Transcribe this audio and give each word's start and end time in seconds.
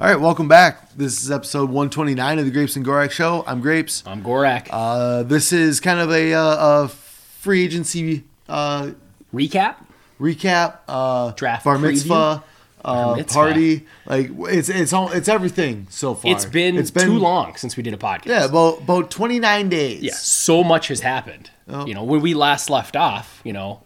All 0.00 0.08
right, 0.08 0.18
welcome 0.18 0.48
back. 0.48 0.92
This 0.96 1.22
is 1.22 1.30
episode 1.30 1.70
129 1.70 2.40
of 2.40 2.44
the 2.44 2.50
Grapes 2.50 2.74
and 2.74 2.84
Gorak 2.84 3.12
Show. 3.12 3.44
I'm 3.46 3.60
Grapes. 3.60 4.02
I'm 4.04 4.24
Gorak. 4.24 4.66
Uh, 4.68 5.22
this 5.22 5.52
is 5.52 5.78
kind 5.78 6.00
of 6.00 6.10
a, 6.10 6.34
uh, 6.34 6.84
a 6.84 6.88
free 6.88 7.62
agency 7.62 8.24
uh, 8.48 8.90
Recap. 9.32 9.76
recap, 10.20 10.78
uh, 10.88 11.30
Draft 11.36 11.64
bar 11.64 11.78
mitzvah, 11.78 12.42
uh, 12.84 13.14
mitzvah. 13.16 13.32
party. 13.32 13.86
Like 14.04 14.30
it's 14.36 14.68
it's 14.68 14.92
all 14.92 15.12
it's 15.12 15.28
everything 15.28 15.86
so 15.90 16.14
far. 16.14 16.32
It's 16.32 16.44
been, 16.44 16.84
too 16.84 17.18
long 17.18 17.54
since 17.54 17.76
we 17.76 17.84
did 17.84 17.94
a 17.94 17.96
podcast. 17.96 18.26
Yeah, 18.26 18.44
about 18.46 18.80
about 18.80 19.12
29 19.12 19.68
days. 19.68 20.02
Yeah, 20.02 20.14
so 20.14 20.64
much 20.64 20.88
has 20.88 21.00
happened. 21.00 21.50
Oh. 21.68 21.86
You 21.86 21.94
know, 21.94 22.02
when 22.02 22.20
we 22.20 22.34
last 22.34 22.68
left 22.68 22.96
off, 22.96 23.40
you 23.44 23.52
know, 23.52 23.84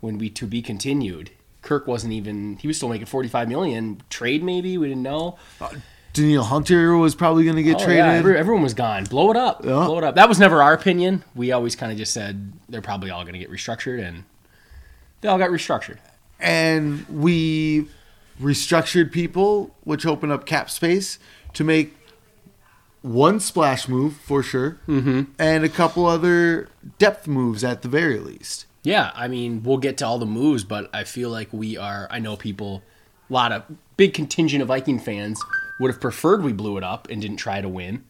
when 0.00 0.16
we 0.16 0.30
to 0.30 0.46
be 0.46 0.62
continued, 0.62 1.30
Kirk 1.62 1.86
wasn't 1.86 2.12
even 2.12 2.56
he 2.56 2.66
was 2.66 2.76
still 2.76 2.88
making 2.88 3.06
45 3.06 3.48
million 3.48 4.02
trade 4.10 4.42
maybe, 4.42 4.76
we 4.78 4.88
didn't 4.88 5.02
know. 5.02 5.38
Danielle 6.12 6.44
Hunter 6.44 6.96
was 6.96 7.14
probably 7.14 7.44
going 7.44 7.56
to 7.56 7.62
get 7.62 7.76
Oh, 7.76 7.84
traded. 7.84 8.04
yeah, 8.04 8.12
every- 8.12 8.36
everyone 8.36 8.62
was 8.62 8.74
gone. 8.74 9.04
Blow 9.04 9.30
it 9.30 9.36
up. 9.36 9.64
Yeah. 9.64 9.70
Blow 9.86 9.96
it 9.98 10.04
up. 10.04 10.14
That 10.16 10.28
was 10.28 10.38
never 10.38 10.62
our 10.62 10.74
opinion. 10.74 11.24
We 11.34 11.52
always 11.52 11.74
kind 11.74 11.90
of 11.90 11.96
just 11.96 12.12
said 12.12 12.52
they're 12.68 12.82
probably 12.82 13.10
all 13.10 13.22
going 13.22 13.32
to 13.32 13.38
get 13.38 13.50
restructured 13.50 14.06
and 14.06 14.24
they 15.22 15.28
all 15.28 15.38
got 15.38 15.48
restructured. 15.50 15.98
and 16.38 17.06
we 17.08 17.88
restructured 18.40 19.12
people, 19.12 19.74
which 19.84 20.04
opened 20.04 20.32
up 20.32 20.44
cap 20.44 20.68
space 20.68 21.18
to 21.54 21.64
make 21.64 21.96
one 23.02 23.40
splash 23.40 23.88
move 23.88 24.16
for 24.16 24.42
sure, 24.42 24.78
mm-hmm. 24.88 25.22
and 25.38 25.64
a 25.64 25.68
couple 25.68 26.06
other 26.06 26.68
depth 26.98 27.26
moves 27.26 27.62
at 27.64 27.82
the 27.82 27.88
very 27.88 28.18
least. 28.18 28.66
Yeah, 28.82 29.12
I 29.14 29.28
mean, 29.28 29.62
we'll 29.62 29.78
get 29.78 29.98
to 29.98 30.06
all 30.06 30.18
the 30.18 30.26
moves, 30.26 30.64
but 30.64 30.90
I 30.92 31.04
feel 31.04 31.30
like 31.30 31.52
we 31.52 31.76
are. 31.76 32.08
I 32.10 32.18
know 32.18 32.36
people, 32.36 32.82
a 33.30 33.32
lot 33.32 33.52
of 33.52 33.62
big 33.96 34.12
contingent 34.12 34.60
of 34.60 34.68
Viking 34.68 34.98
fans 34.98 35.40
would 35.78 35.90
have 35.90 36.00
preferred 36.00 36.42
we 36.42 36.52
blew 36.52 36.76
it 36.78 36.84
up 36.84 37.08
and 37.08 37.22
didn't 37.22 37.36
try 37.36 37.60
to 37.60 37.68
win. 37.68 38.04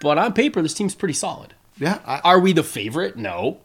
But 0.00 0.16
on 0.16 0.32
paper, 0.32 0.62
this 0.62 0.74
team's 0.74 0.94
pretty 0.94 1.14
solid. 1.14 1.54
Yeah, 1.78 1.98
I, 2.06 2.20
Are 2.20 2.38
we 2.38 2.52
the 2.52 2.62
favorite? 2.62 3.16
No. 3.16 3.60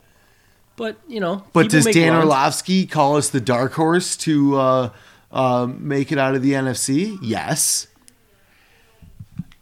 But, 0.75 0.97
you 1.07 1.19
know. 1.19 1.45
but 1.53 1.69
does 1.69 1.85
Dan 1.85 2.13
runs. 2.13 2.25
Orlovsky 2.25 2.85
call 2.85 3.15
us 3.15 3.29
the 3.29 3.39
dark 3.39 3.73
horse 3.73 4.17
to 4.17 4.57
uh, 4.57 4.89
uh, 5.31 5.67
make 5.67 6.11
it 6.11 6.17
out 6.17 6.35
of 6.35 6.41
the 6.41 6.53
NFC? 6.53 7.17
Yes. 7.21 7.87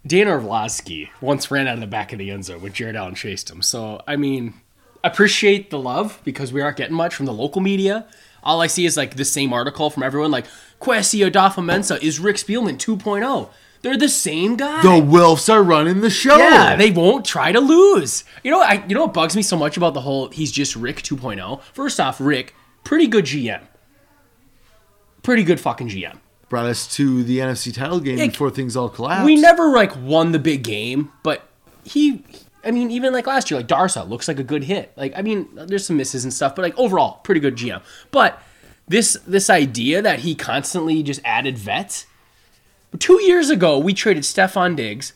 Dan 0.05 0.27
Orlovsky 0.27 1.11
once 1.21 1.51
ran 1.51 1.67
out 1.67 1.75
of 1.75 1.79
the 1.79 1.87
back 1.87 2.13
of 2.13 2.19
the 2.19 2.31
end 2.31 2.45
zone 2.45 2.61
when 2.61 2.73
Jared 2.73 2.95
Allen 2.95 3.15
chased 3.15 3.49
him. 3.49 3.61
So, 3.61 4.01
I 4.07 4.15
mean, 4.15 4.55
appreciate 5.03 5.69
the 5.69 5.79
love 5.79 6.21
because 6.23 6.53
we 6.53 6.61
aren't 6.61 6.77
getting 6.77 6.95
much 6.95 7.15
from 7.15 7.25
the 7.25 7.33
local 7.33 7.61
media. 7.61 8.05
All 8.43 8.61
I 8.61 8.67
see 8.67 8.85
is 8.85 8.97
like 8.97 9.15
the 9.15 9.25
same 9.25 9.53
article 9.53 9.89
from 9.89 10.03
everyone 10.03 10.31
like, 10.31 10.45
Kwesi 10.81 11.29
Adofo-Mensah 11.29 12.01
is 12.03 12.19
Rick 12.19 12.35
Spielman 12.37 12.77
2.0. 12.77 13.49
They're 13.83 13.97
the 13.97 14.09
same 14.09 14.55
guy. 14.55 14.81
The 14.81 14.89
Wilfs 14.89 15.51
are 15.51 15.61
running 15.61 15.99
the 16.01 16.09
show. 16.09 16.37
Yeah, 16.37 16.77
they 16.77 16.89
won't 16.89 17.25
try 17.25 17.51
to 17.51 17.59
lose. 17.59 18.23
You 18.41 18.51
know, 18.51 18.61
I 18.61 18.83
you 18.87 18.95
know 18.95 19.03
what 19.03 19.13
bugs 19.13 19.35
me 19.35 19.41
so 19.41 19.57
much 19.57 19.75
about 19.75 19.93
the 19.93 20.01
whole 20.01 20.29
he's 20.29 20.53
just 20.53 20.75
Rick 20.77 21.03
2.0. 21.03 21.61
First 21.73 21.99
off, 21.99 22.21
Rick, 22.21 22.55
pretty 22.85 23.07
good 23.07 23.25
GM. 23.25 23.61
Pretty 25.21 25.43
good 25.43 25.59
fucking 25.59 25.89
GM. 25.89 26.17
brought 26.47 26.65
us 26.65 26.87
to 26.95 27.23
the 27.23 27.39
NFC 27.39 27.73
title 27.73 27.99
game 27.99 28.17
Like, 28.17 28.31
before 28.31 28.51
things 28.51 28.77
all 28.77 28.87
collapsed. 28.87 29.25
We 29.25 29.35
never 29.35 29.71
like 29.71 29.95
won 29.97 30.31
the 30.31 30.39
big 30.39 30.63
game, 30.63 31.11
but 31.23 31.47
he 31.83 32.23
I 32.65 32.71
mean, 32.71 32.91
even 32.91 33.13
like 33.13 33.27
last 33.27 33.51
year, 33.51 33.59
like 33.59 33.67
Darrisaw 33.67 34.07
looks 34.07 34.27
like 34.27 34.39
a 34.39 34.43
good 34.43 34.63
hit. 34.63 34.91
Like, 34.95 35.13
I 35.15 35.21
mean, 35.21 35.47
there's 35.53 35.85
some 35.85 35.97
misses 35.97 36.23
and 36.23 36.33
stuff, 36.33 36.55
but 36.55 36.61
like 36.61 36.77
overall, 36.77 37.19
pretty 37.23 37.41
good 37.41 37.55
GM. 37.55 37.81
But 38.11 38.41
this 38.87 39.17
this 39.27 39.49
idea 39.49 40.01
that 40.01 40.19
he 40.19 40.35
constantly 40.35 41.03
just 41.03 41.21
added 41.25 41.57
vets. 41.57 42.05
Two 42.99 43.21
years 43.23 43.49
ago, 43.49 43.79
we 43.79 43.93
traded 43.93 44.23
Stefon 44.23 44.75
Diggs, 44.75 45.13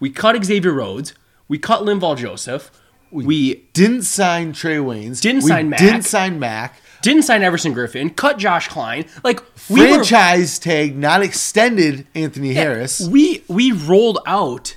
we 0.00 0.10
cut 0.10 0.42
Xavier 0.44 0.72
Rhodes, 0.72 1.14
we 1.48 1.58
cut 1.58 1.82
Linval 1.82 2.16
Joseph, 2.16 2.70
we 3.10 3.66
didn't 3.72 4.02
sign 4.02 4.52
Trey 4.52 4.76
Waynes. 4.78 5.20
Didn't 5.20 5.44
we 5.44 5.50
sign 5.50 5.68
Mac. 5.70 5.78
Didn't 5.78 6.02
sign 6.02 6.38
Mac. 6.40 6.80
didn't 7.02 7.22
sign 7.22 7.42
Everson 7.44 7.72
Griffen, 7.74 8.14
cut 8.16 8.38
Josh 8.38 8.66
Kline. 8.68 9.04
Like 9.22 9.40
we 9.70 9.80
were- 9.82 9.86
franchise 9.88 10.58
tag, 10.58 10.96
not 10.96 11.22
extended 11.22 12.06
Anthony 12.16 12.52
Harris. 12.54 13.06
We 13.06 13.44
we 13.46 13.70
rolled 13.70 14.18
out 14.26 14.76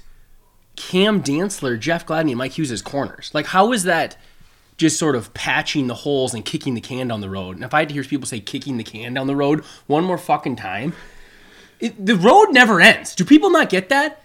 Cam 0.78 1.22
Dantzler, 1.22 1.78
Jeff 1.78 2.06
Gladney, 2.06 2.30
and 2.30 2.38
Mike 2.38 2.54
Hughes 2.54 2.72
as 2.72 2.82
corners. 2.82 3.32
Like, 3.34 3.48
how 3.48 3.74
is 3.74 3.84
that 3.84 4.16
just 4.78 4.98
sort 4.98 5.16
of 5.16 5.34
patching 5.34 5.88
the 5.88 5.96
holes 5.96 6.34
and 6.34 6.46
kicking 6.46 6.76
the 6.76 6.82
can 6.82 7.10
down 7.10 7.20
the 7.20 7.30
road? 7.30 7.58
And 7.58 7.66
if 7.66 7.74
I 7.74 7.80
had 7.80 7.90
to 7.90 7.94
hear 7.94 8.04
people 8.04 8.28
say 8.28 8.40
kicking 8.40 8.78
the 8.78 8.84
can 8.84 9.14
down 9.14 9.28
the 9.28 9.36
road 9.36 9.66
one 9.88 10.06
more 10.06 10.18
fucking 10.18 10.56
time, 10.56 10.94
it, 11.80 12.06
the 12.06 12.16
road 12.16 12.52
never 12.52 12.80
ends. 12.80 13.16
Do 13.16 13.26
people 13.26 13.50
not 13.50 13.70
get 13.70 13.90
that? 13.90 14.22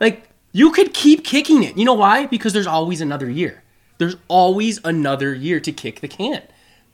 Like, 0.00 0.30
you 0.52 0.70
could 0.70 0.94
keep 0.94 1.24
kicking 1.24 1.62
it. 1.62 1.76
You 1.76 1.84
know 1.84 1.94
why? 1.94 2.26
Because 2.26 2.52
there's 2.52 2.66
always 2.66 3.00
another 3.00 3.28
year. 3.28 3.62
There's 3.98 4.16
always 4.28 4.80
another 4.84 5.34
year 5.34 5.60
to 5.60 5.72
kick 5.72 6.00
the 6.00 6.08
can. 6.08 6.42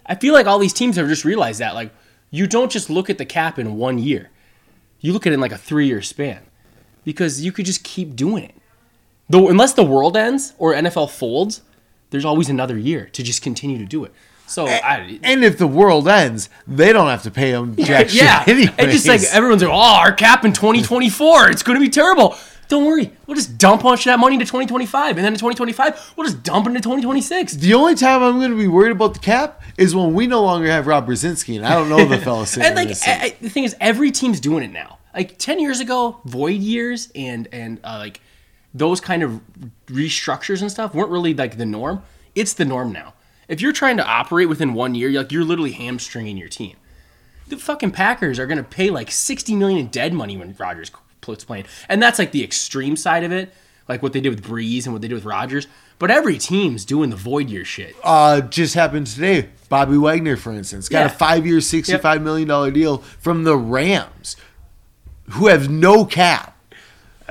I 0.07 0.15
feel 0.15 0.35
like 0.35 0.47
all 0.47 0.59
these 0.59 0.73
teams 0.73 0.97
have 0.97 1.09
just 1.09 1.25
realized 1.25 1.61
that. 1.61 1.75
Like, 1.75 1.93
you 2.31 2.47
don't 2.47 2.73
just 2.73 2.91
look 2.91 3.11
at 3.11 3.19
the 3.19 3.25
cap 3.25 3.59
in 3.59 3.77
one 3.77 3.99
year. 3.99 4.31
You 5.01 5.13
look 5.13 5.27
at 5.27 5.33
it 5.33 5.35
in 5.35 5.41
like 5.41 5.53
a 5.53 5.59
three 5.59 5.87
year 5.87 6.03
span. 6.03 6.43
Because 7.05 7.43
you 7.43 7.53
could 7.53 7.67
just 7.67 7.85
keep 7.85 8.17
doing 8.17 8.45
it. 8.45 8.55
Though 9.29 9.49
unless 9.49 9.75
the 9.75 9.85
world 9.85 10.17
ends 10.17 10.55
or 10.59 10.73
NFL 10.75 11.11
folds, 11.11 11.63
there's 12.11 12.25
always 12.25 12.49
another 12.49 12.79
year 12.79 13.07
to 13.13 13.23
just 13.23 13.43
continue 13.43 13.79
to 13.79 13.85
do 13.85 14.05
it. 14.05 14.13
So 14.47 14.67
I, 14.67 15.19
And 15.23 15.45
if 15.45 15.59
the 15.59 15.67
world 15.67 16.09
ends, 16.09 16.49
they 16.67 16.93
don't 16.93 17.09
have 17.09 17.23
to 17.25 17.31
pay 17.31 17.53
them 17.53 17.77
jack 17.77 18.15
yeah, 18.15 18.45
shit 18.45 18.71
and 18.79 18.91
just 18.91 19.07
like 19.07 19.21
everyone's 19.25 19.63
like, 19.63 19.71
oh, 19.71 19.97
our 19.99 20.13
cap 20.13 20.45
in 20.45 20.55
2024, 20.55 21.51
it's 21.51 21.63
going 21.63 21.79
to 21.79 21.85
be 21.85 21.91
terrible. 21.91 22.35
Don't 22.69 22.85
worry, 22.85 23.13
we'll 23.27 23.35
just 23.35 23.57
dump 23.57 23.83
bunch 23.83 24.01
of 24.01 24.05
that 24.07 24.19
money 24.19 24.35
into 24.35 24.45
2025, 24.45 25.17
and 25.17 25.25
then 25.25 25.33
in 25.33 25.39
2025, 25.39 26.13
we'll 26.17 26.27
just 26.27 26.43
dump 26.43 26.67
it 26.67 26.71
into 26.71 26.81
2026. 26.81 27.55
the 27.55 27.73
only 27.73 27.95
time 27.95 28.23
I'm 28.23 28.39
going 28.39 28.51
to 28.51 28.59
be 28.59 28.69
worried 28.69 28.93
about 28.93 29.15
the 29.15 29.21
cap 29.21 29.63
is 29.79 29.95
when 29.95 30.13
we 30.13 30.27
no 30.27 30.43
longer 30.43 30.67
have 30.69 30.87
Rob 30.87 31.07
Brzezinski, 31.09 31.57
and 31.57 31.67
I 31.67 31.75
don't 31.75 31.89
know 31.89 32.05
the 32.05 32.19
sitting 32.47 32.67
And 32.67 32.77
like. 32.77 32.91
I, 33.07 33.25
I- 33.25 33.37
the 33.41 33.49
thing 33.49 33.65
is, 33.65 33.75
every 33.81 34.11
team's 34.11 34.39
doing 34.39 34.65
it 34.65 34.73
now. 34.73 34.99
Like 35.15 35.39
10 35.39 35.61
years 35.61 35.81
ago, 35.81 36.21
void 36.27 36.61
years 36.61 37.11
and 37.15 37.49
and 37.53 37.81
uh, 37.83 37.97
like 37.99 38.21
those 38.75 39.01
kind 39.01 39.23
of 39.23 39.41
restructures 39.87 40.61
and 40.61 40.71
stuff 40.71 40.95
weren't 40.95 41.11
really 41.11 41.35
like 41.35 41.57
the 41.59 41.67
norm. 41.67 42.03
It's 42.35 42.53
the 42.53 42.65
norm 42.65 42.93
now. 42.93 43.15
If 43.49 43.61
you're 43.63 43.73
trying 43.73 43.97
to 43.97 44.07
operate 44.07 44.49
within 44.49 44.75
one 44.75 44.95
year, 44.95 45.09
you're 45.09 45.23
like 45.23 45.33
you're 45.33 45.45
literally 45.45 45.73
hamstringing 45.73 46.37
your 46.37 46.49
team. 46.49 46.77
The 47.49 47.57
fucking 47.57 47.93
Packers 47.93 48.39
are 48.39 48.47
gonna 48.47 48.63
pay 48.63 48.91
like 48.91 49.11
60 49.11 49.55
million 49.57 49.79
in 49.81 49.87
dead 49.89 50.13
money 50.13 50.37
when 50.37 50.55
Rodgers 50.59 50.91
puts 51.23 51.45
playing, 51.45 51.65
and 51.89 52.03
that's 52.03 52.19
like 52.19 52.33
the 52.33 52.45
extreme 52.45 52.95
side 52.95 53.25
of 53.25 53.33
it, 53.33 53.53
like 53.89 54.03
what 54.03 54.13
they 54.13 54.21
did 54.21 54.31
with 54.31 54.45
Brees 54.45 54.85
and 54.85 54.93
what 54.93 55.01
they 55.01 55.09
did 55.09 55.15
with 55.15 55.25
Rodgers. 55.25 55.67
But 55.99 56.11
every 56.11 56.37
team's 56.39 56.85
doing 56.85 57.09
the 57.11 57.17
void 57.17 57.49
year 57.51 57.65
shit. 57.65 57.97
uh, 58.05 58.43
just 58.43 58.75
happened 58.75 59.07
today. 59.09 59.49
Bobby 59.69 59.97
Wagner, 59.97 60.37
for 60.37 60.53
instance, 60.53 60.89
got 60.89 61.01
Yeah. 61.01 61.07
a 61.07 61.09
five-year, 61.09 61.61
sixty-five 61.63 62.23
million 62.23 62.47
dollar 62.47 62.71
deal 62.71 62.99
from 62.99 63.45
the 63.45 63.57
Rams, 63.57 64.37
who 65.31 65.47
have 65.47 65.71
no 65.71 66.05
cap. 66.05 66.55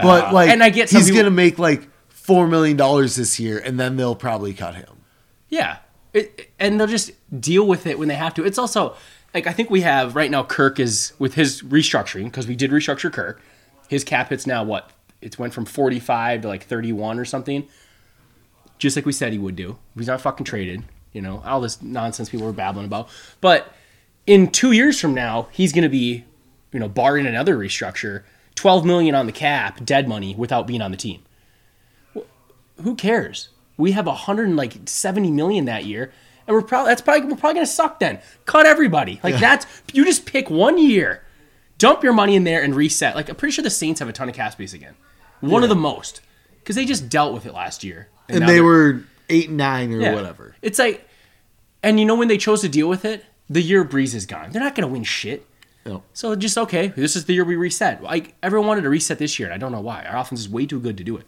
But 0.01 0.33
like, 0.33 0.49
Uh, 0.49 0.53
and 0.53 0.63
I 0.63 0.69
get 0.69 0.89
he's 0.89 1.05
people- 1.05 1.15
going 1.15 1.25
to 1.25 1.31
make 1.31 1.57
like 1.59 1.87
four 2.09 2.47
million 2.47 2.77
dollars 2.77 3.15
this 3.15 3.39
year, 3.39 3.57
and 3.59 3.79
then 3.79 3.97
they'll 3.97 4.15
probably 4.15 4.53
cut 4.53 4.75
him. 4.75 4.89
Yeah. 5.49 5.77
It, 6.13 6.49
and 6.59 6.79
they'll 6.79 6.87
just 6.87 7.11
deal 7.39 7.65
with 7.67 7.85
it 7.85 7.99
when 7.99 8.07
they 8.07 8.15
have 8.15 8.33
to. 8.35 8.45
It's 8.45 8.57
also 8.57 8.95
like 9.33 9.45
I 9.47 9.51
think 9.53 9.69
we 9.69 9.81
have 9.81 10.15
right 10.15 10.31
now 10.31 10.43
Kirk 10.43 10.79
is 10.79 11.13
with 11.19 11.33
his 11.35 11.61
restructuring 11.63 12.25
because 12.25 12.47
we 12.47 12.55
did 12.55 12.71
restructure 12.71 13.11
Kirk. 13.11 13.41
His 13.87 14.03
cap 14.03 14.29
hits 14.29 14.47
now 14.47 14.63
what? 14.63 14.89
It's 15.21 15.37
went 15.39 15.53
from 15.53 15.65
45 15.65 16.41
to 16.41 16.47
like 16.47 16.63
31 16.63 17.19
or 17.19 17.25
something. 17.25 17.67
Just 18.77 18.95
like 18.95 19.05
we 19.05 19.11
said 19.13 19.31
he 19.33 19.39
would 19.39 19.55
do. 19.55 19.77
He's 19.97 20.07
not 20.07 20.21
fucking 20.21 20.45
traded, 20.45 20.83
you 21.13 21.21
know, 21.21 21.41
all 21.45 21.59
this 21.61 21.81
nonsense 21.81 22.29
people 22.29 22.45
were 22.45 22.53
babbling 22.53 22.85
about. 22.85 23.09
But 23.41 23.73
in 24.27 24.49
2 24.51 24.71
years 24.73 24.99
from 24.99 25.13
now, 25.15 25.47
he's 25.51 25.73
going 25.73 25.83
to 25.83 25.89
be, 25.89 26.25
you 26.71 26.79
know, 26.79 26.87
barring 26.87 27.25
another 27.25 27.57
restructure, 27.57 28.23
12 28.57 28.85
million 28.85 29.15
on 29.15 29.25
the 29.25 29.31
cap, 29.31 29.85
dead 29.85 30.09
money 30.09 30.35
without 30.35 30.67
being 30.67 30.81
on 30.81 30.91
the 30.91 30.97
team 30.97 31.21
who 32.83 32.95
cares? 32.95 33.49
We 33.77 33.91
have 33.91 34.07
170 34.07 35.31
million 35.31 35.65
that 35.65 35.85
year, 35.85 36.11
and 36.47 36.55
we're 36.55 36.61
probably 36.61 36.91
that's 36.91 37.01
probably 37.01 37.27
we're 37.27 37.37
probably 37.37 37.55
gonna 37.55 37.65
suck 37.67 37.99
then. 37.99 38.19
Cut 38.45 38.65
everybody. 38.65 39.19
Like 39.23 39.39
that's 39.39 39.65
you 39.93 40.05
just 40.05 40.25
pick 40.25 40.49
one 40.49 40.77
year, 40.77 41.23
dump 41.77 42.03
your 42.03 42.13
money 42.13 42.35
in 42.35 42.43
there 42.43 42.63
and 42.63 42.75
reset. 42.75 43.15
Like 43.15 43.29
I'm 43.29 43.35
pretty 43.35 43.51
sure 43.51 43.63
the 43.63 43.69
Saints 43.69 43.99
have 43.99 44.09
a 44.09 44.13
ton 44.13 44.29
of 44.29 44.35
cap 44.35 44.53
space 44.53 44.73
again, 44.73 44.95
one 45.41 45.63
of 45.63 45.69
the 45.69 45.75
most, 45.75 46.21
because 46.59 46.75
they 46.75 46.85
just 46.85 47.09
dealt 47.09 47.33
with 47.33 47.45
it 47.45 47.53
last 47.53 47.83
year, 47.83 48.09
And 48.29 48.41
now 48.41 48.47
they 48.47 48.61
were 48.61 49.03
eight 49.29 49.49
and 49.49 49.57
nine 49.57 49.93
or 49.93 50.01
yeah. 50.01 50.15
whatever. 50.15 50.55
It's 50.61 50.79
like, 50.79 51.07
and 51.83 51.99
you 51.99 52.05
know 52.05 52.15
when 52.15 52.27
they 52.27 52.37
chose 52.37 52.61
to 52.61 52.69
deal 52.69 52.89
with 52.89 53.05
it, 53.05 53.25
the 53.49 53.61
year 53.61 53.85
Brees 53.85 54.15
is 54.15 54.25
gone. 54.25 54.51
They're 54.51 54.63
not 54.63 54.73
gonna 54.73 54.87
win 54.87 55.03
shit. 55.03 55.45
No. 55.87 56.03
So 56.13 56.35
just 56.35 56.57
okay. 56.57 56.87
This 56.89 57.15
is 57.15 57.25
the 57.25 57.33
year 57.33 57.45
we 57.45 57.55
reset. 57.55 58.03
Like 58.03 58.35
everyone 58.43 58.67
wanted 58.67 58.81
to 58.81 58.89
reset 58.89 59.17
this 59.17 59.39
year, 59.39 59.47
and 59.47 59.55
I 59.55 59.57
don't 59.57 59.71
know 59.71 59.79
why. 59.81 60.03
Our 60.03 60.17
offense 60.17 60.41
is 60.41 60.49
way 60.49 60.65
too 60.65 60.79
good 60.79 60.97
to 60.97 61.03
do 61.03 61.17
it. 61.17 61.25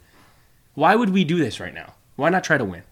Why 0.74 0.94
would 0.94 1.10
we 1.10 1.24
do 1.24 1.38
this 1.38 1.58
right 1.60 1.74
now? 1.74 1.94
Why 2.16 2.28
not 2.28 2.44
try 2.44 2.58
to 2.58 2.64
win? 2.64 2.82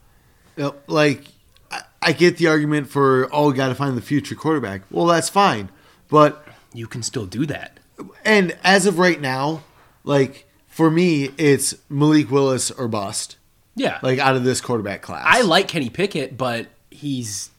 Know, 0.57 0.75
like 0.87 1.25
I, 1.71 1.83
I 2.03 2.13
get 2.13 2.39
the 2.39 2.47
argument 2.49 2.89
for 2.89 3.29
oh, 3.33 3.49
we 3.51 3.55
got 3.55 3.69
to 3.69 3.75
find 3.75 3.97
the 3.97 4.03
future 4.03 4.35
quarterback. 4.35 4.83
Well, 4.91 5.07
that's 5.07 5.29
fine, 5.29 5.69
but 6.09 6.45
You 6.73 6.87
can 6.87 7.03
still 7.03 7.27
do 7.27 7.45
that. 7.47 7.79
and 8.25 8.57
as 8.65 8.87
of 8.87 8.99
right 8.99 9.21
now, 9.21 9.63
like 10.05 10.47
for 10.67 10.91
me, 10.91 11.31
it's 11.39 11.75
Malik 11.89 12.31
Willis 12.31 12.71
or 12.71 12.89
bust. 12.89 13.37
Yeah. 13.77 13.99
Like 14.03 14.19
out 14.19 14.35
of 14.37 14.43
this 14.45 14.61
quarterback 14.61 15.03
class, 15.03 15.25
I 15.27 15.43
like 15.43 15.69
Kenny 15.69 15.91
Pickett, 15.91 16.37
but 16.37 16.67
he's 16.91 17.51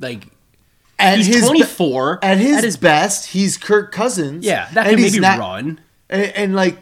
like 0.00 0.26
at 0.98 1.16
he's 1.18 1.26
his 1.26 1.36
be- 1.42 1.58
24. 1.60 2.18
at 2.24 2.38
his, 2.38 2.56
At 2.58 2.64
his- 2.64 2.76
best, 2.76 3.26
he's 3.28 3.56
Kirk 3.56 3.92
Cousins. 3.92 4.44
yeah, 4.44 4.68
that 4.74 4.86
and 4.86 4.96
can 4.96 5.04
maybe 5.04 5.20
not- 5.20 5.38
run. 5.38 5.80
and, 6.10 6.22
and 6.34 6.54
like, 6.56 6.78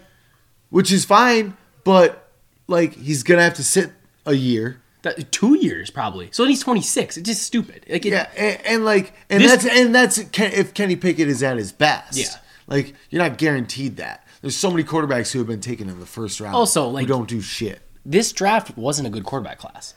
which 0.71 0.91
is 0.93 1.05
fine, 1.05 1.57
but 1.85 2.31
like 2.67 2.95
he's 2.95 3.23
gonna 3.23 3.43
have 3.43 3.55
to 3.55 3.65
sit 3.65 3.93
a 4.25 4.35
year. 4.35 4.81
That, 5.03 5.31
two 5.31 5.55
years 5.59 5.91
probably. 5.91 6.31
So 6.33 6.45
he's 6.47 6.61
26. 6.61 7.17
It's 7.19 7.29
just 7.29 7.43
stupid. 7.45 7.85
Like 7.89 8.05
it, 8.05 8.11
Yeah, 8.13 8.29
and, 8.37 8.59
and 8.67 8.85
like, 8.85 9.13
and 9.31 9.41
This- 9.43 9.51
that's 9.63 9.67
and 9.67 9.95
that's 9.95 10.19
if 10.19 10.75
Kenny 10.75 10.97
Pickett 10.97 11.29
is 11.29 11.43
at 11.43 11.57
his 11.59 11.71
best. 11.73 12.19
Yeah. 12.19 12.27
like 12.67 12.95
you're 13.11 13.23
not 13.23 13.39
guaranteed 13.39 13.99
that. 13.99 14.27
There's 14.43 14.57
so 14.57 14.71
many 14.71 14.83
quarterbacks 14.85 15.31
who 15.33 15.39
have 15.39 15.47
been 15.49 15.61
taken 15.61 15.89
in 15.89 16.01
the 16.01 16.07
first 16.07 16.41
round. 16.41 16.55
Also, 16.57 16.89
like- 16.89 17.03
who 17.03 17.09
don't 17.09 17.29
do 17.29 17.41
shit. 17.41 17.81
this 18.05 18.33
draft 18.33 18.77
wasn't 18.77 19.07
a 19.07 19.11
good 19.11 19.25
quarterback 19.25 19.59
class. 19.59 19.95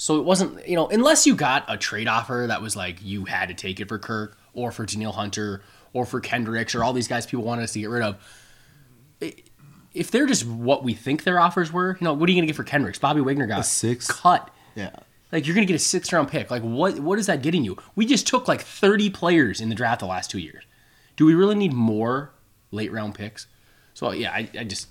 So 0.00 0.16
it 0.20 0.24
wasn't, 0.24 0.66
you 0.68 0.76
know, 0.76 0.86
unless 0.88 1.26
you 1.26 1.34
got 1.34 1.64
a 1.66 1.76
trade 1.76 2.06
offer 2.06 2.44
that 2.46 2.62
was 2.62 2.76
like 2.76 3.02
you 3.02 3.24
had 3.24 3.48
to 3.48 3.54
take 3.54 3.80
it 3.80 3.88
for 3.88 3.98
Kirk 3.98 4.38
or 4.54 4.70
for 4.70 4.86
Danielle 4.86 5.10
Hunter 5.10 5.62
or 5.92 6.06
for 6.06 6.20
Kendricks 6.20 6.74
or 6.76 6.84
all 6.84 6.92
these 6.92 7.08
guys 7.08 7.26
people 7.26 7.44
wanted 7.44 7.64
us 7.64 7.72
to 7.72 7.80
get 7.80 7.90
rid 7.90 8.02
of. 8.04 8.16
If 9.92 10.10
they're 10.12 10.26
just 10.26 10.46
what 10.46 10.84
we 10.84 10.94
think 10.94 11.24
their 11.24 11.40
offers 11.40 11.72
were, 11.72 11.96
you 12.00 12.04
know, 12.04 12.12
what 12.12 12.28
are 12.28 12.32
you 12.32 12.36
going 12.36 12.46
to 12.46 12.52
get 12.52 12.56
for 12.56 12.62
Kendricks? 12.64 12.98
Bobby 12.98 13.20
Wagner 13.20 13.46
got 13.46 13.60
a 13.60 13.64
six 13.64 14.06
cut. 14.06 14.50
Yeah, 14.76 14.90
Like 15.32 15.46
you're 15.46 15.54
going 15.56 15.66
to 15.66 15.72
get 15.72 15.74
a 15.80 15.82
sixth 15.84 16.12
round 16.12 16.28
pick. 16.28 16.50
Like 16.50 16.62
what? 16.62 17.00
What 17.00 17.18
is 17.18 17.26
that 17.26 17.42
getting 17.42 17.64
you? 17.64 17.76
We 17.96 18.06
just 18.06 18.26
took 18.28 18.46
like 18.46 18.60
30 18.60 19.10
players 19.10 19.60
in 19.60 19.68
the 19.70 19.74
draft 19.74 19.98
the 20.00 20.06
last 20.06 20.30
two 20.30 20.38
years. 20.38 20.62
Do 21.16 21.26
we 21.26 21.34
really 21.34 21.56
need 21.56 21.72
more 21.72 22.30
late 22.70 22.92
round 22.92 23.16
picks? 23.16 23.48
So 23.94 24.12
yeah, 24.12 24.30
I, 24.30 24.48
I 24.56 24.62
just 24.62 24.86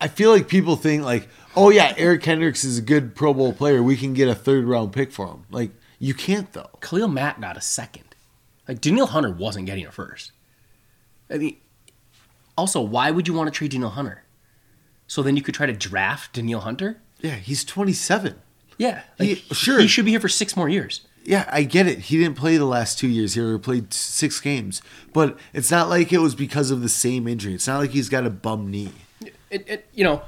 I 0.00 0.08
feel 0.08 0.30
like 0.30 0.48
people 0.48 0.76
think 0.76 1.02
like, 1.04 1.28
oh 1.56 1.70
yeah, 1.70 1.94
Eric 1.96 2.24
Hendricks 2.24 2.64
is 2.64 2.78
a 2.78 2.82
good 2.82 3.14
Pro 3.14 3.34
Bowl 3.34 3.52
player. 3.52 3.82
We 3.82 3.96
can 3.96 4.14
get 4.14 4.28
a 4.28 4.34
third 4.34 4.64
round 4.64 4.92
pick 4.92 5.10
for 5.12 5.26
him. 5.26 5.44
Like 5.50 5.70
you 5.98 6.14
can't 6.14 6.52
though. 6.52 6.70
Khalil 6.80 7.08
Mack 7.08 7.40
got 7.40 7.56
a 7.56 7.60
second. 7.60 8.04
Like 8.66 8.80
Danielle 8.80 9.06
Hunter 9.06 9.30
wasn't 9.30 9.66
getting 9.66 9.86
a 9.86 9.90
first. 9.90 10.32
I 11.30 11.38
mean, 11.38 11.56
also, 12.56 12.80
why 12.80 13.10
would 13.10 13.28
you 13.28 13.34
want 13.34 13.52
to 13.52 13.56
trade 13.56 13.70
Danielle 13.72 13.90
Hunter? 13.90 14.24
So 15.06 15.22
then 15.22 15.36
you 15.36 15.42
could 15.42 15.54
try 15.54 15.66
to 15.66 15.72
draft 15.72 16.34
Danielle 16.34 16.60
Hunter? 16.60 17.00
Yeah, 17.20 17.36
he's 17.36 17.64
27. 17.64 18.34
Yeah, 18.76 19.02
like, 19.18 19.28
He- 19.28 19.54
sure. 19.54 19.80
He 19.80 19.88
should 19.88 20.04
be 20.04 20.12
here 20.12 20.20
for 20.20 20.28
six 20.28 20.56
more 20.56 20.68
years. 20.68 21.00
Yeah, 21.24 21.48
I 21.52 21.64
get 21.64 21.86
it. 21.86 21.98
He 21.98 22.16
didn't 22.18 22.36
play 22.36 22.56
the 22.56 22.64
last 22.64 22.98
two 22.98 23.08
years 23.08 23.34
here. 23.34 23.52
He 23.52 23.58
played 23.58 23.92
six 23.92 24.40
games, 24.40 24.80
but 25.12 25.38
it's 25.52 25.70
not 25.70 25.88
like 25.88 26.12
it 26.12 26.18
was 26.18 26.34
because 26.34 26.70
of 26.70 26.80
the 26.80 26.88
same 26.88 27.26
injury. 27.28 27.54
It's 27.54 27.66
not 27.66 27.80
like 27.80 27.90
he's 27.90 28.08
got 28.08 28.24
a 28.24 28.30
bum 28.30 28.70
knee. 28.70 28.92
It, 29.50 29.68
it, 29.68 29.86
you 29.94 30.04
know, 30.04 30.22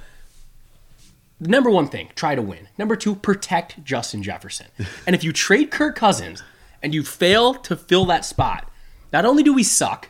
number 1.38 1.70
one 1.70 1.88
thing, 1.88 2.10
try 2.14 2.34
to 2.34 2.42
win. 2.42 2.68
Number 2.78 2.96
two, 2.96 3.14
protect 3.14 3.82
Justin 3.84 4.22
Jefferson. 4.22 4.66
and 5.06 5.14
if 5.14 5.24
you 5.24 5.32
trade 5.32 5.70
Kirk 5.70 5.96
Cousins 5.96 6.42
and 6.82 6.94
you 6.94 7.02
fail 7.02 7.54
to 7.54 7.76
fill 7.76 8.04
that 8.06 8.24
spot, 8.24 8.70
not 9.12 9.24
only 9.24 9.42
do 9.42 9.52
we 9.52 9.62
suck, 9.62 10.08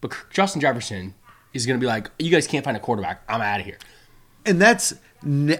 but 0.00 0.14
Justin 0.30 0.60
Jefferson 0.60 1.14
is 1.54 1.66
going 1.66 1.78
to 1.78 1.82
be 1.82 1.86
like, 1.88 2.10
you 2.18 2.30
guys 2.30 2.46
can't 2.46 2.64
find 2.64 2.76
a 2.76 2.80
quarterback. 2.80 3.22
I'm 3.28 3.40
out 3.40 3.60
of 3.60 3.66
here. 3.66 3.78
And 4.44 4.60
that's 4.60 4.94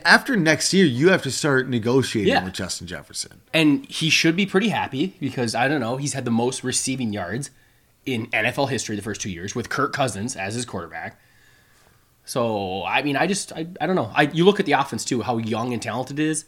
after 0.04 0.36
next 0.36 0.72
year. 0.72 0.84
You 0.84 1.08
have 1.08 1.22
to 1.22 1.30
start 1.30 1.68
negotiating 1.68 2.32
Yeah. 2.32 2.44
with 2.44 2.52
Justin 2.52 2.86
Jefferson. 2.86 3.40
And 3.52 3.86
he 3.86 4.10
should 4.10 4.36
be 4.36 4.46
pretty 4.46 4.68
happy 4.68 5.16
because 5.18 5.54
I 5.54 5.66
don't 5.68 5.80
know, 5.80 5.96
he's 5.96 6.12
had 6.12 6.24
the 6.24 6.30
most 6.30 6.62
receiving 6.62 7.12
yards 7.12 7.50
in 8.04 8.26
NFL 8.28 8.68
history 8.68 8.94
the 8.94 9.02
first 9.02 9.20
two 9.20 9.30
years 9.30 9.54
with 9.56 9.68
Kirk 9.68 9.92
Cousins 9.92 10.36
as 10.36 10.54
his 10.54 10.64
quarterback. 10.64 11.18
So 12.26 12.84
I 12.84 13.02
mean, 13.02 13.16
I 13.16 13.26
just 13.26 13.52
I, 13.52 13.68
I 13.80 13.86
don't 13.86 13.96
know. 13.96 14.10
I 14.14 14.24
you 14.24 14.44
look 14.44 14.60
at 14.60 14.66
the 14.66 14.72
offense 14.72 15.04
too, 15.04 15.22
how 15.22 15.38
young 15.38 15.72
and 15.72 15.80
talented 15.80 16.18
it 16.18 16.26
is. 16.26 16.44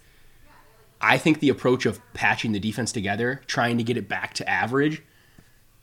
I 1.00 1.16
think 1.16 1.38
the 1.38 1.48
approach 1.48 1.86
of 1.86 2.00
patching 2.12 2.50
the 2.50 2.58
defense 2.58 2.90
together, 2.90 3.40
trying 3.46 3.78
to 3.78 3.84
get 3.84 3.96
it 3.96 4.08
back 4.08 4.34
to 4.34 4.50
average, 4.50 5.02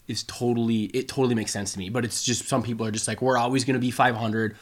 is 0.08 0.24
totally 0.24 0.84
it 0.86 1.08
totally 1.08 1.34
makes 1.34 1.52
sense 1.52 1.72
to 1.74 1.80
me. 1.80 1.90
But 1.90 2.04
it's 2.04 2.24
just 2.24 2.48
some 2.48 2.62
people 2.62 2.86
are 2.86 2.92
just 2.92 3.08
like 3.08 3.22
we're 3.22 3.38
always 3.38 3.64
going 3.64 3.76
to 3.76 3.80
be 3.80 3.90
500. 3.90 4.58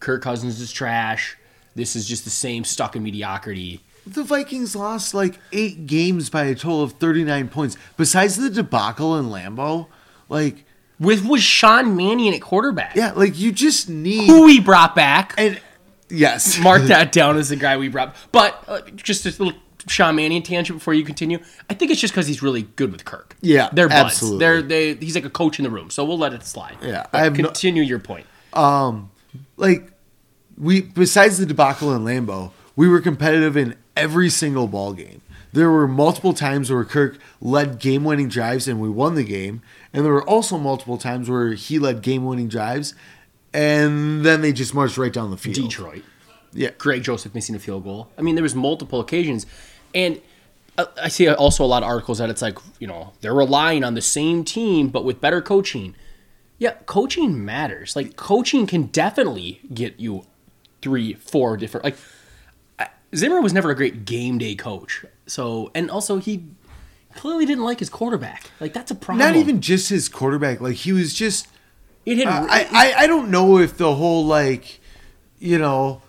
Kirk 0.00 0.22
Cousins 0.22 0.58
is 0.58 0.72
trash. 0.72 1.36
This 1.74 1.94
is 1.94 2.08
just 2.08 2.24
the 2.24 2.30
same 2.30 2.64
stuck 2.64 2.96
in 2.96 3.02
mediocrity. 3.02 3.82
The 4.06 4.24
Vikings 4.24 4.74
lost 4.74 5.12
like 5.12 5.38
eight 5.52 5.86
games 5.86 6.30
by 6.30 6.44
a 6.44 6.54
total 6.54 6.82
of 6.82 6.92
39 6.92 7.48
points. 7.48 7.76
Besides 7.98 8.36
the 8.36 8.48
debacle 8.48 9.18
in 9.18 9.26
Lambeau, 9.26 9.88
like 10.30 10.64
With 11.00 11.24
was 11.24 11.42
Sean 11.42 11.96
Mannion 11.96 12.34
at 12.34 12.40
quarterback. 12.40 12.96
yeah, 12.96 13.12
like 13.12 13.38
you 13.38 13.52
just 13.52 13.88
need 13.88 14.26
who 14.26 14.44
we 14.44 14.60
brought 14.60 14.94
back. 14.96 15.34
and 15.38 15.60
yes, 16.08 16.58
Mark 16.62 16.82
that 16.84 17.12
down 17.12 17.36
as 17.36 17.50
the 17.50 17.56
guy 17.56 17.76
we 17.76 17.88
brought. 17.88 18.16
But 18.32 18.62
uh, 18.66 18.80
just 18.96 19.24
a 19.26 19.28
little 19.30 19.52
Sean 19.86 20.16
Mannion 20.16 20.42
tangent 20.42 20.78
before 20.78 20.94
you 20.94 21.04
continue. 21.04 21.38
I 21.70 21.74
think 21.74 21.90
it's 21.92 22.00
just 22.00 22.12
because 22.12 22.26
he's 22.26 22.42
really 22.42 22.62
good 22.62 22.90
with 22.92 23.04
Kirk. 23.04 23.36
Yeah, 23.40 23.68
they're 23.72 23.88
buds. 23.88 24.14
absolutely. 24.14 24.38
They're 24.40 24.62
they. 24.62 24.94
He's 24.94 25.14
like 25.14 25.24
a 25.24 25.30
coach 25.30 25.58
in 25.58 25.64
the 25.64 25.70
room, 25.70 25.90
so 25.90 26.04
we'll 26.04 26.18
let 26.18 26.32
it 26.34 26.44
slide. 26.44 26.76
Yeah, 26.82 27.06
But 27.12 27.18
I 27.20 27.24
have 27.24 27.36
no- 27.38 27.44
continue 27.44 27.82
your 27.82 28.00
point. 28.00 28.26
Um, 28.52 29.10
like 29.56 29.92
we 30.56 30.80
besides 30.80 31.38
the 31.38 31.46
debacle 31.46 31.94
in 31.94 32.02
Lambeau, 32.04 32.50
we 32.74 32.88
were 32.88 33.00
competitive 33.00 33.56
in 33.56 33.76
every 33.96 34.30
single 34.30 34.66
ball 34.66 34.92
game. 34.94 35.22
There 35.52 35.70
were 35.70 35.88
multiple 35.88 36.32
times 36.34 36.70
where 36.70 36.84
Kirk 36.84 37.18
led 37.40 37.78
game-winning 37.78 38.28
drives 38.28 38.68
and 38.68 38.80
we 38.80 38.88
won 38.88 39.14
the 39.14 39.24
game, 39.24 39.62
and 39.92 40.04
there 40.04 40.12
were 40.12 40.28
also 40.28 40.58
multiple 40.58 40.98
times 40.98 41.28
where 41.30 41.52
he 41.52 41.78
led 41.78 42.02
game-winning 42.02 42.48
drives, 42.48 42.94
and 43.52 44.24
then 44.24 44.42
they 44.42 44.52
just 44.52 44.74
marched 44.74 44.98
right 44.98 45.12
down 45.12 45.30
the 45.30 45.36
field. 45.36 45.56
Detroit. 45.56 46.04
yeah, 46.52 46.70
Greg 46.76 47.02
Joseph 47.02 47.34
missing 47.34 47.54
a 47.54 47.58
field 47.58 47.84
goal. 47.84 48.10
I 48.18 48.22
mean, 48.22 48.34
there 48.34 48.42
was 48.42 48.54
multiple 48.54 49.00
occasions, 49.00 49.46
and 49.94 50.20
I 51.00 51.08
see 51.08 51.28
also 51.28 51.64
a 51.64 51.66
lot 51.66 51.82
of 51.82 51.88
articles 51.88 52.18
that 52.18 52.30
it's 52.30 52.42
like 52.42 52.58
you 52.78 52.86
know 52.86 53.12
they're 53.20 53.34
relying 53.34 53.82
on 53.82 53.94
the 53.94 54.00
same 54.00 54.44
team 54.44 54.88
but 54.88 55.04
with 55.04 55.20
better 55.20 55.42
coaching. 55.42 55.96
Yeah, 56.58 56.74
coaching 56.86 57.44
matters. 57.44 57.96
Like 57.96 58.16
coaching 58.16 58.66
can 58.66 58.84
definitely 58.84 59.60
get 59.72 59.98
you 59.98 60.24
three, 60.82 61.14
four 61.14 61.56
different. 61.56 61.84
Like 61.84 61.96
Zimmer 63.14 63.40
was 63.40 63.52
never 63.52 63.70
a 63.70 63.74
great 63.74 64.04
game 64.04 64.38
day 64.38 64.54
coach. 64.54 65.04
So 65.26 65.70
and 65.74 65.90
also 65.90 66.18
he 66.18 66.44
clearly 67.14 67.46
didn't 67.46 67.64
like 67.64 67.78
his 67.78 67.88
quarterback. 67.90 68.50
Like 68.60 68.72
that's 68.72 68.90
a 68.90 68.94
problem. 68.94 69.26
not 69.26 69.36
even 69.36 69.60
just 69.60 69.88
his 69.88 70.08
quarterback. 70.08 70.60
Like 70.60 70.76
he 70.76 70.92
was 70.92 71.14
just. 71.14 71.48
it 72.06 72.18
had. 72.18 72.28
I, 72.28 72.66
I 72.72 72.94
I 73.04 73.06
don't 73.06 73.30
know 73.30 73.58
if 73.58 73.76
the 73.78 73.94
whole 73.94 74.26
like, 74.26 74.80
you 75.38 75.58
know, 75.58 76.02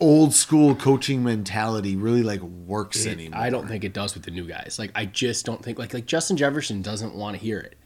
old 0.00 0.34
school 0.34 0.74
coaching 0.74 1.22
mentality 1.24 1.96
really 1.96 2.22
like 2.22 2.40
works 2.42 3.06
It- 3.06 3.12
anymore. 3.12 3.40
I 3.40 3.48
don't 3.50 3.66
think 3.68 3.84
it 3.84 3.92
does 3.94 4.14
with 4.14 4.24
the 4.24 4.30
new 4.30 4.46
guys. 4.46 4.76
Like 4.78 4.90
I 4.94 5.06
just 5.06 5.46
don't 5.46 5.62
think 5.62 5.78
like 5.78 5.94
like 5.94 6.06
Justin 6.06 6.36
Jefferson 6.36 6.82
doesn't 6.82 7.14
want 7.14 7.36
to 7.36 7.42
hear 7.42 7.58
it. 7.58 7.76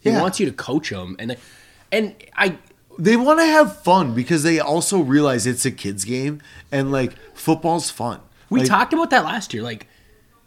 He 0.00 0.10
Yeah. 0.10 0.20
wants 0.20 0.38
you 0.38 0.46
to 0.46 0.52
coach 0.52 0.90
him, 0.90 1.16
and 1.18 1.36
and 1.90 2.14
I 2.36 2.58
they 2.98 3.16
want 3.16 3.40
to 3.40 3.46
have 3.46 3.82
fun 3.82 4.14
because 4.14 4.42
they 4.42 4.60
also 4.60 5.00
realize 5.00 5.46
it's 5.46 5.64
a 5.64 5.70
kids 5.70 6.04
game 6.04 6.40
and 6.70 6.92
like 6.92 7.14
football's 7.34 7.90
fun. 7.90 8.20
we 8.50 8.60
Like, 8.60 8.68
talked 8.68 8.92
about 8.92 9.10
that 9.10 9.24
last 9.24 9.54
year. 9.54 9.62
Like 9.62 9.86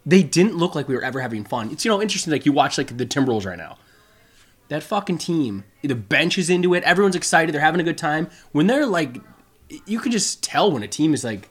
they 0.06 0.22
didn't 0.22 0.56
look 0.56 0.74
like 0.74 0.88
we 0.88 0.94
were 0.94 1.02
ever 1.04 1.20
having 1.20 1.44
fun. 1.44 1.70
It's 1.70 1.84
you 1.84 1.90
know 1.90 2.00
interesting. 2.00 2.32
Like 2.32 2.46
you 2.46 2.52
watch 2.52 2.78
like 2.78 2.96
the 2.96 3.06
Timberwolves 3.06 3.46
right 3.46 3.58
now. 3.58 3.78
That 4.68 4.82
fucking 4.82 5.18
team, 5.18 5.64
the 5.82 5.94
bench 5.94 6.36
is 6.36 6.50
into 6.50 6.74
it. 6.74 6.82
Everyone's 6.84 7.16
excited. 7.16 7.54
They're 7.54 7.60
having 7.62 7.80
a 7.80 7.84
good 7.84 7.96
time. 7.96 8.28
When 8.52 8.66
they're 8.66 8.84
like, 8.84 9.16
you 9.86 9.98
can 9.98 10.12
just 10.12 10.42
tell 10.42 10.70
when 10.70 10.82
a 10.82 10.88
team 10.88 11.14
is 11.14 11.24
like, 11.24 11.48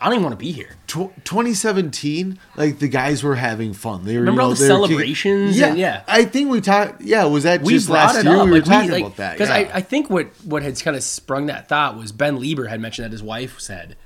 I 0.00 0.06
don't 0.06 0.14
even 0.14 0.24
want 0.24 0.34
to 0.34 0.44
be 0.44 0.52
here. 0.52 0.70
tw- 0.86 1.10
2017, 1.24 2.38
like 2.56 2.78
the 2.78 2.88
guys 2.88 3.22
were 3.22 3.34
having 3.34 3.72
fun. 3.72 4.04
They 4.04 4.14
were 4.14 4.20
Remember 4.20 4.42
you 4.42 4.48
all 4.48 4.54
the 4.54 4.62
they 4.64 4.70
were 4.72 4.80
kick- 4.80 4.88
celebrations 4.88 5.58
Yeah, 5.58 5.66
and- 5.68 5.78
yeah. 5.78 6.02
I 6.06 6.24
think 6.24 6.50
we 6.50 6.60
talked. 6.60 7.00
Yeah, 7.00 7.24
was 7.24 7.44
that 7.44 7.62
we 7.62 7.72
just 7.74 7.88
last 7.88 8.22
year? 8.22 8.36
up. 8.36 8.44
We 8.44 8.50
were 8.50 8.56
like, 8.58 8.64
talking 8.66 8.90
like, 8.90 9.04
about 9.04 9.16
that. 9.16 9.32
because 9.32 9.48
yeah. 9.48 9.54
I, 9.72 9.76
I 9.76 9.80
think 9.80 10.10
what 10.10 10.26
what 10.44 10.62
had 10.62 10.78
kind 10.82 10.96
of 10.96 11.02
sprung 11.02 11.46
that 11.46 11.68
thought 11.68 11.96
was 11.96 12.12
Ben 12.12 12.38
Leber 12.38 12.68
had 12.68 12.80
mentioned 12.80 13.04
that 13.06 13.12
his 13.12 13.22
wife 13.22 13.58
said 13.60 13.96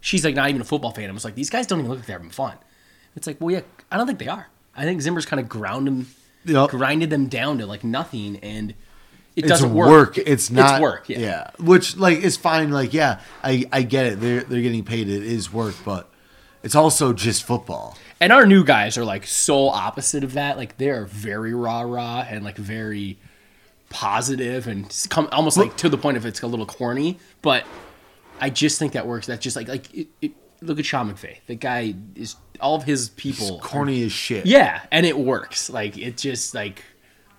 she's 0.00 0.24
like 0.24 0.34
not 0.34 0.48
even 0.50 0.60
a 0.60 0.64
football 0.64 0.90
fan. 0.92 1.08
I 1.08 1.12
was 1.12 1.24
like, 1.24 1.34
these 1.34 1.50
guys 1.50 1.66
don't 1.66 1.78
even 1.80 1.90
look 1.90 1.98
like 2.00 2.06
they're 2.06 2.18
having 2.18 2.30
fun. 2.30 2.56
It's 3.16 3.26
like, 3.26 3.40
well, 3.40 3.50
yeah, 3.54 3.62
I 3.90 3.96
don't 3.96 4.06
think 4.06 4.18
they 4.18 4.28
are. 4.28 4.48
I 4.76 4.84
think 4.84 5.00
Zimmer's 5.00 5.26
kind 5.26 5.40
of 5.40 5.48
ground 5.48 5.86
them, 5.86 6.06
Yep. 6.44 6.70
grinded 6.70 7.10
them 7.10 7.26
down 7.26 7.58
to 7.58 7.66
like 7.66 7.82
nothing, 7.84 8.36
and 8.36 8.74
it 9.38 9.44
it's 9.44 9.48
doesn't 9.48 9.72
work. 9.72 9.88
work. 9.88 10.18
It's 10.18 10.50
not 10.50 10.74
It's 10.74 10.82
work. 10.82 11.08
Yeah. 11.08 11.50
Which 11.60 11.96
like 11.96 12.18
is 12.18 12.36
fine. 12.36 12.72
Like 12.72 12.92
yeah, 12.92 13.20
I 13.44 13.64
I 13.72 13.82
get 13.82 14.06
it. 14.06 14.20
They're 14.20 14.40
they're 14.40 14.62
getting 14.62 14.84
paid. 14.84 15.08
It 15.08 15.22
is 15.22 15.52
work, 15.52 15.76
but 15.84 16.10
it's 16.64 16.74
also 16.74 17.12
just 17.12 17.44
football. 17.44 17.96
And 18.20 18.32
our 18.32 18.46
new 18.46 18.64
guys 18.64 18.98
are 18.98 19.04
like 19.04 19.26
so 19.28 19.68
opposite 19.68 20.24
of 20.24 20.32
that. 20.32 20.56
Like 20.56 20.76
they 20.76 20.90
are 20.90 21.04
very 21.04 21.54
rah 21.54 21.82
rah 21.82 22.26
and 22.28 22.44
like 22.44 22.56
very 22.56 23.16
positive 23.90 24.66
and 24.66 24.92
come 25.08 25.28
almost 25.30 25.56
like 25.56 25.76
to 25.78 25.88
the 25.88 25.96
point 25.96 26.16
of 26.16 26.26
it's 26.26 26.42
a 26.42 26.46
little 26.48 26.66
corny. 26.66 27.18
But 27.40 27.64
I 28.40 28.50
just 28.50 28.80
think 28.80 28.94
that 28.94 29.06
works. 29.06 29.28
That's 29.28 29.42
just 29.42 29.54
like 29.54 29.68
like 29.68 29.94
it, 29.94 30.08
it, 30.20 30.32
look 30.60 30.80
at 30.80 30.84
Sean 30.84 31.12
McVay. 31.12 31.38
The 31.46 31.54
guy 31.54 31.94
is 32.16 32.34
all 32.60 32.74
of 32.74 32.82
his 32.82 33.10
people. 33.10 33.60
Corny 33.60 34.02
as 34.02 34.10
shit. 34.10 34.46
Yeah, 34.46 34.82
and 34.90 35.06
it 35.06 35.16
works. 35.16 35.70
Like 35.70 35.96
it 35.96 36.16
just 36.16 36.54
like 36.54 36.82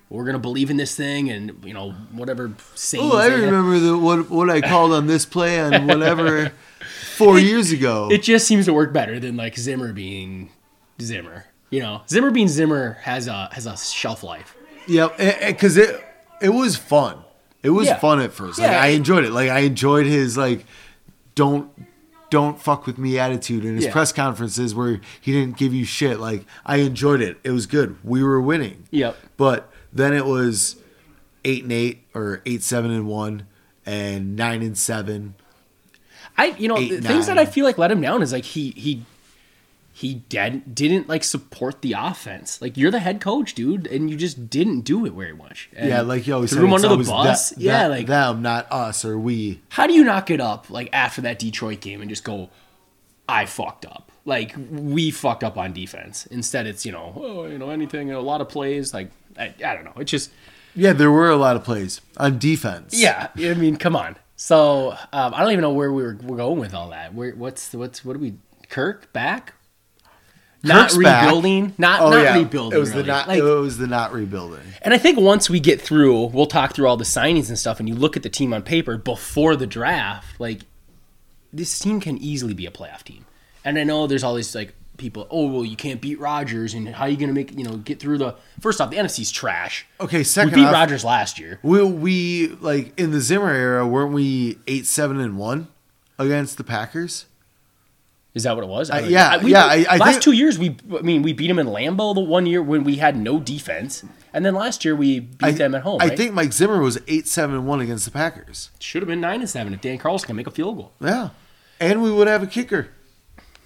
we're 0.09 0.25
gonna 0.25 0.39
believe 0.39 0.69
in 0.69 0.77
this 0.77 0.95
thing, 0.95 1.29
and 1.29 1.63
you 1.63 1.73
know 1.73 1.91
whatever 2.11 2.51
sayings. 2.75 3.11
Oh, 3.13 3.17
I 3.17 3.27
remember 3.27 3.79
the 3.79 3.97
what 3.97 4.29
what 4.29 4.49
I 4.49 4.61
called 4.61 4.91
on 4.93 5.07
this 5.07 5.25
play 5.25 5.59
on 5.59 5.87
whatever 5.87 6.51
four 7.15 7.39
years 7.39 7.71
ago. 7.71 8.09
It 8.11 8.23
just 8.23 8.47
seems 8.47 8.65
to 8.65 8.73
work 8.73 8.91
better 8.93 9.19
than 9.19 9.37
like 9.37 9.57
Zimmer 9.57 9.93
being 9.93 10.49
Zimmer. 11.01 11.45
You 11.69 11.81
know, 11.81 12.01
Zimmer 12.09 12.31
being 12.31 12.47
Zimmer 12.47 12.93
has 13.03 13.27
a 13.27 13.49
has 13.51 13.65
a 13.67 13.77
shelf 13.77 14.23
life. 14.23 14.55
Yep, 14.87 15.17
because 15.47 15.77
it 15.77 16.03
it 16.41 16.49
was 16.49 16.75
fun. 16.75 17.19
It 17.61 17.69
was 17.71 17.87
Yeah. 17.87 17.99
fun 17.99 18.19
at 18.21 18.31
first. 18.33 18.57
Like 18.57 18.71
Yeah, 18.71 18.81
I 18.81 18.87
enjoyed 18.87 19.25
it. 19.25 19.31
Like 19.31 19.49
I 19.49 19.59
enjoyed 19.59 20.05
his 20.07 20.37
like 20.37 20.65
don't 21.35 21.69
don't 22.31 22.59
fuck 22.61 22.85
with 22.85 22.97
me 22.97 23.17
attitude 23.19 23.65
in 23.65 23.75
his 23.75 23.85
Yeah. 23.85 23.91
press 23.91 24.11
conferences 24.11 24.73
where 24.73 25.01
he 25.19 25.31
didn't 25.31 25.57
give 25.57 25.73
you 25.73 25.83
shit. 25.85 26.19
Like 26.19 26.45
I 26.65 26.77
enjoyed 26.77 27.21
it. 27.21 27.37
It 27.43 27.51
was 27.51 27.65
good. 27.65 27.97
We 28.03 28.23
were 28.23 28.39
winning. 28.41 28.85
Yep. 28.91 29.17
But 29.37 29.68
then 29.93 30.13
it 30.13 30.25
was 30.25 30.75
eight 31.45 31.63
and 31.63 31.71
eight 31.71 32.03
or 32.13 32.41
eight 32.45 32.63
seven 32.63 32.91
and 32.91 33.07
one 33.07 33.47
and 33.85 34.35
nine 34.35 34.61
and 34.61 34.77
seven. 34.77 35.35
I 36.37 36.47
you 36.57 36.67
know 36.67 36.77
Eight, 36.77 37.01
the 37.01 37.07
things 37.07 37.27
that. 37.27 37.37
I 37.37 37.45
feel 37.45 37.65
like 37.65 37.77
let 37.77 37.91
him 37.91 38.01
down 38.01 38.21
is 38.21 38.31
like 38.31 38.45
he 38.45 38.71
he 38.71 39.03
he 39.91 40.13
did, 40.29 40.73
didn't 40.73 41.09
like 41.09 41.25
support 41.25 41.81
the 41.81 41.93
offense. 41.97 42.61
Like 42.61 42.77
you're 42.77 42.91
the 42.91 42.99
head 42.99 43.19
coach, 43.19 43.53
dude, 43.53 43.85
and 43.87 44.09
you 44.09 44.15
just 44.15 44.49
didn't 44.49 44.81
do 44.81 45.05
it 45.05 45.11
very 45.11 45.33
much. 45.33 45.69
And 45.75 45.89
yeah, 45.89 46.01
like 46.01 46.25
you 46.25 46.33
always 46.35 46.53
threw 46.53 46.65
him 46.67 46.73
under 46.73 46.87
the 46.87 46.97
bus. 47.03 47.49
that- 47.49 47.57
yeah, 47.59 47.79
that- 47.83 47.89
like 47.89 48.07
them, 48.07 48.41
not 48.41 48.71
us 48.71 49.03
or 49.03 49.19
we. 49.19 49.59
how 49.69 49.87
do 49.87 49.93
you 49.93 50.05
not 50.05 50.25
get 50.25 50.39
up 50.39 50.69
like 50.69 50.87
after 50.93 51.21
that 51.21 51.37
Detroit 51.39 51.81
game 51.81 51.99
and 51.99 52.09
just 52.09 52.23
go, 52.23 52.49
I 53.27 53.45
fucked 53.45 53.85
up. 53.85 54.08
Like 54.29 54.55
we 54.71 55.11
fucked 55.11 55.43
up 55.43 55.57
on 55.57 55.73
defense. 55.73 56.25
Instead, 56.27 56.67
it's 56.67 56.85
you 56.85 56.91
know, 56.93 57.13
oh, 57.17 57.45
you 57.47 57.57
know, 57.57 57.69
anything, 57.71 58.11
a 58.11 58.19
lot 58.21 58.39
of 58.41 58.47
plays. 58.47 58.93
Like 58.93 59.09
I, 59.37 59.53
I 59.65 59.73
don't 59.73 59.83
know. 59.83 59.93
It's 59.97 60.11
just 60.11 60.31
Yeah, 60.75 60.93
there 60.93 61.11
were 61.11 61.29
a 61.29 61.35
lot 61.35 61.55
of 61.55 61.63
plays 61.63 61.99
on 62.17 62.37
defense. 62.39 62.93
yeah. 62.93 63.29
I 63.37 63.53
mean, 63.55 63.75
come 63.75 63.95
on. 63.95 64.15
So 64.35 64.91
um, 65.11 65.33
I 65.33 65.41
don't 65.41 65.51
even 65.51 65.63
know 65.63 65.73
where 65.73 65.91
we 65.91 66.01
were, 66.03 66.17
we're 66.23 66.37
going 66.37 66.59
with 66.59 66.73
all 66.73 66.91
that. 66.91 67.13
Where 67.13 67.31
what's 67.35 67.73
what's 67.73 68.05
what 68.05 68.13
do 68.13 68.19
we? 68.19 68.35
Kirk 68.69 69.11
back? 69.11 69.55
Not 70.61 70.89
Kirk's 70.91 70.97
back. 71.03 71.23
rebuilding. 71.25 71.73
Not 71.77 72.01
Oh 72.01 72.09
not 72.11 72.21
yeah, 72.23 72.37
rebuilding. 72.37 72.77
It 72.77 72.79
was 72.79 72.91
really. 72.91 73.01
the 73.03 73.07
not. 73.07 73.27
Like, 73.27 73.39
it 73.39 73.43
was 73.43 73.77
the 73.77 73.87
not 73.87 74.13
rebuilding. 74.13 74.61
And 74.81 74.93
I 74.93 74.97
think 74.97 75.17
once 75.19 75.49
we 75.49 75.59
get 75.59 75.81
through, 75.81 76.25
we'll 76.27 76.45
talk 76.45 76.73
through 76.75 76.87
all 76.87 76.97
the 76.97 77.03
signings 77.05 77.47
and 77.49 77.57
stuff, 77.57 77.79
and 77.79 77.87
you 77.89 77.95
look 77.95 78.15
at 78.15 78.23
the 78.23 78.29
team 78.29 78.53
on 78.53 78.61
paper 78.61 78.97
before 78.97 79.55
the 79.55 79.65
draft, 79.67 80.39
like 80.39 80.61
this 81.51 81.79
team 81.79 81.99
can 81.99 82.17
easily 82.17 82.53
be 82.53 82.65
a 82.65 82.71
playoff 82.71 83.03
team. 83.03 83.25
And 83.65 83.77
I 83.77 83.83
know 83.83 84.07
there's 84.07 84.23
all 84.23 84.35
these 84.35 84.53
like 84.55 84.73
people, 84.97 85.27
oh 85.29 85.47
well, 85.47 85.63
you 85.65 85.75
can't 85.75 86.01
beat 86.01 86.19
Rodgers, 86.19 86.73
and 86.73 86.89
how 86.89 87.05
are 87.05 87.09
you 87.09 87.17
gonna 87.17 87.33
make 87.33 87.57
you 87.57 87.63
know 87.63 87.77
get 87.77 87.99
through 87.99 88.17
the 88.17 88.35
first 88.59 88.79
off 88.81 88.89
the 88.89 88.97
NFC's 88.97 89.31
trash. 89.31 89.85
Okay, 89.99 90.19
We 90.19 90.23
second 90.23 90.53
beat 90.55 90.65
off, 90.65 90.73
Rodgers 90.73 91.03
last 91.05 91.39
year. 91.39 91.59
we 91.63 91.83
we 91.83 92.47
like 92.61 92.97
in 92.99 93.11
the 93.11 93.21
Zimmer 93.21 93.51
era, 93.53 93.85
weren't 93.87 94.13
we 94.13 94.57
eight 94.67 94.85
seven 94.85 95.19
and 95.19 95.37
one 95.37 95.67
against 96.17 96.57
the 96.57 96.63
Packers? 96.63 97.25
Is 98.35 98.43
that 98.43 98.55
what 98.55 98.63
it 98.63 98.67
was? 98.69 98.89
I 98.91 98.99
Uh, 99.01 99.07
yeah, 99.07 99.37
we- 99.43 99.51
yeah, 99.51 99.65
I- 99.65 99.85
I 99.89 99.97
last 99.97 100.11
think- 100.11 100.21
two 100.21 100.31
years, 100.33 100.59
we 100.59 100.77
I 100.97 101.01
mean 101.01 101.21
we 101.23 101.33
beat 101.33 101.47
them 101.47 101.59
in 101.59 101.67
Lambeau 101.67 102.13
the 102.13 102.21
one 102.21 102.45
year 102.45 102.61
when 102.61 102.83
we 102.83 102.97
had 102.97 103.17
no 103.17 103.39
defense, 103.39 104.03
and 104.33 104.45
then 104.45 104.53
last 104.53 104.85
year 104.85 104.95
we 104.95 105.19
beat 105.19 105.57
them 105.57 105.73
at 105.75 105.81
home. 105.81 105.99
I 106.01 106.07
right? 106.09 106.17
think 106.17 106.33
Mike 106.33 106.53
Zimmer 106.53 106.79
was 106.79 106.99
eight 107.07 107.27
seven 107.27 107.55
and 107.55 107.65
one 107.67 107.81
against 107.81 108.05
the 108.05 108.11
Packers. 108.11 108.69
should 108.79 109.01
have 109.01 109.07
been 109.09 109.19
nine 109.21 109.39
and 109.41 109.49
seven 109.49 109.73
if 109.73 109.81
Dan 109.81 109.97
Carlson 109.97 110.27
can 110.27 110.35
make 110.35 110.47
a 110.47 110.51
field 110.51 110.77
goal. 110.77 110.91
Yeah, 111.01 111.29
and 111.79 112.01
we 112.03 112.11
would 112.11 112.27
have 112.27 112.43
a 112.43 112.47
kicker. 112.47 112.89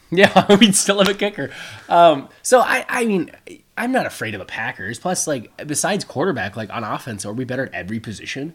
Yeah, 0.16 0.56
we'd 0.60 0.76
still 0.76 1.00
have 1.00 1.08
a 1.10 1.14
kicker. 1.16 1.50
Um, 1.90 2.30
so 2.44 2.60
I, 2.60 2.86
I 2.88 3.06
mean, 3.06 3.32
I'm 3.78 3.92
not 3.92 4.06
afraid 4.06 4.36
of 4.36 4.40
the 4.40 4.46
Packers. 4.46 5.00
Plus, 5.00 5.26
like 5.26 5.52
besides 5.66 6.06
quarterback, 6.06 6.56
like 6.56 6.70
on 6.72 6.84
offense, 6.84 7.26
are 7.26 7.34
we 7.34 7.46
better 7.46 7.66
at 7.66 7.74
every 7.74 8.00
position? 8.00 8.54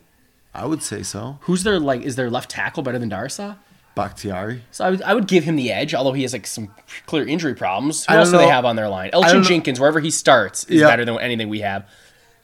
I 0.55 0.67
would 0.67 0.83
say 0.85 1.03
so. 1.03 1.39
Who's 1.43 1.65
their 1.65 1.81
like? 1.81 2.03
Is 2.03 2.15
their 2.17 2.31
left 2.31 2.51
tackle 2.51 2.83
better 2.85 2.99
than 2.99 3.11
Darrisaw? 3.11 3.57
Bakhtiari. 3.97 4.63
So 4.71 4.85
I 4.85 4.91
would, 4.91 5.03
I 5.03 5.15
would 5.15 5.27
give 5.27 5.43
him 5.43 5.57
the 5.57 5.73
edge, 5.73 5.93
although 5.95 6.13
he 6.13 6.23
has 6.23 6.33
like 6.33 6.47
some 6.47 6.73
clear 7.07 7.27
injury 7.27 7.55
problems. 7.57 8.07
Who 8.07 8.13
I 8.15 8.19
else 8.19 8.31
do 8.31 8.39
they 8.39 8.47
have 8.47 8.65
on 8.65 8.77
their 8.77 8.89
line? 8.89 9.11
Elgton. 9.11 9.43
Jenkins, 9.45 9.81
wherever 9.81 9.99
he 9.99 10.11
starts, 10.13 10.63
is 10.65 10.81
Yeah. 10.83 10.87
better 10.87 11.05
than 11.05 11.19
anything 11.19 11.49
we 11.49 11.61
have. 11.61 11.89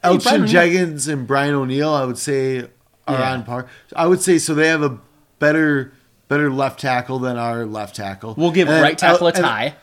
Elgton 0.02 0.48
Jenkins 0.48 1.06
and 1.06 1.26
Brian 1.26 1.54
O'Neill, 1.54 1.94
I 1.94 2.04
would 2.04 2.18
say, 2.18 2.58
are 3.06 3.18
Yeah. 3.18 3.32
on 3.32 3.44
par. 3.44 3.68
I 3.94 4.08
would 4.08 4.20
say 4.20 4.38
so. 4.38 4.54
They 4.54 4.66
have 4.66 4.82
a 4.82 4.98
better 5.38 5.92
better 6.34 6.50
left 6.50 6.80
tackle 6.80 7.20
than 7.20 7.36
our 7.38 7.64
left 7.64 7.94
tackle. 7.94 8.34
We'll 8.36 8.50
give 8.50 8.68
And- 8.68 8.82
right 8.82 8.98
tackle 8.98 9.28
a 9.28 9.30
and- 9.32 9.36
tie. 9.44 9.74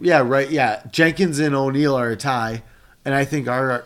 Yeah, 0.00 0.22
right. 0.24 0.48
Yeah, 0.50 0.82
Jenkins 0.92 1.38
and 1.38 1.54
O'Neill 1.54 1.94
are 1.94 2.10
a 2.10 2.16
tie, 2.16 2.62
and 3.06 3.14
I 3.14 3.24
think 3.24 3.48
our 3.48 3.84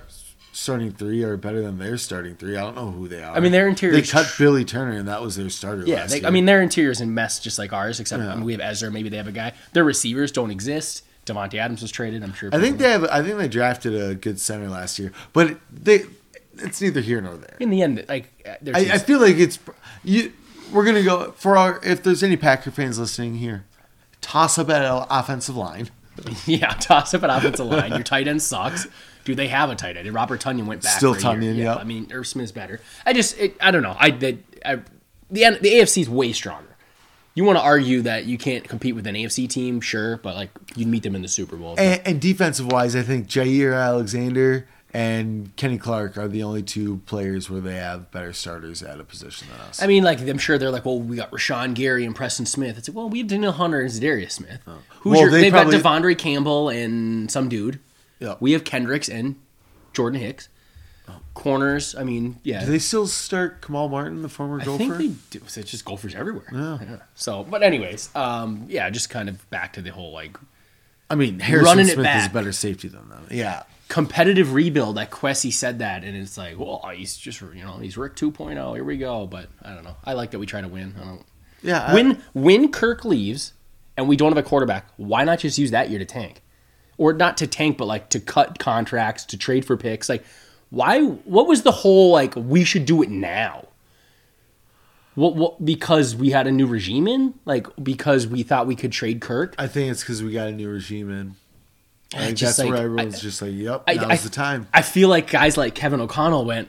starting 0.53 0.91
three 0.93 1.23
are 1.23 1.37
better 1.37 1.63
than 1.63 1.79
their 1.79 1.97
starting 1.97 2.35
three. 2.35 2.57
I 2.57 2.61
don't 2.61 2.75
know 2.75 2.91
who 2.91 3.07
they 3.09 3.23
are. 3.23 3.35
I 3.37 3.41
mean, 3.41 3.53
their 3.53 3.69
interior 3.69 3.95
They 3.95 4.03
cut 4.03 4.27
tr- 4.27 4.43
Billy 4.43 4.65
Turner, 4.65 4.99
and 4.99 5.07
that 5.09 5.23
was 5.23 5.37
their 5.37 5.49
starter. 5.49 5.85
Yeah, 5.87 5.97
last 6.01 6.11
they, 6.11 6.19
year. 6.19 6.27
I 6.27 6.31
mean 6.31 6.45
their 6.45 6.61
interior's 6.61 7.01
in 7.01 7.15
mess 7.15 7.39
just 7.39 7.57
like 7.59 7.73
ours, 7.73 8.01
except 8.01 8.23
Yeah. 8.23 8.33
I 8.33 8.35
mean, 8.35 8.45
we 8.45 8.53
have 8.53 8.61
Ezra. 8.61 8.91
Maybe 8.91 9.09
they 9.09 9.17
have 9.17 9.29
a 9.29 9.33
guy. 9.33 9.53
Their 9.73 9.85
receivers 9.85 10.33
don't 10.33 10.51
exist. 10.51 11.05
Davante 11.25 11.55
Adams 11.55 11.81
was 11.81 11.93
traded. 11.93 12.23
I'm 12.25 12.35
sure. 12.35 12.51
I 12.53 12.59
think 12.59 12.79
they 12.79 12.91
have. 12.91 13.05
I 13.05 13.23
think 13.23 13.39
they 13.39 13.49
drafted 13.49 13.95
a 13.95 14.15
good 14.17 14.41
center 14.41 14.69
last 14.69 14.99
year, 14.99 15.13
but 15.33 15.57
they. 15.73 16.05
It's 16.59 16.83
neither 16.83 17.01
here 17.01 17.21
nor 17.23 17.37
there. 17.37 17.57
in 17.61 17.71
the 17.71 17.81
end, 17.81 18.05
like 18.11 18.29
uh, 18.45 18.71
I, 18.75 18.81
I 18.95 18.99
feel 18.99 19.21
like 19.21 19.37
it's 19.37 19.59
you. 20.05 20.33
We're 20.73 20.85
gonna 20.85 21.03
go 21.03 21.33
for 21.33 21.57
our. 21.57 21.81
If 21.85 22.03
there's 22.03 22.23
any 22.23 22.37
Packer 22.37 22.71
fans 22.71 22.99
listening 22.99 23.37
here, 23.37 23.65
toss 24.21 24.59
up 24.59 24.71
at 24.71 24.83
offensive 25.11 25.57
line. 25.57 25.91
Yeah, 26.47 26.69
toss 26.75 27.15
up 27.15 27.23
an 27.23 27.31
offensive 27.31 27.67
line. 27.67 27.93
Your 27.93 28.03
tight 28.03 28.29
end 28.29 28.43
sucks. 28.43 28.87
Do 29.25 29.35
they 29.35 29.49
have 29.49 29.71
a 29.71 29.75
tight 29.75 29.97
end? 29.97 30.13
Robert 30.13 30.41
Tonyan 30.43 30.67
went 30.67 30.83
back. 30.83 30.99
Still 30.99 31.15
for 31.15 31.21
a 31.29 31.33
year. 31.41 31.53
Tonyan, 31.53 31.57
Yeah, 31.57 31.65
yep. 31.65 31.79
I 31.79 31.85
mean, 31.85 32.07
Irv 32.13 32.27
Smith's 32.27 32.53
better. 32.53 32.81
I 33.07 33.13
just, 33.15 33.39
it, 33.39 33.57
I 33.61 33.71
don't 33.71 33.83
know. 33.83 33.97
I, 33.99 34.11
the, 34.11 34.39
I, 34.65 34.77
the 35.31 35.59
the 35.61 35.73
AFC 35.73 36.03
is 36.03 36.11
way 36.11 36.33
stronger. 36.33 36.77
You 37.35 37.45
want 37.45 37.59
to 37.59 37.63
argue 37.65 38.03
that 38.03 38.27
you 38.27 38.37
can't 38.37 38.69
compete 38.69 38.95
with 38.95 39.07
an 39.07 39.15
AFC 39.15 39.49
team, 39.49 39.81
sure, 39.81 40.19
but 40.19 40.35
like 40.35 40.51
you'd 40.77 40.89
meet 40.89 41.03
them 41.03 41.15
in 41.15 41.23
the 41.23 41.29
Super 41.29 41.57
Bowl. 41.57 41.77
And, 41.79 42.03
and 42.05 42.21
defensive 42.21 42.71
wise, 42.71 42.95
I 42.95 43.03
think 43.03 43.27
Jaire 43.27 43.75
Alexander 43.75 44.69
and 44.95 45.55
Kenny 45.57 45.79
Clark 45.79 46.19
are 46.19 46.29
the 46.29 46.43
only 46.43 46.63
two 46.63 46.99
players 47.07 47.49
where 47.49 47.61
they 47.61 47.77
have 47.77 48.11
better 48.11 48.33
starters 48.33 48.83
at 48.83 49.01
a 49.01 49.05
position 49.05 49.49
than 49.51 49.61
us. 49.61 49.83
I 49.83 49.87
mean, 49.87 50.05
like 50.05 50.21
I'm 50.21 50.39
sure 50.39 50.59
they're 50.59 50.71
like, 50.71 50.85
well, 50.85 50.99
we 51.01 51.17
got 51.17 51.31
Rashan 51.31 51.75
Gary 51.75 52.05
and 52.05 52.15
Preston 52.15 52.47
Smith. 52.47 52.77
It's 52.79 52.89
like, 52.89 52.97
well, 52.97 53.09
we 53.09 53.19
have 53.19 53.29
Danielle 53.29 53.53
Hunter 53.53 53.81
and 53.81 54.01
Darius 54.01 54.35
Smith. 54.35 54.61
Who's 55.01 55.11
Well, 55.13 55.21
your? 55.23 55.31
they 55.31 55.41
They've 55.43 55.53
probably- 55.53 55.81
got 55.81 56.03
Devondre 56.03 56.19
Campbell 56.19 56.69
and 56.69 57.31
some 57.31 57.49
dude. 57.49 57.81
Yeah. 58.21 58.35
We 58.41 58.53
have 58.53 58.65
Kendricks 58.65 59.09
and 59.09 59.37
Jordan 59.93 60.21
Hicks. 60.21 60.49
Corners. 61.35 61.95
I 61.95 62.05
mean, 62.05 62.39
yeah. 62.43 62.61
Do 62.65 62.67
they 62.71 62.79
still 62.79 63.07
start 63.07 63.63
Kamal 63.63 63.89
Martin, 63.89 64.21
the 64.23 64.29
former 64.29 64.61
I 64.61 64.65
Gopher? 64.65 64.79
think 64.79 64.99
they 64.99 65.39
do. 65.39 65.41
It's 65.45 65.55
just 65.71 65.85
gophers 65.85 66.15
everywhere. 66.15 66.45
Yeah. 66.53 66.99
So, 67.15 67.43
but 67.45 67.63
anyways, 67.63 68.15
um, 68.15 68.67
yeah, 68.69 68.89
just 68.91 69.09
kind 69.11 69.29
of 69.31 69.49
back 69.51 69.73
to 69.75 69.83
the 69.83 69.91
whole 69.91 70.13
like 70.13 70.37
I 71.11 71.15
mean, 71.15 71.41
Harrison 71.41 71.85
Smith 71.87 72.07
is 72.17 72.29
better 72.29 72.53
safety 72.53 72.89
than 72.89 73.09
them. 73.09 73.27
Yeah. 73.31 73.63
Competitive 73.93 74.55
rebuild. 74.55 74.97
Like 74.97 75.11
Kwesi 75.11 75.53
said 75.53 75.81
that, 75.81 76.03
and 76.03 76.17
it's 76.17 76.39
like, 76.39 76.59
well, 76.59 76.83
he's 76.95 77.15
just 77.15 77.43
you 77.43 77.63
know 77.63 77.77
he's 77.77 77.99
Rick 77.99 78.17
2.0. 78.17 78.75
Here 78.75 78.83
we 78.85 78.97
go. 78.97 79.27
But 79.27 79.51
I 79.63 79.75
don't 79.75 79.85
know. 79.85 79.97
I 80.03 80.15
like 80.15 80.31
that 80.31 80.39
we 80.39 80.47
try 80.47 80.63
to 80.63 80.69
win. 80.69 80.95
I 80.99 81.05
don't. 81.05 81.23
Yeah. 81.63 81.85
I- 81.89 81.93
When 81.95 82.23
when 82.33 82.73
Kirk 82.73 83.05
leaves 83.05 83.53
and 83.99 84.09
we 84.09 84.17
don't 84.17 84.31
have 84.33 84.43
a 84.43 84.49
quarterback, 84.49 84.87
why 84.97 85.25
not 85.25 85.41
just 85.41 85.59
use 85.59 85.73
that 85.73 85.91
year 85.91 85.99
to 85.99 86.07
tank, 86.07 86.41
or 86.97 87.13
not 87.13 87.37
to 87.37 87.47
tank, 87.47 87.77
but 87.77 87.85
like 87.85 88.09
to 88.09 88.19
cut 88.21 88.59
contracts, 88.59 89.27
to 89.27 89.37
trade 89.37 89.67
for 89.67 89.77
picks? 89.77 90.09
Like, 90.09 90.25
why? 90.71 91.03
What 91.03 91.47
was 91.47 91.61
the 91.61 91.73
whole 91.73 92.13
like? 92.13 92.35
We 92.35 92.65
should 92.65 92.87
do 92.87 93.03
it 93.03 93.11
now. 93.11 93.69
What? 95.17 95.37
What? 95.37 95.63
Because 95.63 96.17
we 96.17 96.31
had 96.31 96.47
a 96.47 96.51
new 96.51 96.67
regime 96.67 97.07
in, 97.07 97.35
like 97.45 97.67
because 97.83 98.27
we 98.27 98.43
thought 98.43 98.67
we 98.67 98.75
could 98.75 98.93
trade 98.93 99.21
Kirk. 99.21 99.55
I 99.59 99.67
think 99.67 99.91
it's 99.91 100.01
because 100.01 100.23
we 100.23 100.33
got 100.33 100.49
a 100.49 100.53
new 100.53 100.71
regime 100.71 101.11
in. 101.11 101.37
I 102.15 102.27
think 102.27 102.39
that's 102.39 102.59
where 102.59 102.77
everyone's 102.77 103.17
I- 103.17 103.19
just 103.19 103.43
like, 103.43 103.53
yep, 103.55 103.85
I- 103.87 103.95
now's 103.95 104.05
I- 104.11 104.17
the 104.17 104.29
time. 104.31 104.69
I 104.73 104.83
feel 104.83 105.09
like 105.09 105.31
guys 105.31 105.57
like 105.57 105.75
Kevin 105.75 106.01
O'Connell 106.01 106.45
went, 106.45 106.69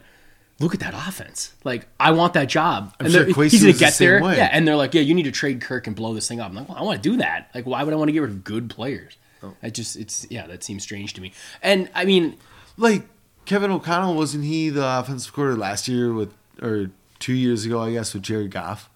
look 0.60 0.72
at 0.74 0.80
that 0.80 0.94
offense. 0.94 1.52
Like, 1.64 1.86
I 1.98 2.12
want 2.12 2.34
that 2.34 2.48
job. 2.48 2.94
I'm 3.00 3.06
and 3.06 3.14
sure 3.14 3.24
they're- 3.24 3.44
he's 3.44 3.60
gonna 3.60 3.66
was 3.72 3.78
the 3.78 3.84
get 3.84 3.94
there. 3.98 4.22
way. 4.22 4.36
Yeah, 4.36 4.48
and 4.52 4.66
they're 4.66 4.76
like, 4.76 4.94
yeah, 4.94 5.02
you 5.02 5.14
need 5.14 5.24
to 5.24 5.32
trade 5.32 5.60
Kirk 5.60 5.86
and 5.86 5.94
blow 5.96 6.14
this 6.14 6.28
thing 6.28 6.40
up. 6.40 6.48
I'm 6.50 6.54
like, 6.56 6.68
well, 6.68 6.78
I 6.78 6.82
want 6.82 7.02
to 7.02 7.08
do 7.10 7.16
that. 7.18 7.50
Like, 7.54 7.66
why 7.66 7.82
would 7.82 7.92
I 7.92 7.96
want 7.96 8.08
to 8.08 8.12
get 8.12 8.20
rid 8.20 8.30
of 8.30 8.44
good 8.44 8.70
players? 8.70 9.16
Oh. 9.42 9.54
I 9.62 9.70
just, 9.70 9.96
it's 9.96 10.26
yeah, 10.30 10.46
that 10.46 10.64
seems 10.64 10.82
strange 10.82 11.12
to 11.14 11.20
me. 11.20 11.32
And 11.62 11.90
I 11.94 12.04
mean, 12.04 12.36
Like 12.76 13.06
Kevin 13.44 13.70
O'Connell, 13.70 14.14
wasn't 14.14 14.44
he 14.44 14.70
the 14.70 14.86
offensive 14.98 15.32
coordinator 15.32 15.60
last 15.60 15.86
year 15.88 16.12
with, 16.12 16.32
or 16.62 16.90
two 17.18 17.34
years 17.34 17.64
ago, 17.66 17.82
I 17.82 17.92
guess, 17.92 18.14
with 18.14 18.22
Jared 18.22 18.50
Goff? 18.50 18.88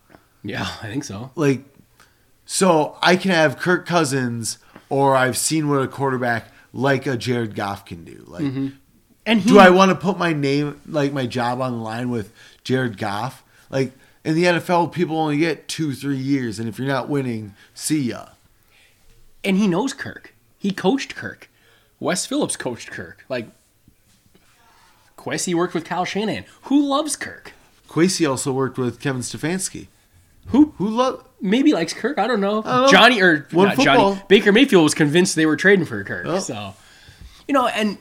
yeah, 0.42 0.62
I 0.82 0.86
think 0.86 1.04
so. 1.04 1.30
Like, 1.34 1.64
so 2.46 2.96
I 3.02 3.16
can 3.16 3.30
have 3.30 3.58
Kirk 3.58 3.84
Cousins, 3.86 4.58
or 4.90 5.16
I've 5.16 5.36
seen 5.36 5.68
what 5.68 5.82
a 5.82 5.88
quarterback 5.88 6.52
like 6.72 7.06
a 7.06 7.16
Jared 7.16 7.54
Goff 7.54 7.84
can 7.84 8.04
do. 8.04 8.24
Like, 8.26 8.44
mm-hmm. 8.44 8.68
And 9.26 9.40
he, 9.40 9.50
do 9.50 9.58
I 9.58 9.70
want 9.70 9.90
to 9.90 9.94
put 9.94 10.18
my 10.18 10.32
name, 10.32 10.80
like 10.86 11.12
my 11.12 11.26
job 11.26 11.60
on 11.60 11.72
the 11.72 11.78
line 11.78 12.10
with 12.10 12.32
Jared 12.64 12.96
Goff? 12.96 13.42
Like 13.68 13.92
in 14.24 14.34
the 14.34 14.44
NFL, 14.44 14.92
people 14.92 15.16
only 15.18 15.38
get 15.38 15.68
two, 15.68 15.94
three 15.94 16.16
years, 16.16 16.58
and 16.58 16.68
if 16.68 16.78
you're 16.78 16.88
not 16.88 17.08
winning, 17.08 17.54
see 17.74 18.00
ya. 18.00 18.28
and 19.44 19.56
he 19.56 19.68
knows 19.68 19.92
Kirk. 19.92 20.34
He 20.58 20.70
coached 20.72 21.14
Kirk. 21.14 21.48
Wes 22.00 22.26
Phillips 22.26 22.56
coached 22.56 22.90
Kirk. 22.90 23.24
Like, 23.28 23.48
Kwesi 25.16 25.54
worked 25.54 25.74
with 25.74 25.84
Kyle 25.84 26.04
Shanahan. 26.04 26.44
Who 26.62 26.86
loves 26.86 27.16
Kirk? 27.16 27.52
Kwesi 27.88 28.28
also 28.28 28.52
worked 28.52 28.78
with 28.78 29.00
Kevin 29.00 29.22
Stefanski. 29.22 29.88
Who 30.46 30.74
Who 30.78 30.88
love? 30.88 31.27
Maybe 31.40 31.72
likes 31.72 31.92
Kirk? 31.92 32.18
I 32.18 32.26
don't 32.26 32.40
know. 32.40 32.62
don't. 32.62 32.90
Johnny 32.90 33.20
or 33.22 33.46
not 33.52 33.76
football. 33.76 34.14
Johnny 34.14 34.22
Baker 34.28 34.52
Mayfield 34.52 34.82
was 34.84 34.94
convinced 34.94 35.36
they 35.36 35.46
were 35.46 35.56
trading 35.56 35.84
for 35.86 36.02
Kirk. 36.04 36.26
Oh. 36.26 36.38
So, 36.38 36.74
you 37.46 37.54
know, 37.54 37.66
and 37.66 37.98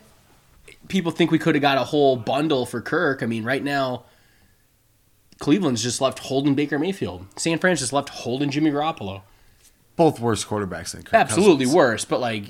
people 0.88 1.12
think 1.12 1.32
we 1.32 1.40
could 1.40 1.56
have 1.56 1.62
got 1.62 1.78
a 1.78 1.84
whole 1.84 2.16
bundle 2.16 2.66
for 2.66 2.82
Kirk. 2.82 3.22
I 3.24 3.26
mean, 3.26 3.44
right 3.44 3.64
now, 3.64 4.04
Cleveland's 5.40 5.84
just 5.84 6.02
left 6.02 6.20
holding 6.20 6.56
Baker 6.56 6.80
Mayfield. 6.80 7.26
San 7.36 7.60
Fran's 7.60 7.80
just 7.80 7.94
left 7.94 8.10
holding 8.10 8.50
Jimmy 8.50 8.72
Garoppolo. 8.72 9.22
Both 9.96 10.20
worse 10.20 10.44
quarterbacks 10.46 10.92
than 10.92 11.04
Kirk 11.04 11.14
Absolutely 11.14 11.66
Cousins. 11.66 11.76
worse, 11.76 12.06
but 12.06 12.20
like 12.22 12.46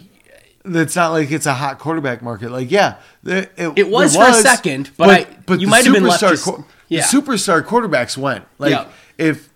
It's 0.65 0.95
not 0.95 1.11
like 1.11 1.31
it's 1.31 1.45
a 1.45 1.53
hot 1.53 1.79
quarterback 1.79 2.21
market. 2.21 2.51
Like, 2.51 2.69
yeah, 2.71 2.95
it, 3.25 3.51
It 3.57 3.89
was 3.89 4.15
for 4.15 4.27
a 4.27 4.33
second, 4.33 4.91
but 4.97 5.09
I- 5.09 5.53
you 5.53 5.59
the 5.59 5.65
might 5.67 5.85
have 5.85 5.93
been 5.93 6.03
left 6.03 6.21
superstar 6.23 6.29
just- 6.57 6.69
yeah. 6.89 7.01
The 7.09 7.17
superstar 7.21 7.61
quarterbacks 7.63 8.17
went. 8.17 8.45
Like, 8.57 8.71
Yeah. 8.71 8.85
if 9.17 9.49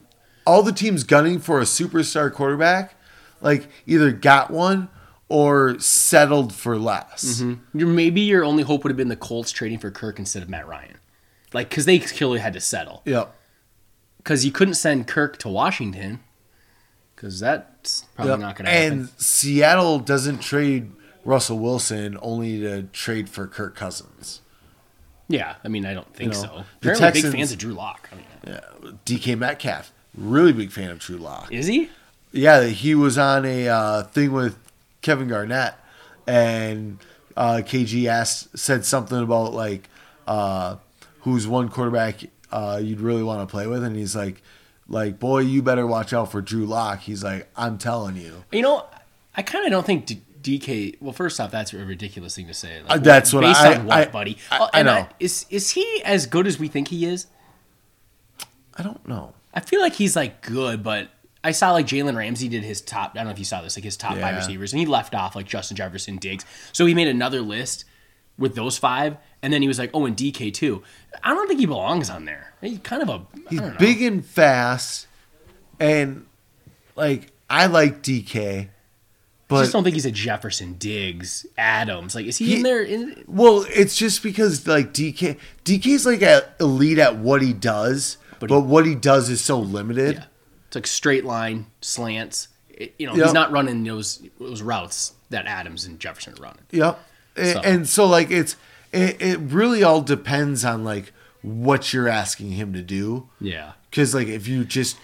all 0.45 0.63
the 0.63 0.71
teams 0.71 1.03
gunning 1.03 1.39
for 1.39 1.59
a 1.59 1.63
superstar 1.63 2.31
quarterback, 2.31 2.95
like 3.41 3.67
either 3.85 4.11
got 4.11 4.51
one 4.51 4.89
or 5.29 5.79
settled 5.79 6.53
for 6.53 6.77
less. 6.77 7.41
Mm-hmm. 7.41 7.77
your 7.79 7.87
maybe 7.87 8.21
your 8.21 8.43
only 8.43 8.63
hope 8.63 8.83
would 8.83 8.89
have 8.91 8.97
been 8.97 9.07
the 9.07 9.15
Colts 9.15 9.51
trading 9.51 9.79
for 9.79 9.89
Kirk 9.91 10.19
instead 10.19 10.43
of 10.43 10.49
Matt 10.49 10.67
Ryan. 10.67 10.97
Like, 11.53 11.69
because 11.69 11.85
they 11.85 11.99
clearly 11.99 12.39
had 12.39 12.53
to 12.53 12.59
settle. 12.61 13.01
Yep. 13.05 13.33
Because 14.17 14.45
you 14.45 14.51
couldn't 14.51 14.73
send 14.75 15.07
Kirk 15.07 15.37
to 15.39 15.49
Washington. 15.49 16.19
Because 17.15 17.39
that's 17.39 18.05
probably 18.15 18.31
Yep. 18.31 18.39
not 18.39 18.55
going 18.55 18.65
to 18.65 18.71
happen. 18.71 18.99
And 18.99 19.09
Seattle 19.17 19.99
doesn't 19.99 20.39
trade 20.39 20.91
Russell 21.23 21.59
Wilson 21.59 22.17
only 22.21 22.59
to 22.61 22.83
trade 22.83 23.29
for 23.29 23.47
Kirk 23.47 23.75
Cousins. 23.75 24.41
Yeah, 25.27 25.55
I 25.63 25.67
mean, 25.69 25.85
I 25.85 25.93
don't 25.93 26.13
think 26.13 26.33
You 26.33 26.41
know, 26.41 26.45
so. 26.47 26.63
the 26.81 26.91
Apparently, 26.91 27.21
big 27.21 27.31
fans 27.31 27.51
of 27.53 27.57
Drew 27.57 27.73
Lock. 27.73 28.09
I 28.11 28.15
mean, 28.15 28.25
Yeah. 28.47 28.59
DK 29.05 29.35
Metcalf, 29.37 29.93
really 30.15 30.53
big 30.53 30.71
fan 30.71 30.89
of 30.91 30.99
Drew 30.99 31.17
Lock. 31.17 31.51
is 31.51 31.67
he? 31.67 31.89
Yeah, 32.31 32.65
he 32.65 32.95
was 32.95 33.17
on 33.17 33.45
a 33.45 33.67
uh, 33.67 34.03
thing 34.03 34.31
with 34.31 34.57
Kevin 35.01 35.27
Garnett, 35.27 35.73
and 36.25 36.97
uh, 37.35 37.61
KG 37.65 38.05
asked 38.07 38.57
said 38.57 38.85
something 38.85 39.21
about 39.21 39.53
like 39.53 39.89
uh, 40.27 40.77
who's 41.21 41.47
one 41.47 41.67
quarterback 41.69 42.21
uh, 42.51 42.79
you'd 42.81 43.01
really 43.01 43.23
want 43.23 43.47
to 43.47 43.51
play 43.51 43.67
with, 43.67 43.83
and 43.83 43.95
he's 43.95 44.15
like, 44.15 44.41
like 44.87 45.19
boy, 45.19 45.39
you 45.39 45.61
better 45.61 45.85
watch 45.85 46.13
out 46.13 46.31
for 46.31 46.41
Drew 46.41 46.65
Lock. 46.65 46.99
He's 47.01 47.23
like, 47.23 47.49
I'm 47.57 47.77
telling 47.77 48.15
you. 48.15 48.43
You 48.51 48.61
know, 48.61 48.85
I 49.35 49.41
kind 49.41 49.65
of 49.65 49.71
don't 49.71 49.85
think 49.85 50.05
D- 50.05 50.21
DK. 50.59 51.01
Well, 51.01 51.13
first 51.13 51.39
off, 51.39 51.51
that's 51.51 51.73
a 51.73 51.77
ridiculous 51.85 52.35
thing 52.35 52.47
to 52.47 52.53
say. 52.53 52.81
Like, 52.81 52.91
Uh, 52.91 52.97
that's 52.97 53.33
what 53.33 53.41
based 53.41 53.59
I- 53.61 53.75
on 53.75 53.85
what, 53.85 53.97
I- 54.07 54.11
buddy? 54.11 54.37
I- 54.51 54.57
Oh, 54.59 54.69
I 54.73 54.79
and 54.79 54.85
know. 54.85 55.07
is 55.19 55.45
is 55.49 55.71
he 55.71 56.01
as 56.05 56.27
good 56.27 56.47
as 56.47 56.57
we 56.59 56.67
think 56.69 56.87
he 56.89 57.05
is? 57.05 57.27
I 58.77 58.83
don't 58.83 59.05
know. 59.07 59.33
I 59.53 59.59
feel 59.59 59.81
like 59.81 59.93
he's 59.93 60.15
like 60.15 60.41
good, 60.41 60.83
but 60.83 61.09
I 61.43 61.51
saw 61.51 61.71
like 61.71 61.87
Jalen 61.87 62.15
Ramsey 62.15 62.47
did 62.47 62.63
his 62.63 62.81
top. 62.81 63.11
I 63.11 63.19
don't 63.19 63.25
know 63.25 63.31
if 63.31 63.39
you 63.39 63.45
saw 63.45 63.61
this, 63.61 63.75
like 63.77 63.83
his 63.83 63.97
top 63.97 64.17
five 64.17 64.35
receivers, 64.35 64.73
and 64.73 64.79
he 64.79 64.85
left 64.85 65.13
off 65.15 65.35
like 65.35 65.47
Justin 65.47 65.77
Jefferson, 65.77 66.17
Diggs. 66.17 66.45
So 66.71 66.85
he 66.85 66.93
made 66.93 67.07
another 67.07 67.41
list 67.41 67.85
with 68.37 68.55
those 68.55 68.77
five, 68.77 69.17
and 69.41 69.51
then 69.51 69.61
he 69.61 69.67
was 69.67 69.77
like, 69.79 69.91
oh, 69.93 70.05
and 70.05 70.15
DK 70.15 70.53
too. 70.53 70.83
I 71.23 71.33
don't 71.33 71.47
think 71.47 71.59
he 71.59 71.65
belongs 71.65 72.09
on 72.09 72.25
there. 72.25 72.53
He's 72.61 72.79
kind 72.79 73.01
of 73.01 73.09
a. 73.09 73.21
He's 73.49 73.59
I 73.59 73.63
don't 73.63 73.73
know. 73.73 73.79
big 73.79 74.01
and 74.01 74.25
fast, 74.25 75.07
and 75.79 76.25
like 76.95 77.31
I 77.49 77.65
like 77.65 78.01
DK, 78.03 78.69
But 79.47 79.55
I 79.57 79.61
just 79.63 79.73
don't 79.73 79.83
think 79.83 79.95
he's 79.95 80.05
a 80.05 80.11
Jefferson, 80.11 80.75
Diggs, 80.75 81.45
Adams. 81.57 82.15
Like, 82.15 82.25
is 82.27 82.37
he, 82.37 82.45
He- 82.45 82.55
in 82.57 82.63
there? 82.63 82.83
In, 82.83 83.23
Well, 83.27 83.65
it's 83.69 83.97
just 83.97 84.23
because 84.23 84.67
like 84.67 84.93
DK 84.93 85.37
DK's 85.65 86.05
like 86.05 86.21
a 86.21 86.47
elite 86.59 86.99
at 86.99 87.17
what 87.17 87.41
he 87.41 87.51
does, 87.51 88.17
But 88.41 88.49
but, 88.49 88.59
he- 88.61 88.67
what 88.67 88.85
he 88.85 88.95
does 88.95 89.29
is 89.29 89.39
so 89.41 89.57
limited. 89.59 90.15
Yeah. 90.15 90.23
It's 90.67 90.75
like 90.75 90.87
straight 90.87 91.23
line 91.25 91.67
slants. 91.81 92.49
It- 92.69 92.93
you 92.99 93.07
know, 93.07 93.15
Yep. 93.15 93.23
he's 93.25 93.33
not 93.33 93.51
running 93.51 93.83
those 93.85 94.21
those 94.39 94.61
routes 94.61 95.13
that 95.29 95.45
Adams 95.45 95.85
and 95.85 95.97
Jefferson 95.99 96.33
are 96.37 96.41
running. 96.41 96.63
Yep. 96.71 96.99
So- 97.37 97.61
And 97.63 97.87
so 97.87 98.05
like 98.05 98.29
it's 98.31 98.57
it, 98.91 99.21
it 99.21 99.39
really 99.39 99.83
all 99.83 100.01
depends 100.01 100.65
on 100.65 100.83
like 100.83 101.13
what 101.41 101.93
you're 101.93 102.09
asking 102.09 102.51
him 102.51 102.73
to 102.73 102.81
do. 102.81 103.29
Yeah. 103.39 103.71
Because 103.89 104.13
like 104.13 104.27
if 104.27 104.47
you 104.47 104.65
just 104.65 104.97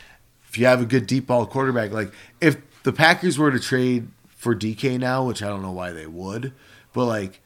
if 0.50 0.58
you 0.58 0.66
have 0.66 0.82
a 0.82 0.86
good 0.86 1.08
deep 1.08 1.28
ball 1.28 1.46
quarterback, 1.46 1.92
like 1.92 2.12
if 2.42 2.58
the 2.84 2.92
Packers 2.94 3.38
were 3.38 3.52
to 3.52 3.60
trade 3.60 4.08
for 4.36 4.56
DK 4.56 4.98
now, 5.00 5.26
which 5.26 5.42
I 5.44 5.48
don't 5.48 5.62
know 5.62 5.72
why 5.72 5.92
they 5.92 6.06
would, 6.08 6.54
but 6.94 7.06
like 7.06 7.42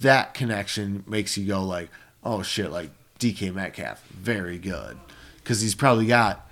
that 0.00 0.34
connection 0.34 1.04
makes 1.06 1.36
you 1.38 1.46
go 1.46 1.64
like, 1.64 1.90
oh 2.22 2.42
shit, 2.42 2.70
like 2.70 2.90
DK 3.18 3.52
Metcalf, 3.54 4.02
very 4.08 4.58
good, 4.58 4.98
because 5.44 5.60
he's 5.60 5.74
probably 5.74 6.06
got 6.06 6.48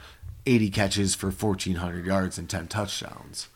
80 0.46 0.70
catches 0.70 1.14
for 1.14 1.26
1,400 1.30 2.04
yards 2.04 2.38
and 2.38 2.48
10 2.48 2.68
touchdowns. 2.68 3.48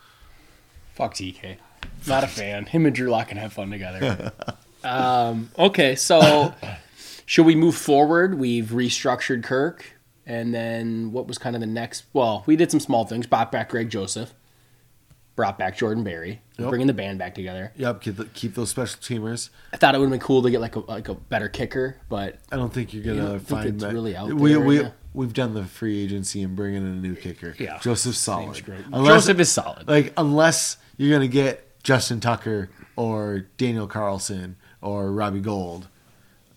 Fuck 0.95 1.15
TK. 1.15 1.59
Not 2.07 2.25
a 2.25 2.27
fan. 2.27 2.67
Him 2.67 2.87
and 2.87 2.95
Drew 2.95 3.11
Lock 3.11 3.29
can 3.29 3.37
have 3.37 3.53
fun 3.53 3.71
together. 3.71 4.33
um, 4.85 5.51
okay, 5.59 5.95
so 5.95 6.55
should 7.27 7.45
we 7.45 7.55
move 7.55 7.77
forward? 7.77 8.39
We've 8.39 8.67
restructured 8.67 9.45
Kirk, 9.45 9.85
and 10.25 10.55
then 10.55 11.13
what 11.13 11.27
was 11.27 11.37
kind 11.37 11.55
of 11.55 11.61
the 11.61 11.67
next? 11.67 12.05
Well, 12.13 12.45
we 12.47 12.57
did 12.57 12.71
some 12.71 12.81
small 12.81 13.05
things. 13.05 13.27
Brought 13.27 13.53
back 13.53 13.69
Greg 13.69 13.91
Joseph. 13.91 14.33
Brought 15.35 15.59
back 15.59 15.77
Jordan 15.77 16.03
Berry. 16.03 16.41
Yep. 16.59 16.71
Bringing 16.71 16.87
the 16.87 16.95
band 16.95 17.19
back 17.19 17.35
together. 17.35 17.73
Yep, 17.77 18.01
keep, 18.01 18.17
the, 18.17 18.25
keep 18.27 18.55
those 18.55 18.71
special 18.71 18.99
teamers. 19.01 19.51
I 19.75 19.77
thought 19.77 19.95
it 19.95 19.99
would 19.99 20.07
have 20.07 20.11
been 20.13 20.21
cool 20.21 20.41
to 20.43 20.51
get 20.51 20.63
like 20.63 20.77
a 20.77 20.81
like 20.81 21.09
a 21.11 21.15
better 21.15 21.51
kicker, 21.51 21.99
but 22.09 22.39
I 22.51 22.57
don't 22.57 22.73
think 22.73 22.95
you're 22.95 23.05
gonna 23.05 23.39
think 23.39 23.49
find 23.49 23.69
it's 23.69 23.83
that. 23.83 23.93
really 23.93 24.17
out 24.17 24.33
we 24.33 24.53
there, 24.53 24.61
we 24.61 24.81
yeah. 24.81 24.91
We've 25.17 25.33
done 25.33 25.55
the 25.55 25.65
free 25.65 26.05
agency 26.05 26.43
and 26.43 26.55
bringing 26.55 26.83
in 26.83 26.89
a 26.89 27.01
new 27.01 27.15
kicker. 27.15 27.55
Yeah. 27.59 27.79
Joseph's 27.79 28.19
solid. 28.19 28.63
Unless, 28.93 29.25
Joseph 29.25 29.41
is 29.41 29.51
solid. 29.51 29.89
like 29.89 30.13
unless 30.19 30.77
you're 30.99 31.11
gonna 31.11 31.27
get 31.27 31.83
Justin 31.83 32.21
Tucker 32.21 32.69
or 32.97 33.47
Daniel 33.57 33.87
Carlson 33.87 34.57
or 34.83 35.11
Robbie 35.11 35.41
Gould. 35.41 35.89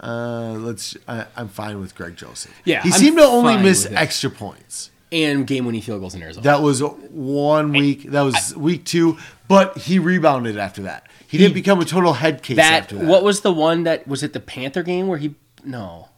Uh, 0.02 0.58
let's. 0.60 0.98
I, 1.08 1.26
I'm 1.38 1.48
fine 1.48 1.80
with 1.80 1.96
Greg 1.96 2.18
Joseph. 2.18 2.54
Yeah, 2.66 2.82
he 2.84 2.90
I'm 2.90 3.00
seemed 3.00 3.18
to 3.18 3.24
only 3.24 3.56
miss 3.56 3.86
extra 3.86 4.30
points. 4.30 4.92
and 5.10 5.48
game 5.48 5.66
winning 5.66 5.82
field 5.82 6.02
goals 6.02 6.14
in 6.14 6.22
Arizona. 6.22 6.44
That 6.44 6.62
was 6.62 6.82
one 6.82 7.72
week. 7.72 8.12
That 8.12 8.24
was 8.24 8.54
week 8.58 8.84
two, 8.84 9.18
but 9.48 9.78
he 9.78 10.00
rebounded 10.00 10.58
after 10.58 10.82
that. 10.82 11.08
He, 11.28 11.38
didn't 11.38 11.54
become 11.54 11.80
a 11.80 11.86
total 11.86 12.14
head 12.14 12.44
case 12.44 12.58
that 12.58 12.84
after 12.84 12.98
that. 12.98 13.06
what 13.06 13.24
was 13.24 13.40
the 13.42 13.54
one 13.54 13.84
that 13.84 14.06
was 14.06 14.22
it 14.22 14.34
the 14.34 14.40
Panther 14.42 14.84
game 14.84 15.08
where 15.08 15.18
he 15.18 15.36
no 15.64 16.10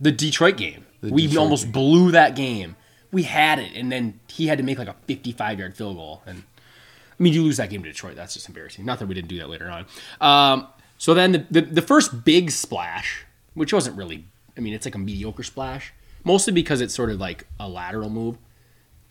the 0.00 0.12
Detroit 0.12 0.56
game 0.56 0.84
we 1.00 1.26
Detroit 1.26 1.38
almost 1.38 1.72
blew 1.72 2.10
that 2.12 2.36
game 2.36 2.76
we 3.10 3.22
had 3.22 3.58
it 3.58 3.72
and 3.74 3.90
then 3.90 4.20
he 4.28 4.46
had 4.46 4.58
to 4.58 4.64
make 4.64 4.78
like 4.78 4.88
a 4.88 4.96
55 5.06 5.58
yard 5.58 5.76
field 5.76 5.96
goal 5.96 6.22
and 6.26 6.42
I 7.18 7.22
mean 7.22 7.32
you 7.32 7.42
lose 7.42 7.56
that 7.56 7.70
game 7.70 7.82
to 7.82 7.88
Detroit 7.88 8.16
that's 8.16 8.34
just 8.34 8.48
embarrassing 8.48 8.84
not 8.84 8.98
that 8.98 9.06
we 9.06 9.14
didn't 9.14 9.28
do 9.28 9.38
that 9.38 9.48
later 9.48 9.70
on 9.70 9.86
um, 10.20 10.68
so 10.96 11.14
then 11.14 11.32
the, 11.32 11.46
the 11.50 11.60
the 11.62 11.82
first 11.82 12.24
big 12.24 12.50
splash 12.50 13.24
which 13.54 13.72
wasn't 13.72 13.96
really 13.96 14.24
I 14.56 14.60
mean 14.60 14.74
it's 14.74 14.86
like 14.86 14.94
a 14.94 14.98
mediocre 14.98 15.42
splash 15.42 15.92
mostly 16.24 16.52
because 16.52 16.80
it's 16.80 16.94
sort 16.94 17.10
of 17.10 17.18
like 17.18 17.46
a 17.58 17.68
lateral 17.68 18.10
move 18.10 18.38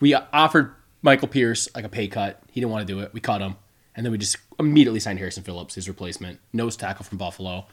we 0.00 0.14
offered 0.14 0.74
Michael 1.02 1.28
Pierce 1.28 1.68
like 1.74 1.84
a 1.84 1.88
pay 1.88 2.08
cut. 2.08 2.42
He 2.50 2.60
didn't 2.60 2.72
want 2.72 2.86
to 2.86 2.92
do 2.92 3.00
it. 3.00 3.12
We 3.12 3.20
cut 3.20 3.40
him, 3.40 3.56
and 3.94 4.04
then 4.04 4.12
we 4.12 4.18
just 4.18 4.36
immediately 4.58 5.00
signed 5.00 5.18
Harrison 5.18 5.42
Phillips, 5.42 5.74
his 5.74 5.88
replacement, 5.88 6.40
nose 6.52 6.76
tackle 6.76 7.04
from 7.04 7.18
Buffalo. 7.18 7.66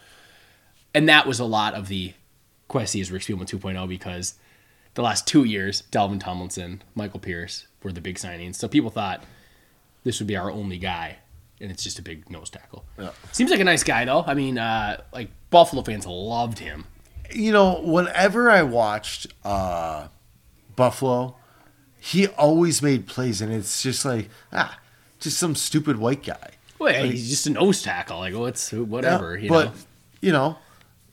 And 0.94 1.10
that 1.10 1.28
was 1.28 1.40
a 1.40 1.46
lot 1.46 1.74
of 1.74 1.88
the 1.88 2.14
Kwesi 2.70 3.02
is 3.02 3.12
Rick 3.12 3.24
Spielman 3.24 3.48
2.0 3.50 3.88
because 3.88 4.36
the 4.96 5.02
last 5.02 5.28
two 5.28 5.44
years, 5.44 5.84
Dalvin 5.92 6.20
Tomlinson, 6.20 6.82
Michael 6.96 7.20
Pierce 7.20 7.68
were 7.84 7.92
the 7.92 8.02
big 8.02 8.16
signings. 8.16 8.56
So 8.56 8.68
people 8.68 8.90
thought 8.90 9.24
this 10.04 10.20
would 10.20 10.28
be 10.28 10.36
our 10.38 10.50
only 10.52 10.78
guy, 10.78 11.18
and 11.62 11.70
it's 11.72 11.84
just 11.84 12.00
a 12.00 12.02
big 12.02 12.30
nose 12.30 12.50
tackle. 12.50 12.86
Yeah. 12.98 13.12
Seems 13.32 13.52
like 13.52 13.60
a 13.60 13.64
nice 13.66 13.84
guy 13.84 14.06
though. 14.06 14.24
I 14.26 14.34
mean, 14.34 14.58
uh, 14.58 15.02
like 15.14 15.30
Buffalo 15.50 15.84
fans 15.84 16.06
loved 16.06 16.60
him. 16.60 16.86
you 17.34 17.52
know, 17.52 17.82
whenever 17.82 18.50
I 18.50 18.64
watched 18.64 19.28
uh, 19.44 20.08
Buffalo, 20.76 21.36
he 22.00 22.28
always 22.28 22.82
made 22.82 23.08
plays, 23.08 23.42
and 23.42 23.52
it's 23.54 23.82
just 23.84 24.06
like 24.06 24.30
ah, 24.54 24.80
just 25.20 25.38
some 25.38 25.56
stupid 25.56 25.98
white 25.98 26.24
guy. 26.24 26.52
Well, 26.80 26.92
yeah, 26.92 27.04
he's 27.04 27.30
just 27.30 27.48
a 27.48 27.52
nose 27.52 27.82
tackle. 27.82 28.20
Like, 28.20 28.34
what's 28.36 28.72
whatever, 28.72 29.36
Yeah, 29.38 29.44
you 29.44 29.50
but 29.50 29.66
know. 29.66 29.74
you 30.22 30.32
know, 30.34 30.58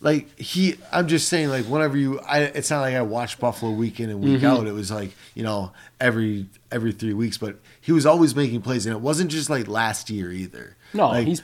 like 0.03 0.39
he, 0.39 0.75
I'm 0.93 1.09
just 1.09 1.29
saying, 1.29 1.49
like 1.49 1.65
whenever 1.65 1.97
you, 1.97 2.21
I, 2.21 2.41
it's 2.41 2.71
not 2.71 2.81
like 2.81 2.95
I 2.95 3.03
watched 3.03 3.41
Buffalo 3.41 3.73
week 3.73 4.01
in 4.01 4.11
and 4.11 4.21
week 4.21 4.39
Mm-hmm. 4.39 4.47
out. 4.47 4.67
It 4.67 4.73
was 4.73 4.91
like 4.91 5.13
you 5.35 5.43
know 5.43 5.73
every 6.01 6.47
every 6.71 6.93
three 6.93 7.15
weeks, 7.15 7.39
but 7.39 7.57
he 7.81 7.93
was 7.93 8.05
always 8.05 8.35
making 8.37 8.63
plays, 8.63 8.85
and 8.85 8.95
it 8.95 9.01
wasn't 9.01 9.31
just 9.31 9.49
like 9.49 9.67
last 9.69 10.11
year 10.11 10.31
either. 10.31 10.77
No, 10.93 11.09
like, 11.09 11.27
he's 11.27 11.43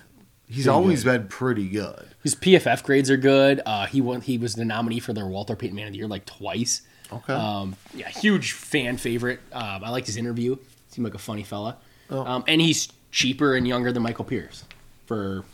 he's 0.48 0.68
always 0.68 1.04
good. 1.04 1.20
been 1.22 1.28
pretty 1.28 1.68
good. 1.68 2.08
His 2.22 2.34
PFF 2.34 2.82
grades 2.82 3.10
are 3.10 3.16
good. 3.16 3.62
Uh, 3.64 3.86
he 3.86 4.00
won. 4.00 4.20
He 4.20 4.36
was 4.38 4.54
the 4.54 4.64
nominee 4.64 5.00
for 5.00 5.12
their 5.12 5.26
Walter 5.26 5.54
Payton 5.56 5.74
Man 5.76 5.86
of 5.86 5.92
the 5.92 5.98
Year 5.98 6.08
like 6.08 6.26
twice. 6.26 6.82
Okay. 7.12 7.32
Um, 7.32 7.74
yeah, 7.94 8.08
huge 8.08 8.52
fan 8.52 8.98
favorite. 8.98 9.40
Um, 9.52 9.82
I 9.84 9.90
liked 9.90 10.06
his 10.08 10.16
interview. 10.18 10.56
Seemed 10.88 11.04
like 11.06 11.14
a 11.14 11.18
funny 11.18 11.42
fella. 11.44 11.78
Oh. 12.10 12.20
Um, 12.24 12.44
and 12.46 12.60
he's 12.60 12.88
cheaper 13.12 13.54
and 13.54 13.66
younger 13.68 13.92
than 13.92 14.02
Michael 14.02 14.24
Pierce. 14.26 14.64
For 15.06 15.44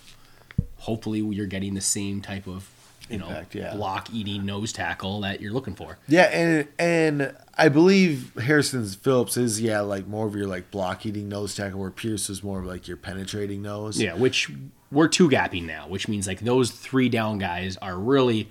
hopefully 0.78 1.20
you're 1.20 1.46
getting 1.46 1.74
the 1.74 1.80
same 1.80 2.20
type 2.20 2.46
of 2.46 2.68
you 3.08 3.18
know 3.18 3.26
Impact, 3.26 3.54
yeah. 3.54 3.74
block 3.74 4.08
eating 4.12 4.46
nose 4.46 4.72
tackle 4.72 5.20
that 5.22 5.40
you're 5.40 5.52
looking 5.52 5.74
for. 5.74 5.98
Yeah, 6.08 6.24
and 6.24 6.68
and 6.78 7.36
I 7.56 7.68
believe 7.68 8.34
Harrison 8.34 8.86
Phillips 8.86 9.36
is 9.36 9.60
yeah 9.60 9.80
like 9.80 10.06
more 10.06 10.26
of 10.26 10.34
your 10.34 10.46
like 10.46 10.70
block 10.70 11.04
eating 11.06 11.28
nose 11.28 11.54
tackle, 11.54 11.80
where 11.80 11.90
Pierce 11.90 12.30
is 12.30 12.42
more 12.42 12.60
of 12.60 12.66
like 12.66 12.88
your 12.88 12.96
penetrating 12.96 13.62
nose. 13.62 14.00
Yeah, 14.00 14.14
which 14.14 14.50
we're 14.90 15.08
two 15.08 15.28
gapping 15.28 15.64
now, 15.64 15.88
which 15.88 16.08
means 16.08 16.26
like 16.26 16.40
those 16.40 16.70
three 16.70 17.08
down 17.08 17.38
guys 17.38 17.76
are 17.78 17.96
really 17.96 18.48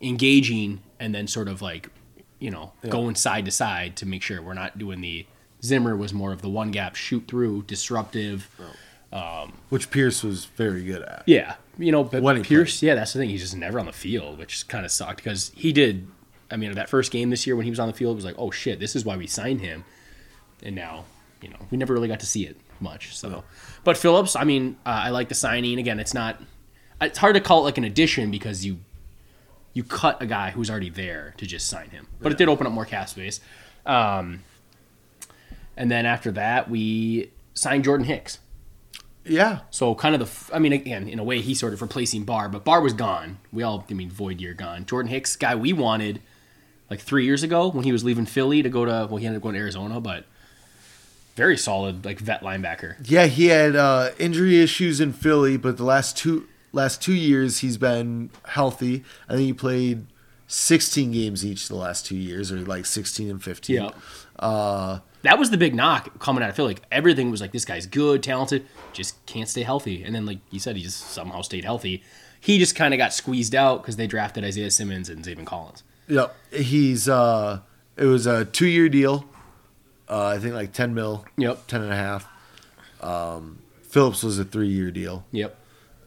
engaging 0.00 0.82
and 0.98 1.14
then 1.14 1.26
sort 1.26 1.48
of 1.48 1.62
like, 1.62 1.90
you 2.38 2.50
know, 2.50 2.72
going 2.88 3.14
side 3.14 3.44
to 3.44 3.50
side 3.50 3.96
to 3.96 4.06
make 4.06 4.22
sure 4.22 4.40
we're 4.42 4.54
not 4.54 4.78
doing 4.78 5.00
the 5.00 5.26
Zimmer 5.62 5.96
was 5.96 6.12
more 6.12 6.32
of 6.32 6.42
the 6.42 6.50
one 6.50 6.70
gap 6.70 6.94
shoot 6.94 7.24
through, 7.26 7.62
disruptive. 7.62 8.48
Um, 9.12 9.54
which 9.68 9.90
Pierce 9.90 10.22
was 10.22 10.44
very 10.44 10.84
good 10.84 11.02
at. 11.02 11.22
Yeah, 11.26 11.54
you 11.78 11.92
know, 11.92 12.04
but 12.04 12.22
When 12.22 12.36
he 12.36 12.42
Pierce, 12.42 12.82
yeah, 12.82 12.94
that's 12.94 13.12
the 13.12 13.18
thing. 13.18 13.30
He's 13.30 13.42
just 13.42 13.56
never 13.56 13.78
on 13.78 13.86
the 13.86 13.92
field, 13.92 14.38
which 14.38 14.66
kind 14.68 14.84
of 14.84 14.90
sucked 14.90 15.16
because 15.16 15.52
he 15.56 15.72
did. 15.72 16.06
I 16.50 16.56
mean, 16.56 16.72
that 16.72 16.88
first 16.88 17.10
game 17.10 17.30
this 17.30 17.46
year 17.46 17.56
when 17.56 17.64
he 17.64 17.70
was 17.70 17.80
on 17.80 17.88
the 17.88 17.94
field 17.94 18.12
it 18.12 18.16
was 18.16 18.24
like, 18.24 18.36
oh 18.38 18.50
shit, 18.50 18.78
this 18.78 18.94
is 18.94 19.04
why 19.04 19.16
we 19.16 19.26
signed 19.26 19.60
him, 19.60 19.84
and 20.62 20.74
now 20.74 21.04
you 21.40 21.48
know 21.48 21.58
we 21.70 21.78
never 21.78 21.92
really 21.92 22.08
got 22.08 22.20
to 22.20 22.26
see 22.26 22.46
it 22.46 22.56
much. 22.80 23.16
So, 23.16 23.44
but 23.82 23.96
Phillips, 23.96 24.36
I 24.36 24.44
mean, 24.44 24.76
uh, 24.86 24.90
I 25.04 25.10
like 25.10 25.28
the 25.28 25.34
signing. 25.34 25.78
Again, 25.78 25.98
it's 25.98 26.14
not. 26.14 26.40
It's 27.00 27.18
hard 27.18 27.34
to 27.34 27.40
call 27.40 27.60
it 27.60 27.64
like 27.64 27.78
an 27.78 27.84
addition 27.84 28.30
because 28.30 28.64
you 28.64 28.78
you 29.72 29.82
cut 29.82 30.22
a 30.22 30.26
guy 30.26 30.50
who's 30.50 30.70
already 30.70 30.90
there 30.90 31.34
to 31.38 31.46
just 31.46 31.68
sign 31.68 31.90
him, 31.90 32.06
but 32.20 32.30
it 32.30 32.38
did 32.38 32.48
open 32.48 32.66
up 32.66 32.72
more 32.72 32.84
cap 32.84 33.08
space. 33.08 33.40
Um, 33.84 34.44
and 35.76 35.90
then 35.90 36.06
after 36.06 36.30
that, 36.32 36.70
we 36.70 37.30
signed 37.54 37.84
Jordan 37.84 38.06
Hicks. 38.06 38.38
Yeah, 39.26 39.60
So 39.70 39.94
kind 39.94 40.14
of 40.14 40.48
the, 40.48 40.54
I 40.54 40.58
mean, 40.58 40.72
again, 40.72 41.08
in 41.08 41.18
a 41.18 41.24
way, 41.24 41.40
he's 41.40 41.58
sort 41.58 41.72
of 41.72 41.80
replacing 41.80 42.24
Barr, 42.24 42.48
but 42.48 42.64
Barr 42.64 42.80
was 42.80 42.92
gone. 42.92 43.38
We 43.52 43.62
all, 43.62 43.84
I 43.88 43.94
mean, 43.94 44.10
void 44.10 44.40
year 44.40 44.54
gone. 44.54 44.84
Jordan 44.84 45.10
Hicks, 45.10 45.36
guy 45.36 45.54
we 45.54 45.72
wanted 45.72 46.20
like 46.90 47.00
three 47.00 47.24
years 47.24 47.42
ago 47.42 47.68
when 47.68 47.84
he 47.84 47.92
was 47.92 48.04
leaving 48.04 48.26
Philly 48.26 48.62
to 48.62 48.68
go 48.68 48.84
to, 48.84 49.06
well, 49.08 49.16
he 49.16 49.26
ended 49.26 49.38
up 49.38 49.42
going 49.42 49.54
to 49.54 49.60
Arizona, 49.60 50.00
but 50.00 50.26
very 51.36 51.56
solid, 51.56 52.04
like 52.04 52.18
vet 52.20 52.42
linebacker. 52.42 52.96
yeah, 53.02 53.26
he 53.26 53.46
had 53.46 53.74
uh, 53.74 54.10
injury 54.18 54.60
issues 54.60 55.00
in 55.00 55.12
Philly, 55.12 55.56
but 55.56 55.76
the 55.76 55.84
last 55.84 56.16
two 56.16 56.46
last 56.72 57.00
two 57.00 57.14
years 57.14 57.58
he's 57.58 57.76
been 57.76 58.30
healthy. 58.46 59.04
I 59.28 59.34
think 59.34 59.46
he 59.46 59.52
played 59.52 60.06
16 60.48 61.12
games 61.12 61.44
each 61.44 61.68
the 61.68 61.76
last 61.76 62.06
two 62.06 62.16
years, 62.16 62.52
or 62.52 62.58
like 62.58 62.86
16 62.86 63.30
and 63.30 63.42
15. 63.42 63.76
Yeah. 63.76 63.90
Uh, 64.38 65.00
That 65.24 65.38
was 65.38 65.50
the 65.50 65.56
big 65.58 65.74
knock 65.74 66.18
coming 66.20 66.42
out 66.42 66.50
of 66.50 66.56
Philly. 66.56 66.74
Like, 66.74 66.82
everything 66.92 67.30
was 67.30 67.40
like, 67.40 67.50
this 67.52 67.64
guy's 67.64 67.86
good, 67.86 68.22
talented, 68.22 68.66
just 68.92 69.24
can't 69.26 69.48
stay 69.48 69.62
healthy. 69.62 70.04
And 70.04 70.14
then, 70.14 70.24
like 70.26 70.38
you 70.50 70.60
said, 70.60 70.76
he 70.76 70.82
just 70.82 71.00
somehow 71.10 71.40
stayed 71.42 71.64
healthy. 71.64 72.02
He 72.40 72.58
just 72.58 72.76
kind 72.76 72.92
of 72.94 72.98
got 72.98 73.12
squeezed 73.14 73.54
out 73.54 73.82
because 73.82 73.96
they 73.96 74.06
drafted 74.06 74.44
Isaiah 74.44 74.70
Simmons 74.70 75.08
and 75.08 75.24
Zaven 75.24 75.46
Collins. 75.46 75.82
Yep. 76.08 76.36
He's 76.52 77.08
uh 77.08 77.60
it 77.96 78.04
was 78.04 78.26
a 78.26 78.44
two 78.44 78.66
year 78.66 78.90
deal. 78.90 79.24
Uh 80.06 80.26
I 80.26 80.38
think 80.38 80.54
like 80.54 80.74
ten 80.74 80.92
mil. 80.92 81.24
Yep. 81.38 81.66
Ten 81.68 81.80
and 81.80 81.90
a 81.90 81.96
half. 81.96 82.28
Um 83.00 83.60
Phillips 83.82 84.22
was 84.22 84.38
a 84.38 84.44
three 84.44 84.68
year 84.68 84.90
deal. 84.90 85.24
Yep. 85.32 85.56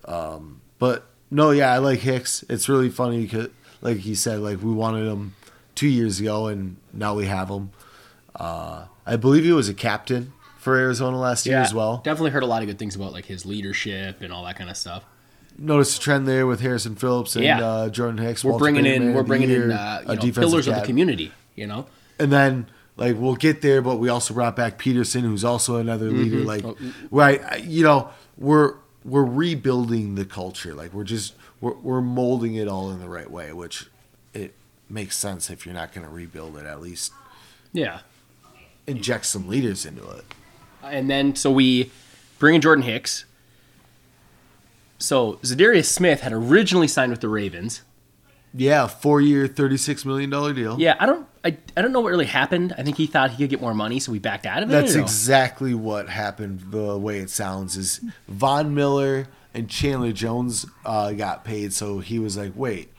Um, 0.06 0.62
But 0.78 1.06
no, 1.32 1.50
yeah, 1.50 1.74
I 1.74 1.80
like 1.80 2.00
Hicks. 2.02 2.44
It's 2.50 2.70
really 2.70 2.90
funny 2.92 3.24
because 3.24 3.50
like 3.82 3.98
he 3.98 4.14
said, 4.14 4.40
like 4.42 4.62
we 4.62 4.72
wanted 4.72 5.08
him 5.08 5.34
two 5.74 5.88
years 5.88 6.20
ago 6.20 6.46
and 6.48 6.78
now 6.94 7.16
we 7.16 7.26
have 7.26 7.50
him. 7.50 7.72
Uh 8.36 8.86
I 9.08 9.16
believe 9.16 9.44
he 9.44 9.52
was 9.54 9.70
a 9.70 9.74
captain 9.74 10.34
for 10.58 10.76
Arizona 10.78 11.18
last 11.18 11.46
year 11.46 11.58
as 11.60 11.74
well. 11.74 12.02
Definitely 12.04 12.32
heard 12.32 12.44
a 12.44 12.48
lot 12.48 12.62
of 12.62 12.68
good 12.68 12.78
things 12.78 12.96
about 12.96 13.14
like 13.14 13.26
his 13.26 13.46
leadership 13.46 14.22
and 14.22 14.34
all 14.34 14.44
that 14.46 14.58
kind 14.58 14.70
of 14.70 14.78
stuff. 14.78 15.04
Notice 15.58 15.98
a 15.98 16.00
trend 16.00 16.28
there 16.28 16.46
with 16.46 16.60
Harrison 16.62 16.96
Phillips 16.96 17.36
and 17.36 17.46
Yeah. 17.46 17.66
uh, 17.66 17.90
Jordan 17.90 18.18
Hicks. 18.20 18.44
We're 18.44 18.52
Walter 18.52 18.64
bringing 18.66 18.84
Payton, 18.84 19.08
in 19.08 19.14
we're 19.16 19.24
bringing 19.24 19.50
in 19.50 19.72
uh, 19.72 20.02
you 20.08 20.16
know, 20.16 20.32
pillars 20.34 20.68
of 20.68 20.76
the 20.76 20.82
community. 20.82 21.32
You 21.56 21.66
know, 21.66 21.88
And 22.20 22.32
then 22.32 22.68
like 22.98 23.16
we'll 23.18 23.36
get 23.36 23.62
there, 23.62 23.82
but 23.82 23.96
we 23.98 24.10
also 24.10 24.34
brought 24.34 24.56
back 24.56 24.78
Peterson, 24.78 25.24
who's 25.24 25.44
also 25.44 25.78
another 25.78 26.12
leader. 26.12 26.40
Like, 26.40 26.64
Oh, 26.66 26.78
right? 27.10 27.64
You 27.64 27.84
know, 27.84 28.10
we're 28.38 28.76
we're 29.04 29.24
rebuilding 29.24 30.16
the 30.16 30.26
culture. 30.26 30.74
Like 30.76 30.94
we're 30.94 31.04
just 31.06 31.34
we're 31.62 31.74
we're 31.76 32.02
molding 32.02 32.54
it 32.56 32.68
all 32.68 32.92
in 32.92 33.00
the 33.00 33.10
right 33.10 33.32
way, 33.32 33.54
which 33.54 33.88
it 34.34 34.54
makes 34.90 35.16
sense 35.18 35.50
if 35.50 35.66
you're 35.66 35.74
not 35.76 35.94
going 35.94 36.06
to 36.06 36.12
rebuild 36.14 36.58
it. 36.58 36.66
At 36.66 36.82
least 36.82 37.14
yeah. 37.74 38.00
Inject 38.88 39.26
some 39.26 39.48
leaders 39.48 39.86
into 39.86 40.10
it. 40.12 40.26
And 40.84 41.10
then 41.10 41.36
so 41.36 41.52
we 41.52 41.92
bring 42.40 42.56
in 42.56 42.62
Jordan 42.62 42.84
Hicks. 42.84 43.26
So 44.98 45.34
Zadarius 45.44 45.86
Smith 45.86 46.22
had 46.22 46.34
originally 46.34 46.88
signed 46.88 47.12
with 47.12 47.22
the 47.22 47.30
Ravens. 47.30 47.84
Yeah, 48.54 48.88
four 48.88 49.22
year, 49.22 49.46
thirty 49.48 49.78
six 49.78 50.06
million 50.06 50.30
dollar 50.30 50.54
deal. 50.54 50.80
Yeah, 50.80 50.96
I 51.00 51.06
don't 51.06 51.28
I, 51.44 51.58
I 51.76 51.82
don't 51.82 51.92
know 51.92 52.00
what 52.00 52.10
really 52.10 52.26
happened. 52.26 52.74
I 52.78 52.84
think 52.84 52.98
he 52.98 53.06
thought 53.06 53.32
he 53.32 53.38
could 53.38 53.50
get 53.50 53.62
more 53.62 53.74
money, 53.74 54.00
so 54.00 54.12
we 54.12 54.20
backed 54.20 54.46
out 54.46 54.64
of 54.64 54.70
it. 54.70 54.72
That's 54.72 54.96
exactly 54.96 55.74
what 55.74 56.10
happened. 56.10 56.72
The 56.72 56.98
way 56.98 57.20
it 57.20 57.30
sounds 57.30 57.78
is 57.78 58.02
Von 58.28 58.74
Miller 58.74 59.28
and 59.54 59.70
Chandler 59.70 60.14
Jones 60.14 60.66
uh, 60.86 61.12
got 61.12 61.44
paid, 61.44 61.74
so 61.74 62.00
he 62.00 62.20
was 62.20 62.38
like, 62.38 62.54
"Wait, 62.56 62.92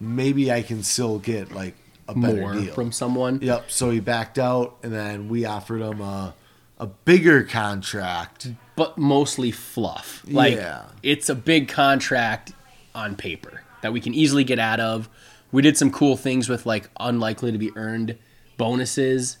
maybe 0.00 0.50
I 0.50 0.62
can 0.62 0.82
still 0.82 1.18
get 1.18 1.52
like 1.52 1.74
a 2.08 2.14
better 2.14 2.40
more 2.40 2.54
deal." 2.54 2.74
from 2.74 2.92
someone. 2.92 3.40
Yep. 3.42 3.70
So 3.70 3.90
he 3.90 4.00
backed 4.00 4.38
out, 4.38 4.76
and 4.82 4.92
then 4.92 5.28
we 5.28 5.44
offered 5.44 5.80
him 5.82 6.00
a 6.00 6.34
a 6.78 6.86
bigger 6.86 7.42
contract. 7.42 8.48
but 8.76 8.98
mostly 8.98 9.50
fluff. 9.50 10.22
Like 10.28 10.54
Yeah. 10.56 10.82
it's 11.02 11.30
a 11.30 11.34
big 11.34 11.68
contract 11.68 12.52
on 12.94 13.16
paper 13.16 13.62
that 13.80 13.92
we 13.94 14.00
can 14.02 14.12
easily 14.12 14.44
get 14.44 14.58
out 14.58 14.80
of. 14.80 15.08
We 15.50 15.62
did 15.62 15.78
some 15.78 15.90
cool 15.90 16.16
things 16.18 16.48
with 16.50 16.66
like 16.66 16.90
unlikely 17.00 17.52
to 17.52 17.56
be 17.58 17.70
earned 17.76 18.18
bonuses 18.58 19.38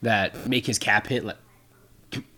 that 0.00 0.48
make 0.48 0.66
his 0.66 0.78
cap 0.78 1.08
hit 1.08 1.24
like 1.24 1.36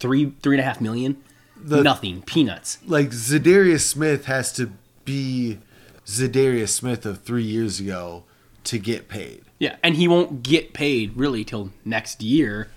three 0.01 0.33
three 0.43 0.57
and 0.57 0.61
a 0.61 0.65
half 0.65 0.81
million. 0.81 1.19
The- 1.57 1.83
Nothing, 1.83 2.23
peanuts. 2.23 2.79
Like 2.87 3.11
Zadarius 3.11 3.83
Smith 3.83 4.25
has 4.25 4.53
to 4.55 4.73
be 5.05 5.59
Zadarius 6.07 6.71
Smith 6.71 7.07
of 7.07 7.21
three 7.23 7.45
years 7.45 7.79
ago 7.79 8.25
to 8.65 8.79
get 8.79 9.09
paid. 9.09 9.43
Yeah, 9.61 9.77
and 9.83 9.95
he 9.95 10.09
won't 10.09 10.43
get 10.43 10.73
paid 10.73 11.17
really 11.17 11.45
till 11.45 11.71
next 11.85 12.23
year. 12.23 12.69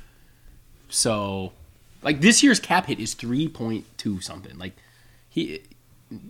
So, 0.90 1.54
like 2.04 2.22
this 2.22 2.44
year's 2.44 2.60
cap 2.60 2.86
hit 2.86 3.00
is 3.00 3.16
three 3.16 3.48
point 3.48 3.86
two 3.98 4.20
something. 4.22 4.60
Like 4.60 4.74
he 5.30 5.62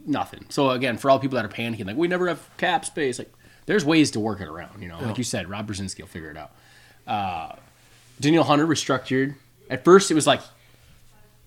nothing. 0.06 0.46
So 0.50 0.70
again, 0.70 0.98
for 0.98 1.10
all 1.10 1.20
people 1.20 1.36
that 1.38 1.44
are 1.44 1.50
panicking, 1.50 1.88
like 1.88 1.98
we 1.98 2.08
never 2.08 2.28
have 2.28 2.48
cap 2.58 2.86
space, 2.86 3.20
like 3.20 3.34
there's 3.66 3.84
ways 3.84 4.12
to 4.12 4.20
work 4.20 4.39
it 4.42 4.48
around. 4.48 4.82
You 4.82 4.88
know, 4.88 5.00
like 5.02 5.18
you 5.18 5.24
said, 5.24 5.50
Rob 5.50 5.68
Brzezinski 5.68 6.00
will 6.02 6.08
figure 6.08 6.30
it 6.30 6.38
out. 6.38 6.52
Uh, 7.06 7.56
Danielle 8.22 8.44
Hunter 8.44 8.68
restructured. 8.68 9.36
At 9.70 9.84
first, 9.84 10.12
it 10.12 10.13
was 10.13 10.28
like 10.28 10.42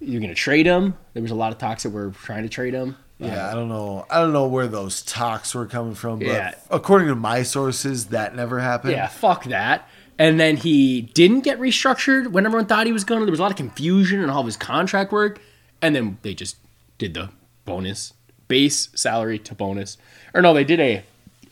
you're 0.01 0.21
going 0.21 0.35
to 0.35 0.35
trade 0.35 0.67
him. 0.67 0.97
There 1.15 1.23
was 1.23 1.31
a 1.31 1.37
lot 1.37 1.53
of 1.53 1.59
talks 1.59 1.85
that 1.85 1.91
were 1.91 2.11
trying 2.11 2.43
to 2.43 2.49
trade 2.49 2.75
him. 2.75 2.97
Yeah, 3.19 3.47
uh, 3.49 3.53
I 3.53 3.55
don't 3.55 3.69
know. 3.69 4.05
I 4.11 4.21
don't 4.21 4.33
know 4.33 4.47
where 4.47 4.67
those 4.67 5.03
talks 5.03 5.55
were 5.55 5.67
coming 5.67 5.95
from, 5.95 6.19
but 6.19 6.27
Yeah. 6.29 6.55
according 6.71 7.09
to 7.09 7.15
my 7.15 7.43
sources, 7.43 8.07
that 8.07 8.37
never 8.37 8.61
happened. 8.61 8.93
Yeah, 8.93 9.07
fuck 9.09 9.45
that. 9.45 9.89
And 10.19 10.39
then 10.41 10.57
he 10.59 11.03
didn't 11.03 11.41
get 11.41 11.59
restructured 11.59 12.29
when 12.29 12.47
everyone 12.47 12.67
thought 12.67 12.87
he 12.87 12.93
was 12.93 13.05
going 13.05 13.21
to. 13.21 13.27
There 13.27 13.31
was 13.33 13.39
a 13.41 13.43
lot 13.43 13.51
of 13.51 13.57
confusion 13.57 14.23
in 14.23 14.31
all 14.31 14.41
of 14.41 14.47
his 14.47 14.57
contract 14.57 15.13
work. 15.13 15.41
And 15.83 15.95
then 15.95 16.19
they 16.23 16.35
just 16.35 16.57
did 16.99 17.15
the 17.15 17.31
bonus, 17.67 18.15
base 18.49 18.89
salary 18.95 19.39
to 19.41 19.55
bonus. 19.55 19.99
Or 20.35 20.41
no, 20.41 20.55
they 20.55 20.65
did 20.65 20.81
a 20.81 21.03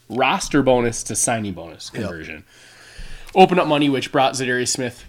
roster 0.08 0.62
bonus 0.62 1.02
to 1.04 1.14
signing 1.16 1.52
bonus 1.52 1.90
conversion. 1.90 2.44
Open 3.34 3.58
up 3.58 3.66
money, 3.66 3.88
which 3.88 4.12
brought 4.12 4.34
Zadarius 4.34 4.68
Smith. 4.68 5.04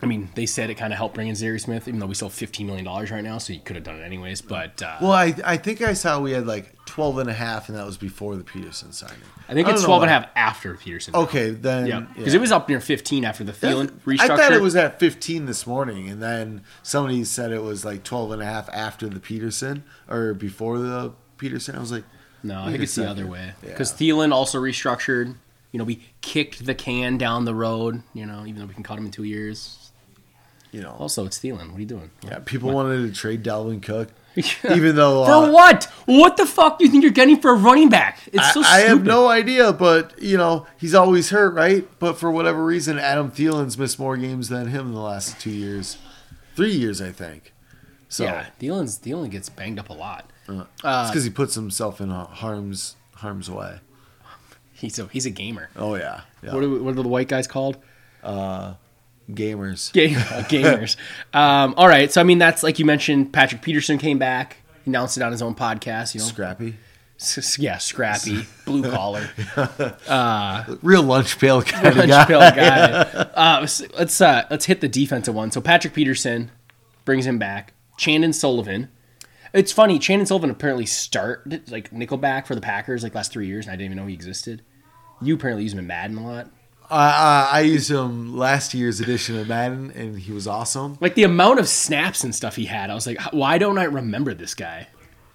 I 0.00 0.06
mean, 0.06 0.28
they 0.36 0.46
said 0.46 0.70
it 0.70 0.76
kind 0.76 0.92
of 0.92 0.96
helped 0.96 1.16
bring 1.16 1.26
in 1.26 1.34
Zadarius 1.34 1.62
Smith, 1.62 1.88
even 1.88 1.98
though 1.98 2.06
we 2.06 2.14
still 2.14 2.28
have 2.28 2.38
$15 2.38 2.64
million 2.66 2.84
right 2.86 3.20
now, 3.24 3.38
so 3.38 3.52
you 3.52 3.58
could 3.58 3.74
have 3.74 3.84
done 3.84 3.98
it 3.98 4.04
anyways. 4.04 4.40
But 4.42 4.80
uh, 4.80 4.98
Well, 5.00 5.10
I 5.10 5.34
I 5.44 5.56
think 5.56 5.82
I 5.82 5.92
saw 5.94 6.20
we 6.20 6.30
had 6.30 6.46
like 6.46 6.72
12 6.86 7.18
and 7.18 7.28
a 7.30 7.32
half, 7.32 7.68
and 7.68 7.76
that 7.76 7.84
was 7.84 7.96
before 7.96 8.36
the 8.36 8.44
Peterson 8.44 8.92
signing. 8.92 9.18
I 9.48 9.54
think 9.54 9.66
I 9.66 9.72
it's 9.72 9.80
don't 9.80 9.88
12 9.88 10.02
and 10.02 10.10
a 10.10 10.14
half 10.14 10.28
after 10.36 10.74
Peterson. 10.76 11.16
Okay, 11.16 11.50
then. 11.50 11.86
Yeah, 11.88 12.06
because 12.14 12.34
it 12.34 12.40
was 12.40 12.52
up 12.52 12.68
near 12.68 12.80
15 12.80 13.24
after 13.24 13.42
the 13.42 13.50
Thielen 13.50 13.90
restructure. 14.06 14.20
I 14.30 14.36
thought 14.36 14.52
it 14.52 14.62
was 14.62 14.76
at 14.76 15.00
15 15.00 15.46
this 15.46 15.66
morning, 15.66 16.08
and 16.08 16.22
then 16.22 16.62
somebody 16.84 17.24
said 17.24 17.50
it 17.50 17.62
was 17.62 17.84
like 17.84 18.04
12 18.04 18.32
and 18.32 18.42
a 18.42 18.44
half 18.44 18.68
after 18.68 19.08
the 19.08 19.18
Peterson 19.18 19.82
or 20.08 20.32
before 20.32 20.78
the 20.78 21.12
Peterson. 21.38 21.74
I 21.74 21.80
was 21.80 21.90
like, 21.90 22.04
No, 22.44 22.62
I 22.62 22.70
think 22.70 22.84
it's 22.84 22.94
the 22.94 23.10
other 23.10 23.26
way. 23.26 23.52
Yeah. 23.64 23.70
Because 23.70 23.92
Thielen 23.92 24.32
also 24.32 24.60
restructured. 24.60 25.34
You 25.72 25.78
know, 25.78 25.84
we 25.84 26.06
kicked 26.20 26.64
the 26.64 26.74
can 26.74 27.18
down 27.18 27.44
the 27.44 27.54
road. 27.54 28.02
You 28.14 28.26
know, 28.26 28.46
even 28.46 28.60
though 28.60 28.66
we 28.66 28.74
can 28.74 28.84
cut 28.84 28.96
him 28.96 29.06
in 29.06 29.10
two 29.10 29.24
years. 29.24 29.77
You 30.72 30.80
know, 30.82 30.94
Also, 30.98 31.24
it's 31.26 31.38
Thielen. 31.38 31.68
What 31.70 31.76
are 31.76 31.80
you 31.80 31.86
doing? 31.86 32.10
yeah, 32.24 32.38
people 32.40 32.70
wanted 32.72 33.06
to 33.06 33.12
trade 33.12 33.42
Dalvin 33.42 33.82
Cook, 33.82 34.08
even 34.70 34.96
though 34.96 35.24
for 35.24 35.32
uh, 35.48 35.50
what? 35.50 35.84
What 36.06 36.36
the 36.36 36.46
fuck 36.46 36.78
do 36.78 36.84
you 36.84 36.90
think 36.90 37.02
you're 37.02 37.12
getting 37.12 37.40
for 37.40 37.50
a 37.50 37.56
running 37.56 37.88
back? 37.88 38.20
It's 38.32 38.52
so 38.54 38.62
I, 38.64 38.76
I 38.76 38.80
have 38.80 39.04
no 39.04 39.28
idea, 39.28 39.72
but 39.72 40.20
you 40.22 40.36
know 40.36 40.66
he's 40.78 40.94
always 40.94 41.30
hurt, 41.30 41.54
right? 41.54 41.86
But 41.98 42.18
for 42.18 42.30
whatever 42.30 42.64
reason, 42.64 42.98
Adam 42.98 43.30
Thielen's 43.30 43.76
missed 43.78 43.98
more 43.98 44.16
games 44.16 44.48
than 44.48 44.68
him 44.68 44.88
in 44.88 44.94
the 44.94 45.00
last 45.00 45.40
two 45.40 45.50
years, 45.50 45.96
three 46.54 46.72
years, 46.72 47.00
I 47.00 47.12
think. 47.12 47.52
So 48.08 48.24
Yeah, 48.24 48.46
Thielen's 48.60 48.98
Thielen 48.98 49.30
gets 49.30 49.48
banged 49.48 49.78
up 49.78 49.90
a 49.90 49.94
lot. 49.94 50.30
uh, 50.48 50.64
it's 50.82 51.10
because 51.10 51.24
he 51.24 51.30
puts 51.30 51.54
himself 51.54 52.00
in 52.00 52.10
harm's 52.10 52.96
harm's 53.14 53.50
way. 53.50 53.80
He's 54.72 54.98
a 54.98 55.06
he's 55.08 55.26
a 55.26 55.30
gamer. 55.30 55.70
Oh 55.76 55.96
yeah, 55.96 56.20
yeah. 56.42 56.54
What 56.54 56.62
are, 56.62 56.68
what 56.68 56.90
are 56.96 57.02
the 57.02 57.08
white 57.08 57.28
guys 57.28 57.46
called? 57.48 57.78
Gamers. 59.30 59.92
Ga- 59.92 60.14
gamers. 60.48 60.96
um, 61.34 61.74
all 61.76 61.88
right. 61.88 62.10
So 62.12 62.20
I 62.20 62.24
mean, 62.24 62.38
that's 62.38 62.62
like 62.62 62.78
you 62.78 62.84
mentioned. 62.84 63.32
Patrick 63.32 63.62
Peterson 63.62 63.98
came 63.98 64.18
back, 64.18 64.58
announced 64.86 65.16
it 65.16 65.22
on 65.22 65.32
his 65.32 65.42
own 65.42 65.54
podcast. 65.54 66.14
You 66.14 66.20
know, 66.20 66.26
Scrappy, 66.26 66.74
S- 67.20 67.58
yeah, 67.58 67.78
scrappy, 67.78 68.46
blue 68.64 68.90
collar, 68.90 69.28
real 70.82 71.02
lunch 71.02 71.38
pail 71.38 71.58
of 71.58 71.66
punch 71.66 72.08
guy. 72.08 72.24
pill 72.26 72.40
guy. 72.40 72.88
Uh, 73.34 73.66
let's 73.96 74.20
uh, 74.20 74.44
let's 74.50 74.66
hit 74.66 74.80
the 74.80 74.88
defensive 74.88 75.34
one. 75.34 75.50
So 75.50 75.60
Patrick 75.60 75.94
Peterson 75.94 76.50
brings 77.04 77.26
him 77.26 77.38
back. 77.38 77.72
Chandon 77.96 78.32
Sullivan. 78.32 78.88
It's 79.54 79.72
funny. 79.72 79.98
Chandon 79.98 80.26
Sullivan 80.26 80.50
apparently 80.50 80.86
started 80.86 81.70
like 81.70 81.90
nickelback 81.90 82.46
for 82.46 82.54
the 82.54 82.60
Packers 82.60 83.02
like 83.02 83.14
last 83.14 83.32
three 83.32 83.46
years, 83.46 83.66
and 83.66 83.72
I 83.72 83.76
didn't 83.76 83.86
even 83.92 83.96
know 83.96 84.06
he 84.06 84.14
existed. 84.14 84.62
You 85.20 85.34
apparently 85.34 85.64
use 85.64 85.72
him 85.72 85.78
in 85.80 85.86
Madden 85.86 86.16
a 86.18 86.24
lot. 86.26 86.50
I, 86.90 87.60
used 87.60 87.90
him 87.90 88.36
last 88.36 88.72
year's 88.74 89.00
edition 89.00 89.36
of 89.38 89.48
Madden, 89.48 89.92
and 89.94 90.18
he 90.18 90.32
was 90.32 90.46
awesome 90.46 90.96
Like 91.00 91.14
the 91.14 91.24
amount 91.24 91.58
of 91.60 91.68
snaps 91.68 92.24
and 92.24 92.34
stuff 92.34 92.56
he 92.56 92.64
had, 92.64 92.90
I 92.90 92.94
was 92.94 93.06
like, 93.06 93.20
why 93.32 93.58
don't 93.58 93.78
I 93.78 93.84
remember 93.84 94.34
this 94.34 94.54
guy? 94.54 94.88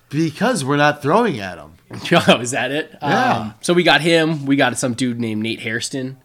because 0.10 0.64
we're 0.64 0.78
not 0.78 1.02
throwing 1.02 1.40
at 1.40 1.58
him. 1.58 1.74
Oh, 2.28 2.40
is 2.40 2.52
that 2.52 2.72
it? 2.72 2.96
Yeah. 3.02 3.34
Um, 3.38 3.54
so 3.62 3.74
we 3.74 3.82
got 3.84 4.02
him. 4.02 4.46
We 4.46 4.56
got 4.56 4.78
some 4.78 4.94
dude 4.94 5.20
named 5.20 5.42
Nate 5.42 5.60
Hairston, 5.62 6.18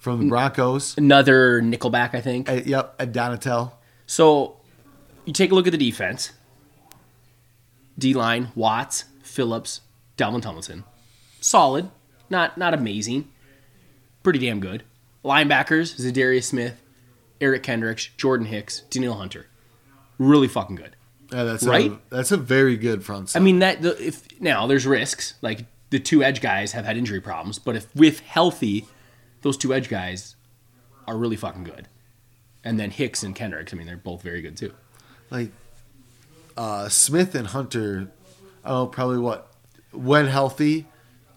From 0.00 0.20
the 0.20 0.28
Broncos. 0.28 0.96
another 0.98 1.62
nickelback, 1.62 2.14
I 2.14 2.20
think. 2.20 2.48
Uh, 2.50 2.60
yep, 2.64 2.94
at 2.98 3.12
Donatell. 3.12 3.72
So 4.06 4.56
you 5.24 5.32
take 5.32 5.50
a 5.50 5.54
look 5.54 5.66
at 5.66 5.70
the 5.70 5.78
defense. 5.78 6.32
D 7.98 8.12
line, 8.14 8.48
Watts, 8.54 9.04
Phillips, 9.22 9.80
Dalvin 10.18 10.42
Tomlinson. 10.42 10.84
Solid. 11.40 11.90
Not 12.28 12.58
not 12.58 12.74
amazing. 12.74 13.30
Pretty 14.24 14.40
damn 14.40 14.58
good. 14.58 14.82
Linebackers, 15.24 15.94
Zadarius 16.00 16.44
Smith, 16.44 16.82
Eric 17.40 17.62
Kendricks, 17.62 18.06
Jordan 18.16 18.46
Hicks, 18.46 18.80
Danielle 18.90 19.14
Hunter. 19.14 19.46
Really 20.18 20.48
fucking 20.48 20.76
good. 20.76 20.96
Yeah, 21.32 21.44
that's 21.44 21.64
Right? 21.64 21.92
A, 21.92 22.00
that's 22.10 22.32
a 22.32 22.36
very 22.36 22.76
good 22.76 23.04
front 23.04 23.34
I 23.34 23.38
mean 23.38 23.60
that 23.60 23.80
the, 23.82 23.96
if 24.04 24.40
now 24.40 24.66
there's 24.66 24.86
risks. 24.86 25.34
Like 25.42 25.66
the 25.90 25.98
two 25.98 26.22
edge 26.24 26.40
guys 26.40 26.72
have 26.72 26.84
had 26.84 26.96
injury 26.96 27.20
problems, 27.20 27.58
but 27.58 27.76
if 27.76 27.94
with 27.94 28.20
healthy, 28.20 28.86
those 29.42 29.56
two 29.56 29.72
edge 29.72 29.88
guys 29.88 30.36
are 31.06 31.16
really 31.16 31.36
fucking 31.36 31.64
good. 31.64 31.86
And 32.64 32.80
then 32.80 32.90
Hicks 32.90 33.22
and 33.22 33.34
Kendricks, 33.34 33.72
I 33.72 33.76
mean, 33.76 33.86
they're 33.86 33.96
both 33.96 34.22
very 34.22 34.40
good 34.42 34.56
too. 34.56 34.72
like 35.30 35.50
uh, 36.56 36.88
Smith 36.88 37.34
and 37.34 37.48
Hunter. 37.48 38.10
I 38.64 38.68
don't 38.70 38.78
know, 38.78 38.86
probably 38.86 39.18
what 39.18 39.52
when 39.92 40.26
healthy, 40.26 40.86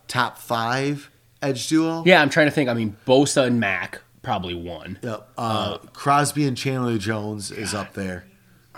top 0.08 0.38
five 0.38 1.10
edge 1.42 1.68
duo. 1.68 2.04
Yeah, 2.06 2.22
I'm 2.22 2.30
trying 2.30 2.48
to 2.48 2.52
think. 2.52 2.70
I 2.70 2.74
mean, 2.74 2.96
Bosa 3.06 3.46
and 3.48 3.60
Mack 3.60 4.02
probably 4.22 4.54
won. 4.54 5.00
Yep. 5.02 5.30
Uh, 5.38 5.78
Crosby 5.94 6.48
and 6.48 6.58
Chandler 6.58 6.98
Jones 6.98 7.52
is 7.52 7.74
up 7.74 7.94
there. 7.94 8.26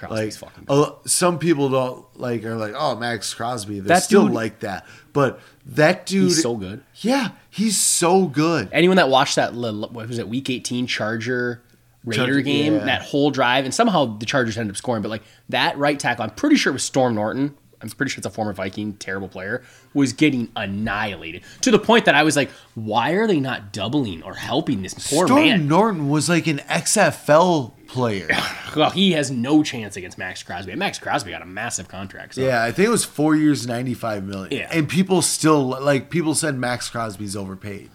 Like 0.10 0.32
fucking 0.32 0.64
uh, 0.70 0.92
some 1.06 1.40
people 1.40 1.68
don't 1.68 2.06
like 2.18 2.46
are 2.46 2.56
like, 2.56 2.74
oh 2.74 2.96
Maxx 2.96 3.34
Crosby. 3.34 3.82
They're 3.82 3.96
That 3.98 4.04
still 4.04 4.28
dude- 4.28 4.34
like 4.34 4.60
that, 4.62 4.86
but 5.12 5.42
that 5.66 6.06
dude, 6.06 6.24
He's 6.30 6.42
so 6.42 6.56
good. 6.56 6.82
yeah, 7.02 7.32
he's 7.50 7.78
so 7.78 8.28
good. 8.28 8.70
Anyone 8.72 8.96
that 8.96 9.10
watched 9.10 9.36
that 9.36 9.54
what 9.54 9.92
was 10.08 10.18
it 10.18 10.30
Week 10.30 10.50
18 10.50 10.88
Charger 10.88 11.62
Raider 12.06 12.24
Charger- 12.28 12.42
game, 12.42 12.76
yeah. 12.76 12.86
that 12.86 13.02
whole 13.02 13.30
drive, 13.30 13.66
and 13.66 13.74
somehow 13.74 14.18
the 14.18 14.26
Chargers 14.26 14.58
ended 14.58 14.72
up 14.74 14.78
scoring. 14.78 15.02
But 15.02 15.10
like 15.10 15.24
that 15.50 15.78
right 15.78 16.00
tackle, 16.00 16.24
I'm 16.24 16.30
pretty 16.32 16.56
sure 16.56 16.72
it 16.72 16.76
was 16.76 16.84
Storm 16.84 17.16
Norton. 17.16 17.58
I'm 17.82 17.90
pretty 17.90 18.10
sure 18.12 18.20
it's 18.20 18.26
a 18.28 18.30
former 18.30 18.52
Viking, 18.54 18.94
terrible 18.94 19.30
player, 19.30 19.64
was 19.94 20.12
getting 20.14 20.50
annihilated 20.56 21.44
to 21.62 21.72
the 21.72 21.80
point 21.80 22.06
that 22.06 22.16
I 22.16 22.24
was 22.24 22.36
like, 22.36 22.50
why 22.76 23.12
are 23.12 23.26
they 23.26 23.40
not 23.40 23.72
doubling 23.72 24.22
or 24.24 24.34
helping 24.36 24.82
this 24.82 24.94
poor 24.94 25.28
Storm 25.28 25.42
man? 25.44 25.68
Norton 25.68 26.10
was 26.10 26.28
like 26.28 26.48
an 26.48 26.58
XFL 26.60 27.72
player. 27.88 28.28
Well, 28.76 28.92
he 28.92 29.14
has 29.14 29.32
no 29.32 29.64
chance 29.64 29.98
against 29.98 30.20
Maxx 30.20 30.44
Crosby. 30.44 30.72
And 30.72 30.78
Maxx 30.78 31.00
Crosby 31.00 31.32
got 31.32 31.42
a 31.42 31.46
massive 31.46 31.88
contract. 31.88 32.36
So. 32.36 32.42
Yeah, 32.42 32.64
I 32.64 32.72
think 32.72 32.86
it 32.88 32.92
was 32.92 33.04
four 33.04 33.36
years, 33.36 33.66
ninety 33.66 33.96
five 33.96 34.24
million. 34.24 34.52
Yeah. 34.56 34.70
and 34.72 34.88
people 34.88 35.24
still 35.24 35.64
like 35.82 36.12
people 36.12 36.36
said 36.36 36.54
Maxx 36.56 36.88
Crosby's 36.88 37.36
overpaid. 37.36 37.90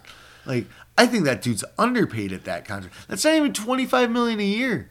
Like 0.44 0.66
I 0.98 1.06
think 1.06 1.26
that 1.26 1.42
dude's 1.42 1.62
underpaid 1.78 2.32
at 2.32 2.42
that 2.44 2.64
contract. 2.66 2.92
That's 3.06 3.24
not 3.24 3.34
even 3.34 3.52
twenty 3.52 3.86
five 3.86 4.10
million 4.10 4.40
a 4.40 4.44
year. 4.44 4.88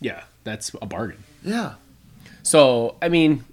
yeah, 0.00 0.22
that's 0.44 0.70
a 0.80 0.86
bargain. 0.86 1.24
Yeah, 1.44 1.74
So 2.44 2.94
I 3.02 3.08
mean, 3.08 3.44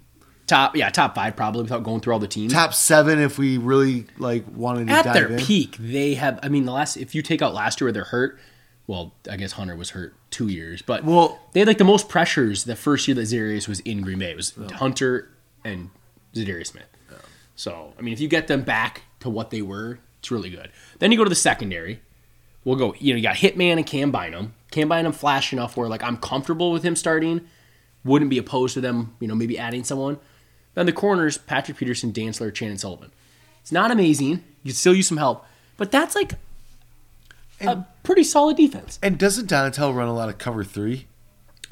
top 0.50 0.76
yeah, 0.76 0.90
top 0.90 1.14
five 1.14 1.34
probably 1.36 1.62
without 1.62 1.82
going 1.82 2.00
through 2.00 2.12
all 2.12 2.18
the 2.18 2.28
teams. 2.28 2.52
top 2.52 2.74
seven 2.74 3.18
if 3.18 3.38
we 3.38 3.56
really 3.56 4.04
like 4.18 4.44
wanted 4.54 4.88
to 4.88 4.92
At 4.92 5.04
dive 5.06 5.14
their 5.14 5.28
in. 5.32 5.38
peak, 5.38 5.76
they 5.78 6.14
have. 6.14 6.38
I 6.42 6.48
mean, 6.48 6.66
the 6.66 6.72
last 6.72 6.96
if 6.98 7.14
you 7.14 7.22
take 7.22 7.40
out 7.40 7.54
last 7.54 7.80
year 7.80 7.86
where 7.86 7.92
they're 7.92 8.04
hurt, 8.04 8.38
well, 8.86 9.14
I 9.30 9.36
guess 9.36 9.52
Hunter 9.52 9.76
was 9.76 9.90
hurt 9.90 10.14
two 10.30 10.48
years, 10.48 10.82
but 10.82 11.04
Well- 11.04 11.38
they 11.52 11.60
had 11.60 11.66
like 11.68 11.78
the 11.78 11.84
most 11.84 12.08
pressures 12.08 12.64
the 12.64 12.76
first 12.76 13.08
year 13.08 13.14
that 13.14 13.22
Zadarius 13.22 13.66
was 13.68 13.80
in 13.80 14.02
Green 14.02 14.18
Bay. 14.18 14.30
It 14.32 14.36
was 14.36 14.52
oh. 14.60 14.68
Hunter 14.74 15.30
and 15.64 15.90
Zadarius 16.34 16.66
Smith. 16.68 16.84
Oh. 17.10 17.16
So 17.56 17.94
I 17.98 18.02
mean, 18.02 18.12
if 18.12 18.20
you 18.20 18.28
get 18.28 18.46
them 18.48 18.62
back 18.62 19.02
to 19.20 19.30
what 19.30 19.50
they 19.50 19.62
were, 19.62 19.98
it's 20.18 20.30
really 20.30 20.50
good. 20.50 20.70
Then 20.98 21.10
you 21.12 21.18
go 21.18 21.24
to 21.24 21.30
the 21.30 21.34
secondary. 21.36 22.00
We'll 22.64 22.76
go. 22.76 22.94
You 22.98 23.14
know, 23.14 23.16
you 23.16 23.22
got 23.22 23.36
Hitman 23.36 23.78
and 23.78 23.86
Cam 23.86 24.10
Bynum. 24.12 24.54
Cam 24.70 24.88
Bynum 24.88 25.12
flash 25.12 25.52
enough 25.52 25.76
where 25.76 25.88
like 25.88 26.02
I'm 26.02 26.16
comfortable 26.18 26.72
with 26.72 26.82
him 26.82 26.94
starting. 26.96 27.40
Wouldn't 28.04 28.30
be 28.30 28.38
opposed 28.38 28.74
to 28.74 28.80
them. 28.80 29.14
You 29.20 29.28
know, 29.28 29.34
maybe 29.34 29.58
adding 29.58 29.82
someone. 29.84 30.18
Then 30.74 30.86
the 30.86 30.92
corners: 30.92 31.38
Patrick 31.38 31.76
Peterson, 31.78 32.12
Dantzler, 32.12 32.52
Chandon 32.54 32.78
Sullivan. 32.78 33.10
It's 33.62 33.72
not 33.72 33.90
amazing. 33.90 34.42
You 34.62 34.72
still 34.72 34.94
use 34.94 35.08
some 35.08 35.16
help, 35.18 35.44
but 35.76 35.90
that's 35.90 36.14
like 36.14 36.34
a 37.60 37.84
pretty 38.02 38.24
solid 38.24 38.56
defense. 38.56 38.98
And 39.02 39.18
doesn't 39.18 39.48
Donatell 39.50 39.94
run 39.94 40.08
a 40.08 40.14
lot 40.14 40.28
of 40.28 40.38
cover 40.38 40.64
three? 40.64 41.06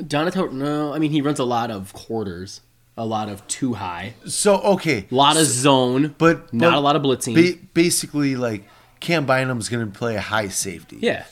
Donato, 0.05 0.49
no, 0.49 0.93
I 0.93 0.99
mean 0.99 1.11
he 1.11 1.21
runs 1.21 1.39
a 1.39 1.45
lot 1.45 1.71
of 1.71 1.93
quarters, 1.93 2.61
a 2.97 3.05
lot 3.05 3.29
of 3.29 3.47
too 3.49 3.75
high, 3.75 4.15
So 4.27 4.57
okay, 4.61 5.07
a 5.11 5.15
lot 5.15 5.37
of 5.37 5.45
zone, 5.47 6.15
but 6.19 6.53
not 6.53 6.71
but 6.73 6.79
a 6.79 6.81
lot 6.81 6.95
of 6.97 7.03
blitzing. 7.03 7.35
ba- 7.35 7.59
basically, 7.75 8.37
like 8.37 8.65
Cam 9.01 9.27
Bynum's 9.27 9.69
going 9.69 9.91
to 9.91 9.99
play 9.99 10.15
a 10.17 10.21
high 10.21 10.49
safety. 10.49 10.99
yeah, 11.01 11.25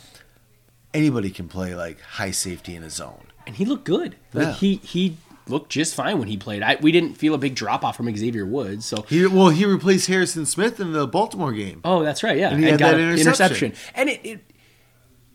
anybody 0.95 1.31
can 1.31 1.49
play 1.49 1.75
like 1.75 2.01
high 2.01 2.31
safety 2.33 2.75
in 2.75 2.83
a 2.83 2.91
zone. 2.91 3.27
and 3.47 3.55
he 3.57 3.65
looked 3.65 3.85
good. 3.85 4.17
Like 4.33 4.47
Yeah. 4.49 4.53
he 4.55 4.75
he 4.77 5.17
looked 5.49 5.71
just 5.71 5.95
fine 5.95 6.19
when 6.19 6.29
he 6.29 6.37
played. 6.37 6.63
I, 6.63 6.77
we 6.81 6.93
didn't 6.93 7.15
feel 7.15 7.35
a 7.35 7.39
big 7.39 7.55
drop 7.55 7.85
off 7.85 7.97
from 7.97 8.15
Xavier 8.17 8.47
Woods, 8.47 8.85
so 8.87 9.03
He 9.09 9.27
well, 9.27 9.49
he 9.51 9.65
replaced 9.65 10.09
Harrison 10.09 10.47
Smith 10.47 10.81
in 10.81 10.93
the 10.93 11.07
Baltimore 11.07 11.53
game. 11.53 11.81
Oh, 11.85 12.03
that's 12.03 12.23
right. 12.23 12.37
Yeah, 12.37 12.51
And 12.51 12.63
he 12.63 12.71
had 12.71 12.79
got 12.81 12.93
that 12.93 13.01
an 13.01 13.19
interception. 13.19 13.73
and 13.95 14.09
it, 14.11 14.21
it 14.25 14.41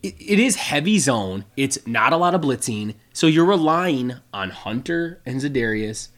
it 0.01 0.39
is 0.39 0.55
heavy 0.55 0.97
zone. 0.99 1.45
It's 1.55 1.85
not 1.85 2.11
a 2.11 2.17
lot 2.17 2.33
of 2.33 2.41
blitzing, 2.41 2.95
so 3.13 3.27
you're 3.27 3.45
relying 3.45 4.15
on 4.33 4.49
Hunter 4.49 5.21
and 5.25 5.39
Zadarius, 5.39 6.09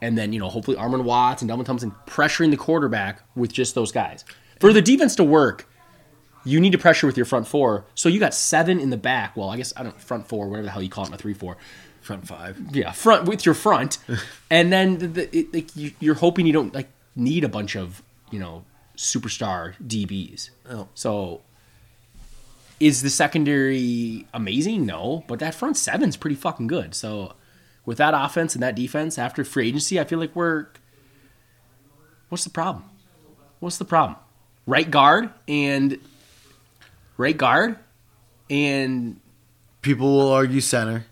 and 0.00 0.16
then 0.16 0.32
you 0.32 0.38
know 0.38 0.48
hopefully 0.48 0.76
Armon 0.76 1.02
Watts 1.04 1.42
and 1.42 1.48
Delvin 1.48 1.66
Thompson 1.66 1.92
pressuring 2.06 2.50
the 2.50 2.56
quarterback 2.56 3.22
with 3.34 3.52
just 3.52 3.74
those 3.74 3.90
guys. 3.92 4.24
For 4.60 4.72
the 4.72 4.80
defense 4.82 5.16
to 5.16 5.24
work, 5.24 5.68
you 6.44 6.60
need 6.60 6.70
to 6.72 6.78
pressure 6.78 7.06
with 7.08 7.16
your 7.16 7.26
front 7.26 7.48
four. 7.48 7.84
So 7.96 8.08
you 8.08 8.20
got 8.20 8.34
seven 8.34 8.78
in 8.78 8.90
the 8.90 8.96
back. 8.96 9.36
Well, 9.36 9.50
I 9.50 9.56
guess 9.56 9.72
I 9.76 9.82
don't 9.82 10.00
front 10.00 10.28
four, 10.28 10.48
whatever 10.48 10.66
the 10.66 10.70
hell 10.70 10.82
you 10.82 10.88
call 10.88 11.04
it 11.04 11.08
in 11.08 11.14
a 11.14 11.18
three 11.18 11.34
four. 11.34 11.56
Front 12.02 12.26
five. 12.26 12.58
Yeah, 12.72 12.92
front 12.92 13.28
with 13.28 13.46
your 13.46 13.54
front, 13.54 13.98
and 14.50 14.72
then 14.72 14.98
the, 14.98 15.06
the, 15.06 15.36
it, 15.36 15.54
like 15.54 15.76
you, 15.76 15.92
you're 16.00 16.16
hoping 16.16 16.46
you 16.46 16.52
don't 16.52 16.74
like 16.74 16.88
need 17.14 17.44
a 17.44 17.48
bunch 17.48 17.76
of 17.76 18.02
you 18.30 18.38
know 18.38 18.64
superstar 18.96 19.74
DBs. 19.80 20.50
Oh. 20.68 20.88
So, 20.94 21.42
is 22.80 23.02
the 23.02 23.10
secondary 23.10 24.26
amazing? 24.34 24.84
No, 24.84 25.24
but 25.28 25.38
that 25.38 25.54
front 25.54 25.76
seven's 25.76 26.16
pretty 26.16 26.36
fucking 26.36 26.66
good. 26.66 26.94
So, 26.94 27.34
with 27.86 27.98
that 27.98 28.14
offense 28.14 28.54
and 28.54 28.62
that 28.62 28.74
defense 28.74 29.16
after 29.16 29.44
free 29.44 29.68
agency, 29.68 30.00
I 30.00 30.04
feel 30.04 30.18
like 30.18 30.34
we're. 30.34 30.66
What's 32.28 32.44
the 32.44 32.50
problem? 32.50 32.84
What's 33.60 33.78
the 33.78 33.84
problem? 33.84 34.18
Right 34.66 34.90
guard 34.90 35.30
and 35.46 35.98
right 37.16 37.36
guard 37.36 37.76
and 38.50 39.20
People 39.82 40.12
will 40.12 40.32
argue 40.32 40.60
center. 40.60 41.04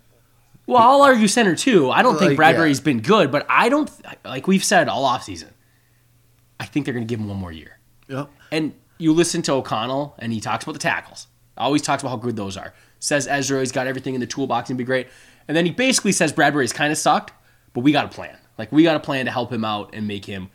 Well, 0.70 0.82
I'll 0.82 1.02
argue 1.02 1.26
center 1.28 1.56
too. 1.56 1.90
I 1.90 2.02
don't 2.02 2.16
think 2.16 2.30
Like, 2.30 2.36
Bradbury's 2.36 2.78
yeah. 2.78 2.84
been 2.84 3.00
good, 3.00 3.30
but 3.30 3.44
I 3.48 3.68
don't 3.68 3.90
like 4.24 4.46
we've 4.46 4.64
said 4.64 4.88
all 4.88 5.04
offseason. 5.04 5.50
I 6.58 6.64
think 6.66 6.84
they're 6.84 6.94
going 6.94 7.06
to 7.06 7.10
give 7.10 7.18
him 7.20 7.28
one 7.28 7.38
more 7.38 7.52
year. 7.52 7.78
Yep. 8.08 8.30
And 8.52 8.74
you 8.98 9.12
listen 9.12 9.42
to 9.42 9.52
O'Connell, 9.54 10.14
and 10.18 10.32
he 10.32 10.40
talks 10.40 10.64
about 10.64 10.74
the 10.74 10.78
tackles. 10.78 11.26
Always 11.56 11.82
talks 11.82 12.02
about 12.02 12.10
how 12.10 12.16
good 12.16 12.36
those 12.36 12.56
are. 12.56 12.72
Says 13.00 13.26
Ezra, 13.26 13.60
he's 13.60 13.72
got 13.72 13.86
everything 13.86 14.14
in 14.14 14.20
the 14.20 14.26
toolbox 14.26 14.70
and 14.70 14.78
be 14.78 14.84
great. 14.84 15.08
And 15.48 15.56
then 15.56 15.66
he 15.66 15.72
basically 15.72 16.12
says 16.12 16.32
Bradbury's 16.32 16.72
kind 16.72 16.92
of 16.92 16.98
sucked, 16.98 17.32
but 17.72 17.80
we 17.80 17.92
got 17.92 18.04
a 18.04 18.08
plan. 18.08 18.36
Like 18.56 18.70
we 18.70 18.82
got 18.82 18.96
a 18.96 19.00
plan 19.00 19.24
to 19.24 19.32
help 19.32 19.52
him 19.52 19.64
out 19.64 19.90
and 19.94 20.06
make 20.06 20.24
him 20.24 20.50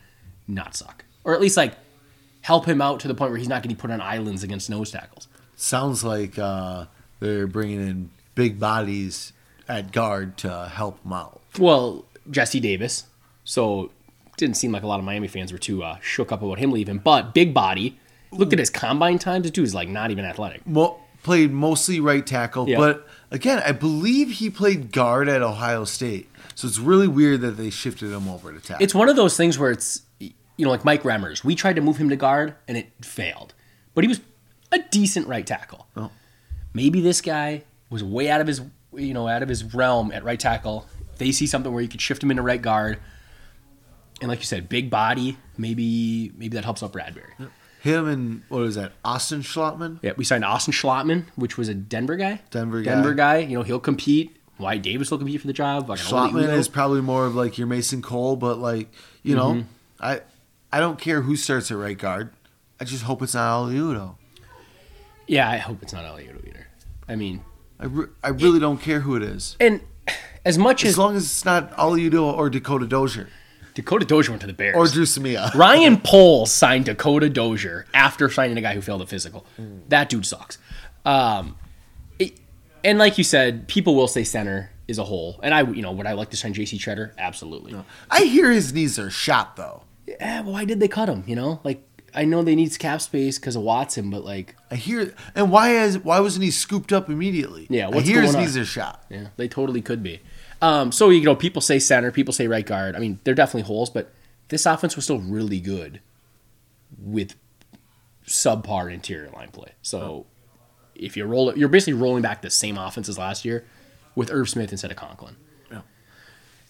not 0.48 0.74
suck, 0.74 1.04
or 1.24 1.34
at 1.34 1.40
least 1.40 1.56
like 1.56 1.74
help 2.40 2.66
him 2.66 2.80
out 2.80 3.00
to 3.00 3.08
the 3.08 3.14
point 3.14 3.32
where 3.32 3.38
he's 3.38 3.48
not 3.48 3.62
getting 3.62 3.76
put 3.76 3.90
on 3.90 4.00
islands 4.00 4.42
against 4.42 4.70
nose 4.70 4.92
tackles. 4.92 5.28
Sounds 5.56 6.04
like 6.04 6.38
uh, 6.38 6.86
they're 7.20 7.46
bringing 7.46 7.80
in 7.80 8.10
big 8.34 8.60
bodies 8.60 9.32
at 9.68 9.92
guard 9.92 10.36
to 10.38 10.70
help 10.72 11.02
him 11.04 11.12
out. 11.12 11.40
Well, 11.58 12.04
Jesse 12.30 12.60
Davis. 12.60 13.04
So 13.44 13.90
didn't 14.36 14.56
seem 14.56 14.72
like 14.72 14.82
a 14.82 14.86
lot 14.86 14.98
of 14.98 15.04
Miami 15.04 15.28
fans 15.28 15.52
were 15.52 15.58
too 15.58 15.82
uh, 15.82 15.98
shook 16.00 16.32
up 16.32 16.42
about 16.42 16.58
him 16.58 16.70
leaving. 16.72 16.98
But 16.98 17.32
big 17.34 17.54
body. 17.54 17.98
Looked 18.32 18.52
at 18.52 18.58
his 18.58 18.70
combine 18.70 19.18
times. 19.18 19.44
This 19.44 19.52
dude's 19.52 19.74
like 19.74 19.88
not 19.88 20.10
even 20.10 20.24
athletic. 20.24 20.60
Well, 20.66 21.00
played 21.22 21.52
mostly 21.52 22.00
right 22.00 22.26
tackle, 22.26 22.68
Yeah. 22.68 22.76
but 22.78 23.06
again, 23.30 23.62
I 23.64 23.72
believe 23.72 24.30
he 24.32 24.50
played 24.50 24.92
guard 24.92 25.28
at 25.28 25.42
Ohio 25.42 25.84
State. 25.84 26.28
So 26.54 26.66
it's 26.66 26.78
really 26.78 27.08
weird 27.08 27.40
that 27.42 27.52
they 27.52 27.70
shifted 27.70 28.12
him 28.12 28.28
over 28.28 28.52
to 28.52 28.60
tackle. 28.60 28.82
It's 28.84 28.94
one 28.94 29.08
of 29.08 29.16
those 29.16 29.36
things 29.36 29.58
where 29.58 29.70
it's 29.70 30.02
you 30.18 30.32
know 30.58 30.70
like 30.70 30.84
Mike 30.84 31.02
Remmers. 31.02 31.44
We 31.44 31.54
tried 31.54 31.76
to 31.76 31.82
move 31.82 31.96
him 31.98 32.08
to 32.10 32.16
guard 32.16 32.54
and 32.66 32.76
it 32.76 32.90
failed, 33.04 33.54
but 33.94 34.04
he 34.04 34.08
was 34.08 34.20
a 34.72 34.80
decent 34.90 35.28
right 35.28 35.46
tackle. 35.46 35.86
Oh. 35.96 36.10
Maybe 36.74 37.00
this 37.00 37.20
guy 37.20 37.62
was 37.90 38.02
way 38.04 38.28
out 38.28 38.40
of 38.40 38.46
his 38.48 38.60
you 38.96 39.14
know 39.14 39.28
out 39.28 39.42
of 39.42 39.48
his 39.48 39.74
realm 39.74 40.12
at 40.12 40.24
right 40.24 40.38
tackle. 40.40 40.86
They 41.18 41.32
see 41.32 41.46
something 41.46 41.72
where 41.72 41.82
you 41.82 41.88
could 41.88 42.00
shift 42.00 42.22
him 42.22 42.30
into 42.30 42.42
right 42.42 42.60
guard, 42.60 42.98
and 44.20 44.28
like 44.28 44.38
you 44.40 44.44
said, 44.44 44.68
big 44.68 44.90
body. 44.90 45.38
Maybe 45.58 46.32
maybe 46.36 46.56
that 46.56 46.64
helps 46.64 46.82
out 46.82 46.92
Bradbury. 46.92 47.32
Him 47.80 48.08
and 48.08 48.42
what 48.48 48.58
was 48.60 48.74
that? 48.74 48.92
Austin 49.04 49.42
Schlottman. 49.42 50.00
Yeah, 50.02 50.12
we 50.16 50.24
signed 50.24 50.44
Austin 50.44 50.72
Schlottman, 50.72 51.26
which 51.36 51.56
was 51.56 51.68
a 51.68 51.74
Denver 51.74 52.16
guy. 52.16 52.40
Denver 52.50 52.82
guy. 52.82 52.94
Denver 52.94 53.14
guy. 53.14 53.38
You 53.38 53.56
know 53.58 53.62
he'll 53.62 53.78
compete. 53.80 54.36
Wyatt 54.58 54.82
Davis 54.82 55.10
will 55.10 55.18
compete 55.18 55.40
for 55.40 55.46
the 55.46 55.52
job. 55.52 55.88
Ole 55.88 55.96
Schlottman 55.96 56.48
is 56.54 56.66
probably 56.68 57.00
more 57.02 57.26
of 57.26 57.34
like 57.34 57.58
your 57.58 57.66
Mason 57.66 58.02
Cole, 58.02 58.36
but 58.36 58.58
like 58.58 58.88
you 59.22 59.34
know, 59.36 59.52
Mm-hmm. 59.52 59.66
I 60.00 60.20
I 60.72 60.80
don't 60.80 60.98
care 60.98 61.22
who 61.22 61.36
starts 61.36 61.70
at 61.70 61.76
right 61.76 61.96
guard. 61.96 62.30
I 62.80 62.84
just 62.84 63.04
hope 63.04 63.22
it's 63.22 63.34
not 63.34 63.60
Oli 63.62 63.76
Udoh. 63.76 64.16
Yeah, 65.26 65.48
I 65.48 65.56
hope 65.56 65.82
it's 65.82 65.92
not 65.92 66.04
Oli 66.04 66.24
Udoh 66.24 66.46
either. 66.46 66.66
I 67.08 67.16
mean, 67.16 67.42
I, 67.78 67.84
re- 67.86 68.06
I 68.22 68.28
really 68.28 68.58
don't 68.58 68.78
care 68.80 69.00
who 69.00 69.16
it 69.16 69.22
is, 69.22 69.56
and 69.60 69.80
as 70.44 70.56
much 70.58 70.84
as 70.84 70.90
as 70.90 70.98
long 70.98 71.16
as 71.16 71.24
it's 71.24 71.44
not 71.44 71.72
Oli 71.78 72.08
Udoh 72.08 72.36
or 72.36 72.48
Dakota 72.50 72.86
Dozier 72.86 73.28
Dakota 73.74 74.06
Dozier 74.06 74.30
went 74.32 74.40
to 74.40 74.46
the 74.46 74.52
Bears. 74.54 74.74
or 74.76 74.86
Dru 74.86 75.04
Samia. 75.04 75.52
Ryan 75.54 76.00
Poles 76.00 76.50
signed 76.50 76.86
Dakota 76.86 77.28
Dozier 77.28 77.84
after 77.92 78.30
signing 78.30 78.56
a 78.56 78.62
guy 78.62 78.74
who 78.74 78.80
failed 78.80 79.02
a 79.02 79.06
physical. 79.06 79.44
That 79.90 80.08
dude 80.08 80.24
sucks. 80.24 80.56
Um, 81.04 81.56
it- 82.18 82.38
and 82.82 82.98
like 82.98 83.18
you 83.18 83.24
said, 83.24 83.68
people 83.68 83.94
will 83.94 84.08
say 84.08 84.24
center 84.24 84.70
is 84.88 84.98
a 84.98 85.04
hole. 85.04 85.38
And 85.42 85.52
I, 85.52 85.60
you 85.62 85.82
know, 85.82 85.92
would 85.92 86.06
I 86.06 86.12
like 86.14 86.30
to 86.30 86.36
sign 86.38 86.54
J.C. 86.54 86.78
Tretter? 86.78 87.10
Absolutely. 87.18 87.74
I 88.10 88.20
hear 88.24 88.50
his 88.50 88.72
knees 88.72 88.98
are 88.98 89.10
shot 89.10 89.56
though. 89.56 89.82
Yeah, 90.06 90.40
but 90.42 90.52
why 90.52 90.64
did 90.64 90.80
they 90.80 90.88
cut 90.88 91.08
him? 91.10 91.24
You 91.26 91.36
know, 91.36 91.60
like 91.64 91.82
I 92.16 92.24
know 92.24 92.42
they 92.42 92.54
need 92.56 92.76
cap 92.78 93.00
space 93.02 93.38
because 93.38 93.56
of 93.56 93.62
Watson, 93.62 94.10
but 94.10 94.24
like, 94.24 94.56
I 94.70 94.76
hear, 94.76 95.14
and 95.34 95.50
why 95.52 95.70
is 95.76 95.98
why 95.98 96.18
wasn't 96.20 96.44
he 96.44 96.50
scooped 96.50 96.92
up 96.92 97.08
immediately? 97.08 97.66
Yeah, 97.68 97.86
I 97.86 97.90
what's 97.90 98.08
hear 98.08 98.22
his 98.22 98.32
going 98.32 98.44
on? 98.44 98.50
knees 98.50 98.56
are 98.56 98.64
shot. 98.64 99.04
yeah, 99.10 99.28
they 99.36 99.48
totally 99.48 99.82
could 99.82 100.02
be. 100.02 100.20
Um, 100.62 100.90
so 100.92 101.10
you 101.10 101.22
know, 101.22 101.36
people 101.36 101.60
say 101.60 101.78
center, 101.78 102.10
people 102.10 102.32
say 102.32 102.48
right 102.48 102.64
guard. 102.64 102.96
I 102.96 102.98
mean, 102.98 103.20
they're 103.24 103.34
definitely 103.34 103.62
holes, 103.66 103.90
but 103.90 104.12
this 104.48 104.64
offense 104.66 104.96
was 104.96 105.04
still 105.04 105.18
really 105.18 105.60
good 105.60 106.00
with 106.98 107.34
subpar 108.26 108.92
interior 108.92 109.30
line 109.30 109.50
play. 109.50 109.72
So 109.82 110.26
if 110.94 111.16
you 111.16 111.24
roll 111.24 111.50
it, 111.50 111.56
you're 111.56 111.68
basically 111.68 111.92
rolling 111.94 112.22
back 112.22 112.42
the 112.42 112.50
same 112.50 112.78
offense 112.78 113.08
as 113.08 113.18
last 113.18 113.44
year 113.44 113.64
with 114.14 114.30
Irv 114.30 114.48
Smith 114.48 114.72
instead 114.72 114.90
of 114.90 114.96
Conklin. 114.96 115.36
Yeah. 115.70 115.82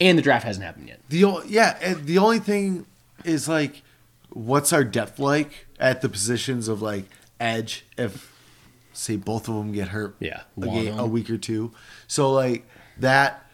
And 0.00 0.18
the 0.18 0.22
draft 0.22 0.44
hasn't 0.44 0.64
happened 0.64 0.88
yet. 0.88 1.00
The 1.08 1.42
yeah, 1.46 1.94
the 1.94 2.18
only 2.18 2.40
thing 2.40 2.86
is 3.24 3.48
like, 3.48 3.82
what's 4.36 4.72
our 4.72 4.84
depth 4.84 5.18
like 5.18 5.66
at 5.80 6.02
the 6.02 6.08
positions 6.08 6.68
of 6.68 6.82
like 6.82 7.04
edge? 7.40 7.86
If 7.96 8.32
say 8.92 9.16
both 9.16 9.48
of 9.48 9.54
them 9.54 9.72
get 9.72 9.88
hurt, 9.88 10.16
Yeah, 10.20 10.42
a, 10.60 10.66
game, 10.66 10.98
a 10.98 11.06
week 11.06 11.30
or 11.30 11.38
two. 11.38 11.72
So 12.06 12.32
like 12.32 12.66
that 12.98 13.44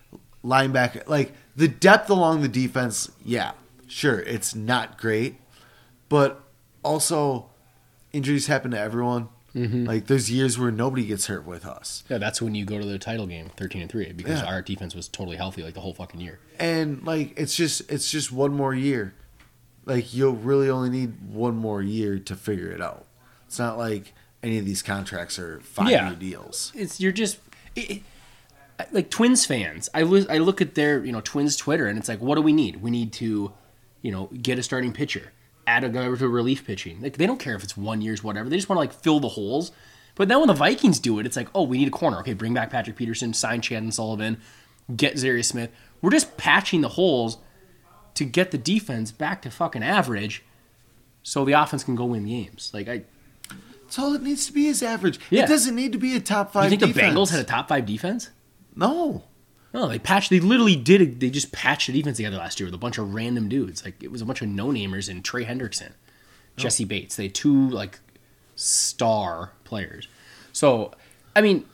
linebacker, 0.45 1.07
like 1.09 1.33
the 1.57 1.68
depth 1.68 2.11
along 2.11 2.42
the 2.42 2.49
defense. 2.49 3.11
Yeah, 3.25 3.53
sure, 3.87 4.21
it's 4.21 4.55
not 4.55 4.99
great, 4.99 5.37
but 6.09 6.42
also 6.83 7.51
injuries 8.12 8.47
happen 8.49 8.71
to 8.73 8.79
everyone. 8.79 9.29
Mm-hmm. 9.55 9.85
Like 9.85 10.07
there's 10.07 10.31
years 10.31 10.59
where 10.59 10.71
nobody 10.71 11.05
gets 11.07 11.27
hurt 11.27 11.47
with 11.47 11.66
us. 11.66 12.05
Yeah, 12.09 12.16
that's 12.18 12.40
when 12.40 12.55
you 12.55 12.64
go 12.64 12.79
to 12.79 12.87
the 12.87 12.99
title 12.99 13.27
game, 13.27 13.51
thirteen 13.57 13.83
and 13.83 13.90
three, 13.90 14.11
because 14.12 14.40
Yeah. 14.40 14.47
our 14.47 14.62
defense 14.62 14.95
was 14.95 15.09
totally 15.09 15.37
healthy 15.37 15.62
like 15.62 15.75
the 15.75 15.81
whole 15.81 15.95
fucking 15.95 16.21
year. 16.21 16.40
and 16.59 17.05
like 17.05 17.35
it's 17.38 17.55
just 17.55 17.83
it's 17.90 18.11
just 18.11 18.33
one 18.33 18.53
more 18.55 18.75
year 18.75 19.14
like 19.85 20.14
you'll 20.14 20.35
really 20.35 20.68
only 20.71 20.90
need 20.90 21.14
one 21.29 21.57
more 21.57 21.83
year 21.83 22.18
to 22.18 22.35
figure 22.37 22.71
it 22.71 22.81
out 22.81 23.05
it's 23.47 23.59
not 23.59 23.77
like 23.79 24.12
any 24.42 24.59
of 24.59 24.64
these 24.64 24.83
contracts 24.83 25.38
are 25.38 25.61
five 25.61 25.90
Yeah. 25.90 26.09
year 26.09 26.16
deals 26.16 26.73
it's 26.75 27.01
you're 27.01 27.12
just 27.12 27.38
it, 27.75 27.90
it- 27.90 28.03
like 28.90 29.11
Twins 29.11 29.47
fans. 29.47 29.88
I 29.95 30.03
look 30.03 30.29
I 30.29 30.38
look 30.38 30.61
at 30.61 30.75
their 30.75 31.05
you 31.05 31.12
know 31.12 31.21
Twins 31.21 31.55
Twitter 31.57 31.87
and 31.87 31.97
it's 31.97 32.09
like, 32.09 32.21
what 32.21 32.35
do 32.35 32.42
we 32.42 32.53
need? 32.53 32.77
We 32.83 32.90
need 32.90 33.12
to, 33.12 33.53
you 34.01 34.11
know, 34.11 34.29
get 34.42 34.59
a 34.59 34.62
starting 34.64 34.92
pitcher, 34.92 35.31
add 35.68 35.85
a 35.85 35.88
guy 35.88 36.03
to 36.12 36.29
relief 36.29 36.66
pitching. 36.66 37.01
Like 37.01 37.16
they 37.16 37.27
don't 37.27 37.38
care 37.38 37.55
if 37.55 37.62
it's 37.62 37.77
one 37.77 38.01
year's 38.01 38.25
whatever. 38.25 38.49
They 38.49 38.57
just 38.57 38.68
want 38.68 38.79
to 38.79 38.81
like 38.81 38.92
fill 38.92 39.21
the 39.21 39.29
holes. 39.29 39.71
But 40.16 40.27
then 40.29 40.38
when 40.40 40.49
the 40.49 40.55
Vikings 40.55 40.99
do 40.99 41.21
it, 41.21 41.27
it's 41.27 41.37
like, 41.37 41.49
oh, 41.55 41.62
we 41.62 41.79
need 41.79 41.87
a 41.87 41.92
corner. 41.92 42.18
Okay, 42.21 42.33
bring 42.33 42.55
back 42.55 42.71
Patrick 42.71 42.97
Peterson, 42.97 43.33
sign 43.35 43.61
Chandon 43.61 43.92
Sullivan, 43.92 44.40
get 44.97 45.14
Za'Darius 45.14 45.45
Smith. 45.45 45.71
We're 46.01 46.11
just 46.11 46.37
patching 46.37 46.81
the 46.81 46.88
holes 46.88 47.38
to 48.14 48.25
get 48.25 48.51
the 48.51 48.59
defense 48.59 49.11
back 49.12 49.42
to 49.42 49.51
fucking 49.51 49.83
average, 49.83 50.42
so 51.22 51.44
the 51.44 51.53
offense 51.53 51.85
can 51.85 51.94
go 51.94 52.05
win 52.07 52.27
games. 52.27 52.70
Like 52.75 52.88
I, 52.88 53.03
that's 53.85 53.98
all 53.98 54.14
it 54.14 54.22
needs 54.22 54.46
to 54.46 54.53
be 54.53 54.66
is 54.66 54.83
average 54.83 55.18
Yeah. 55.31 55.44
it 55.44 55.48
doesn't 55.48 55.75
need 55.75 55.92
to 55.92 55.98
be 55.98 56.16
a 56.16 56.20
top 56.20 56.53
five 56.53 56.64
you 56.64 56.70
think 56.79 56.81
defense. 56.94 57.14
the 57.14 57.20
Bengals 57.20 57.31
had 57.31 57.40
a 57.40 57.44
top 57.44 57.68
five 57.68 57.87
defense? 57.87 58.31
no 58.75 59.25
No, 59.75 59.88
they 59.88 59.98
patched. 59.98 60.31
They 60.31 60.40
literally 60.40 60.77
did. 60.77 61.01
it. 61.03 61.20
They 61.20 61.31
just 61.31 61.53
patched 61.53 61.87
the 61.88 61.92
defense 61.94 62.16
together 62.18 62.37
last 62.38 62.59
year 62.61 62.66
with 62.66 62.75
a 62.75 62.79
bunch 62.79 62.98
of 62.98 63.14
random 63.14 63.48
dudes. 63.48 63.85
Like 63.85 64.03
it 64.03 64.11
was 64.11 64.20
a 64.22 64.25
bunch 64.27 64.42
of 64.42 64.48
no 64.48 64.68
namers 64.68 65.09
and 65.09 65.25
Trey 65.25 65.44
Hendrickson, 65.44 65.90
oh. 65.92 65.94
Jessie 66.57 66.85
Bates. 66.85 67.16
They 67.16 67.25
had 67.25 67.35
two 67.35 67.68
like 67.70 68.01
star 68.57 69.53
players. 69.64 70.09
So, 70.53 70.92
I 71.35 71.40
mean, 71.40 71.64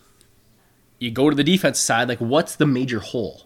you 1.01 1.11
go 1.11 1.31
to 1.31 1.35
the 1.37 1.43
defense 1.45 1.79
side. 1.81 2.09
Like, 2.09 2.21
what's 2.21 2.55
the 2.57 2.67
major 2.67 3.01
hole? 3.01 3.43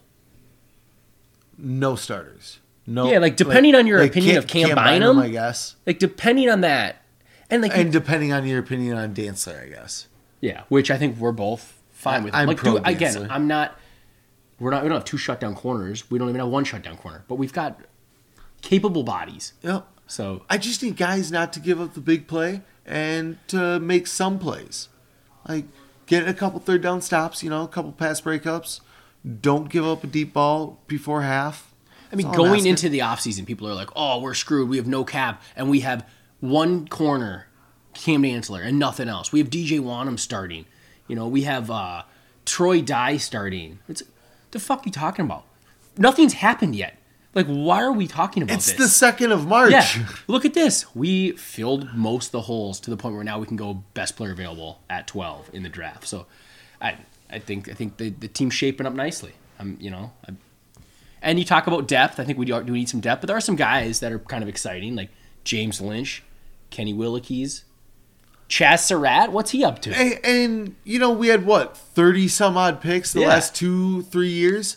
no 1.58 1.94
starters 1.94 2.58
no 2.92 3.10
Yeah, 3.10 3.18
like, 3.18 3.36
depending 3.36 3.74
on 3.74 3.86
your 3.86 4.02
opinion 4.02 4.36
of 4.36 4.46
Cam 4.46 4.74
Bynum- 4.74 5.18
i 5.18 5.28
guess 5.28 5.76
Like, 5.86 5.98
depending 5.98 6.48
on 6.48 6.60
that, 6.62 7.02
and 7.50 7.62
like, 7.62 7.76
and 7.76 7.92
depending 7.92 8.32
on 8.32 8.46
your 8.46 8.58
opinion 8.58 8.96
on 8.96 9.14
Dantzler, 9.14 9.64
i 9.64 9.68
guess 9.68 10.06
yeah, 10.42 10.64
which 10.68 10.90
I 10.90 10.98
think 10.98 11.18
we're 11.18 11.32
both 11.32 11.80
fine 11.92 12.24
with. 12.24 12.34
I'm 12.34 12.48
like, 12.48 12.56
pro 12.56 12.78
dude, 12.78 12.86
again, 12.86 13.28
I'm 13.30 13.46
not. 13.46 13.78
We're 14.58 14.70
not. 14.70 14.82
We 14.82 14.88
don't 14.88 14.96
have 14.98 15.04
two 15.04 15.16
shutdown 15.16 15.54
corners. 15.54 16.10
We 16.10 16.18
don't 16.18 16.28
even 16.28 16.40
have 16.40 16.50
one 16.50 16.64
shutdown 16.64 16.96
corner. 16.96 17.24
But 17.28 17.36
we've 17.36 17.52
got 17.52 17.80
capable 18.60 19.04
bodies. 19.04 19.52
yep 19.62 19.86
So 20.06 20.44
I 20.50 20.58
just 20.58 20.82
need 20.82 20.96
guys 20.96 21.30
not 21.32 21.52
to 21.54 21.60
give 21.60 21.80
up 21.80 21.94
the 21.94 22.00
big 22.00 22.26
play 22.26 22.62
and 22.84 23.38
to 23.48 23.78
make 23.80 24.06
some 24.08 24.38
plays. 24.38 24.88
Like 25.48 25.66
get 26.06 26.28
a 26.28 26.34
couple 26.34 26.58
third 26.60 26.82
down 26.82 27.00
stops, 27.00 27.42
you 27.42 27.50
know, 27.50 27.62
a 27.62 27.68
couple 27.68 27.92
pass 27.92 28.20
breakups. 28.20 28.80
Don't 29.40 29.68
give 29.68 29.86
up 29.86 30.02
a 30.02 30.08
deep 30.08 30.32
ball 30.32 30.80
before 30.88 31.22
half. 31.22 31.71
I 32.12 32.16
mean, 32.16 32.26
That's 32.26 32.38
all 32.38 32.44
I'm 32.44 32.52
going 32.52 32.66
into 32.66 32.88
the 32.88 32.98
offseason, 32.98 33.46
people 33.46 33.66
are 33.68 33.74
like, 33.74 33.88
oh, 33.96 34.20
we're 34.20 34.34
screwed. 34.34 34.68
We 34.68 34.76
have 34.76 34.86
no 34.86 35.02
cap, 35.04 35.42
and 35.56 35.70
we 35.70 35.80
have 35.80 36.06
one 36.40 36.86
corner, 36.88 37.46
Cam 37.94 38.22
Dantzler, 38.22 38.62
and 38.64 38.78
nothing 38.78 39.08
else. 39.08 39.32
We 39.32 39.38
have 39.38 39.48
DJ 39.48 39.80
Wanham 39.80 40.18
starting. 40.18 40.66
You 41.08 41.16
know, 41.16 41.26
we 41.26 41.42
have 41.42 41.70
uh, 41.70 42.02
Troy 42.44 42.82
Dye 42.82 43.16
starting. 43.16 43.78
It's 43.88 44.02
the 44.50 44.60
fuck 44.60 44.80
are 44.80 44.82
you 44.86 44.92
talking 44.92 45.24
about? 45.24 45.44
Nothing's 45.96 46.34
happened 46.34 46.76
yet. 46.76 46.98
Like, 47.34 47.46
why 47.46 47.82
are 47.82 47.92
we 47.92 48.06
talking 48.06 48.42
about 48.42 48.56
It's 48.56 48.66
this? 48.66 48.74
It's 48.74 48.82
the 48.82 48.88
second 48.88 49.32
of 49.32 49.46
March. 49.46 49.72
yeah, 49.72 49.86
look 50.26 50.44
at 50.44 50.52
this. 50.52 50.94
We 50.94 51.32
filled 51.32 51.94
most 51.94 52.26
of 52.26 52.32
the 52.32 52.40
holes 52.42 52.78
to 52.80 52.90
the 52.90 52.96
point 52.96 53.14
where 53.14 53.24
now 53.24 53.38
we 53.38 53.46
can 53.46 53.56
go 53.56 53.82
best 53.94 54.16
player 54.16 54.32
available 54.32 54.80
at 54.90 55.06
12 55.06 55.48
in 55.54 55.62
the 55.62 55.70
draft. 55.70 56.06
So, 56.06 56.26
I 56.80 56.98
I 57.30 57.38
think 57.38 57.70
I 57.70 57.72
think 57.72 57.96
the, 57.96 58.10
the 58.10 58.28
team's 58.28 58.52
shaping 58.52 58.86
up 58.86 58.92
nicely. 58.92 59.32
I'm 59.58 59.78
you 59.80 59.90
know, 59.90 60.12
I, 60.28 60.32
and 61.22 61.38
you 61.38 61.44
talk 61.44 61.66
about 61.66 61.88
depth. 61.88 62.20
I 62.20 62.24
think 62.24 62.38
we 62.38 62.44
do, 62.46 62.62
need 62.64 62.88
some 62.88 63.00
depth, 63.00 63.20
but 63.22 63.28
there 63.28 63.36
are 63.36 63.40
some 63.40 63.56
guys 63.56 64.00
that 64.00 64.12
are 64.12 64.18
kind 64.18 64.42
of 64.42 64.48
exciting, 64.48 64.96
like 64.96 65.10
James 65.44 65.80
Lynch, 65.80 66.22
Kenny 66.70 66.92
Willekes, 66.92 67.62
Chazz 68.48 68.80
Surratt. 68.80 69.32
What's 69.32 69.52
he 69.52 69.64
up 69.64 69.80
to? 69.82 69.94
And, 69.96 70.18
and 70.24 70.76
you 70.84 70.98
know, 70.98 71.10
we 71.10 71.28
had 71.28 71.46
what 71.46 71.76
thirty 71.76 72.28
some 72.28 72.56
odd 72.56 72.80
picks 72.80 73.12
the 73.12 73.20
Yeah. 73.20 73.28
last 73.28 73.54
two 73.54 74.02
three 74.02 74.28
years. 74.30 74.76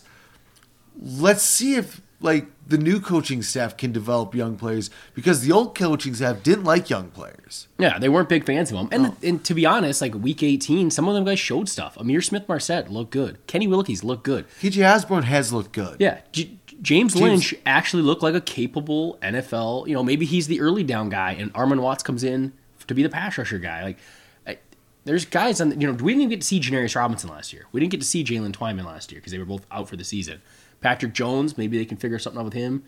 Let's 0.98 1.42
see 1.42 1.74
if 1.74 2.00
like 2.20 2.46
the 2.66 2.78
new 2.78 3.00
coaching 3.00 3.42
staff 3.42 3.76
can 3.76 3.92
develop 3.92 4.34
young 4.34 4.56
players 4.56 4.90
because 5.14 5.42
the 5.42 5.52
old 5.52 5.76
coaching 5.76 6.14
staff 6.14 6.42
didn't 6.42 6.64
like 6.64 6.90
young 6.90 7.10
players. 7.10 7.68
Yeah, 7.78 7.98
they 7.98 8.08
weren't 8.08 8.28
big 8.28 8.44
fans 8.44 8.70
of 8.72 8.78
them. 8.78 8.88
And, 8.90 9.12
oh. 9.12 9.16
and 9.22 9.44
to 9.44 9.54
be 9.54 9.66
honest, 9.66 10.00
like 10.00 10.14
week 10.14 10.42
18, 10.42 10.90
some 10.90 11.08
of 11.08 11.14
them 11.14 11.24
guys 11.24 11.38
showed 11.38 11.68
stuff. 11.68 11.96
Ihmir 11.96 12.24
Smith-Marsette 12.24 12.90
looked 12.90 13.10
good. 13.10 13.38
Kenny 13.46 13.68
Willekes 13.68 14.02
looked 14.02 14.24
good. 14.24 14.46
KJ 14.60 14.94
Osborn 14.94 15.24
has 15.24 15.52
looked 15.52 15.72
good. 15.72 15.96
Yeah, 16.00 16.20
J- 16.32 16.56
James 16.82 17.16
Lynch 17.16 17.54
actually 17.64 18.02
looked 18.02 18.22
like 18.22 18.34
a 18.34 18.40
capable 18.40 19.18
NFL. 19.22 19.86
You 19.88 19.94
know, 19.94 20.02
maybe 20.02 20.26
he's 20.26 20.46
the 20.46 20.60
early 20.60 20.84
down 20.84 21.08
guy, 21.08 21.32
and 21.32 21.52
Armon 21.54 21.80
Watts 21.80 22.02
comes 22.02 22.24
in 22.24 22.52
to 22.86 22.94
be 22.94 23.02
the 23.02 23.08
pass 23.08 23.38
rusher 23.38 23.58
guy. 23.58 23.82
Like, 23.82 23.98
I, 24.46 24.58
there's 25.04 25.24
guys 25.24 25.60
on. 25.60 25.70
The, 25.70 25.76
you 25.76 25.86
know, 25.86 25.92
we 25.92 26.12
didn't 26.12 26.22
even 26.22 26.30
get 26.30 26.40
to 26.42 26.46
see 26.46 26.60
Janarius 26.60 26.96
Robinson 26.96 27.30
last 27.30 27.52
year. 27.52 27.66
We 27.72 27.80
didn't 27.80 27.92
get 27.92 28.00
to 28.00 28.06
see 28.06 28.24
Jalen 28.24 28.52
Twyman 28.52 28.84
last 28.84 29.10
year 29.10 29.20
because 29.20 29.32
they 29.32 29.38
were 29.38 29.44
both 29.44 29.66
out 29.70 29.88
for 29.88 29.96
the 29.96 30.04
season. 30.04 30.42
Patrick 30.80 31.12
Jones, 31.14 31.56
maybe 31.58 31.78
they 31.78 31.84
can 31.84 31.96
figure 31.96 32.18
something 32.18 32.38
out 32.40 32.44
with 32.44 32.54
him. 32.54 32.84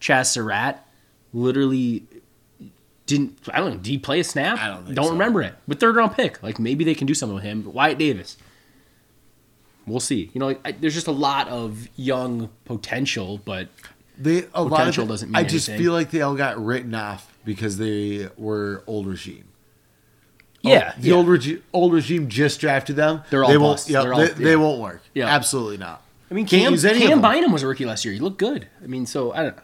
Chazz 0.00 0.26
Surratt 0.26 0.86
literally 1.32 2.04
didn't. 3.06 3.38
I 3.52 3.58
don't 3.60 3.70
know. 3.70 3.76
Did 3.76 3.86
he 3.86 3.98
play 3.98 4.20
a 4.20 4.24
snap? 4.24 4.58
I 4.58 4.68
don't 4.68 4.84
think 4.84 4.96
Don't 4.96 5.06
so. 5.06 5.12
remember 5.12 5.42
it. 5.42 5.54
But 5.66 5.80
third 5.80 5.96
round 5.96 6.12
pick. 6.14 6.42
Like 6.42 6.58
maybe 6.58 6.84
they 6.84 6.94
can 6.94 7.06
do 7.06 7.14
something 7.14 7.34
with 7.34 7.44
him. 7.44 7.72
Wyatt 7.72 7.98
Davis. 7.98 8.36
We'll 9.86 10.00
see. 10.00 10.30
You 10.32 10.38
know, 10.40 10.46
like, 10.46 10.60
I, 10.64 10.72
there's 10.72 10.94
just 10.94 11.08
a 11.08 11.12
lot 11.12 11.48
of 11.48 11.88
young 11.96 12.48
potential, 12.64 13.38
but 13.44 13.68
They 14.18 14.44
a 14.54 14.62
lot 14.62 14.66
of 14.66 14.70
Potential 14.70 15.04
it- 15.04 15.08
doesn't 15.08 15.28
mean 15.30 15.36
I 15.36 15.44
just 15.44 15.68
feel 15.68 15.92
like 15.92 16.10
they 16.10 16.22
all 16.22 16.34
got 16.34 16.62
written 16.62 16.94
off 16.94 17.30
because 17.44 17.76
they 17.76 18.28
were 18.38 18.82
old 18.86 19.06
regime. 19.06 19.44
yeah, 20.62 20.92
Oh, 20.96 21.00
the 21.00 21.08
yeah. 21.08 21.14
old 21.14 21.28
regime, 21.28 21.62
old 21.74 21.92
regime 21.92 22.28
just 22.30 22.60
drafted 22.60 22.96
them. 22.96 23.22
They're 23.28 23.44
all 23.44 23.50
they 23.50 23.58
won't. 23.58 23.84
Yeah, 23.86 24.02
They're 24.02 24.14
all- 24.14 24.20
they, 24.20 24.28
yeah. 24.28 24.34
they 24.36 24.56
won't 24.56 24.80
work. 24.80 25.02
Yeah. 25.14 25.26
absolutely 25.26 25.76
not. 25.76 26.02
I 26.34 26.36
mean, 26.36 26.46
Cam, 26.46 26.76
Cam. 26.76 27.22
Bynum 27.22 27.52
was 27.52 27.62
a 27.62 27.68
rookie 27.68 27.84
last 27.84 28.04
year. 28.04 28.12
He 28.12 28.18
looked 28.18 28.38
good. 28.38 28.66
I 28.82 28.88
mean, 28.88 29.06
so 29.06 29.30
I 29.32 29.44
don't, 29.44 29.58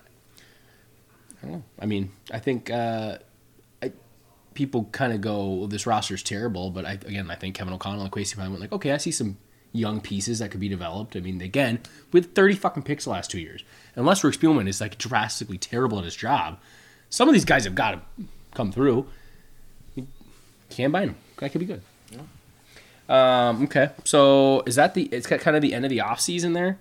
I 1.42 1.42
don't 1.42 1.50
know. 1.50 1.62
I 1.80 1.86
mean, 1.86 2.12
I 2.30 2.38
think 2.38 2.70
uh, 2.70 3.18
I, 3.82 3.90
people 4.54 4.84
kind 4.92 5.12
of 5.12 5.20
go, 5.20 5.48
well, 5.48 5.66
"This 5.66 5.84
roster's 5.84 6.22
terrible," 6.22 6.70
but 6.70 6.84
I, 6.86 6.92
again, 6.92 7.28
I 7.28 7.34
think 7.34 7.56
Kevin 7.56 7.74
O'Connell 7.74 8.02
and 8.02 8.12
Kwesi 8.12 8.36
Pine 8.36 8.50
went 8.50 8.60
like, 8.60 8.70
"Okay, 8.70 8.92
I 8.92 8.98
see 8.98 9.10
some 9.10 9.36
young 9.72 10.00
pieces 10.00 10.38
that 10.38 10.52
could 10.52 10.60
be 10.60 10.68
developed." 10.68 11.16
I 11.16 11.20
mean, 11.20 11.40
again, 11.40 11.80
with 12.12 12.36
thirty 12.36 12.54
fucking 12.54 12.84
picks 12.84 13.02
the 13.02 13.10
last 13.10 13.32
two 13.32 13.40
years, 13.40 13.64
unless 13.96 14.22
Rick 14.22 14.36
Spielman 14.36 14.68
is 14.68 14.80
like 14.80 14.96
drastically 14.96 15.58
terrible 15.58 15.98
at 15.98 16.04
his 16.04 16.14
job, 16.14 16.60
some 17.08 17.26
of 17.28 17.34
these 17.34 17.44
guys 17.44 17.64
have 17.64 17.74
got 17.74 17.90
to 17.90 18.24
come 18.54 18.70
through. 18.70 19.08
Cam 20.68 20.92
Bynum, 20.92 21.16
that 21.38 21.50
could 21.50 21.58
be 21.58 21.66
good. 21.66 21.82
Um, 23.10 23.64
okay, 23.64 23.90
so 24.04 24.62
is 24.66 24.76
that 24.76 24.94
the? 24.94 25.02
It's 25.06 25.26
kind 25.26 25.56
of 25.56 25.62
the 25.62 25.74
end 25.74 25.84
of 25.84 25.90
the 25.90 26.00
off 26.00 26.20
season 26.20 26.52
there. 26.52 26.78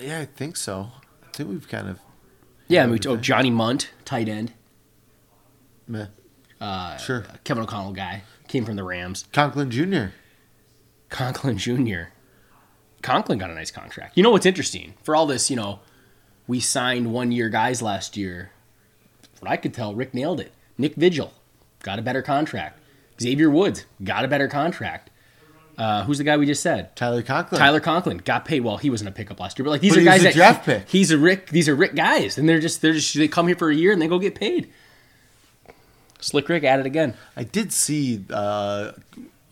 Yeah, 0.00 0.18
I 0.20 0.24
think 0.24 0.56
so. 0.56 0.90
I 1.24 1.28
think 1.32 1.48
we've 1.48 1.68
kind 1.68 1.88
of. 1.88 2.00
Yeah, 2.68 2.86
mean, 2.86 2.98
oh, 3.06 3.16
Johnny 3.16 3.50
Mundt, 3.50 3.90
tight 4.04 4.28
end, 4.28 4.52
Meh. 5.86 6.06
uh, 6.60 6.96
Sure. 6.96 7.24
Kevin 7.44 7.62
O'Connell 7.64 7.92
guy, 7.92 8.22
came 8.48 8.64
from 8.64 8.76
the 8.76 8.84
Rams. 8.84 9.26
Conklin 9.32 9.70
Jr. 9.70 10.06
Conklin 11.08 11.58
Jr. 11.58 12.04
Conklin 13.02 13.38
got 13.38 13.50
a 13.50 13.54
nice 13.54 13.70
contract. 13.70 14.16
You 14.16 14.22
know 14.22 14.30
what's 14.30 14.46
interesting? 14.46 14.94
For 15.02 15.14
all 15.14 15.26
this, 15.26 15.50
you 15.50 15.56
know, 15.56 15.80
we 16.46 16.60
signed 16.60 17.12
one 17.12 17.30
year 17.32 17.48
guys 17.48 17.82
last 17.82 18.16
year. 18.16 18.52
From 19.34 19.46
what 19.46 19.52
I 19.52 19.56
could 19.56 19.74
tell, 19.74 19.94
Rick 19.94 20.14
nailed 20.14 20.40
it. 20.40 20.52
Nick 20.78 20.94
Vigil 20.94 21.32
got 21.82 21.98
a 21.98 22.02
better 22.02 22.22
contract. 22.22 22.78
Xavier 23.20 23.50
Woods 23.50 23.84
got 24.02 24.24
a 24.24 24.28
better 24.28 24.48
contract. 24.48 25.10
Uh, 25.82 26.04
who's 26.04 26.18
the 26.18 26.24
guy 26.24 26.36
we 26.36 26.46
just 26.46 26.62
said? 26.62 26.94
Tyler 26.94 27.22
Conklin. 27.22 27.58
Tyler 27.58 27.80
Conklin 27.80 28.18
got 28.18 28.44
paid. 28.44 28.60
Well, 28.60 28.76
he 28.76 28.88
wasn't 28.88 29.08
a 29.08 29.12
pickup 29.12 29.40
last 29.40 29.58
year, 29.58 29.64
but 29.64 29.72
like 29.72 29.80
these 29.80 29.94
But 29.94 30.02
are 30.02 30.04
guys 30.04 30.20
a 30.20 30.24
that 30.24 30.34
draft 30.34 30.64
pick. 30.64 30.88
He's 30.88 31.10
a 31.10 31.18
Rick. 31.18 31.48
These 31.48 31.68
are 31.68 31.74
Rick 31.74 31.96
guys, 31.96 32.38
and 32.38 32.48
they're 32.48 32.60
just 32.60 32.82
they're 32.82 32.92
just 32.92 33.14
they 33.16 33.26
come 33.26 33.48
here 33.48 33.56
for 33.56 33.68
a 33.68 33.74
year 33.74 33.90
and 33.90 34.00
they 34.00 34.06
go 34.06 34.20
get 34.20 34.36
paid. 34.36 34.70
Slick 36.20 36.48
Rick 36.48 36.62
at 36.62 36.78
it 36.78 36.86
again. 36.86 37.14
I 37.36 37.42
did 37.42 37.72
see. 37.72 38.24
Uh, 38.30 38.92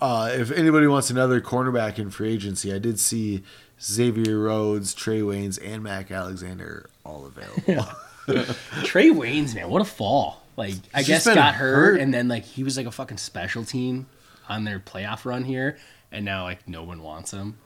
uh, 0.01 0.31
if 0.33 0.53
anybody 0.53 0.87
wants 0.87 1.11
another 1.11 1.41
cornerback 1.41 1.99
in 1.99 2.11
free 2.11 2.33
agency, 2.33 2.73
I 2.73 2.79
did 2.79 3.01
see 3.01 3.43
Xavier 3.83 4.39
Rhodes, 4.39 4.95
Trae 4.95 5.23
Waynes, 5.23 5.59
and 5.61 5.83
Mack 5.83 6.13
Alexander 6.13 6.89
all 7.05 7.27
available. 7.27 7.87
Trae 8.29 9.13
Waynes, 9.13 9.55
man, 9.55 9.69
what 9.69 9.83
a 9.83 9.85
fall! 9.85 10.43
Like 10.57 10.75
I 10.95 11.03
guess 11.03 11.25
got 11.27 11.55
hurt, 11.55 11.75
hurt. 11.75 12.01
and 12.01 12.15
then 12.15 12.29
like 12.29 12.45
he 12.45 12.63
was 12.63 12.77
like 12.77 12.87
a 12.87 12.93
fucking 12.93 13.19
special 13.19 13.65
team 13.65 14.07
on 14.49 14.65
their 14.65 14.79
playoff 14.79 15.25
run 15.25 15.43
here, 15.45 15.77
and 16.13 16.25
now 16.25 16.45
like 16.45 16.67
no 16.69 16.83
one 16.83 17.03
wants 17.03 17.31
him. 17.33 17.57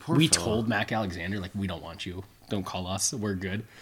Poor 0.00 0.16
we 0.16 0.28
fella. 0.28 0.44
told 0.44 0.68
Mack 0.68 0.92
Alexander 0.92 1.38
like 1.40 1.50
we 1.54 1.66
don't 1.66 1.82
want 1.82 2.04
you. 2.06 2.24
Don't 2.48 2.64
call 2.64 2.86
us. 2.86 3.12
We're 3.12 3.34
good. 3.34 3.64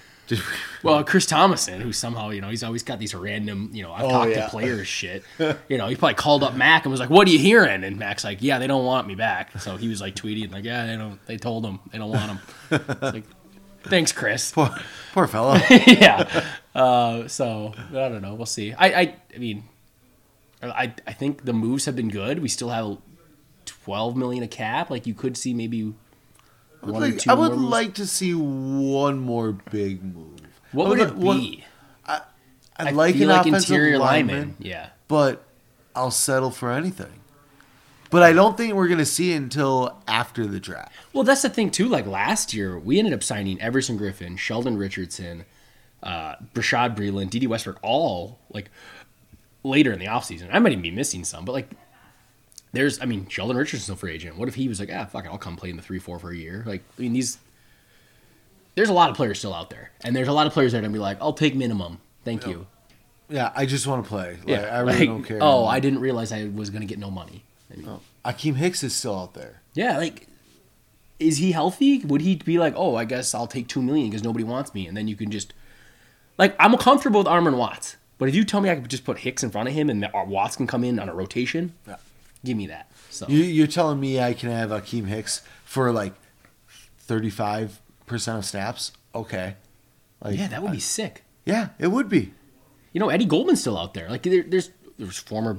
Well, 0.84 1.02
Chris 1.02 1.26
Tomasson, 1.26 1.80
who 1.80 1.92
somehow, 1.92 2.30
you 2.30 2.40
know, 2.40 2.50
he's 2.50 2.62
always 2.62 2.84
got 2.84 3.00
these 3.00 3.16
random, 3.16 3.68
you 3.72 3.82
know, 3.82 3.92
I've 3.92 4.04
Oh, 4.04 4.10
talked 4.10 4.30
yeah. 4.30 4.44
to 4.44 4.48
players 4.50 4.86
shit. 4.98 5.24
You 5.68 5.76
know, 5.76 5.88
he 5.88 5.96
probably 5.96 6.14
called 6.14 6.44
up 6.44 6.54
Mack 6.54 6.84
and 6.84 6.92
was 6.92 7.00
like, 7.00 7.10
"What 7.10 7.26
are 7.26 7.30
you 7.32 7.38
hearing?" 7.40 7.82
And 7.82 7.98
Mack's 7.98 8.22
like, 8.22 8.38
"Yeah, 8.40 8.60
they 8.60 8.68
don't 8.68 8.84
want 8.84 9.08
me 9.08 9.16
back." 9.16 9.58
So 9.60 9.76
he 9.76 9.88
was 9.88 10.00
like 10.00 10.14
tweeting 10.14 10.52
like, 10.52 10.62
"Yeah, 10.64 10.86
they 10.86 10.96
don't. 10.96 11.18
They 11.26 11.36
told 11.36 11.66
him 11.66 11.80
they 11.90 11.98
don't 11.98 12.10
want 12.10 12.30
him." 12.30 12.38
It's 12.70 13.02
like, 13.02 13.24
thanks, 13.82 14.12
Chris. 14.12 14.52
poor, 14.52 14.70
poor 15.12 15.26
fella. 15.26 15.60
yeah. 15.68 16.44
Uh, 16.76 17.26
so 17.26 17.74
I 17.90 18.08
don't 18.08 18.22
know. 18.22 18.34
We'll 18.34 18.46
see. 18.46 18.72
I, 18.72 18.86
I, 19.00 19.16
I 19.34 19.38
mean, 19.38 19.64
I, 20.62 20.94
I 21.08 21.12
think 21.12 21.44
the 21.44 21.52
moves 21.52 21.86
have 21.86 21.96
been 21.96 22.08
good. 22.08 22.38
We 22.38 22.48
still 22.48 22.68
have 22.68 22.98
twelve 23.84 24.16
million 24.16 24.42
a 24.42 24.48
cap. 24.48 24.90
Like 24.90 25.06
you 25.06 25.14
could 25.14 25.36
see 25.36 25.54
maybe 25.54 25.92
one 26.80 26.94
or 26.94 27.00
Like, 27.00 27.18
two 27.18 27.30
I 27.30 27.34
would 27.34 27.52
like 27.58 27.94
to 27.94 28.06
see 28.06 28.34
one 28.34 29.18
more 29.18 29.52
big 29.52 30.02
move. 30.02 30.40
What 30.72 30.86
I 30.86 30.88
would 30.90 31.00
it 31.00 31.14
one- 31.14 31.38
be? 31.38 31.64
I'd 32.06 32.22
I 32.88 32.90
like 32.92 33.14
an 33.16 33.26
like 33.28 33.40
offensive 33.46 33.70
interior 33.70 33.98
lineman, 33.98 34.36
lineman. 34.36 34.56
Yeah. 34.58 34.88
but 35.06 35.44
I'll 35.94 36.10
settle 36.10 36.50
for 36.50 36.72
anything. 36.72 37.12
But 38.10 38.22
I 38.22 38.32
don't 38.32 38.56
think 38.56 38.72
we're 38.74 38.88
going 38.88 38.98
to 38.98 39.04
see 39.06 39.32
it 39.32 39.36
until 39.36 40.02
after 40.08 40.46
the 40.46 40.58
draft. 40.58 40.90
Well, 41.12 41.22
that's 41.22 41.42
the 41.42 41.50
thing 41.50 41.70
too. 41.70 41.86
Like 41.88 42.06
last 42.06 42.54
year, 42.54 42.78
we 42.78 42.98
ended 42.98 43.12
up 43.14 43.22
signing 43.22 43.60
Everson 43.60 43.98
Griffen, 43.98 44.38
Sheldon 44.38 44.78
Richardson, 44.78 45.44
uh, 46.02 46.36
Bashaud 46.54 46.96
Breeland, 46.96 47.28
Dede 47.30 47.46
Westbrook, 47.48 47.78
all 47.82 48.38
like 48.50 48.70
later 49.62 49.92
in 49.92 49.98
the 49.98 50.06
offseason. 50.06 50.48
I 50.50 50.58
might 50.58 50.72
even 50.72 50.82
be 50.82 50.90
missing 50.90 51.22
some, 51.24 51.44
but 51.44 51.52
like 51.52 51.68
there's, 52.72 53.00
I 53.00 53.04
mean, 53.04 53.26
Sheldon 53.28 53.56
Richardson's 53.56 53.90
a 53.90 53.96
free 53.96 54.12
agent. 54.12 54.36
What 54.36 54.48
if 54.48 54.54
he 54.54 54.68
was 54.68 54.78
like, 54.80 54.90
ah, 54.92 55.04
fuck 55.06 55.24
it, 55.24 55.28
I'll 55.28 55.38
come 55.38 55.56
play 55.56 55.70
in 55.70 55.76
the 55.76 55.82
three 55.82 55.98
four 55.98 56.18
for 56.18 56.30
a 56.30 56.36
year? 56.36 56.62
Like, 56.66 56.82
I 56.98 57.02
mean, 57.02 57.12
these 57.12 57.38
there's 58.76 58.88
a 58.88 58.92
lot 58.92 59.10
of 59.10 59.16
players 59.16 59.38
still 59.38 59.52
out 59.54 59.70
there, 59.70 59.90
and 60.04 60.14
there's 60.14 60.28
a 60.28 60.32
lot 60.32 60.46
of 60.46 60.52
players 60.52 60.72
that 60.72 60.78
are 60.78 60.80
gonna 60.82 60.92
be 60.92 60.98
like, 61.00 61.18
I'll 61.20 61.32
take 61.32 61.54
minimum, 61.54 61.98
thank 62.24 62.46
you. 62.46 62.66
Yeah, 63.28 63.52
I 63.54 63.66
just 63.66 63.86
want 63.86 64.04
to 64.04 64.08
play. 64.08 64.38
Like, 64.38 64.48
Yeah, 64.48 64.76
I 64.76 64.80
really 64.80 64.98
like, 64.98 65.08
don't 65.08 65.22
care. 65.24 65.38
Oh, 65.40 65.64
I 65.66 65.80
didn't 65.80 66.00
realize 66.00 66.32
I 66.32 66.46
was 66.46 66.70
gonna 66.70 66.86
get 66.86 66.98
no 66.98 67.10
money. 67.10 67.44
I 67.72 67.76
mean, 67.76 68.00
Akiem 68.24 68.54
Hicks 68.56 68.82
is 68.82 68.94
still 68.94 69.16
out 69.18 69.34
there. 69.34 69.60
Yeah, 69.74 69.98
like, 69.98 70.26
is 71.18 71.38
he 71.38 71.52
healthy? 71.52 71.98
Would 72.00 72.20
he 72.22 72.36
be 72.36 72.58
like, 72.58 72.74
oh, 72.76 72.96
I 72.96 73.04
guess 73.04 73.34
I'll 73.34 73.46
take 73.46 73.68
two 73.68 73.82
million 73.82 74.08
because 74.10 74.24
nobody 74.24 74.44
wants 74.44 74.74
me, 74.74 74.86
and 74.86 74.96
then 74.96 75.06
you 75.08 75.14
can 75.16 75.30
just, 75.30 75.52
like, 76.38 76.56
I'm 76.58 76.76
comfortable 76.78 77.20
with 77.20 77.26
Armon 77.28 77.56
Watts, 77.56 77.96
but 78.18 78.28
if 78.28 78.34
you 78.34 78.44
tell 78.44 78.60
me 78.60 78.70
I 78.70 78.76
could 78.76 78.88
just 78.90 79.04
put 79.04 79.18
Hicks 79.18 79.42
in 79.42 79.50
front 79.50 79.68
of 79.68 79.74
him 79.74 79.90
and 79.90 80.08
Watts 80.26 80.56
can 80.56 80.66
come 80.66 80.82
in 80.84 80.98
on 80.98 81.08
a 81.08 81.14
rotation, 81.14 81.74
Yeah. 81.86 81.96
Give 82.44 82.56
me 82.56 82.66
that. 82.68 82.90
So 83.10 83.26
You, 83.28 83.38
you're 83.42 83.66
telling 83.66 84.00
me 84.00 84.20
I 84.20 84.32
can 84.34 84.50
have 84.50 84.70
Akiem 84.70 85.06
Hicks 85.06 85.42
for 85.64 85.92
like 85.92 86.14
35% 87.08 87.70
of 88.38 88.44
snaps? 88.44 88.92
Okay. 89.14 89.56
Like, 90.22 90.38
yeah, 90.38 90.48
that 90.48 90.62
would 90.62 90.72
be 90.72 90.80
sick. 90.80 91.24
Yeah, 91.44 91.70
it 91.78 91.88
would 91.88 92.08
be. 92.08 92.32
You 92.92 93.00
know, 93.00 93.08
Eddie 93.08 93.24
Goldman's 93.24 93.60
still 93.60 93.78
out 93.78 93.94
there. 93.94 94.08
Like, 94.08 94.22
there, 94.22 94.42
there's 94.42 94.70
there's 94.98 95.18
former. 95.18 95.58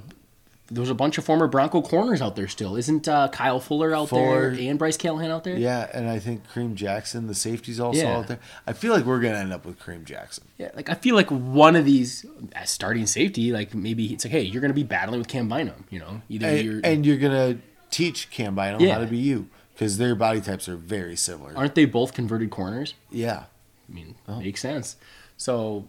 There's 0.74 0.90
a 0.90 0.96
bunch 0.96 1.18
of 1.18 1.26
former 1.26 1.48
Bronco 1.48 1.82
corners 1.82 2.22
out 2.22 2.36
there 2.36 2.48
still. 2.48 2.78
Isn't 2.78 3.08
uh, 3.08 3.28
Kyle 3.28 3.60
Fuller 3.60 3.94
out 3.94 4.10
Fuller. 4.10 4.56
there 4.56 4.70
and 4.70 4.80
Bryce 4.80 4.96
Callahan 4.98 5.30
out 5.30 5.44
there? 5.44 5.58
Yeah, 5.58 5.90
and 5.94 6.10
I 6.10 6.18
think 6.20 6.44
Kareem 6.54 6.76
Jackson, 6.76 7.28
the 7.28 7.36
safety's 7.36 7.80
also 7.80 8.00
Yeah. 8.02 8.18
out 8.18 8.28
there. 8.28 8.40
I 8.66 8.74
feel 8.74 8.94
like 8.94 9.04
we're 9.06 9.20
going 9.20 9.34
to 9.34 9.40
end 9.40 9.52
up 9.52 9.66
with 9.66 9.80
Kareem 9.80 10.06
Jackson. 10.06 10.46
Yeah, 10.58 10.72
like 10.74 10.90
I 10.90 10.94
feel 10.94 11.16
like 11.16 11.30
one 11.30 11.76
of 11.76 11.84
these 11.86 12.26
as 12.56 12.70
starting 12.70 13.06
safety, 13.06 13.52
like 13.52 13.76
maybe 13.76 14.14
it's 14.14 14.24
like, 14.26 14.32
hey, 14.32 14.42
you're 14.44 14.62
gonna 14.62 14.74
be 14.74 14.84
battling 14.84 15.20
with 15.20 15.28
Cam 15.28 15.50
Bynum, 15.50 15.86
you 15.90 16.00
know, 16.00 16.22
either 16.30 16.62
you're 16.62 16.76
And, 16.76 16.86
and 16.86 17.06
you're 17.06 17.18
going 17.18 17.56
to 17.56 17.62
teach 17.90 18.30
Cam 18.32 18.56
Bynum 18.56 18.80
Yeah. 18.82 18.94
how 18.94 19.00
to 19.02 19.08
be 19.08 19.18
you 19.18 19.48
because 19.74 19.98
their 19.98 20.16
body 20.16 20.40
types 20.40 20.70
are 20.70 20.78
very 20.78 21.16
similar. 21.18 21.52
aren't 21.58 21.76
they 21.76 21.84
both 21.86 22.14
converted 22.14 22.50
corners? 22.50 22.94
yeah. 23.12 23.44
I 23.90 23.94
mean, 23.94 24.16
makes 24.40 24.62
sense. 24.62 24.96
So 25.36 25.86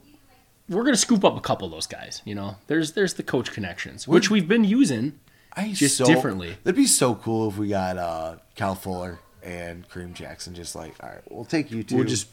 we're 0.68 0.84
gonna 0.84 0.96
scoop 0.96 1.24
up 1.24 1.36
a 1.36 1.40
couple 1.40 1.66
of 1.66 1.72
those 1.72 1.86
guys. 1.86 2.22
You 2.24 2.34
know, 2.34 2.56
there's 2.66 2.92
there's 2.92 3.14
the 3.14 3.22
coach 3.22 3.52
connections, 3.52 4.06
which 4.08 4.30
we've 4.30 4.48
been 4.48 4.64
using. 4.64 5.18
I 5.54 5.72
Just 5.72 5.98
so, 5.98 6.06
differently. 6.06 6.56
That'd 6.64 6.76
be 6.76 6.86
so 6.86 7.14
cool 7.14 7.48
if 7.50 7.58
we 7.58 7.68
got 7.68 7.98
uh, 7.98 8.36
Cal 8.54 8.74
Fuller 8.74 9.18
and 9.42 9.86
Kareem 9.88 10.14
Jackson 10.14 10.54
just 10.54 10.74
like, 10.74 10.94
all 11.02 11.10
right, 11.10 11.20
we'll 11.30 11.44
take 11.44 11.70
you 11.70 11.82
two. 11.82 11.96
We'll 11.96 12.04
just 12.06 12.28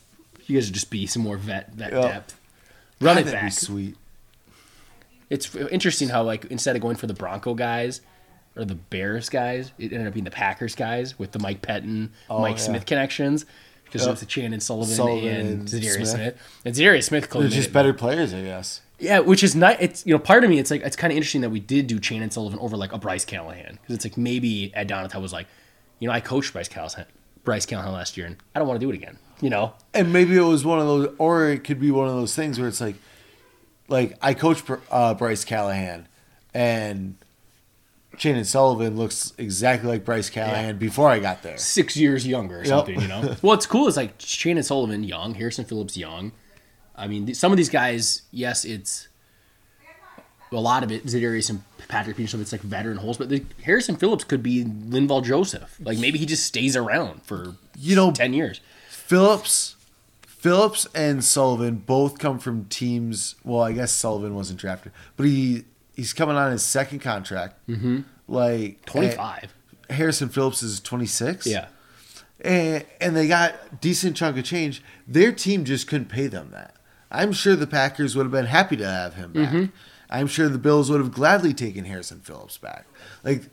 you 0.45 0.55
guys 0.57 0.67
would 0.67 0.73
just 0.73 0.89
be 0.89 1.05
some 1.05 1.23
more 1.23 1.36
vet 1.38 1.73
vet 1.73 1.91
Yeah. 1.91 2.01
depth. 2.01 2.39
Run 3.01 3.15
God, 3.15 3.21
it 3.21 3.25
that'd 3.25 3.39
be 3.41 3.45
back. 3.47 3.51
sweet. 3.53 3.97
It's 5.30 5.53
interesting 5.55 6.09
how 6.09 6.23
like 6.23 6.45
instead 6.45 6.75
of 6.75 6.82
going 6.82 6.95
for 6.95 7.07
the 7.07 7.13
Bronco 7.13 7.53
guys 7.53 8.01
or 8.55 8.65
the 8.65 8.75
Bears 8.75 9.30
guys, 9.30 9.71
it 9.77 9.91
ended 9.93 10.07
up 10.07 10.13
being 10.13 10.23
the 10.23 10.32
Packers 10.32 10.73
guys 10.75 11.19
with 11.19 11.32
the 11.34 11.39
Mike 11.39 11.61
Pettine, 11.61 12.09
Oh, 12.30 12.39
Mike 12.41 12.57
yeah. 12.57 12.63
Smith 12.63 12.86
connections. 12.86 13.45
Because 13.92 14.06
Yep. 14.06 14.12
it's 14.14 14.20
the 14.22 14.28
Chandon 14.28 14.60
Sullivan, 14.60 14.96
Sullivan 14.96 15.36
and 15.36 15.68
Za'Darius 15.68 15.94
Smith. 15.96 16.08
Smith. 16.10 16.62
And 16.66 16.76
Za'Darius 16.76 17.04
Smith 17.06 17.30
They're 17.30 17.48
just 17.48 17.74
better 17.74 17.94
players, 17.94 18.34
I 18.34 18.42
guess. 18.44 18.82
Yeah, 19.00 19.20
which 19.20 19.44
is 19.44 19.56
not. 19.56 19.82
It's 19.82 20.06
you 20.06 20.14
know, 20.14 20.20
part 20.20 20.44
of 20.44 20.50
me, 20.50 20.60
it's 20.60 20.70
like 20.70 20.82
it's 20.82 20.96
kind 20.96 21.12
of 21.12 21.18
interesting 21.18 21.42
that 21.42 21.50
we 21.50 21.60
did 21.60 21.88
do 21.88 22.00
Chandon 22.00 22.30
Sullivan 22.32 22.60
over 22.60 22.76
like 22.78 22.92
a 22.94 22.98
Bryce 22.98 23.26
Callahan 23.26 23.80
because 23.82 23.96
it's 23.96 24.06
like 24.06 24.18
maybe 24.18 24.72
Ed 24.76 24.90
Donatell 24.90 25.22
was 25.22 25.32
like, 25.34 25.48
you 26.00 26.08
know, 26.08 26.14
I 26.14 26.20
coached 26.20 26.52
Bryce 26.54 26.68
Callahan, 26.68 27.06
Bryce 27.44 27.66
Callahan 27.66 27.94
last 27.94 28.18
year, 28.18 28.26
and 28.26 28.36
I 28.54 28.60
don't 28.60 28.68
want 28.68 28.80
to 28.80 28.86
do 28.86 28.90
it 28.92 28.96
again. 28.96 29.18
You 29.42 29.50
know, 29.50 29.74
And 29.94 30.12
maybe 30.12 30.36
it 30.36 30.42
was 30.42 30.66
one 30.66 30.80
of 30.80 30.86
those, 30.88 31.16
or 31.18 31.48
it 31.48 31.64
could 31.64 31.80
be 31.80 31.92
one 31.92 32.10
of 32.10 32.14
those 32.14 32.36
things 32.36 32.60
where 32.60 32.68
it's 32.68 32.82
like, 32.82 32.96
like 33.88 34.18
I 34.22 34.34
coached 34.34 34.70
uh, 34.92 35.14
Bryce 35.14 35.46
Callahan, 35.46 36.10
and 36.54 37.16
Chandon 38.20 38.43
Sullivan 38.43 38.97
looks 38.97 39.34
exactly 39.38 39.89
like 39.89 40.03
Bryce 40.03 40.30
Callahan 40.30 40.78
before 40.78 41.09
I 41.09 41.20
got 41.20 41.41
there. 41.41 41.57
six 41.57 41.95
years 41.95 42.28
younger 42.28 42.59
or 42.59 42.65
something. 42.65 42.99
You 42.99 43.07
know, 43.07 43.36
what's 43.41 43.65
cool 43.65 43.88
is 43.88 43.95
like 43.95 44.13
Shannon 44.20 44.61
Sullivan 44.61 45.03
young, 45.05 45.36
Harrison 45.36 45.63
Phillips 45.63 45.97
young. 45.97 46.34
I 46.95 47.07
mean, 47.07 47.34
some 47.34 47.53
of 47.53 47.57
these 47.57 47.70
guys, 47.70 48.24
yes, 48.32 48.65
it's 48.65 49.07
a 50.51 50.55
lot 50.57 50.84
of 50.84 50.91
it 50.91 51.05
Za'Darius 51.05 51.49
and 51.49 51.63
Patrick 51.88 52.17
Peterson. 52.17 52.41
It's 52.41 52.51
like 52.51 52.61
veteran 52.61 52.97
holes, 52.97 53.17
but 53.17 53.30
the, 53.30 53.43
Harrison 53.63 53.95
Phillips 53.95 54.26
could 54.26 54.43
be 54.43 54.65
Linval 54.65 55.24
Joseph. 55.24 55.78
Like 55.80 55.97
maybe 55.97 56.20
he 56.20 56.26
just 56.26 56.45
stays 56.45 56.76
around 56.76 57.24
for 57.24 57.55
You 57.78 57.95
know, 57.95 58.11
ten 58.11 58.34
years. 58.34 58.59
Phillips, 58.89 59.78
Phillips 60.28 60.88
and 60.93 61.24
Sullivan 61.24 61.78
both 61.78 62.20
come 62.20 62.38
from 62.38 62.65
teams. 62.65 63.36
Well, 63.45 63.61
I 63.61 63.72
guess 63.72 63.93
Sullivan 63.93 64.36
wasn't 64.36 64.59
drafted, 64.59 64.91
but 65.15 65.26
he 65.26 65.63
he's 66.00 66.14
coming 66.14 66.36
on 66.36 66.52
his 66.52 66.64
second 66.64 67.00
contract. 67.00 67.56
Mm-hmm. 67.68 68.00
Like 68.28 68.86
Twenty 68.86 69.12
five. 69.12 69.54
Harrison 69.89 70.30
Phillips 70.30 70.64
is 70.64 70.80
twenty 70.80 71.06
six. 71.06 71.45
Yeah. 71.45 71.68
and, 72.41 72.86
and 73.02 73.16
they 73.16 73.28
got 73.28 73.82
decent 73.82 74.16
chunk 74.16 74.38
of 74.38 74.43
change. 74.43 74.84
Their 75.08 75.32
team 75.32 75.66
just 75.66 75.88
couldn't 75.88 76.10
pay 76.10 76.28
them 76.28 76.52
that. 76.52 76.76
I'm 77.12 77.32
sure 77.32 77.56
the 77.56 77.68
Packers 77.68 78.16
would 78.16 78.24
have 78.24 78.32
been 78.32 78.45
happy 78.45 78.78
to 78.78 78.86
have 78.86 79.16
him 79.16 79.34
back. 79.34 79.50
Mm-hmm. 79.50 79.66
I'm 80.12 80.28
sure 80.28 80.47
the 80.50 80.58
Bills 80.58 80.89
would 80.89 81.00
have 81.00 81.12
gladly 81.12 81.54
taken 81.54 81.86
Harrison 81.86 82.20
Phillips 82.20 82.58
back. 82.58 82.86
Like 83.24 83.50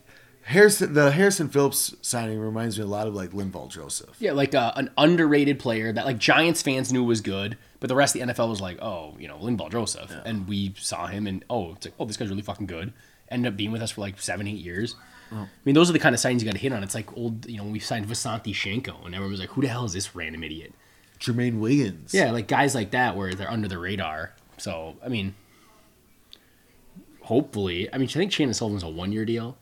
Harrison, 0.47 0.93
the 0.93 1.11
Harrison 1.11 1.49
Phillips 1.49 1.93
signing 2.01 2.39
reminds 2.39 2.77
me 2.77 2.83
a 2.85 2.87
lot 2.87 3.05
of 3.05 3.13
like 3.13 3.31
Linval 3.31 3.69
Joseph. 3.69 4.15
Yeah, 4.17 4.31
like 4.31 4.55
uh, 4.55 4.71
an 4.77 4.89
underrated 4.97 5.59
player 5.59 5.91
that 5.91 6.05
like 6.05 6.19
Giants 6.19 6.61
fans 6.61 6.93
knew 6.93 7.03
was 7.03 7.19
good, 7.19 7.57
but 7.81 7.89
the 7.89 7.95
rest 7.95 8.15
of 8.15 8.25
the 8.25 8.33
NFL 8.33 8.47
was 8.49 8.61
like, 8.61 8.81
oh, 8.81 9.13
you 9.19 9.27
know, 9.27 9.37
Linval 9.37 9.69
Joseph, 9.69 10.09
and 10.23 10.47
we 10.47 10.73
saw 10.77 11.07
him 11.07 11.27
and 11.27 11.43
oh, 11.49 11.73
it's 11.73 11.87
like, 11.87 11.95
oh, 11.99 12.05
this 12.05 12.15
guy's 12.15 12.29
really 12.29 12.41
fucking 12.41 12.65
good. 12.65 12.93
Ended 13.29 13.51
up 13.51 13.57
being 13.57 13.73
with 13.73 13.81
us 13.81 13.91
for 13.91 13.99
like 13.99 14.21
seven, 14.21 14.47
eight 14.47 14.63
years. 14.63 14.95
I 15.29 15.47
mean, 15.65 15.75
those 15.75 15.89
are 15.89 15.93
the 15.93 15.99
kind 15.99 16.15
of 16.15 16.21
signings 16.21 16.39
you 16.39 16.45
got 16.45 16.53
to 16.53 16.57
hit 16.59 16.71
on. 16.71 16.81
It's 16.81 16.95
like 16.95 17.15
old, 17.17 17.45
you 17.49 17.57
know, 17.57 17.65
we 17.65 17.79
signed 17.79 18.07
Visanthe 18.07 18.53
Shiancoe, 18.53 19.05
and 19.05 19.13
everyone 19.13 19.31
was 19.31 19.41
like, 19.41 19.49
who 19.49 19.61
the 19.61 19.67
hell 19.67 19.83
is 19.83 19.91
this 19.91 20.15
random 20.15 20.45
idiot? 20.45 20.73
Jermaine 21.19 21.59
Wiggins. 21.59 22.13
Yeah, 22.13 22.31
like 22.31 22.47
guys 22.47 22.73
like 22.73 22.91
that 22.91 23.17
where 23.17 23.33
they're 23.33 23.51
under 23.51 23.67
the 23.67 23.77
radar. 23.77 24.31
So, 24.57 24.95
I 25.03 25.09
mean, 25.09 25.35
hopefully, 27.23 27.93
I 27.93 27.97
mean, 27.97 28.07
I 28.07 28.13
think 28.13 28.31
Chandon 28.31 28.53
Sullivan's 28.53 28.83
a 28.83 28.87
one 28.87 29.11
year 29.11 29.25
deal, 29.25 29.57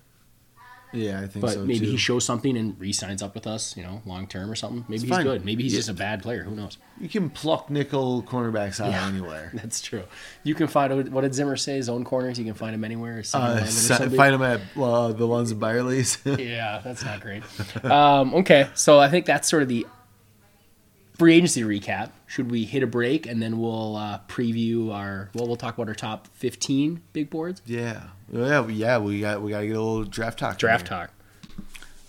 yeah, 0.96 1.20
I 1.22 1.28
think 1.28 1.42
but 1.42 1.52
so 1.54 1.66
maybe 1.66 1.80
too. 1.86 1.92
he 1.92 1.98
shows 1.98 2.26
something 2.26 2.56
and 2.58 2.80
re 2.80 2.92
signs 2.94 3.22
up 3.22 3.36
with 3.36 3.46
us, 3.48 3.76
you 3.78 3.84
know, 3.84 4.02
long 4.06 4.28
term 4.28 4.50
or 4.50 4.56
something. 4.56 4.86
Maybe 4.88 4.96
It's 4.96 5.04
he's 5.04 5.10
fine. 5.12 5.24
good. 5.24 5.46
Maybe 5.46 5.64
he's 5.64 5.74
Yeah. 5.74 5.80
just 5.80 5.90
a 5.90 5.94
bad 5.94 6.22
player. 6.24 6.44
Who 6.44 6.56
knows? 6.56 6.78
you 7.00 7.10
can 7.10 7.30
pluck 7.30 7.70
nickel 7.70 8.24
cornerbacks 8.24 8.80
out 8.80 8.92
Yeah. 8.92 9.08
of 9.08 9.14
anywhere. 9.16 9.52
That's 9.54 9.82
true. 9.82 10.04
You 10.44 10.56
can 10.56 10.68
find 10.68 11.12
what 11.12 11.22
did 11.22 11.34
Zimmer 11.36 11.58
say? 11.58 11.76
His 11.76 11.90
own 11.90 12.04
corners. 12.06 12.40
You 12.40 12.46
can 12.46 12.54
find 12.54 12.74
them 12.74 12.84
anywhere. 12.86 13.20
Uh, 13.20 13.22
7-Eleven 13.64 13.68
sa- 13.68 13.98
find 14.16 14.34
them 14.34 14.42
at 14.42 14.62
uh, 14.78 15.12
the 15.12 15.28
Lunds 15.28 15.52
and 15.52 15.60
Byerly's. 15.60 16.18
yeah, 16.26 16.80
that's 16.84 17.04
not 17.04 17.20
great. 17.22 17.44
Um, 17.84 18.34
okay, 18.36 18.70
so 18.76 19.00
I 19.00 19.10
think 19.10 19.26
that's 19.26 19.50
sort 19.50 19.62
of 19.64 19.68
the 19.70 19.86
free 21.18 21.36
agency 21.36 21.64
recap. 21.64 22.12
Should 22.28 22.50
we 22.52 22.66
hit 22.66 22.84
a 22.84 22.88
break 22.88 23.26
and 23.26 23.42
then 23.42 23.60
we'll 23.60 23.96
uh, 23.96 24.20
preview 24.28 24.94
our? 24.94 25.30
Well, 25.34 25.48
we'll 25.48 25.56
talk 25.56 25.76
about 25.76 25.88
our 25.88 25.94
top 25.96 26.28
fifteen 26.34 27.02
big 27.14 27.30
boards. 27.30 27.62
yeah, 27.66 28.04
yeah, 28.32 28.68
yeah. 28.68 28.98
We 28.98 29.22
got 29.22 29.42
we 29.42 29.52
got 29.52 29.62
to 29.62 29.68
get 29.68 29.76
a 29.76 29.82
little 29.82 30.04
draft 30.04 30.40
talk. 30.40 30.58
Draft 30.58 30.88
talk. 30.88 31.12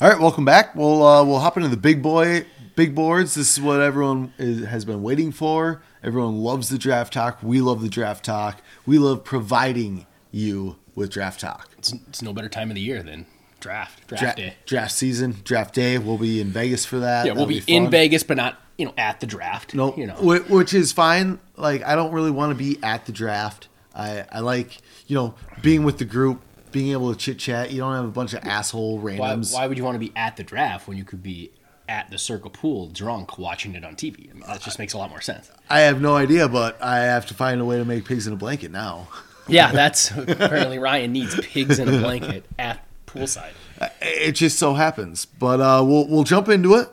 All 0.01 0.11
right, 0.11 0.21
welcome 0.21 0.45
back. 0.45 0.75
We'll 0.75 1.03
uh, 1.03 1.25
we'll 1.25 1.41
hop 1.41 1.57
into 1.57 1.69
the 1.69 1.77
big 1.77 2.03
boy 2.03 2.45
big 2.77 2.95
boards. 2.95 3.35
This 3.35 3.57
is 3.57 3.61
what 3.65 3.81
everyone 3.81 4.33
is, 4.39 4.65
has 4.67 4.85
been 4.85 5.03
waiting 5.03 5.33
for. 5.33 5.83
Everyone 6.05 6.37
loves 6.37 6.69
the 6.69 6.79
draft 6.79 7.13
talk. 7.15 7.43
We 7.43 7.61
love 7.61 7.83
the 7.83 7.89
draft 7.89 8.25
talk. 8.25 8.61
We 8.85 8.99
love 8.99 9.25
providing 9.25 10.07
you 10.31 10.77
with 10.95 11.11
draft 11.11 11.41
talk. 11.41 11.71
It's, 11.79 11.93
it's 12.09 12.23
no 12.23 12.33
better 12.33 12.49
time 12.49 12.71
of 12.71 12.77
the 12.77 12.81
year 12.81 13.03
than 13.03 13.27
draft 13.59 14.07
draft 14.07 14.37
Dra- 14.37 14.47
day. 14.47 14.55
draft 14.67 14.93
season, 14.93 15.37
draft 15.43 15.75
day. 15.75 15.99
We'll 15.99 16.19
be 16.19 16.41
in 16.41 16.49
Vegas 16.49 16.85
for 16.85 17.01
that. 17.01 17.27
Yeah, 17.27 17.33
we'll 17.33 17.47
That'll 17.47 17.67
be, 17.67 17.73
in. 17.75 17.91
Vegas, 17.91 18.23
but 18.23 18.37
not 18.37 18.61
you 18.79 18.85
know 18.85 18.95
at 18.97 19.21
the 19.21 19.27
draft. 19.27 19.75
No, 19.75 19.97
you 19.97 20.07
know. 20.07 20.15
which 20.15 20.75
is 20.75 20.93
fine. 20.93 21.41
Like 21.57 21.83
I 21.83 21.97
don't 21.97 22.13
really 22.13 22.31
want 22.31 22.51
to 22.51 22.55
be 22.55 22.79
at 22.83 23.07
the 23.07 23.13
draft. 23.13 23.69
I 23.97 24.25
I 24.31 24.41
like 24.41 24.79
you 25.07 25.17
know 25.17 25.35
being 25.63 25.85
with 25.85 25.99
the 25.99 26.05
group, 26.05 26.43
being 26.73 26.93
able 26.93 27.13
to 27.13 27.19
chit 27.19 27.39
chat. 27.39 27.73
You 27.73 27.79
don't 27.79 27.95
have 27.95 28.05
a 28.05 28.09
bunch 28.09 28.35
of 28.35 28.45
asshole 28.45 28.99
Why, 28.99 29.13
randoms. 29.13 29.55
why 29.55 29.67
would 29.67 29.79
you 29.79 29.85
want 29.85 29.95
to 29.97 29.99
be 29.99 30.13
at 30.15 30.37
the 30.37 30.45
draft 30.45 30.87
when 30.87 30.97
you 30.97 31.05
could 31.05 31.23
be 31.23 31.51
at 31.89 32.11
the 32.11 32.19
circle 32.19 32.51
pool 32.51 32.89
drunk 32.89 33.39
watching 33.39 33.75
it 33.75 33.85
on 33.85 33.95
TV? 33.97 34.31
I 34.31 34.35
mean, 34.35 34.43
that 34.47 34.61
just 34.61 34.79
makes 34.79 34.93
a 34.93 34.99
lot 34.99 35.11
more 35.11 35.21
sense. 35.21 35.51
I 35.71 35.81
have 35.81 36.01
no 36.01 36.17
idea, 36.17 36.49
but 36.49 36.81
I 36.83 36.99
have 36.99 37.27
to 37.27 37.35
find 37.35 37.61
a 37.61 37.65
way 37.65 37.79
to 37.79 37.85
make 37.85 38.05
pigs 38.05 38.27
in 38.27 38.33
a 38.33 38.37
blanket 38.37 38.71
now. 38.71 39.09
Yeah, 39.49 39.73
that's 39.81 40.11
apparently 40.17 40.79
Ryan 40.79 41.13
needs 41.13 41.39
pigs 41.41 41.79
in 41.79 41.89
a 41.89 41.99
blanket 41.99 42.45
at 42.59 42.85
poolside. 43.07 43.53
It 44.01 44.33
just 44.33 44.59
so 44.59 44.75
happens, 44.75 45.25
but 45.25 45.61
uh, 45.61 45.85
we'll 45.87 46.07
we'll 46.09 46.25
jump 46.25 46.49
into 46.49 46.75
it. 46.75 46.89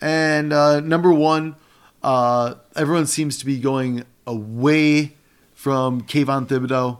And 0.00 0.52
uh, 0.52 0.80
number 0.80 1.12
one, 1.12 1.54
uh, 2.02 2.54
everyone 2.74 3.06
seems 3.06 3.38
to 3.38 3.46
be 3.46 3.60
going 3.60 4.04
away 4.26 5.14
from 5.62 6.00
Kayvon 6.00 6.48
Thibodeaux, 6.48 6.98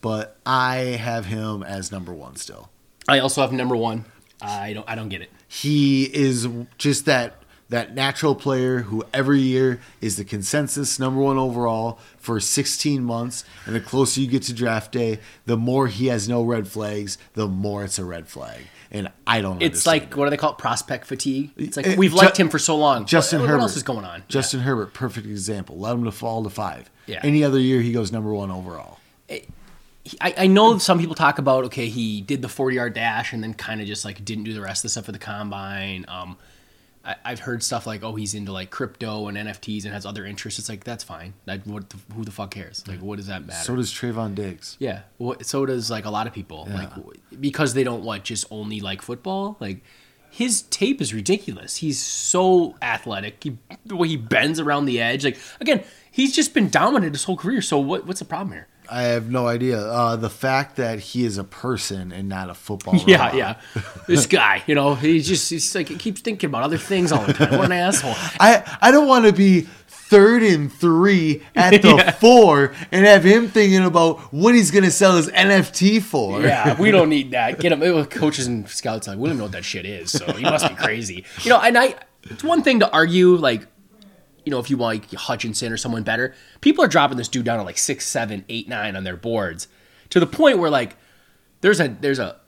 but 0.00 0.38
I 0.46 0.76
have 0.76 1.24
him 1.24 1.64
as 1.64 1.90
number 1.90 2.14
one 2.14 2.36
still. 2.36 2.70
I 3.08 3.18
also 3.18 3.40
have 3.40 3.52
number 3.52 3.74
one. 3.74 4.04
I 4.40 4.72
don't. 4.72 4.88
I 4.88 4.94
don't 4.94 5.08
get 5.08 5.20
it. 5.20 5.32
He 5.48 6.04
is 6.04 6.46
just 6.76 7.06
that 7.06 7.42
that 7.70 7.96
natural 7.96 8.36
player 8.36 8.82
who 8.82 9.04
every 9.12 9.40
year 9.40 9.80
is 10.00 10.16
the 10.16 10.24
consensus 10.24 11.00
number 11.00 11.20
one 11.20 11.38
overall 11.38 11.98
for 12.18 12.38
16 12.38 13.02
months. 13.02 13.44
And 13.66 13.74
the 13.74 13.80
closer 13.80 14.20
you 14.20 14.28
get 14.28 14.44
to 14.44 14.52
draft 14.52 14.92
day, 14.92 15.18
the 15.46 15.56
more 15.56 15.88
he 15.88 16.06
has 16.06 16.28
no 16.28 16.44
red 16.44 16.68
flags, 16.68 17.18
the 17.34 17.48
more 17.48 17.82
it's 17.82 17.98
a 17.98 18.04
red 18.04 18.28
flag. 18.28 18.62
And 18.90 19.10
I 19.26 19.40
don't. 19.42 19.60
It's 19.62 19.86
like 19.86 20.14
what 20.14 20.24
do 20.24 20.30
they 20.30 20.36
call 20.36 20.52
it? 20.52 20.58
Prospect 20.58 21.06
fatigue. 21.06 21.50
It's 21.56 21.76
like 21.76 21.86
Eh, 21.86 21.96
we've 21.96 22.10
Ju- 22.12 22.16
liked 22.16 22.38
him 22.38 22.48
for 22.48 22.58
so 22.58 22.76
long. 22.76 23.04
Justin 23.04 23.40
what, 23.40 23.46
Herbert. 23.48 23.58
What 23.58 23.62
else 23.64 23.76
is 23.76 23.82
going 23.82 24.04
on? 24.04 24.22
Justin 24.28 24.60
Herbert, 24.60 24.94
perfect 24.94 25.26
example. 25.26 25.78
Let 25.78 25.94
him 25.94 26.04
to 26.04 26.12
fall 26.12 26.42
to 26.44 26.50
five. 26.50 26.90
Yeah. 27.06 27.20
Any 27.22 27.44
other 27.44 27.58
year, 27.58 27.80
he 27.80 27.92
goes 27.92 28.12
number 28.12 28.32
one 28.32 28.50
overall. 28.50 28.98
I, 30.22 30.34
I 30.38 30.46
know 30.46 30.78
some 30.78 30.98
people 30.98 31.14
talk 31.14 31.38
about 31.38 31.64
okay, 31.64 31.88
he 31.88 32.22
did 32.22 32.40
the 32.40 32.48
forty 32.48 32.76
yard 32.76 32.94
dash 32.94 33.32
and 33.34 33.42
then 33.42 33.52
kind 33.52 33.80
of 33.80 33.86
just 33.86 34.04
like 34.06 34.24
didn't 34.24 34.44
do 34.44 34.54
the 34.54 34.60
rest 34.62 34.80
of 34.80 34.82
the 34.84 34.88
stuff 34.90 35.04
for 35.04 35.12
the 35.12 35.18
combine. 35.18 36.06
Um, 36.08 36.38
I, 37.08 37.16
I've 37.24 37.40
heard 37.40 37.62
stuff 37.62 37.86
like 37.86 38.04
oh 38.04 38.14
he's 38.14 38.34
into 38.34 38.52
like 38.52 38.70
crypto 38.70 39.28
and 39.28 39.36
NFTs 39.36 39.84
and 39.84 39.94
has 39.94 40.04
other 40.04 40.26
interests. 40.26 40.60
It's 40.60 40.68
like 40.68 40.84
that's 40.84 41.02
fine. 41.02 41.32
Like 41.46 41.64
what? 41.64 41.88
The, 41.88 41.96
who 42.14 42.24
the 42.24 42.30
fuck 42.30 42.50
cares? 42.50 42.84
Like 42.86 43.00
what 43.00 43.16
does 43.16 43.28
that 43.28 43.46
matter? 43.46 43.64
So 43.64 43.74
does 43.74 43.92
Trevon 43.92 44.34
Diggs. 44.34 44.76
Yeah, 44.78 45.00
well, 45.18 45.36
so 45.42 45.64
does 45.64 45.90
like 45.90 46.04
a 46.04 46.10
lot 46.10 46.26
of 46.26 46.34
people, 46.34 46.68
like 46.70 46.90
because 47.40 47.74
they 47.74 47.82
don't 47.82 48.04
what 48.04 48.24
just 48.24 48.44
only 48.50 48.80
like 48.80 49.00
football. 49.00 49.56
Like 49.58 49.80
his 50.30 50.62
tape 50.62 51.00
is 51.00 51.14
ridiculous. 51.14 51.76
He's 51.76 51.98
so 51.98 52.76
athletic. 52.82 53.42
He, 53.42 53.56
the 53.86 53.96
way 53.96 54.08
he 54.08 54.16
bends 54.18 54.60
around 54.60 54.84
the 54.84 55.00
edge, 55.00 55.24
like 55.24 55.38
again, 55.60 55.82
he's 56.10 56.34
just 56.36 56.52
been 56.52 56.68
dominant 56.68 57.14
his 57.14 57.24
whole 57.24 57.36
career. 57.36 57.62
So 57.62 57.78
what? 57.78 58.06
What's 58.06 58.20
the 58.20 58.26
problem 58.26 58.52
here? 58.52 58.68
I 58.90 59.02
have 59.02 59.30
no 59.30 59.46
idea. 59.46 59.78
Uh, 59.80 60.16
the 60.16 60.30
fact 60.30 60.76
that 60.76 60.98
he 60.98 61.24
is 61.24 61.38
a 61.38 61.44
person 61.44 62.12
and 62.12 62.28
not 62.28 62.50
a 62.50 62.54
football. 62.54 62.96
Yeah, 63.06 63.26
robot. 63.26 63.34
yeah. 63.36 63.54
This 64.06 64.26
guy, 64.26 64.62
you 64.66 64.74
know, 64.74 64.94
he 64.94 65.20
just 65.20 65.48
he's 65.50 65.74
like 65.74 65.88
he 65.88 65.96
keeps 65.96 66.20
thinking 66.20 66.48
about 66.48 66.62
other 66.62 66.78
things 66.78 67.12
all 67.12 67.24
the 67.24 67.32
time. 67.34 67.56
What 67.58 67.66
an 67.66 67.72
asshole. 67.86 68.14
I 68.40 68.78
I 68.80 68.90
don't 68.90 69.06
want 69.08 69.26
to 69.26 69.32
be 69.32 69.62
third 69.88 70.42
and 70.42 70.72
three 70.72 71.42
at 71.54 71.82
the 71.82 71.88
Yeah. 71.98 72.10
four 72.12 72.72
and 72.90 73.04
have 73.04 73.24
him 73.24 73.48
thinking 73.48 73.84
about 73.84 74.20
what 74.32 74.54
he's 74.54 74.70
gonna 74.70 74.90
sell 74.90 75.16
his 75.16 75.28
NFT 75.28 76.02
for. 76.02 76.40
Yeah, 76.40 76.80
we 76.80 76.90
don't 76.90 77.08
need 77.10 77.32
that. 77.32 77.60
Get 77.60 77.72
him. 77.72 78.04
Coaches 78.06 78.46
and 78.46 78.68
scouts 78.68 79.06
like 79.06 79.18
we 79.18 79.28
don't 79.28 79.36
know 79.38 79.44
what 79.44 79.52
that 79.52 79.64
shit 79.64 79.84
is. 79.84 80.10
So 80.10 80.32
he 80.32 80.42
must 80.44 80.66
be 80.68 80.74
crazy. 80.74 81.24
You 81.42 81.50
know, 81.50 81.60
and 81.60 81.76
I. 81.76 81.94
It's 82.24 82.42
one 82.44 82.62
thing 82.62 82.80
to 82.80 82.90
argue 82.90 83.36
like, 83.36 83.66
you 84.48 84.50
know, 84.50 84.58
if 84.60 84.70
you 84.70 84.78
want 84.78 85.02
like 85.02 85.12
Hutchinson 85.20 85.70
or 85.70 85.76
someone 85.76 86.04
better, 86.04 86.34
people 86.62 86.82
are 86.82 86.88
dropping 86.88 87.18
this 87.18 87.28
dude 87.28 87.44
down 87.44 87.58
to 87.58 87.64
like 87.64 87.76
six, 87.76 88.06
seven, 88.06 88.46
eight, 88.48 88.66
nine 88.66 88.96
on 88.96 89.04
their 89.04 89.14
boards, 89.14 89.68
to 90.08 90.18
the 90.18 90.26
point 90.26 90.58
where 90.58 90.70
like, 90.70 90.96
there's 91.60 91.80
a 91.80 91.88
there's 92.00 92.18
a 92.18 92.40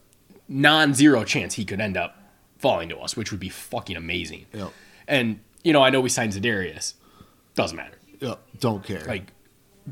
non-zero 0.48 1.24
chance 1.24 1.54
he 1.54 1.64
could 1.66 1.78
end 1.78 1.98
up 1.98 2.16
falling 2.58 2.88
to 2.88 2.96
us, 2.98 3.16
which 3.18 3.30
would 3.30 3.40
be 3.40 3.50
fucking 3.50 3.96
amazing. 3.96 4.46
Yep. 4.54 4.72
And 5.06 5.40
you 5.62 5.74
know, 5.74 5.82
I 5.82 5.90
know 5.90 6.00
we 6.00 6.08
signed 6.08 6.32
Za'Darius. 6.32 6.94
Doesn't 7.54 7.76
matter. 7.76 7.98
Yeah, 8.18 8.36
don't 8.60 8.82
care. 8.82 9.04
Like, 9.04 9.32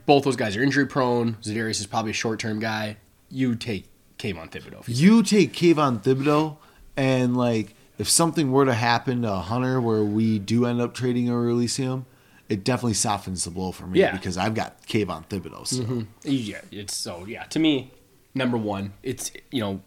both 0.06 0.24
those 0.24 0.36
guys 0.36 0.56
are 0.56 0.62
injury 0.62 0.86
prone. 0.86 1.34
Za'Darius 1.42 1.78
is 1.80 1.86
probably 1.86 2.12
a 2.12 2.14
short-term 2.14 2.58
guy. 2.58 2.96
You 3.28 3.54
take 3.54 3.84
Kayvon 4.18 4.50
Thibodeaux. 4.50 4.88
you- 4.88 5.16
you 5.18 5.22
take 5.22 5.52
Kayvon 5.52 6.02
Thibodeaux 6.02 6.56
and 6.96 7.36
like 7.36 7.74
if 7.98 8.08
something 8.08 8.52
were 8.52 8.64
to 8.64 8.74
happen 8.74 9.22
to 9.22 9.32
Hunter 9.36 9.80
where 9.80 10.02
we 10.04 10.38
do 10.38 10.64
end 10.66 10.80
up 10.80 10.94
trading 10.94 11.28
or 11.30 11.40
releasing 11.40 11.84
him, 11.86 12.06
it 12.48 12.64
definitely 12.64 12.94
softens 12.94 13.44
the 13.44 13.50
blow 13.50 13.72
for 13.72 13.86
me 13.86 14.00
Yeah. 14.00 14.12
because 14.12 14.38
I've 14.38 14.54
got 14.54 14.80
Kayvon 14.86 15.26
Thibodeaux. 15.28 15.66
So. 15.66 15.82
Mm-hmm. 15.82 16.02
Yeah, 16.22 16.60
it's 16.70 16.94
so 16.94 17.24
yeah. 17.26 17.44
To 17.44 17.58
me, 17.58 17.92
number 18.34 18.56
one, 18.56 18.92
it's 19.02 19.30
you 19.50 19.60
know, 19.60 19.80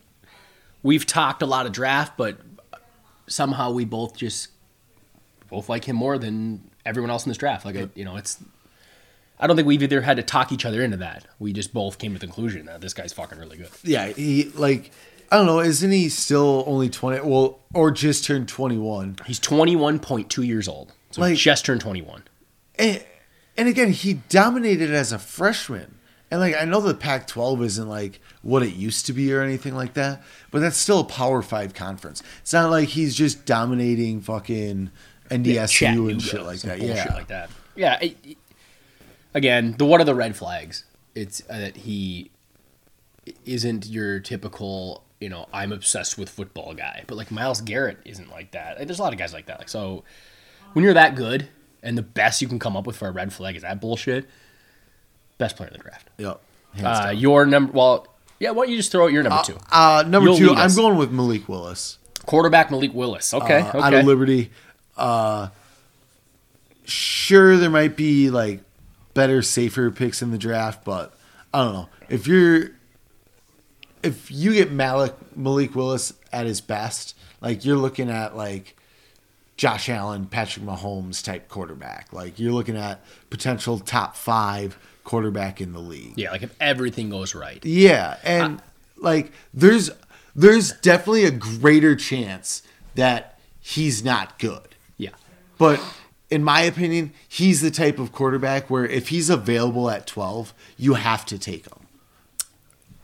we've 0.84 1.06
talked 1.06 1.42
a 1.42 1.46
lot 1.46 1.66
of 1.66 1.72
draft, 1.72 2.18
but 2.18 2.38
somehow 3.28 3.72
we 3.72 3.86
both 3.86 4.16
just 4.16 4.50
both 5.50 5.70
like 5.70 5.86
him 5.86 5.96
more 5.96 6.18
than 6.18 6.70
everyone 6.86 7.10
else 7.10 7.26
in 7.26 7.30
this 7.30 7.38
draft. 7.38 7.66
Like 7.66 7.76
I, 7.78 7.90
you 7.96 8.06
know, 8.06 8.18
it's. 8.18 8.38
I 9.40 9.48
don't 9.48 9.56
think 9.56 9.68
we've 9.68 9.82
either 9.82 10.02
had 10.02 10.18
to 10.18 10.24
talk 10.24 10.52
each 10.52 10.66
other 10.66 10.84
into 10.84 10.98
that. 10.98 11.26
We 11.40 11.52
just 11.52 11.74
both 11.74 11.98
came 11.98 12.14
to 12.14 12.20
the 12.20 12.28
conclusion 12.28 12.68
that 12.68 12.80
this 12.80 12.94
guy's 12.94 13.12
fucking 13.12 13.40
really 13.40 13.58
good. 13.58 13.70
Yeah, 13.84 14.10
he 14.10 14.52
like 14.54 14.92
I 15.32 15.38
don't 15.38 15.46
know, 15.46 15.62
isn't 15.62 15.92
he 15.92 16.10
still 16.10 16.64
only 16.68 16.90
twenty? 16.90 17.22
Well, 17.22 17.60
or 17.74 17.90
just 17.92 18.26
turned 18.26 18.48
twenty 18.50 18.78
one? 18.78 19.16
He's 19.26 19.40
twenty 19.40 19.76
one 19.76 19.98
point 20.00 20.30
two 20.30 20.44
years 20.44 20.68
old, 20.68 20.94
so 21.12 21.22
Like- 21.22 21.38
just 21.38 21.66
turned 21.66 21.82
twenty 21.82 22.02
one. 22.02 22.24
And, 22.78 23.04
and 23.58 23.68
again, 23.68 23.92
he 23.92 24.16
dominated 24.30 24.92
as 24.92 25.12
a 25.12 25.20
freshman. 25.20 25.96
And 26.30 26.40
like 26.40 26.56
I 26.56 26.64
know 26.66 26.80
the 26.80 26.94
Pac-12 26.94 27.62
isn't 27.66 27.90
like 27.90 28.22
what 28.42 28.64
it 28.64 28.74
used 28.74 29.06
to 29.08 29.14
be 29.14 29.34
or 29.34 29.42
anything 29.42 29.76
like 29.76 29.94
that, 29.96 30.22
but 30.50 30.60
that's 30.60 30.78
still 30.78 31.00
a 31.02 31.04
Power 31.06 31.42
Five 31.42 31.74
conference. 31.74 32.24
It's 32.42 32.54
not 32.54 32.70
like 32.72 32.90
he's 32.90 33.16
just 33.16 33.46
dominating 33.46 34.22
fucking 34.22 34.92
NDSU 35.30 35.68
Chattanooga, 35.70 36.12
and 36.12 36.22
shit 36.22 36.44
like 36.44 36.60
that. 36.62 36.80
Yeah, 36.80 37.14
like 37.14 37.28
that. 37.28 37.50
Yeah. 37.76 37.98
it- 38.02 38.18
it- 38.24 38.38
again, 39.34 39.76
the 39.78 39.86
what 39.86 40.00
are 40.02 40.06
the 40.06 40.16
red 40.16 40.36
flags? 40.38 40.86
It's 41.16 41.42
uh, 41.50 41.58
that 41.58 41.76
he 41.78 42.32
isn't 43.46 43.86
your 43.88 44.20
typical, 44.22 45.04
you 45.22 45.30
know, 45.30 45.48
I'm 45.54 45.72
obsessed 45.72 46.18
with 46.18 46.30
football 46.30 46.74
guy. 46.74 47.04
But 47.08 47.16
like 47.16 47.32
Myles 47.32 47.62
Garrett 47.62 48.00
isn't 48.04 48.30
like 48.30 48.52
that. 48.52 48.80
Like, 48.80 48.88
there's 48.88 49.00
a 49.00 49.04
lot 49.04 49.14
of 49.14 49.20
guys 49.20 49.34
like 49.34 49.46
that. 49.46 49.60
Like 49.60 49.70
so, 49.70 50.04
when 50.74 50.84
you're 50.84 50.96
that 50.96 51.16
good 51.16 51.48
and 51.82 51.98
the 51.98 52.02
best 52.02 52.42
you 52.42 52.48
can 52.48 52.60
come 52.60 52.76
up 52.76 52.86
with 52.86 52.98
for 52.98 53.08
a 53.08 53.12
red 53.12 53.32
flag 53.32 53.56
is 53.56 53.62
that 53.62 53.80
bullshit. 53.80 54.28
Best 55.38 55.56
player 55.56 55.70
in 55.70 55.78
the 55.78 55.80
draft. 55.80 56.10
Yep. 56.18 56.42
Uh, 56.84 57.14
your 57.16 57.46
number. 57.46 57.72
Well, 57.72 58.08
yeah. 58.40 58.52
Why 58.52 58.64
don't 58.66 58.72
you 58.72 58.78
just 58.78 58.92
throw 58.92 59.06
out 59.06 59.12
your 59.12 59.24
number 59.24 59.44
two? 59.46 59.58
Uh, 59.72 60.04
number 60.08 60.30
You'll 60.30 60.38
two, 60.38 60.54
I'm 60.54 60.74
going 60.76 60.98
with 60.98 61.12
Malik 61.12 61.48
Willis. 61.48 61.98
Quarterback 62.26 62.72
Malik 62.72 62.94
Willis. 62.94 63.34
Okay. 63.34 63.62
uh, 63.62 63.70
okay. 63.70 63.80
out 63.80 63.94
of 63.94 64.06
Liberty. 64.06 64.52
Uh, 64.98 65.50
sure, 66.86 67.58
there 67.58 67.70
might 67.70 67.96
be 67.96 68.30
like 68.30 68.62
better, 69.14 69.42
safer 69.42 69.92
picks 69.92 70.22
in 70.22 70.32
the 70.32 70.38
draft, 70.38 70.84
but 70.84 71.16
I 71.54 71.64
don't 71.64 71.74
know 71.74 71.90
if 72.10 72.28
you're 72.28 72.72
if 74.04 74.32
you 74.32 74.54
get 74.54 74.72
Malik 74.72 75.14
Malik 75.36 75.76
Willis 75.76 76.14
at 76.32 76.46
his 76.46 76.62
best, 76.62 77.16
like 77.42 77.66
you're 77.66 77.78
looking 77.78 78.10
at 78.10 78.36
like 78.36 78.76
Josh 79.58 79.90
Allen, 79.90 80.26
Patrick 80.26 80.66
Mahomes 80.66 81.24
type 81.24 81.48
quarterback. 81.50 82.12
Like 82.12 82.40
you're 82.40 82.54
looking 82.54 82.78
at 82.78 83.04
potential 83.30 83.80
top 83.80 84.16
five 84.16 84.78
quarterback 85.04 85.62
in 85.62 85.74
the 85.74 85.80
league. 85.80 86.14
yeah. 86.18 86.32
Like 86.32 86.44
if 86.44 86.56
everything 86.60 87.10
goes 87.10 87.36
right. 87.36 87.64
Yeah, 87.66 88.18
and 88.24 88.62
like 88.98 89.32
there's 89.54 89.92
there's 90.36 90.72
definitely 90.74 91.26
a 91.26 91.32
greater 91.32 91.96
chance 91.96 92.64
that 92.96 93.40
he's 93.60 94.04
not 94.04 94.40
good. 94.40 94.76
Yeah. 94.98 95.12
But 95.58 95.82
in 96.30 96.44
my 96.44 96.62
opinion, 96.62 97.14
he's 97.28 97.62
the 97.62 97.72
type 97.72 98.00
of 98.00 98.12
quarterback 98.12 98.70
where 98.70 98.86
if 98.86 99.10
he's 99.10 99.30
available 99.30 99.90
at 99.90 100.08
12, 100.08 100.54
you 100.78 100.94
have 100.94 101.26
to 101.28 101.38
take 101.38 101.66
him. 101.66 101.81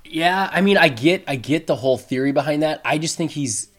Yeah, 0.09 0.49
I 0.51 0.61
mean, 0.61 0.77
I 0.77 0.89
get, 0.89 1.23
I 1.27 1.35
get 1.35 1.67
the 1.67 1.75
whole 1.75 1.97
theory 1.97 2.31
behind 2.31 2.63
that. 2.63 2.81
I 2.85 2.97
just 2.97 3.17
think 3.17 3.31
he's, 3.31 3.69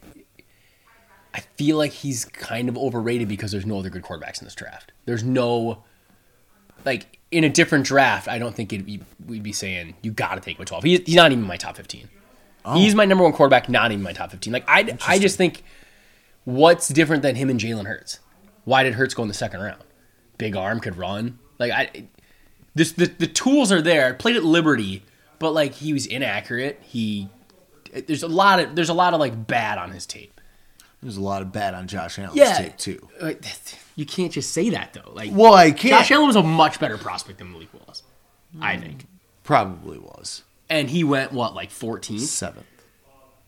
I 1.33 1.41
feel 1.55 1.77
like 1.77 1.91
he's 1.91 2.25
kind 2.25 2.69
of 2.69 2.77
overrated 2.77 3.27
because 3.27 3.51
there's 3.51 3.65
no 3.65 3.79
other 3.79 3.89
good 3.89 4.03
quarterbacks 4.03 4.39
in 4.39 4.45
this 4.45 4.55
draft. 4.55 4.91
There's 5.05 5.23
no, 5.23 5.83
like, 6.85 7.19
in 7.31 7.43
a 7.43 7.49
different 7.49 7.85
draft, 7.85 8.27
I 8.27 8.39
don't 8.39 8.55
think 8.55 8.69
be, 8.69 9.01
we'd 9.25 9.43
be 9.43 9.53
saying 9.53 9.95
you 10.01 10.11
got 10.11 10.35
to 10.35 10.41
take 10.41 10.57
him 10.57 10.61
at 10.63 10.67
12. 10.67 10.83
He's, 10.83 10.99
he's 11.05 11.15
not 11.15 11.31
even 11.31 11.43
my 11.43 11.57
top 11.57 11.75
15. 11.77 12.09
He's 12.75 12.93
my 12.93 13.05
number 13.05 13.23
one 13.23 13.33
quarterback, 13.33 13.69
not 13.69 13.91
even 13.91 14.03
my 14.03 14.13
top 14.13 14.31
15. 14.31 14.53
Like, 14.53 14.65
I, 14.67 14.97
I 15.07 15.17
just 15.17 15.37
think, 15.37 15.63
what's 16.43 16.87
different 16.89 17.23
than 17.23 17.35
him 17.35 17.49
and 17.49 17.59
Jalen 17.59 17.85
Hurts? 17.85 18.19
Why 18.65 18.83
did 18.83 18.93
Hurts 18.93 19.13
go 19.13 19.23
in 19.23 19.27
the 19.27 19.33
second 19.33 19.61
round? 19.61 19.81
Big 20.37 20.55
arm 20.55 20.79
could 20.79 20.97
run. 20.97 21.39
Like, 21.57 21.71
I, 21.71 22.07
this 22.75 22.91
the, 22.91 23.05
the 23.05 23.27
tools 23.27 23.71
are 23.71 23.81
there. 23.81 24.13
Played 24.13 24.35
at 24.35 24.43
Liberty, 24.43 25.03
but 25.39 25.51
like 25.51 25.73
he 25.73 25.93
was 25.93 26.05
inaccurate. 26.05 26.79
He 26.83 27.29
there's 28.07 28.23
a 28.23 28.27
lot 28.27 28.59
of 28.59 28.75
there's 28.75 28.89
a 28.89 28.93
lot 28.93 29.13
of 29.13 29.19
like 29.19 29.47
bad 29.47 29.77
on 29.77 29.91
his 29.91 30.05
tape. 30.05 30.39
There's 31.01 31.17
a 31.17 31.21
lot 31.21 31.41
of 31.41 31.51
bad 31.51 31.73
on 31.73 31.87
Josh 31.87 32.19
Allen's 32.19 32.35
Yeah, 32.35 32.57
tape 32.57 32.77
too. 32.77 33.07
Like, 33.21 33.43
you 33.95 34.05
can't 34.05 34.33
just 34.33 34.51
say 34.51 34.69
that 34.71 34.93
though. 34.93 35.11
Like, 35.13 35.31
Well, 35.33 35.53
I 35.53 35.71
can't. 35.71 35.93
Josh 35.93 36.11
Allen 36.11 36.27
was 36.27 36.35
a 36.35 36.43
much 36.43 36.79
better 36.79 36.97
prospect 36.97 37.39
than 37.39 37.53
Malik 37.53 37.73
Willis, 37.73 38.03
I 38.59 38.75
mm. 38.75 38.81
think. 38.81 39.05
Probably 39.43 39.97
was 39.97 40.43
And 40.69 40.89
he 40.89 41.03
went 41.03 41.31
what 41.31 41.55
like 41.55 41.69
14th, 41.69 42.19
seventh. 42.19 42.65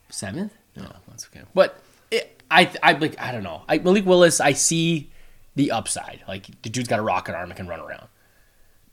seventh? 0.10 0.54
No, 0.78 0.88
oh, 0.88 0.96
that's 1.10 1.28
okay. 1.28 1.46
But 1.54 1.78
it, 2.10 2.42
I 2.50 2.72
I 2.82 2.94
like 2.94 3.20
I 3.20 3.32
don't 3.34 3.44
know. 3.44 3.64
I, 3.68 3.80
Malik 3.80 4.06
Willis, 4.06 4.40
I 4.40 4.54
see 4.54 5.12
the 5.56 5.72
upside. 5.72 6.22
Like 6.28 6.48
the 6.62 6.70
dude's 6.70 6.88
got 6.88 7.00
a 7.00 7.04
rocket 7.04 7.36
arm 7.36 7.50
and 7.50 7.58
can 7.58 7.68
run 7.68 7.82
around. 7.82 8.08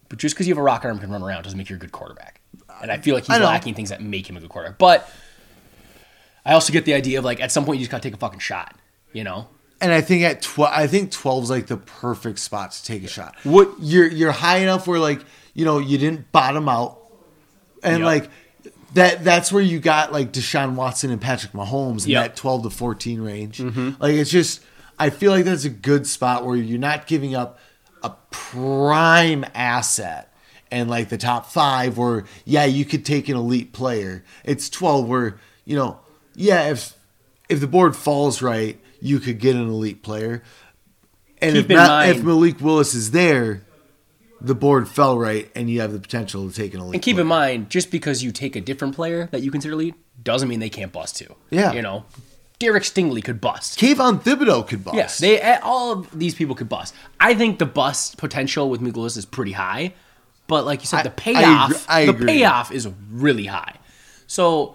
But 0.08 0.18
just 0.18 0.34
because 0.34 0.48
you 0.48 0.54
have 0.54 0.58
a 0.58 0.62
rocket 0.62 0.88
arm 0.88 0.96
and 0.96 1.02
can 1.02 1.12
run 1.12 1.22
around 1.22 1.44
doesn't 1.44 1.56
make 1.56 1.70
you 1.70 1.76
a 1.76 1.78
good 1.78 1.92
quarterback. 1.92 2.37
And 2.82 2.90
I 2.92 2.98
feel 2.98 3.14
like 3.14 3.24
he's 3.26 3.38
lacking 3.40 3.74
things 3.74 3.90
that 3.90 4.00
make 4.02 4.28
him 4.28 4.36
a 4.36 4.40
good 4.40 4.48
quarterback. 4.50 4.78
But 4.78 5.10
I 6.44 6.52
also 6.54 6.72
get 6.72 6.84
the 6.84 6.94
idea 6.94 7.18
of 7.18 7.24
like 7.24 7.40
at 7.40 7.52
some 7.52 7.64
point 7.64 7.78
you 7.78 7.84
just 7.84 7.90
gotta 7.90 8.02
take 8.02 8.14
a 8.14 8.18
fucking 8.18 8.38
shot. 8.40 8.74
You 9.12 9.24
know? 9.24 9.48
And 9.80 9.92
I 9.92 10.00
think 10.00 10.22
at 10.24 10.42
12, 10.42 10.72
I 10.74 10.86
think 10.86 11.10
12 11.12 11.44
is 11.44 11.50
like 11.50 11.66
the 11.68 11.76
perfect 11.76 12.38
spot 12.40 12.72
to 12.72 12.84
take 12.84 13.04
a 13.04 13.08
shot. 13.08 13.36
What- 13.44 13.70
you're 13.80 14.06
you're 14.08 14.32
high 14.32 14.58
enough 14.58 14.86
where 14.86 14.98
like 14.98 15.20
you 15.54 15.64
know 15.64 15.78
you 15.78 15.98
didn't 15.98 16.30
bottom 16.32 16.68
out, 16.68 16.98
and 17.82 17.98
Yep. 18.00 18.06
like 18.06 18.30
that 18.94 19.24
that's 19.24 19.52
where 19.52 19.62
you 19.62 19.78
got 19.80 20.12
like 20.12 20.32
Deshaun 20.32 20.74
Watson 20.74 21.10
and 21.10 21.20
Patrick 21.20 21.52
Mahomes 21.52 22.04
in 22.04 22.12
Yep. 22.12 22.22
that 22.24 22.36
12 22.36 22.62
to 22.64 22.70
14 22.70 23.20
range. 23.20 23.58
Mm-hmm. 23.58 23.90
Like 24.02 24.14
it's 24.14 24.30
just 24.30 24.60
I 24.98 25.10
feel 25.10 25.30
like 25.32 25.44
that's 25.44 25.64
a 25.64 25.70
good 25.70 26.06
spot 26.06 26.44
where 26.46 26.56
you're 26.56 26.78
not 26.78 27.06
giving 27.06 27.34
up 27.34 27.58
a 28.02 28.10
prime 28.30 29.44
asset 29.54 30.27
and 30.70 30.88
like 30.90 31.08
the 31.08 31.18
top 31.18 31.46
five 31.46 31.98
where 31.98 32.24
yeah 32.44 32.64
you 32.64 32.84
could 32.84 33.04
take 33.04 33.28
an 33.28 33.36
elite 33.36 33.72
player. 33.72 34.24
It's 34.44 34.68
12 34.68 35.08
where 35.08 35.38
you 35.64 35.76
know 35.76 36.00
yeah 36.34 36.70
if 36.70 36.94
if 37.48 37.60
the 37.60 37.66
board 37.66 37.96
falls 37.96 38.42
right 38.42 38.80
you 39.00 39.20
could 39.20 39.38
get 39.38 39.56
an 39.56 39.68
elite 39.68 40.02
player. 40.02 40.42
And 41.40 41.54
Keep 41.54 41.70
if, 41.70 41.76
not, 41.76 42.08
if 42.08 42.22
Malik 42.22 42.60
Willis 42.60 42.94
is 42.94 43.12
there, 43.12 43.62
the 44.40 44.54
board 44.54 44.88
fell 44.88 45.18
right, 45.18 45.50
and 45.54 45.70
you 45.70 45.80
have 45.80 45.92
the 45.92 46.00
potential 46.00 46.48
to 46.48 46.54
take 46.54 46.74
an 46.74 46.80
elite. 46.80 46.94
And 46.94 47.02
keep 47.02 47.16
player. 47.16 47.22
in 47.22 47.28
mind, 47.28 47.70
just 47.70 47.90
because 47.90 48.22
you 48.22 48.32
take 48.32 48.56
a 48.56 48.60
different 48.60 48.94
player 48.94 49.28
that 49.30 49.42
you 49.42 49.50
consider 49.50 49.74
elite 49.74 49.94
doesn't 50.22 50.48
mean 50.48 50.60
they 50.60 50.68
can't 50.68 50.92
bust 50.92 51.16
too. 51.16 51.34
Yeah. 51.50 51.72
You 51.72 51.82
know, 51.82 52.04
Derek 52.58 52.82
Stingley 52.82 53.22
could 53.22 53.40
bust. 53.40 53.78
Kayvon 53.78 54.20
Thibodeaux 54.22 54.66
could 54.66 54.84
bust. 54.84 54.96
Yes, 54.96 55.18
they 55.18 55.40
eh, 55.40 55.60
all 55.62 55.92
of 55.92 56.18
these 56.18 56.34
people 56.34 56.54
could 56.54 56.68
bust. 56.68 56.94
I 57.20 57.34
think 57.34 57.58
the 57.58 57.66
bust 57.66 58.18
potential 58.18 58.68
with 58.68 58.80
Malik 58.80 58.96
Willis 58.96 59.16
is 59.16 59.24
pretty 59.24 59.52
high, 59.52 59.94
but 60.48 60.64
like 60.66 60.80
you 60.80 60.86
said, 60.86 61.00
I- 61.00 61.02
the 61.04 61.08
I 61.10 61.12
payoff, 61.12 61.70
agree- 61.70 61.84
I 61.88 62.06
the 62.06 62.14
payoff 62.26 62.72
is 62.72 62.88
really 63.12 63.46
high. 63.46 63.76
So 64.26 64.74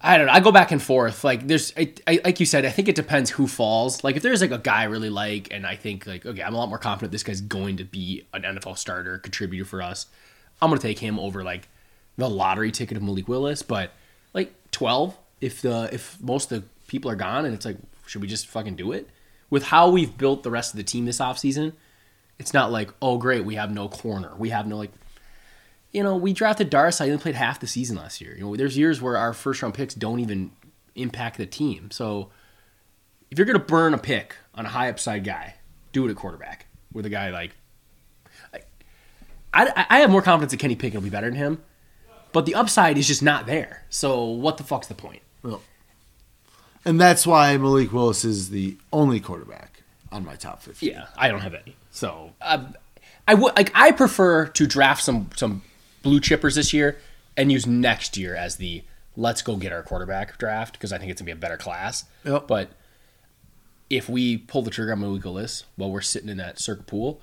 I 0.00 0.18
don't 0.18 0.26
know. 0.26 0.32
I 0.32 0.40
go 0.40 0.52
back 0.52 0.70
and 0.70 0.82
forth. 0.82 1.24
Like 1.24 1.46
there's, 1.46 1.72
I, 1.76 1.92
I, 2.06 2.20
like 2.24 2.38
you 2.38 2.44
said, 2.46 2.64
I 2.66 2.70
think 2.70 2.88
it 2.88 2.94
depends 2.94 3.30
who 3.30 3.46
falls. 3.48 4.04
Like 4.04 4.16
if 4.16 4.22
there's 4.22 4.42
like 4.42 4.50
a 4.50 4.58
guy 4.58 4.82
I 4.82 4.84
really 4.84 5.08
like, 5.10 5.48
and 5.50 5.66
I 5.66 5.76
think 5.76 6.06
like 6.06 6.24
okay, 6.26 6.42
I'm 6.42 6.54
a 6.54 6.58
lot 6.58 6.68
more 6.68 6.78
confident 6.78 7.10
this 7.10 7.22
guy's 7.22 7.40
going 7.40 7.78
to 7.78 7.84
be 7.84 8.26
an 8.34 8.42
NFL 8.42 8.76
starter, 8.78 9.18
contributor 9.18 9.64
for 9.64 9.80
us. 9.82 10.06
I'm 10.62 10.70
gonna 10.70 10.80
take 10.80 10.98
him 10.98 11.18
over 11.18 11.42
like 11.42 11.68
the 12.16 12.28
lottery 12.28 12.70
ticket 12.70 12.96
of 12.96 13.02
Malik 13.02 13.26
Willis, 13.28 13.62
but 13.62 13.92
like 14.34 14.52
12, 14.70 15.16
if 15.40 15.62
the 15.62 15.88
if 15.92 16.20
most 16.22 16.52
of 16.52 16.62
the 16.62 16.68
people 16.86 17.10
are 17.10 17.16
gone, 17.16 17.44
and 17.46 17.54
it's 17.54 17.64
like, 17.64 17.78
should 18.06 18.20
we 18.22 18.28
just 18.28 18.46
fucking 18.46 18.76
do 18.76 18.92
it? 18.92 19.08
With 19.50 19.64
how 19.64 19.90
we've 19.90 20.16
built 20.18 20.42
the 20.42 20.50
rest 20.50 20.72
of 20.74 20.76
the 20.76 20.84
team 20.84 21.06
this 21.06 21.18
offseason, 21.18 21.72
it's 22.38 22.54
not 22.54 22.72
like, 22.72 22.90
oh 23.00 23.18
great, 23.18 23.44
we 23.44 23.54
have 23.54 23.72
no 23.72 23.88
corner, 23.88 24.32
we 24.36 24.50
have 24.50 24.66
no 24.66 24.76
like 24.76 24.92
you 25.92 26.02
know, 26.02 26.16
we 26.16 26.32
drafted 26.32 26.72
Darce. 26.72 27.00
I 27.00 27.04
only 27.04 27.18
played 27.18 27.36
half 27.36 27.60
the 27.60 27.68
season 27.68 27.96
last 27.96 28.20
year. 28.20 28.34
You 28.34 28.40
know, 28.40 28.56
there's 28.56 28.76
years 28.76 29.00
where 29.00 29.16
our 29.16 29.32
first 29.32 29.62
round 29.62 29.74
picks 29.74 29.94
don't 29.94 30.18
even 30.18 30.50
impact 30.96 31.36
the 31.36 31.46
team. 31.46 31.92
So 31.92 32.30
if 33.30 33.38
you're 33.38 33.46
gonna 33.46 33.60
burn 33.60 33.94
a 33.94 33.98
pick 33.98 34.36
on 34.56 34.66
a 34.66 34.68
high 34.68 34.88
upside 34.90 35.22
guy, 35.22 35.54
do 35.92 36.06
it 36.06 36.10
at 36.10 36.16
quarterback 36.16 36.66
with 36.92 37.06
a 37.06 37.10
guy 37.10 37.30
like. 37.30 37.52
I, 39.56 39.86
I 39.88 39.98
have 40.00 40.10
more 40.10 40.20
confidence 40.20 40.50
that 40.50 40.58
Kenny 40.58 40.74
Pickett 40.74 40.94
will 40.94 41.04
be 41.04 41.10
better 41.10 41.30
than 41.30 41.38
him, 41.38 41.62
but 42.32 42.44
the 42.44 42.56
upside 42.56 42.98
is 42.98 43.06
just 43.06 43.22
not 43.22 43.46
there. 43.46 43.84
So 43.88 44.24
what 44.24 44.56
the 44.56 44.64
fuck's 44.64 44.88
the 44.88 44.94
point? 44.94 45.22
Well, 45.44 45.62
and 46.84 47.00
that's 47.00 47.24
why 47.24 47.56
Malik 47.56 47.92
Willis 47.92 48.24
is 48.24 48.50
the 48.50 48.76
only 48.92 49.20
quarterback 49.20 49.84
on 50.10 50.24
my 50.24 50.34
top 50.34 50.60
50. 50.60 50.84
Yeah, 50.86 51.06
I 51.16 51.28
don't 51.28 51.38
have 51.38 51.54
any. 51.54 51.76
So 51.94 52.32
uh, 52.40 52.64
I 53.26 53.34
would 53.34 53.56
like 53.56 53.70
I 53.72 53.92
prefer 53.92 54.48
to 54.48 54.66
draft 54.66 55.02
some 55.04 55.30
some 55.36 55.62
blue 56.02 56.20
chippers 56.20 56.56
this 56.56 56.72
year 56.72 56.98
and 57.36 57.52
use 57.52 57.68
next 57.68 58.16
year 58.16 58.34
as 58.34 58.56
the 58.56 58.82
let's 59.16 59.42
go 59.42 59.56
get 59.56 59.72
our 59.72 59.84
quarterback 59.84 60.36
draft 60.36 60.74
because 60.74 60.92
I 60.92 60.98
think 60.98 61.12
it's 61.12 61.20
gonna 61.20 61.26
be 61.26 61.32
a 61.32 61.36
better 61.36 61.56
class. 61.56 62.04
Yep. 62.24 62.48
But 62.48 62.70
if 63.88 64.08
we 64.08 64.38
pull 64.38 64.62
the 64.62 64.72
trigger 64.72 64.92
on 64.92 65.00
Malik 65.00 65.24
while 65.76 65.90
we're 65.92 66.00
sitting 66.00 66.28
in 66.28 66.36
that 66.38 66.58
circuit 66.58 66.88
pool, 66.88 67.20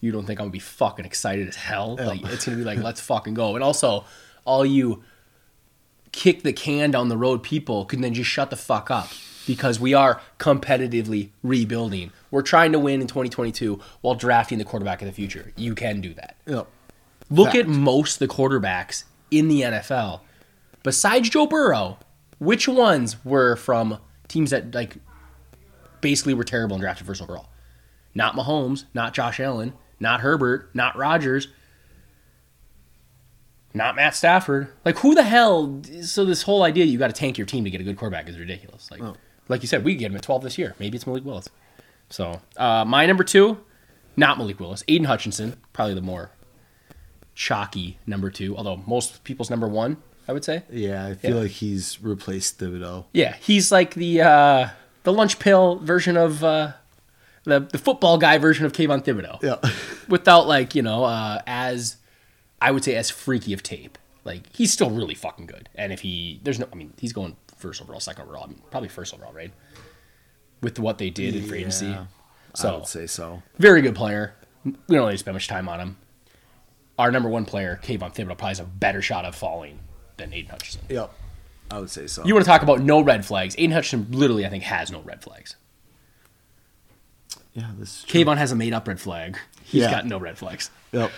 you 0.00 0.12
don't 0.12 0.24
think 0.24 0.38
I'm 0.38 0.44
gonna 0.44 0.52
be 0.52 0.60
fucking 0.60 1.04
excited 1.04 1.48
as 1.48 1.56
hell? 1.56 1.96
Like 1.96 2.22
it's 2.26 2.44
gonna 2.44 2.58
be 2.58 2.64
like 2.64 2.78
let's 2.78 3.00
fucking 3.00 3.34
go. 3.34 3.56
And 3.56 3.64
also, 3.64 4.04
all 4.44 4.64
you 4.64 5.02
kick 6.12 6.42
the 6.42 6.52
can 6.52 6.92
down 6.92 7.08
the 7.08 7.16
road 7.16 7.42
people 7.42 7.86
can 7.86 8.02
then 8.02 8.14
just 8.14 8.30
shut 8.30 8.50
the 8.50 8.56
fuck 8.56 8.88
up 8.88 9.08
because 9.46 9.80
we 9.80 9.94
are 9.94 10.20
competitively 10.38 11.30
rebuilding. 11.42 12.12
We're 12.30 12.42
trying 12.42 12.72
to 12.72 12.78
win 12.78 13.00
in 13.00 13.06
2022 13.06 13.80
while 14.00 14.14
drafting 14.14 14.58
the 14.58 14.64
quarterback 14.64 15.02
of 15.02 15.06
the 15.06 15.12
future. 15.12 15.52
You 15.56 15.74
can 15.74 16.00
do 16.00 16.14
that. 16.14 16.36
Yep. 16.46 16.66
Look 17.30 17.52
Fact. 17.52 17.58
at 17.58 17.68
most 17.68 18.20
of 18.20 18.28
the 18.28 18.34
quarterbacks 18.34 19.04
in 19.30 19.48
the 19.48 19.62
NFL. 19.62 20.20
Besides 20.82 21.30
Joe 21.30 21.46
Burrow, 21.46 21.98
which 22.38 22.68
ones 22.68 23.24
were 23.24 23.56
from 23.56 23.98
teams 24.28 24.50
that 24.50 24.74
like 24.74 24.96
basically 26.00 26.34
were 26.34 26.44
terrible 26.44 26.74
and 26.74 26.82
drafted 26.82 27.06
first 27.06 27.22
overall? 27.22 27.48
Not 28.14 28.34
Mahomes, 28.34 28.84
not 28.92 29.14
Josh 29.14 29.40
Allen, 29.40 29.72
not 29.98 30.20
Herbert, 30.20 30.70
not 30.74 30.96
Rodgers, 30.96 31.48
not 33.72 33.96
Matt 33.96 34.14
Stafford. 34.14 34.68
Like 34.84 34.98
who 34.98 35.14
the 35.14 35.22
hell? 35.22 35.82
So 36.02 36.24
this 36.24 36.42
whole 36.42 36.62
idea 36.62 36.84
you 36.84 36.98
got 36.98 37.06
to 37.06 37.12
tank 37.14 37.38
your 37.38 37.46
team 37.46 37.64
to 37.64 37.70
get 37.70 37.80
a 37.80 37.84
good 37.84 37.96
quarterback 37.96 38.28
is 38.28 38.38
ridiculous. 38.38 38.90
Like, 38.90 39.00
like 39.48 39.62
you 39.62 39.68
said, 39.68 39.84
we 39.84 39.94
get 39.96 40.10
him 40.10 40.16
at 40.16 40.22
12 40.22 40.42
this 40.42 40.58
year. 40.58 40.74
Maybe 40.78 40.96
it's 40.96 41.06
Malik 41.06 41.24
Willis. 41.24 41.48
So 42.10 42.40
uh, 42.56 42.84
my 42.84 43.06
number 43.06 43.24
two, 43.24 43.58
not 44.16 44.38
Malik 44.38 44.60
Willis, 44.60 44.84
Aidan 44.88 45.06
Hutchinson, 45.06 45.56
probably 45.72 45.94
the 45.94 46.00
more 46.02 46.30
chalky 47.34 47.98
number 48.06 48.30
two. 48.30 48.56
Although 48.56 48.76
most 48.86 49.24
people's 49.24 49.50
number 49.50 49.68
one, 49.68 49.96
I 50.28 50.32
would 50.32 50.44
say. 50.44 50.62
Yeah, 50.70 51.06
I 51.06 51.14
feel 51.14 51.36
Yeah. 51.36 51.42
like 51.42 51.50
he's 51.52 52.00
replaced 52.02 52.58
Thibodeaux. 52.58 53.06
Yeah, 53.12 53.34
he's 53.36 53.72
like 53.72 53.94
the 53.94 54.20
uh, 54.22 54.68
the 55.02 55.12
lunch 55.12 55.38
pill 55.38 55.76
version 55.76 56.16
of 56.16 56.44
uh, 56.44 56.72
the 57.44 57.60
the 57.60 57.78
football 57.78 58.18
guy 58.18 58.38
version 58.38 58.66
of 58.66 58.72
Kayvon 58.72 59.04
Thibodeaux. 59.04 59.42
Yeah. 59.42 59.70
Without 60.08 60.46
like 60.46 60.74
you 60.74 60.82
know 60.82 61.04
uh, 61.04 61.40
as 61.46 61.96
I 62.60 62.70
would 62.70 62.84
say 62.84 62.94
as 62.94 63.10
freaky 63.10 63.52
of 63.52 63.62
tape. 63.62 63.98
Like 64.24 64.54
he's 64.54 64.72
still 64.72 64.90
really 64.90 65.14
fucking 65.14 65.46
good. 65.46 65.68
And 65.74 65.92
if 65.92 66.00
he 66.02 66.40
there's 66.44 66.58
no 66.60 66.68
I 66.72 66.76
mean 66.76 66.92
he's 66.98 67.12
going 67.12 67.36
first 67.62 67.80
overall, 67.80 68.00
second 68.00 68.24
overall, 68.24 68.50
probably 68.70 68.88
first 68.88 69.14
overall, 69.14 69.32
right? 69.32 69.52
With 70.60 70.78
what 70.78 70.98
they 70.98 71.10
did 71.10 71.34
in 71.34 71.44
free 71.46 71.60
agency. 71.60 71.86
Yeah, 71.86 72.06
I 72.62 72.72
would 72.74 72.86
say 72.86 73.06
so. 73.06 73.42
very 73.58 73.80
good 73.82 73.94
player. 73.94 74.34
We 74.64 74.72
don't 74.72 75.06
really 75.06 75.16
spend 75.16 75.34
much 75.34 75.48
time 75.48 75.68
on 75.68 75.80
him. 75.80 75.96
Our 76.98 77.10
number 77.10 77.28
one 77.28 77.44
player, 77.46 77.80
Kayvon 77.82 78.14
Thibodeaux, 78.14 78.26
probably 78.38 78.48
has 78.48 78.60
a 78.60 78.64
better 78.64 79.00
shot 79.02 79.24
of 79.24 79.34
falling 79.34 79.78
than 80.18 80.32
Aidan 80.32 80.50
Hutchinson. 80.50 80.82
Yep. 80.88 81.10
I 81.70 81.78
would 81.80 81.90
say 81.90 82.06
so. 82.06 82.24
You 82.24 82.34
want 82.34 82.44
to 82.44 82.50
talk 82.50 82.62
about 82.62 82.80
no 82.80 83.00
red 83.00 83.24
flags? 83.24 83.54
Aidan 83.56 83.72
Hutchinson 83.72 84.12
literally, 84.16 84.44
I 84.46 84.50
think, 84.50 84.62
has 84.64 84.92
no 84.92 85.00
red 85.00 85.22
flags. 85.22 85.56
yeah, 87.54 87.70
this 87.78 87.98
is 87.98 88.04
true. 88.04 88.24
Kayvon 88.24 88.36
has 88.36 88.52
a 88.52 88.56
made 88.56 88.72
up 88.72 88.86
red 88.88 89.00
flag. 89.00 89.38
He's 89.64 89.82
Yeah. 89.82 89.90
got 89.90 90.06
no 90.06 90.18
red 90.18 90.38
flags. 90.38 90.70
Yep. 90.92 91.10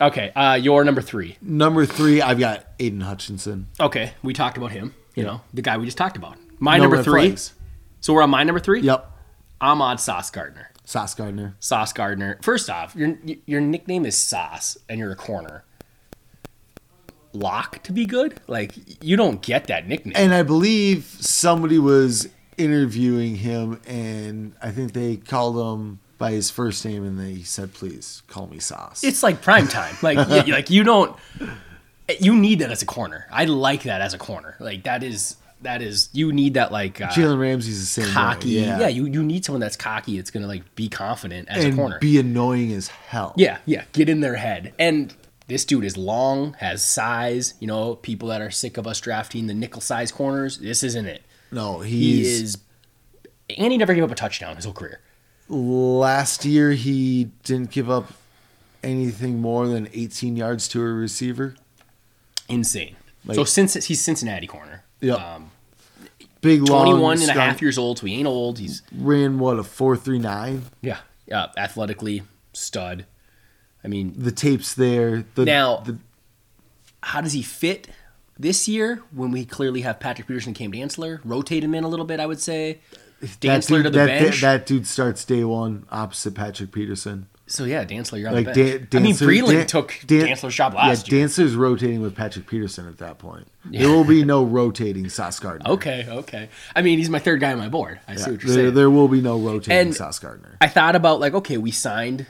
Okay, 0.00 0.30
uh, 0.36 0.54
your 0.54 0.84
number 0.84 1.00
three. 1.00 1.38
Number 1.40 1.86
three, 1.86 2.20
I've 2.20 2.38
got 2.38 2.66
Aidan 2.78 3.00
Hutchinson. 3.00 3.68
Okay, 3.80 4.12
we 4.22 4.32
talked 4.34 4.58
about 4.58 4.70
him. 4.72 4.94
You 5.16 5.24
know, 5.24 5.40
the 5.52 5.62
guy 5.62 5.76
we 5.78 5.84
just 5.86 5.98
talked 5.98 6.16
about. 6.16 6.36
My 6.60 6.76
No 6.76 6.84
number 6.84 6.96
red 6.98 7.04
three. 7.04 7.26
flags. 7.30 7.52
So 8.00 8.12
we're 8.14 8.22
on 8.22 8.30
my 8.30 8.44
number 8.44 8.60
three. 8.60 8.82
Yep. 8.82 9.10
Ahmad 9.60 9.98
Sauce 9.98 10.30
Gardner. 10.30 10.70
Sauce 10.84 11.14
Gardner. 11.14 11.56
Sauce 11.58 11.92
Gardner. 11.92 12.38
First 12.42 12.70
off, 12.70 12.94
your 12.94 13.16
your 13.46 13.60
nickname 13.60 14.06
is 14.06 14.16
Sauce, 14.16 14.78
and 14.88 14.98
you're 15.00 15.10
a 15.10 15.16
corner. 15.16 15.64
Lock 17.32 17.82
to 17.82 17.92
be 17.92 18.06
good? 18.06 18.40
Like 18.46 18.74
you 19.04 19.16
don't 19.16 19.42
get 19.42 19.66
that 19.66 19.86
nickname. 19.88 20.14
And 20.16 20.32
I 20.32 20.42
believe 20.42 21.04
somebody 21.20 21.78
was 21.78 22.28
interviewing 22.56 23.36
him, 23.36 23.80
and 23.86 24.54
I 24.62 24.70
think 24.70 24.92
they 24.92 25.16
called 25.16 25.56
him 25.58 25.98
by 26.18 26.30
his 26.32 26.50
first 26.50 26.82
name, 26.84 27.04
and 27.04 27.18
they 27.20 27.42
said, 27.42 27.74
"Please 27.74 28.22
call 28.26 28.46
me 28.46 28.58
Sauce." 28.58 29.04
it's 29.04 29.22
like 29.22 29.42
prime 29.42 29.68
time. 29.68 29.94
Like 30.02 30.16
y- 30.28 30.44
like 30.48 30.70
you 30.70 30.82
don't 30.84 31.14
you 32.20 32.34
need 32.36 32.60
that 32.60 32.70
as 32.70 32.82
a 32.82 32.86
corner. 32.86 33.26
I 33.30 33.44
like 33.46 33.82
that 33.84 34.00
as 34.00 34.14
a 34.14 34.18
corner. 34.18 34.56
Like 34.60 34.84
that 34.84 35.02
is 35.02 35.36
that 35.62 35.82
is 35.82 36.08
you 36.12 36.32
need 36.32 36.54
that 36.54 36.70
like 36.70 37.00
uh, 37.00 37.08
Jalen 37.08 37.40
Ramsey's 37.40 37.80
the 37.80 38.02
same 38.02 38.12
cocky. 38.12 38.60
way. 38.60 38.66
Yeah. 38.66 38.88
you 38.88 39.06
you 39.06 39.22
need 39.22 39.44
someone 39.44 39.60
that's 39.60 39.76
cocky. 39.76 40.16
That's 40.16 40.30
gonna 40.30 40.46
like 40.46 40.74
be 40.74 40.88
confident 40.88 41.48
as 41.48 41.64
a 41.64 41.72
corner. 41.72 41.98
be 41.98 42.18
annoying 42.18 42.72
as 42.72 42.88
hell. 42.88 43.34
yeah, 43.36 43.58
yeah, 43.66 43.84
get 43.92 44.08
in 44.08 44.20
their 44.20 44.36
head. 44.36 44.72
And 44.78 45.14
this 45.48 45.64
dude 45.64 45.84
is 45.84 45.96
long, 45.96 46.54
has 46.54 46.84
size. 46.84 47.54
You 47.60 47.66
know, 47.66 47.94
people 47.96 48.28
that 48.28 48.40
are 48.40 48.50
sick 48.50 48.76
of 48.76 48.86
us 48.86 49.00
drafting 49.00 49.46
the 49.46 49.54
nickel 49.54 49.80
size 49.80 50.12
corners. 50.12 50.58
This 50.58 50.82
isn't 50.82 51.06
it. 51.06 51.22
No, 51.52 51.80
He 51.80 52.22
is, 52.22 52.58
and 53.56 53.70
he 53.72 53.78
never 53.78 53.94
gave 53.94 54.02
up 54.04 54.10
a 54.10 54.16
touchdown 54.16 54.56
his 54.56 54.64
whole 54.64 54.74
career. 54.74 55.00
last 55.48 56.44
year 56.44 56.72
he 56.72 57.30
didn't 57.44 57.70
give 57.70 57.88
up 57.88 58.12
anything 58.82 59.40
more 59.40 59.66
than 59.68 59.88
18 59.92 60.36
yards 60.36 60.68
to 60.68 60.80
a 60.82 60.84
receiver. 60.84 61.54
Insane. 62.48 62.96
Like- 63.24 63.34
so 63.36 63.44
since 63.44 63.74
he's 63.86 64.00
Cincinnati 64.00 64.46
corner. 64.46 64.84
Yep. 65.00 65.20
Um, 65.20 65.50
Big 66.42 66.62
long 66.62 66.84
21 66.86 67.20
and 67.22 67.30
a 67.30 67.32
half 67.32 67.60
years 67.60 67.76
old, 67.76 67.98
so 67.98 68.06
he 68.06 68.14
ain't 68.14 68.26
old. 68.28 68.58
He's 68.58 68.82
ran 68.96 69.38
what 69.38 69.58
a 69.58 69.64
439. 69.64 70.62
Yeah, 70.80 70.98
yeah, 71.26 71.46
athletically 71.56 72.22
stud. 72.52 73.04
I 73.82 73.88
mean, 73.88 74.14
The 74.16 74.30
tape's 74.32 74.74
there. 74.74 75.24
The 75.34 75.44
Now- 75.44 75.78
the, 75.78 75.98
how 77.02 77.20
does 77.20 77.32
he 77.32 77.42
fit 77.42 77.88
this 78.38 78.68
year 78.68 79.02
when 79.12 79.30
we 79.32 79.44
clearly 79.44 79.80
have 79.82 79.98
Patrick 79.98 80.28
Peterson, 80.28 80.54
Cam 80.54 80.72
Dantzler, 80.72 81.20
rotate 81.24 81.64
him 81.64 81.74
in 81.74 81.84
a 81.84 81.88
little 81.88 82.06
bit? 82.06 82.20
I 82.20 82.26
would 82.26 82.40
say 82.40 82.80
that 83.20 83.40
Dantzler 83.40 83.68
dude, 83.68 83.84
to 83.84 83.90
the 83.90 83.98
that, 83.98 84.06
bench. 84.06 84.40
That, 84.42 84.66
dude 84.66 84.86
starts 84.86 85.24
day 85.24 85.42
one 85.44 85.86
opposite 85.90 86.34
Patrick 86.34 86.70
Peterson. 86.70 87.28
So 87.48 87.64
yeah, 87.64 87.84
Dantzler, 87.84 88.18
you're 88.18 88.28
on 88.28 88.34
Like 88.34 88.52
the 88.54 88.64
bench. 88.78 88.90
Dan, 88.90 89.00
I 89.02 89.04
mean, 89.04 89.14
Breeland 89.14 89.52
Dan- 89.52 89.66
took 89.68 89.94
Dan- 90.04 90.26
Dantzler's 90.26 90.54
job 90.54 90.74
last 90.74 91.08
year. 91.10 91.18
yeah, 91.18 91.20
year. 91.20 91.28
Dantzler's 91.28 91.54
rotating 91.54 92.00
with 92.00 92.16
Patrick 92.16 92.48
Peterson 92.48 92.88
at 92.88 92.98
that 92.98 93.18
point. 93.18 93.46
There 93.64 93.88
will 93.88 94.04
be 94.04 94.24
no 94.24 94.42
rotating 94.44 95.08
Sauce 95.08 95.38
Gardner. 95.38 95.70
Okay, 95.70 96.06
okay. 96.08 96.48
I 96.74 96.82
mean, 96.82 96.98
he's 96.98 97.08
my 97.10 97.20
third 97.20 97.38
guy 97.40 97.52
on 97.52 97.58
my 97.58 97.68
board. 97.68 98.00
I 98.08 98.16
see 98.16 98.32
what 98.32 98.42
you're 98.42 98.52
There, 98.52 98.64
saying. 98.64 98.74
there 98.74 98.90
will 98.90 99.06
be 99.08 99.20
no 99.20 99.38
rotating 99.38 99.72
And- 99.78 99.94
Sauce 99.94 100.18
Gardner. 100.18 100.56
I 100.60 100.66
thought 100.68 100.96
about 100.96 101.20
like, 101.20 101.34
okay, 101.34 101.56
we 101.56 101.70
signed 101.70 102.26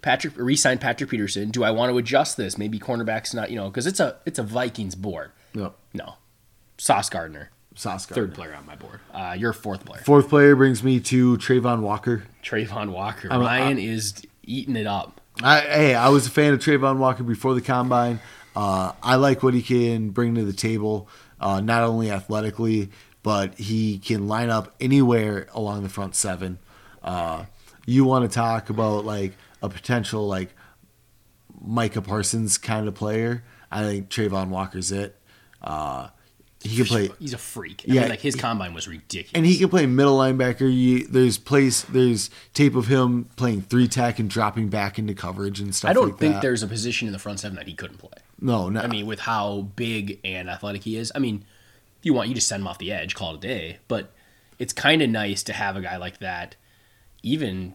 Patrick, 0.00 0.32
re-signed 0.36 0.80
Patrick 0.80 1.10
Peterson. 1.10 1.50
Do 1.50 1.62
I 1.64 1.70
want 1.70 1.90
to 1.92 1.98
adjust 1.98 2.36
this? 2.38 2.56
Maybe 2.58 2.78
cornerbacks 2.78 3.34
not, 3.34 3.50
you 3.50 3.56
know, 3.56 3.68
because 3.68 3.86
it's 3.86 4.00
a 4.00 4.16
it's 4.26 4.38
a 4.38 4.42
Vikings 4.42 4.94
board. 4.94 5.30
No, 5.54 5.74
No, 5.92 6.14
Sauce 6.78 7.08
Gardner, 7.10 7.50
Sauce 7.74 8.04
Gardner. 8.06 8.26
third 8.28 8.34
player 8.34 8.54
on 8.54 8.64
my 8.66 8.76
board. 8.76 9.00
Uh, 9.12 9.34
your 9.38 9.52
fourth 9.52 9.84
player. 9.84 10.02
Fourth 10.02 10.28
player 10.28 10.56
brings 10.56 10.82
me 10.82 11.00
to 11.00 11.36
Travon 11.38 11.80
Walker. 11.80 12.24
Travon 12.42 12.90
Walker. 12.90 13.28
I'm- 13.30 13.40
Ryan 13.40 13.78
is 13.78 14.22
eating 14.46 14.76
it 14.76 14.86
up. 14.86 15.20
I, 15.42 15.60
hey, 15.60 15.94
I 15.94 16.08
was 16.10 16.26
a 16.26 16.30
fan 16.30 16.52
of 16.52 16.60
Travon 16.60 16.98
Walker 16.98 17.22
before 17.22 17.54
the 17.54 17.60
combine. 17.60 18.20
Uh, 18.54 18.92
I 19.02 19.16
like 19.16 19.42
what 19.42 19.54
he 19.54 19.62
can 19.62 20.10
bring 20.10 20.34
to 20.36 20.44
the 20.44 20.52
table, 20.52 21.08
uh, 21.40 21.60
not 21.60 21.82
only 21.82 22.10
athletically, 22.10 22.90
but 23.22 23.54
he 23.54 23.98
can 23.98 24.28
line 24.28 24.50
up 24.50 24.74
anywhere 24.80 25.48
along 25.52 25.82
the 25.82 25.88
front 25.88 26.14
seven. 26.14 26.58
Uh, 27.02 27.46
you 27.86 28.04
want 28.04 28.30
to 28.30 28.34
talk 28.34 28.70
about 28.70 29.04
like 29.04 29.32
a 29.62 29.68
potential 29.68 30.26
like 30.26 30.54
Micah 31.60 32.02
Parsons 32.02 32.58
kind 32.58 32.86
of 32.86 32.94
player? 32.94 33.42
I 33.70 33.82
think 33.82 34.08
Travon 34.08 34.50
Walker's 34.50 34.92
it. 34.92 35.18
Uh, 35.60 36.08
he 36.64 36.76
can 36.76 36.86
play 36.86 37.10
He's 37.18 37.32
a 37.34 37.38
freak. 37.38 37.84
I 37.88 37.92
Yeah, 37.92 38.00
mean, 38.02 38.10
like 38.10 38.20
his 38.20 38.34
combine 38.34 38.74
was 38.74 38.88
ridiculous. 38.88 39.32
and 39.34 39.44
he 39.46 39.58
can 39.58 39.68
play 39.68 39.86
middle 39.86 40.16
linebacker. 40.18 40.60
You, 40.72 41.06
there's 41.06 41.38
place, 41.38 41.82
there's 41.82 42.30
tape 42.54 42.74
of 42.74 42.86
him 42.86 43.26
playing 43.36 43.62
three 43.62 43.86
tech 43.86 44.18
and 44.18 44.28
dropping 44.30 44.68
back 44.70 44.98
into 44.98 45.14
coverage 45.14 45.60
and 45.60 45.74
stuff. 45.74 45.90
I 45.90 45.92
don't 45.94 46.10
like 46.10 46.18
think 46.18 46.34
that. 46.34 46.42
there's 46.42 46.62
a 46.62 46.66
position 46.66 47.06
in 47.06 47.12
the 47.12 47.18
front 47.18 47.40
seven 47.40 47.56
that 47.56 47.66
he 47.68 47.74
couldn't 47.74 47.98
play. 47.98 48.10
no, 48.40 48.68
no. 48.70 48.80
I 48.80 48.86
mean, 48.86 49.06
with 49.06 49.20
how 49.20 49.68
big 49.76 50.18
and 50.24 50.48
athletic 50.50 50.82
he 50.82 50.96
is. 50.96 51.12
I 51.14 51.18
mean, 51.18 51.44
if 52.00 52.06
you 52.06 52.14
want, 52.14 52.28
you 52.28 52.34
just 52.34 52.48
send 52.48 52.62
him 52.62 52.66
off 52.66 52.78
the 52.78 52.92
edge, 52.92 53.14
call 53.14 53.32
it 53.34 53.36
a 53.36 53.40
day. 53.40 53.78
But 53.88 54.12
it's 54.58 54.72
kind 54.72 55.02
of 55.02 55.10
nice 55.10 55.42
to 55.44 55.52
have 55.52 55.76
a 55.76 55.80
guy 55.80 55.96
like 55.98 56.18
that. 56.18 56.56
Even, 57.22 57.74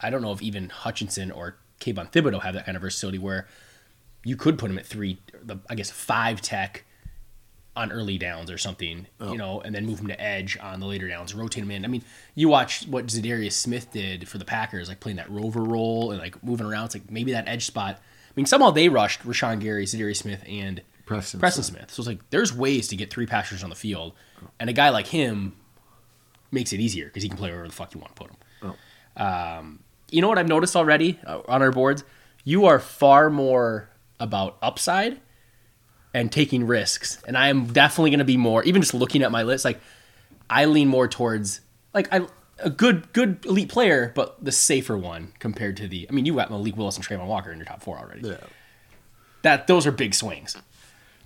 I 0.00 0.10
don't 0.10 0.22
know 0.22 0.32
if 0.32 0.40
even 0.42 0.68
Hutchinson 0.70 1.30
or 1.30 1.56
Kayvon 1.80 2.10
Thibodeaux 2.10 2.42
have 2.42 2.54
that 2.54 2.64
kind 2.66 2.76
of 2.76 2.82
versatility 2.82 3.18
where 3.18 3.46
you 4.24 4.34
could 4.36 4.58
put 4.58 4.70
him 4.70 4.78
at 4.78 4.86
three, 4.86 5.18
the, 5.42 5.58
I 5.70 5.74
guess 5.74 5.90
five 5.90 6.40
tech 6.40 6.84
on 7.78 7.92
early 7.92 8.18
downs 8.18 8.50
or 8.50 8.58
something, 8.58 9.06
Oh. 9.20 9.30
you 9.32 9.38
know, 9.38 9.60
and 9.60 9.74
then 9.74 9.86
move 9.86 10.00
him 10.00 10.08
to 10.08 10.20
edge 10.20 10.58
on 10.60 10.80
the 10.80 10.86
later 10.86 11.06
downs, 11.08 11.32
rotate 11.34 11.62
him 11.62 11.70
in. 11.70 11.84
I 11.84 11.88
mean, 11.88 12.02
you 12.34 12.48
watch 12.48 12.86
what 12.88 13.06
Za'Darius 13.06 13.52
Smith 13.52 13.92
did 13.92 14.28
for 14.28 14.38
the 14.38 14.44
Packers, 14.44 14.88
like 14.88 15.00
playing 15.00 15.16
that 15.16 15.30
rover 15.30 15.62
role 15.62 16.10
and 16.10 16.20
like 16.20 16.42
moving 16.42 16.66
around. 16.66 16.86
It's 16.86 16.94
like 16.96 17.10
maybe 17.10 17.32
that 17.32 17.46
edge 17.48 17.64
spot. 17.66 17.96
I 17.96 18.32
mean, 18.36 18.46
somehow 18.46 18.70
they 18.70 18.88
rushed 18.88 19.22
Rashan 19.22 19.60
Gary, 19.60 19.84
Za'Darius 19.86 20.16
Smith, 20.16 20.42
and 20.48 20.82
Preston. 21.06 21.40
Preston 21.40 21.64
Smith. 21.64 21.90
So 21.92 22.00
it's 22.00 22.06
like 22.08 22.28
there's 22.30 22.52
ways 22.52 22.88
to 22.88 22.96
get 22.96 23.10
three 23.10 23.26
passers 23.26 23.62
on 23.62 23.70
the 23.70 23.76
field, 23.76 24.12
and 24.60 24.68
a 24.68 24.72
guy 24.72 24.88
like 24.90 25.06
him 25.06 25.54
makes 26.50 26.72
it 26.72 26.80
easier 26.80 27.06
because 27.06 27.22
he 27.22 27.28
can 27.28 27.38
play 27.38 27.50
wherever 27.50 27.66
the 27.68 27.72
fuck 27.74 27.94
you 27.94 28.00
want 28.00 28.14
to 28.16 28.22
put 28.22 28.30
him. 28.30 28.74
Um, 29.16 29.78
you 30.10 30.20
know 30.22 30.28
what 30.28 30.38
I've 30.38 30.48
noticed 30.48 30.76
already 30.76 31.18
uh, 31.26 31.40
on 31.48 31.62
our 31.62 31.70
boards? 31.72 32.04
You 32.44 32.66
are 32.66 32.78
far 32.78 33.30
more 33.30 33.88
about 34.20 34.56
upside 34.62 35.20
and 36.14 36.32
taking 36.32 36.66
risks, 36.66 37.22
and 37.26 37.36
I 37.36 37.48
am 37.48 37.66
definitely 37.66 38.10
going 38.10 38.18
to 38.18 38.24
be 38.24 38.36
more. 38.36 38.62
Even 38.64 38.82
just 38.82 38.94
looking 38.94 39.22
at 39.22 39.30
my 39.30 39.42
list, 39.42 39.64
like 39.64 39.80
I 40.48 40.64
lean 40.64 40.88
more 40.88 41.08
towards 41.08 41.60
like 41.94 42.12
I 42.12 42.26
a 42.60 42.70
good 42.70 43.12
good 43.12 43.44
elite 43.44 43.68
player, 43.68 44.12
but 44.14 44.42
the 44.44 44.52
safer 44.52 44.96
one 44.96 45.32
compared 45.38 45.76
to 45.78 45.88
the. 45.88 46.06
I 46.08 46.12
mean, 46.12 46.26
you 46.26 46.34
got 46.34 46.50
Malik 46.50 46.76
Willis 46.76 46.96
and 46.96 47.06
Travon 47.06 47.26
Walker 47.26 47.50
in 47.50 47.58
your 47.58 47.66
top 47.66 47.82
four 47.82 47.98
already. 47.98 48.28
Yeah. 48.28 48.36
That 49.42 49.66
those 49.66 49.86
are 49.86 49.92
big 49.92 50.14
swings. 50.14 50.56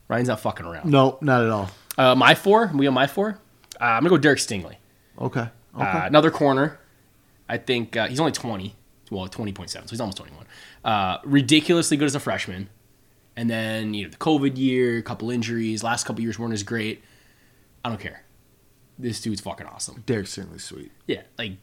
Ryan's 0.08 0.28
not 0.28 0.40
fucking 0.40 0.66
around. 0.66 0.90
No, 0.90 1.18
not 1.20 1.42
at 1.42 1.50
all. 1.50 1.70
Uh, 1.96 2.14
my 2.14 2.34
four, 2.34 2.70
we 2.74 2.86
on 2.86 2.94
my 2.94 3.06
four. 3.06 3.38
Uh, 3.80 3.84
I'm 3.84 4.02
gonna 4.02 4.10
go 4.10 4.18
Derek 4.18 4.38
Stingley. 4.38 4.76
Okay. 5.18 5.46
Okay. 5.74 5.84
Uh, 5.84 6.06
another 6.06 6.30
corner. 6.30 6.78
I 7.48 7.58
think 7.58 7.96
uh, 7.96 8.06
he's 8.08 8.20
only 8.20 8.32
20. 8.32 8.74
Well, 9.10 9.28
20.7, 9.28 9.68
so 9.68 9.80
he's 9.90 10.00
almost 10.00 10.16
21. 10.16 10.46
Uh, 10.84 11.18
ridiculously 11.24 11.98
good 11.98 12.06
as 12.06 12.14
a 12.14 12.20
freshman. 12.20 12.70
And 13.36 13.48
then, 13.48 13.94
you 13.94 14.04
know, 14.04 14.10
the 14.10 14.16
COVID 14.18 14.58
year, 14.58 14.98
a 14.98 15.02
couple 15.02 15.30
injuries, 15.30 15.82
last 15.82 16.04
couple 16.04 16.22
years 16.22 16.38
weren't 16.38 16.52
as 16.52 16.62
great. 16.62 17.02
I 17.84 17.88
don't 17.88 18.00
care. 18.00 18.24
This 18.98 19.20
dude's 19.20 19.40
fucking 19.40 19.66
awesome. 19.66 20.02
Derek 20.06 20.26
Stingley, 20.26 20.60
sweet. 20.60 20.92
Yeah, 21.06 21.22
like 21.38 21.54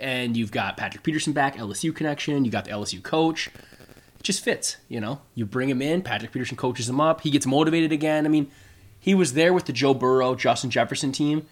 and 0.00 0.36
you've 0.36 0.50
got 0.52 0.76
Patrick 0.76 1.02
Peterson 1.02 1.32
back, 1.32 1.56
LSU 1.56 1.94
connection. 1.94 2.44
You 2.44 2.50
got 2.50 2.64
the 2.64 2.70
LSU 2.70 3.02
coach. 3.02 3.48
It 3.48 4.22
just 4.22 4.42
fits, 4.42 4.78
you 4.88 5.00
know. 5.00 5.20
You 5.34 5.44
bring 5.46 5.68
him 5.68 5.82
in. 5.82 6.02
Patrick 6.02 6.32
Peterson 6.32 6.56
coaches 6.56 6.88
him 6.88 7.00
up. 7.00 7.20
He 7.20 7.30
gets 7.30 7.46
motivated 7.46 7.92
again. 7.92 8.26
I 8.26 8.28
mean, 8.28 8.50
he 8.98 9.14
was 9.14 9.34
there 9.34 9.52
with 9.52 9.66
the 9.66 9.72
Joe 9.72 9.94
Burrow, 9.94 10.34
Justin 10.34 10.70
Jefferson 10.70 11.12
team, 11.12 11.46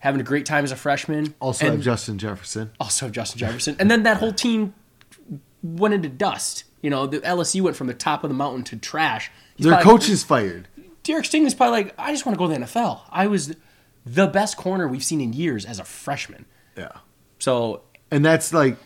having 0.00 0.20
a 0.20 0.24
great 0.24 0.46
time 0.46 0.64
as 0.64 0.72
a 0.72 0.76
freshman. 0.76 1.34
Also 1.40 1.66
and 1.66 1.74
have 1.76 1.84
Justin 1.84 2.18
Jefferson. 2.18 2.70
also 2.78 3.08
Justin 3.08 3.38
Jefferson, 3.38 3.76
and 3.78 3.90
then 3.90 4.02
that 4.04 4.18
whole 4.18 4.32
team 4.32 4.74
went 5.62 5.94
into 5.94 6.08
dust. 6.08 6.64
You 6.82 6.90
know, 6.90 7.06
the 7.06 7.20
LSU 7.20 7.62
went 7.62 7.76
from 7.76 7.86
the 7.86 7.94
top 7.94 8.22
of 8.24 8.30
the 8.30 8.34
mountain 8.36 8.62
to 8.64 8.76
trash. 8.76 9.30
He's 9.56 9.64
Their 9.64 9.74
probably- 9.74 9.90
coach 9.92 10.08
is 10.08 10.22
fired. 10.22 10.68
Derek 11.02 11.24
Stingley's 11.24 11.54
probably 11.54 11.84
like, 11.84 11.94
I 11.98 12.10
just 12.12 12.26
want 12.26 12.36
to 12.36 12.38
go 12.38 12.52
to 12.52 12.58
the 12.58 12.66
NFL. 12.66 13.02
I 13.10 13.26
was 13.28 13.54
the 14.04 14.26
best 14.26 14.56
corner 14.56 14.88
we've 14.88 15.04
seen 15.04 15.20
in 15.20 15.32
years 15.32 15.64
as 15.64 15.78
a 15.78 15.84
freshman. 15.84 16.46
Yeah. 16.76 16.88
So 17.38 17.82
And 18.10 18.24
that's 18.24 18.52
like 18.52 18.76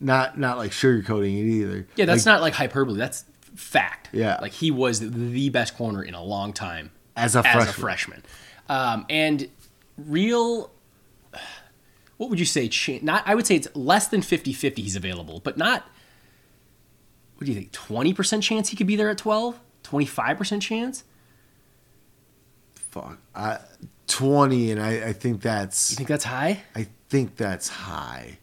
not 0.00 0.38
not 0.38 0.58
like 0.58 0.70
sugarcoating 0.70 1.38
it 1.40 1.46
either. 1.48 1.86
yeah, 1.96 2.04
that's 2.04 2.24
Like, 2.24 2.32
not 2.34 2.40
like 2.40 2.54
hyperbole. 2.54 2.96
That's 2.98 3.24
fact. 3.56 4.10
Yeah. 4.12 4.38
like 4.40 4.52
he 4.52 4.70
was 4.70 5.00
the 5.00 5.48
best 5.50 5.76
corner 5.76 6.02
in 6.02 6.14
a 6.14 6.22
long 6.22 6.52
time 6.52 6.90
as 7.16 7.34
a 7.34 7.40
as 7.40 7.44
freshman. 7.44 7.68
a 7.68 7.72
freshman. 7.72 8.22
Um, 8.68 9.06
and 9.10 9.48
real, 9.98 10.70
what 12.16 12.30
would 12.30 12.38
you 12.38 12.44
say? 12.46 12.70
Not, 13.02 13.22
I 13.26 13.34
would 13.34 13.46
say 13.46 13.56
it's 13.56 13.68
less 13.74 14.08
than 14.08 14.20
50-50 14.20 14.78
he's 14.78 14.96
available, 14.96 15.40
but 15.42 15.56
not. 15.58 15.88
What 17.36 17.46
do 17.46 17.52
you 17.52 17.58
think? 17.58 17.72
Twenty 17.72 18.12
percent 18.14 18.42
chance 18.42 18.68
he 18.70 18.76
could 18.76 18.86
be 18.86 18.96
there 18.96 19.10
at 19.10 19.18
12? 19.18 19.58
25 19.82 20.38
percent 20.38 20.62
chance? 20.62 21.04
Fuck. 22.74 23.18
I, 23.34 23.58
Twenty, 24.06 24.70
and 24.70 24.80
I, 24.80 25.08
I 25.08 25.12
think 25.12 25.42
that's 25.42 25.90
You 25.90 25.96
think 25.96 26.08
that's 26.08 26.24
high? 26.24 26.62
I 26.74 26.86
think 27.08 27.36
that's 27.36 27.68
high. 27.68 28.38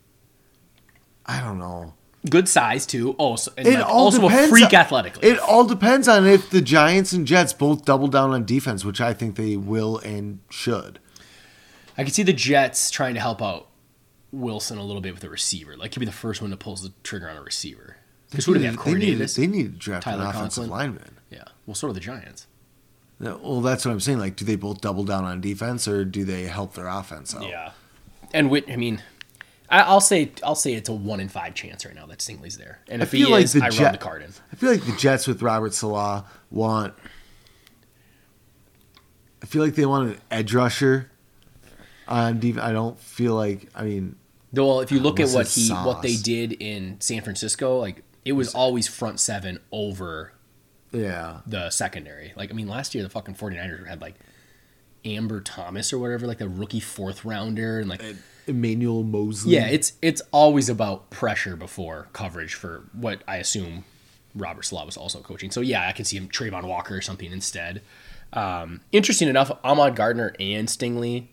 I 1.26 1.40
don't 1.42 1.58
know. 1.58 1.94
Good 2.30 2.48
size 2.48 2.86
too. 2.86 3.16
So, 3.18 3.52
and 3.58 3.68
It 3.68 3.76
like, 3.80 3.86
all 3.86 4.06
also 4.06 4.28
a 4.28 4.48
freak 4.48 4.66
on- 4.66 4.76
athletically. 4.76 5.28
It 5.30 5.40
all 5.40 5.66
depends 5.66 6.08
on 6.08 6.26
if 6.26 6.50
the 6.50 6.62
Giants 6.62 7.12
and 7.14 7.26
Jets 7.28 7.52
both 7.54 7.84
double 7.86 8.08
down 8.08 8.32
on 8.32 8.46
defense, 8.46 8.86
which 8.86 9.02
I 9.02 9.14
think 9.14 9.36
they 9.36 9.58
will 9.58 9.98
and 10.00 10.40
should. 10.50 11.00
I 11.98 12.04
could 12.04 12.14
see 12.14 12.24
the 12.24 12.34
Jets 12.34 12.92
trying 12.92 13.14
to 13.16 13.20
help 13.20 13.42
out 13.42 13.68
Wilson 14.32 14.78
a 14.78 14.84
little 14.84 15.02
bit 15.02 15.14
with 15.14 15.24
a 15.24 15.30
receiver. 15.30 15.76
Like 15.76 15.94
he'd 15.94 16.00
be 16.00 16.06
the 16.06 16.12
first 16.12 16.42
one 16.42 16.52
to 16.52 16.58
pull 16.58 16.76
the 16.76 16.94
trigger 17.04 17.30
on 17.30 17.38
a 17.38 17.42
receiver. 17.42 17.98
Because 18.34 18.46
who 18.46 18.54
do 18.56 18.60
they 18.60 18.66
have? 18.66 18.78
Corey 18.78 18.96
they, 18.96 19.00
need, 19.00 19.12
Davis. 19.12 19.36
they 19.36 19.48
need 19.48 19.64
to 19.74 19.80
draft 19.80 20.04
Tyler 20.06 20.24
an 20.24 20.30
offensive 20.30 20.64
Conklin. 20.64 20.80
lineman. 20.96 21.18
yeah. 21.30 21.44
Well, 21.68 21.76
so 21.76 21.88
do 21.88 21.94
the 21.94 22.00
Giants. 22.00 22.48
Well, 23.20 23.62
that's 23.62 23.86
what 23.86 23.92
I'm 23.92 24.00
saying. 24.00 24.18
Like, 24.18 24.36
do 24.36 24.44
they 24.44 24.56
both 24.56 24.82
double 24.82 25.04
down 25.04 25.24
on 25.24 25.40
defense, 25.40 25.88
or 25.88 26.04
do 26.04 26.26
they 26.26 26.44
help 26.44 26.74
their 26.74 26.88
offense 26.88 27.34
out? 27.36 27.48
Yeah. 27.48 27.72
And 28.34 28.50
Whit, 28.50 28.66
I 28.68 28.76
mean, 28.76 29.02
I, 29.70 29.82
I'll 29.82 30.02
say 30.02 30.32
I'll 30.44 30.56
say 30.56 30.74
it's 30.74 30.90
a 30.90 30.94
one 30.94 31.20
in 31.20 31.30
five 31.30 31.54
chance 31.54 31.86
right 31.86 31.96
now 31.96 32.06
that 32.08 32.20
Stingley's 32.20 32.58
there. 32.58 32.80
And 32.90 33.02
I 33.02 33.06
if 33.06 33.12
he 33.12 33.26
like 33.26 33.46
is, 33.46 33.54
the 33.54 33.64
I 33.64 33.70
Jet- 33.70 33.84
run 33.84 33.92
the 33.94 33.98
card 34.00 34.24
in. 34.24 34.34
I 34.52 34.56
feel 34.56 34.72
like 34.72 34.86
the 34.86 34.96
Jets 34.98 35.28
with 35.28 35.42
Robert 35.42 35.74
Saleh 35.74 36.26
want. 36.52 36.96
I 39.42 39.46
feel 39.46 39.64
like 39.64 39.76
they 39.76 39.86
want 39.86 40.10
an 40.10 40.18
edge 40.32 40.54
rusher 40.54 41.12
on 42.08 42.40
defense. 42.40 42.66
I 42.66 42.72
don't 42.74 43.00
feel 43.00 43.36
like. 43.36 43.70
I 43.76 43.84
mean, 43.84 44.16
well, 44.52 44.82
if 44.82 44.92
you 44.92 45.00
look 45.00 45.20
at 45.20 45.30
what 45.30 45.46
his 45.46 45.68
he 45.68 45.74
what 45.74 46.02
they 46.02 46.16
did 46.16 46.54
in 46.54 47.00
San 47.00 47.22
Francisco, 47.22 47.80
like 47.80 48.04
it 48.26 48.34
was 48.34 48.54
always 48.54 48.88
front 48.88 49.20
seven 49.20 49.60
over 49.72 50.34
yeah. 50.92 51.42
the 51.46 51.70
secondary. 51.70 52.34
Like 52.36 52.52
I 52.52 52.54
mean, 52.54 52.68
last 52.68 52.96
year 52.96 53.04
the 53.04 53.10
fucking 53.10 53.36
49ers 53.36 53.88
had 53.88 54.02
like 54.02 54.16
Ambry 55.06 55.42
Thomas 55.44 55.92
or 55.92 56.00
whatever, 56.00 56.28
like 56.28 56.38
the 56.38 56.50
rookie 56.50 56.80
fourth 56.80 57.26
rounder, 57.26 57.80
and 57.80 57.90
like 57.90 58.02
Emmanuel 58.48 59.04
Moseley. 59.04 59.56
yeah, 59.56 59.68
it's 59.68 59.94
it's 60.02 60.22
always 60.32 60.70
about 60.70 61.10
pressure 61.10 61.56
before 61.56 62.08
coverage 62.14 62.54
for 62.54 62.88
what 62.94 63.24
I 63.28 63.38
assume 63.38 63.84
Robert 64.36 64.64
Saleh 64.64 64.86
was 64.86 64.98
also 64.98 65.20
coaching. 65.20 65.52
So 65.52 65.62
yeah, 65.62 65.88
I 65.88 65.92
can 65.92 66.06
see 66.06 66.18
him 66.18 66.30
Travon 66.30 66.64
Walker 66.64 66.96
or 66.96 67.02
something 67.02 67.32
instead. 67.32 67.82
Um, 68.32 68.82
interesting 68.92 69.28
enough, 69.28 69.52
Ahmad 69.64 69.96
Gardner 69.96 70.36
and 70.40 70.68
Stingley 70.68 71.28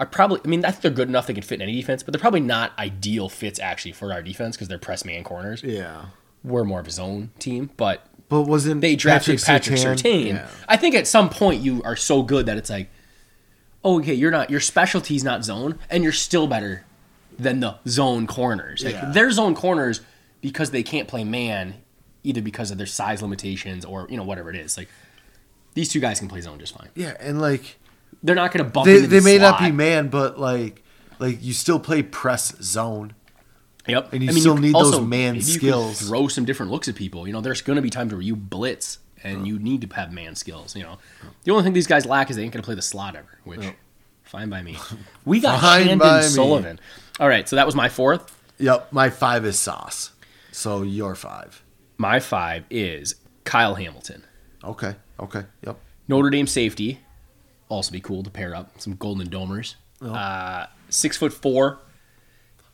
are 0.00 0.06
probably. 0.06 0.40
I 0.44 0.48
mean, 0.48 0.64
I 0.64 0.70
think 0.72 0.82
they're 0.82 0.90
good 0.90 1.08
enough 1.08 1.28
they 1.28 1.34
can 1.34 1.42
fit 1.44 1.56
in 1.56 1.62
any 1.62 1.74
defense, 1.74 2.02
but 2.02 2.12
they're 2.12 2.20
probably 2.20 2.40
not 2.40 2.76
ideal 2.78 3.28
fits 3.28 3.60
actually 3.60 3.92
for 3.92 4.12
our 4.12 4.22
defense 4.22 4.56
because 4.56 4.66
they're 4.66 4.78
press 4.78 5.04
man 5.04 5.22
corners. 5.22 5.62
yeah. 5.62 6.06
We're 6.42 6.64
more 6.64 6.80
of 6.80 6.86
a 6.88 6.90
zone 6.90 7.30
team, 7.38 7.70
but 7.76 8.06
But 8.30 8.42
wasn't 8.42 8.80
they 8.80 8.96
drafted 8.96 9.40
Patrick, 9.42 9.78
Surtain. 9.78 10.28
Yeah. 10.28 10.48
I 10.66 10.78
think 10.78 10.94
at 10.94 11.06
some 11.06 11.28
point 11.28 11.60
you 11.62 11.82
are 11.84 11.96
so 11.96 12.22
good 12.22 12.46
that 12.46 12.56
it's 12.56 12.70
like, 12.70 12.88
oh, 13.84 13.98
okay, 14.00 14.14
you're 14.14 14.30
not 14.30 14.48
your 14.50 14.60
specialty's 14.60 15.22
not 15.22 15.44
zone, 15.44 15.78
and 15.90 16.02
you're 16.02 16.12
still 16.12 16.46
better 16.46 16.84
than 17.38 17.60
the 17.60 17.76
zone 17.86 18.26
corners. 18.26 18.82
Like 18.82 18.94
Yeah. 18.94 19.10
they're 19.12 19.30
zone 19.30 19.54
corners 19.54 20.00
because 20.40 20.70
they 20.70 20.82
can't 20.82 21.06
play 21.08 21.24
man, 21.24 21.74
either 22.24 22.40
because 22.40 22.70
of 22.70 22.78
their 22.78 22.86
size 22.86 23.20
limitations 23.20 23.84
or 23.84 24.06
you 24.08 24.16
know 24.16 24.24
whatever 24.24 24.48
it 24.48 24.56
is. 24.56 24.78
Like 24.78 24.88
these 25.74 25.90
two 25.90 26.00
guys 26.00 26.18
can 26.20 26.28
play 26.28 26.40
zone 26.40 26.58
just 26.58 26.74
fine. 26.74 26.88
Yeah, 26.94 27.16
and 27.20 27.38
like 27.40 27.78
They're 28.22 28.34
not 28.34 28.52
going 28.52 28.64
to 28.64 28.70
bump. 28.70 28.86
they, 28.86 29.00
they 29.00 29.18
the 29.18 29.24
may 29.24 29.38
not 29.38 29.58
be 29.58 29.72
man, 29.72 30.08
but 30.08 30.38
like 30.38 30.82
like 31.18 31.42
you 31.42 31.52
still 31.52 31.78
play 31.78 32.02
press 32.02 32.54
zone. 32.62 33.14
Yep. 33.86 34.12
And 34.12 34.22
you 34.22 34.32
still 34.32 34.54
could 34.54 34.62
need 34.62 34.74
those 34.74 35.00
man 35.00 35.36
you 35.36 35.40
skills. 35.42 36.02
throw 36.06 36.28
some 36.28 36.44
different 36.44 36.70
looks 36.70 36.86
at 36.88 36.94
people. 36.94 37.26
You 37.26 37.32
know, 37.32 37.40
there's 37.40 37.62
going 37.62 37.76
to 37.76 37.82
be 37.82 37.90
times 37.90 38.12
where 38.12 38.22
you 38.22 38.36
blitz 38.36 38.98
and 39.22 39.46
you 39.46 39.58
need 39.58 39.80
to 39.82 39.94
have 39.96 40.12
man 40.12 40.34
skills. 40.34 40.76
You 40.76 40.82
know, 40.82 40.98
the 41.44 41.50
only 41.52 41.64
thing 41.64 41.72
these 41.72 41.86
guys 41.86 42.06
lack 42.06 42.30
is 42.30 42.36
they 42.36 42.42
ain't 42.42 42.52
going 42.52 42.62
to 42.62 42.66
play 42.66 42.74
the 42.74 42.82
slot 42.82 43.16
ever, 43.16 43.38
which 43.44 43.64
fine 44.22 44.48
by 44.50 44.62
me. 44.62 44.76
We 45.24 45.40
got 45.40 45.60
Fine 45.60 45.98
by 45.98 46.06
Chandon 46.08 46.16
me. 46.18 46.22
Sullivan. 46.28 46.80
All 47.18 47.28
right, 47.28 47.48
so 47.48 47.56
that 47.56 47.66
was 47.66 47.74
my 47.74 47.88
fourth. 47.88 48.36
Yep, 48.58 48.92
my 48.92 49.10
five 49.10 49.44
is 49.44 49.58
sauce. 49.58 50.12
So 50.52 50.82
your 50.82 51.14
five. 51.14 51.62
My 51.98 52.20
five 52.20 52.64
is 52.70 53.16
Kyle 53.44 53.74
Hamilton, 53.74 54.24
Okay. 54.62 54.94
Okay. 55.18 55.44
Yep. 55.66 55.78
Notre 56.08 56.30
Dame 56.30 56.46
safety. 56.46 57.00
Also 57.70 57.90
be 57.92 58.00
cool 58.00 58.22
to 58.22 58.28
pair 58.30 58.54
up 58.54 58.78
some 58.78 58.96
Golden 58.96 59.30
Domers. 59.30 59.76
Uh, 60.02 60.66
six 60.90 61.16
foot 61.16 61.32
four. 61.32 61.78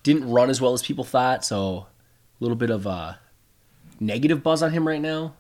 Didn't 0.03 0.29
run 0.29 0.51
as 0.51 0.61
well 0.61 0.73
as 0.73 0.83
people 0.83 1.05
thought, 1.05 1.45
so 1.45 1.87
a 2.41 2.45
little 2.45 2.57
bit 2.57 2.71
of 2.71 2.87
a 2.87 3.19
negative 4.01 4.43
buzz 4.43 4.63
on 4.63 4.73
him 4.73 4.87
right 4.89 5.01
now. 5.01 5.35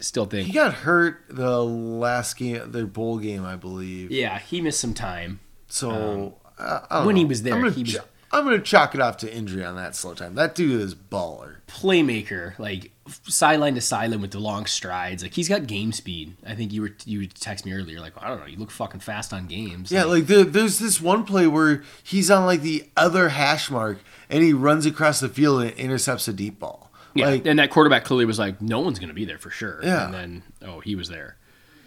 Still 0.00 0.26
think 0.26 0.46
He 0.46 0.52
got 0.52 0.72
hurt 0.74 1.24
the 1.28 1.62
last 1.64 2.36
game, 2.36 2.70
their 2.70 2.86
bowl 2.86 3.18
game, 3.18 3.44
I 3.44 3.56
believe. 3.56 4.10
Yeah, 4.12 4.38
he 4.38 4.60
missed 4.60 4.78
some 4.80 4.94
time. 4.94 5.40
So 5.66 6.36
I 6.58 6.86
don't 6.90 7.06
when 7.06 7.16
he 7.16 7.24
was 7.24 7.42
there, 7.42 7.68
he 7.70 7.82
was- 7.82 7.92
ch- 7.94 7.98
I'm 8.30 8.44
gonna 8.44 8.60
chalk 8.60 8.94
it 8.94 9.00
off 9.00 9.16
to 9.18 9.34
injury 9.34 9.64
on 9.64 9.74
that 9.76 9.96
slow 9.96 10.12
time. 10.14 10.34
That 10.34 10.54
dude 10.54 10.80
is 10.82 10.94
baller. 10.94 11.56
Playmaker, 11.66 12.56
like 12.58 12.92
sideline 13.08 13.74
to 13.74 13.80
sideline 13.80 14.20
with 14.20 14.30
the 14.30 14.38
long 14.38 14.66
strides. 14.66 15.22
Like 15.22 15.34
he's 15.34 15.48
got 15.48 15.66
game 15.66 15.92
speed. 15.92 16.36
I 16.46 16.54
think 16.54 16.72
you 16.72 16.82
were 16.82 16.92
you 17.04 17.26
text 17.26 17.64
me 17.64 17.72
earlier. 17.72 18.00
Like 18.00 18.12
I 18.16 18.28
don't 18.28 18.40
know, 18.40 18.46
you 18.46 18.56
look 18.56 18.70
fucking 18.70 19.00
fast 19.00 19.32
on 19.32 19.46
games. 19.46 19.90
Yeah, 19.90 20.04
like 20.04 20.26
there, 20.26 20.44
there's 20.44 20.78
this 20.78 21.00
one 21.00 21.24
play 21.24 21.46
where 21.46 21.82
he's 22.02 22.30
on 22.30 22.46
like 22.46 22.62
the 22.62 22.88
other 22.96 23.30
hash 23.30 23.70
mark 23.70 23.98
and 24.28 24.42
he 24.42 24.52
runs 24.52 24.86
across 24.86 25.20
the 25.20 25.28
field 25.28 25.62
and 25.62 25.72
intercepts 25.72 26.28
a 26.28 26.32
deep 26.32 26.58
ball. 26.58 26.90
yeah. 27.14 27.26
Like 27.26 27.46
and 27.46 27.58
that 27.58 27.70
quarterback 27.70 28.04
clearly 28.04 28.24
was 28.24 28.38
like, 28.38 28.60
no 28.60 28.80
one's 28.80 28.98
gonna 28.98 29.14
be 29.14 29.24
there 29.24 29.38
for 29.38 29.50
sure. 29.50 29.80
Yeah. 29.82 30.06
And 30.06 30.14
then 30.14 30.42
oh, 30.62 30.80
he 30.80 30.94
was 30.94 31.08
there. 31.08 31.36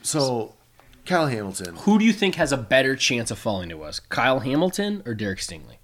so, 0.01 0.53
Kyle 1.05 1.28
Hamilton. 1.28 1.76
Who 1.78 1.97
do 1.97 2.05
you 2.05 2.13
think 2.13 2.36
has 2.36 2.51
a 2.51 2.57
better 2.57 2.95
chance 2.95 3.32
of 3.32 3.39
falling 3.39 3.69
to 3.69 3.84
us, 3.84 3.99
Kyle 3.99 4.39
Hamilton 4.39 5.01
or 5.05 5.13
Derek 5.15 5.39
Stingley? 5.39 5.78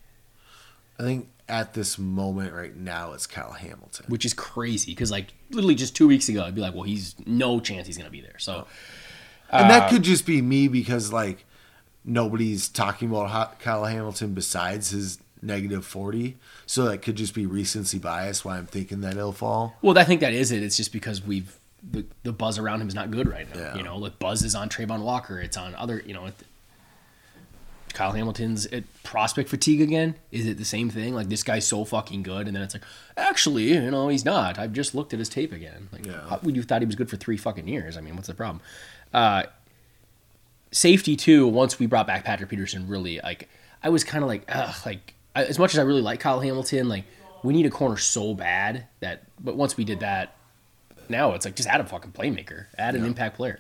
I 1.00 1.04
think 1.04 1.30
at 1.50 1.74
this 1.74 1.98
moment 1.98 2.54
right 2.54 2.76
now 2.76 3.14
it's 3.14 3.26
Kyle 3.28 3.54
Hamilton. 3.54 4.06
Which 4.10 4.26
is 4.26 4.34
crazy 4.34 4.92
because 4.92 5.12
like 5.12 5.34
literally 5.52 5.76
just 5.76 5.96
two 5.96 6.08
weeks 6.08 6.30
ago, 6.30 6.44
I'd 6.44 6.56
be 6.56 6.62
like, 6.62 6.74
well, 6.74 6.84
he's 6.84 7.16
no 7.26 7.60
chance 7.60 7.88
he's 7.88 7.98
gonna 7.98 8.10
be 8.10 8.22
there. 8.22 8.38
So 8.38 8.68
and 9.50 9.66
Uh, 9.66 9.68
that 9.70 9.90
could 9.90 10.04
just 10.04 10.26
be 10.26 10.42
me 10.42 10.68
because 10.68 11.14
like 11.14 11.46
nobody's 12.04 12.70
talking 12.70 13.10
about 13.10 13.60
Kyle 13.60 13.86
Hamilton 13.86 14.34
besides 14.34 14.92
his 14.92 15.20
negative 15.42 15.86
40. 15.86 16.38
So 16.66 16.86
that 16.86 17.02
could 17.02 17.16
just 17.16 17.34
be 17.34 17.46
recency 17.46 18.00
bias 18.00 18.44
why 18.44 18.58
I'm 18.58 18.66
thinking 18.66 19.02
that 19.02 19.14
he'll 19.14 19.32
fall. 19.32 19.76
Well, 19.82 19.98
I 19.98 20.04
think 20.04 20.22
that 20.22 20.34
is 20.34 20.52
it. 20.52 20.64
It's 20.64 20.78
just 20.78 20.92
because 20.92 21.24
we've 21.24 21.58
the, 21.92 22.06
the 22.24 22.34
buzz 22.34 22.58
around 22.58 22.82
him 22.82 22.88
is 22.88 22.96
not 22.96 23.12
good 23.12 23.30
right 23.30 23.48
now. 23.54 23.62
Yeah. 23.62 23.76
You 23.78 23.84
know, 23.84 23.98
like 23.98 24.20
buzz 24.20 24.44
is 24.44 24.56
on 24.56 24.68
Travon 24.70 25.02
Walker. 25.02 25.40
It's 25.40 25.58
on 25.58 25.76
other. 25.76 26.02
You 26.06 26.14
know, 26.14 26.26
it, 26.26 26.34
Kyle 27.98 28.12
Hamilton's 28.12 28.68
at 28.68 28.84
prospect 29.04 29.50
fatigue 29.50 29.82
again. 29.82 30.14
Is 30.32 30.46
it 30.46 30.58
the 30.60 30.66
same 30.66 30.90
thing? 30.92 31.16
Like 31.16 31.30
this 31.30 31.42
guy's 31.42 31.66
so 31.66 31.84
fucking 31.84 32.22
good, 32.22 32.46
and 32.48 32.56
then 32.56 32.62
it's 32.64 32.76
like, 32.76 32.84
actually, 33.18 33.74
you 33.74 33.90
know, 33.90 34.08
he's 34.10 34.24
not. 34.24 34.60
I've 34.60 34.72
just 34.74 34.94
looked 34.94 35.14
at 35.14 35.20
his 35.20 35.30
tape 35.30 35.52
again. 35.52 35.90
Like, 35.92 36.06
Yeah. 36.06 36.30
how 36.30 36.40
would 36.44 36.56
you 36.56 36.62
thought 36.62 36.82
he 36.82 36.86
was 36.86 36.96
good 36.96 37.10
for 37.10 37.18
three 37.18 37.38
fucking 37.38 37.68
years? 37.68 37.98
I 37.98 38.02
mean, 38.02 38.16
what's 38.16 38.28
the 38.28 38.36
problem? 38.36 38.62
Uh, 39.14 39.44
safety 40.72 41.16
too. 41.16 41.48
Once 41.48 41.80
we 41.80 41.86
brought 41.86 42.08
back 42.08 42.24
Patrick 42.24 42.50
Peterson, 42.50 42.88
really 42.88 43.20
like 43.24 43.50
I 43.84 43.90
was 43.90 44.04
kind 44.04 44.24
of 44.24 44.28
like, 44.28 44.44
ugh, 44.50 44.76
like 44.86 45.14
I- 45.36 45.46
as 45.46 45.58
much 45.60 45.74
as 45.74 45.80
I 45.80 45.84
really 45.84 46.02
like 46.02 46.20
Kyle 46.20 46.40
Hamilton, 46.40 46.90
like 46.90 47.06
we 47.44 47.54
need 47.54 47.66
a 47.66 47.70
corner 47.72 47.98
so 47.98 48.34
bad 48.34 48.86
that. 49.00 49.24
But 49.40 49.56
once 49.56 49.78
we 49.78 49.84
did 49.86 50.00
that, 50.02 50.36
now 51.10 51.34
it's 51.34 51.46
like 51.46 51.56
just 51.56 51.70
add 51.70 51.82
a 51.82 51.86
fucking 51.86 52.12
playmaker, 52.12 52.66
add 52.78 52.96
an 52.96 53.06
impact 53.06 53.38
player. 53.38 53.60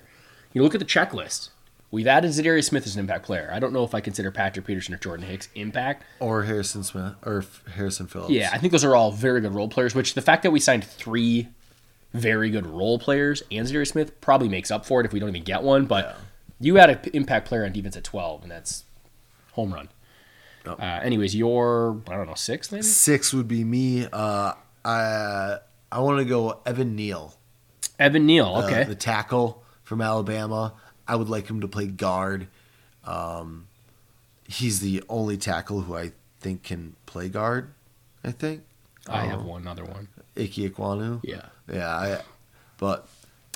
You 0.53 0.63
look 0.63 0.73
at 0.75 0.79
the 0.79 0.85
checklist. 0.85 1.49
We've 1.89 2.07
added 2.07 2.31
Za'Darius 2.31 2.65
Smith 2.65 2.85
as 2.85 2.95
an 2.95 2.99
impact 2.99 3.25
player. 3.25 3.49
I 3.53 3.59
don't 3.59 3.71
know 3.71 3.83
if 3.85 3.95
I 3.95 4.01
consider 4.01 4.29
Patrick 4.29 4.65
Peterson 4.65 4.93
or 4.93 4.97
Jordan 4.97 5.25
Hicks 5.25 5.47
impact. 5.55 6.03
Or 6.19 6.43
Harrison 6.43 6.83
Smith 6.83 7.13
or 7.25 7.45
Harrison 7.75 8.07
Phillips. 8.07 8.31
Yeah, 8.31 8.49
I 8.51 8.57
think 8.57 8.71
those 8.71 8.83
are 8.83 8.93
all 8.95 9.11
very 9.11 9.39
good 9.39 9.53
role 9.55 9.69
players. 9.69 9.95
Which 9.95 10.13
the 10.13 10.21
fact 10.21 10.43
that 10.43 10.51
we 10.51 10.59
signed 10.59 10.83
three 10.83 11.47
very 12.13 12.49
good 12.49 12.65
role 12.65 12.99
players 12.99 13.41
and 13.51 13.65
Za'Darius 13.65 13.87
Smith 13.87 14.19
probably 14.21 14.49
makes 14.49 14.69
up 14.69 14.85
for 14.85 14.99
it 14.99 15.05
if 15.05 15.13
we 15.13 15.19
don't 15.19 15.29
even 15.29 15.43
get 15.43 15.63
one. 15.63 15.85
But 15.85 16.17
you 16.59 16.77
add 16.77 16.89
an 16.89 16.99
impact 17.13 17.47
player 17.47 17.63
on 17.63 17.71
defense 17.71 17.95
at 17.95 18.03
twelve, 18.03 18.41
and 18.43 18.51
that's 18.51 18.83
home 19.53 19.73
run. 19.73 19.87
Yep. 20.65 20.81
Uh, 20.81 20.83
anyways, 21.03 21.35
your 21.35 22.01
I 22.09 22.15
don't 22.17 22.27
know 22.27 22.33
sixth 22.35 22.71
maybe 22.73 22.81
Six 22.83 23.33
would 23.33 23.47
be 23.47 23.63
me. 23.63 24.07
Uh, 24.11 24.53
I 24.83 25.57
I 25.89 25.99
want 26.01 26.19
to 26.19 26.25
go 26.25 26.59
Evan 26.65 26.97
Neal. 26.97 27.33
Evan 27.97 28.25
Neal. 28.25 28.45
uh, 28.55 28.65
Okay, 28.65 28.83
the 28.83 28.93
tackle 28.95 29.63
from 29.83 30.01
Alabama. 30.01 30.73
I 31.07 31.15
would 31.15 31.29
like 31.29 31.47
him 31.49 31.61
to 31.61 31.67
play 31.67 31.87
guard. 31.87 32.47
Um, 33.05 33.67
he's 34.47 34.79
the 34.79 35.03
only 35.09 35.37
tackle 35.37 35.81
who 35.81 35.95
I 35.95 36.11
think 36.39 36.63
can 36.63 36.95
play 37.05 37.29
guard. 37.29 37.73
I 38.23 38.31
think. 38.31 38.63
I 39.09 39.25
have 39.25 39.43
one 39.43 39.67
other 39.67 39.85
one. 39.85 40.09
Ike 40.35 40.51
Ekwonu. 40.51 41.21
Yeah, 41.23 41.45
Yeah, 41.71 41.89
I, 41.89 42.21
but 42.77 43.07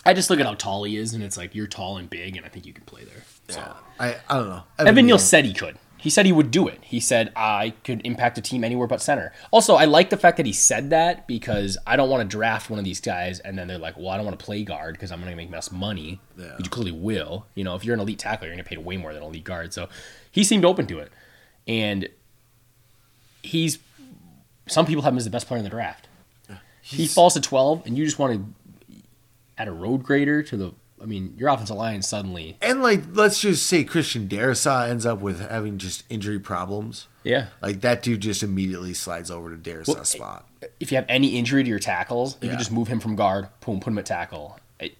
I 0.05 0.13
just 0.13 0.29
look 0.29 0.39
at 0.39 0.45
how 0.45 0.55
tall 0.55 0.83
he 0.83 0.97
is, 0.97 1.13
and 1.13 1.23
it's 1.23 1.37
like 1.37 1.53
you're 1.53 1.67
tall 1.67 1.97
and 1.97 2.09
big, 2.09 2.37
and 2.37 2.45
I 2.45 2.49
think 2.49 2.65
you 2.65 2.73
can 2.73 2.85
play 2.85 3.03
there. 3.03 3.23
So. 3.49 3.59
yeah, 3.59 3.73
I 3.99 4.15
I 4.29 4.37
don't 4.37 4.49
know. 4.49 4.63
Evan 4.79 5.05
Neal 5.05 5.19
said 5.19 5.45
he 5.45 5.53
could. 5.53 5.77
He 6.01 6.09
said 6.09 6.25
he 6.25 6.31
would 6.31 6.49
do 6.49 6.67
it. 6.67 6.79
He 6.81 6.99
said 6.99 7.31
I 7.35 7.75
could 7.83 8.01
impact 8.03 8.35
a 8.39 8.41
team 8.41 8.63
anywhere 8.63 8.87
but 8.87 9.03
center. 9.03 9.31
Also, 9.51 9.75
I 9.75 9.85
like 9.85 10.09
the 10.09 10.17
fact 10.17 10.37
that 10.37 10.47
he 10.47 10.51
said 10.51 10.89
that 10.89 11.27
because 11.27 11.77
I 11.85 11.95
don't 11.95 12.09
want 12.09 12.27
to 12.27 12.27
draft 12.27 12.71
one 12.71 12.79
of 12.79 12.85
these 12.85 12.99
guys 12.99 13.39
and 13.39 13.55
then 13.55 13.67
they're 13.67 13.77
like, 13.77 13.97
"Well, 13.97 14.09
I 14.09 14.17
don't 14.17 14.25
want 14.25 14.37
to 14.37 14.43
play 14.43 14.63
guard 14.63 14.95
because 14.95 15.11
I'm 15.11 15.19
going 15.19 15.29
to 15.29 15.35
make 15.35 15.51
less 15.51 15.71
money." 15.71 16.19
Yeah. 16.35 16.53
But 16.57 16.65
you 16.65 16.71
clearly 16.71 16.91
will. 16.91 17.45
You 17.53 17.63
know, 17.63 17.75
if 17.75 17.85
you're 17.85 17.93
an 17.93 17.99
elite 17.99 18.17
tackler, 18.17 18.47
you're 18.47 18.55
going 18.55 18.63
to 18.63 18.69
pay 18.69 18.77
way 18.77 18.97
more 18.97 19.13
than 19.13 19.21
an 19.21 19.29
elite 19.29 19.43
guard. 19.43 19.73
So 19.73 19.89
he 20.31 20.43
seemed 20.43 20.65
open 20.65 20.87
to 20.87 20.97
it, 20.97 21.11
and 21.67 22.09
he's. 23.43 23.77
Some 24.67 24.87
people 24.87 25.03
have 25.03 25.13
him 25.13 25.17
as 25.17 25.25
the 25.25 25.29
best 25.29 25.47
player 25.47 25.59
in 25.59 25.63
the 25.63 25.69
draft. 25.69 26.07
he 26.81 27.05
falls 27.05 27.35
to 27.35 27.41
12, 27.41 27.85
and 27.85 27.97
you 27.97 28.05
just 28.05 28.17
want 28.17 28.33
to 28.33 28.95
add 29.57 29.67
a 29.67 29.71
road 29.71 30.01
grader 30.01 30.41
to 30.41 30.57
the. 30.57 30.71
I 31.01 31.05
mean, 31.05 31.33
your 31.37 31.49
offensive 31.49 31.75
line 31.77 32.01
suddenly. 32.03 32.57
And 32.61 32.81
like, 32.83 33.01
let's 33.13 33.41
just 33.41 33.65
say 33.65 33.83
Christian 33.83 34.27
Darrisaw 34.27 34.87
ends 34.89 35.05
up 35.05 35.19
with 35.19 35.39
having 35.49 35.77
just 35.77 36.03
injury 36.09 36.39
problems. 36.39 37.07
Yeah. 37.23 37.47
Like 37.61 37.81
that 37.81 38.03
dude 38.03 38.21
just 38.21 38.43
immediately 38.43 38.93
slides 38.93 39.31
over 39.31 39.55
to 39.55 39.57
Darrisaw's 39.57 39.87
Well, 39.95 40.05
spot. 40.05 40.47
if 40.79 40.91
you 40.91 40.97
have 40.97 41.05
any 41.09 41.37
injury 41.37 41.63
to 41.63 41.69
your 41.69 41.79
tackles, 41.79 42.35
you 42.41 42.47
Yeah. 42.47 42.51
can 42.53 42.59
just 42.59 42.71
move 42.71 42.87
him 42.87 42.99
from 42.99 43.15
guard, 43.15 43.47
boom, 43.65 43.79
put 43.79 43.91
him 43.91 43.97
at 43.97 44.05
tackle. 44.05 44.59
It- 44.79 44.97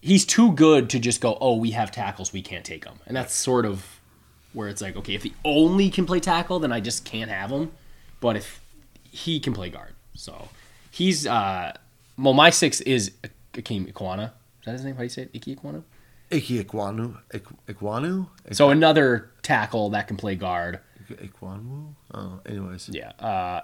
he's 0.00 0.24
too 0.24 0.52
good 0.52 0.88
to 0.90 0.98
just 0.98 1.20
go, 1.20 1.36
oh, 1.40 1.56
we 1.56 1.72
have 1.72 1.90
tackles, 1.90 2.32
we 2.32 2.42
can't 2.42 2.64
take 2.64 2.84
them. 2.84 2.98
And 3.06 3.16
that's 3.16 3.34
sort 3.34 3.66
of 3.66 4.00
where 4.52 4.68
it's 4.68 4.80
like, 4.80 4.96
okay, 4.96 5.14
if 5.14 5.22
he 5.22 5.34
only 5.44 5.90
can 5.90 6.06
play 6.06 6.20
tackle, 6.20 6.60
then 6.60 6.72
I 6.72 6.80
just 6.80 7.04
can't 7.04 7.30
have 7.30 7.50
him. 7.50 7.72
But 8.20 8.36
if 8.36 8.60
he 9.10 9.38
can 9.40 9.52
play 9.52 9.68
guard, 9.68 9.92
so 10.14 10.48
he's, 10.90 11.26
uh, 11.26 11.72
well, 12.16 12.34
my 12.34 12.50
six 12.50 12.80
is 12.82 13.12
Akeem 13.54 13.92
Ikwana. 13.92 14.30
Is 14.64 14.66
that 14.66 14.72
his 14.72 14.84
name? 14.86 14.94
How 14.94 15.00
do 15.00 15.04
you 15.04 15.08
say 15.10 15.22
it? 15.24 15.30
Iki 15.34 15.56
Ikwana? 15.56 15.82
Ike 16.32 16.42
Ekwonu, 16.66 17.18
Ik- 17.34 17.66
Ekwonu, 17.68 18.28
So 18.52 18.70
another 18.70 19.30
tackle 19.42 19.90
that 19.90 20.08
can 20.08 20.16
play 20.16 20.34
guard. 20.36 20.80
Ekwonu. 21.10 21.94
Oh, 22.14 22.40
anyways. 22.46 22.88
Yeah. 22.90 23.10
Uh, 23.20 23.60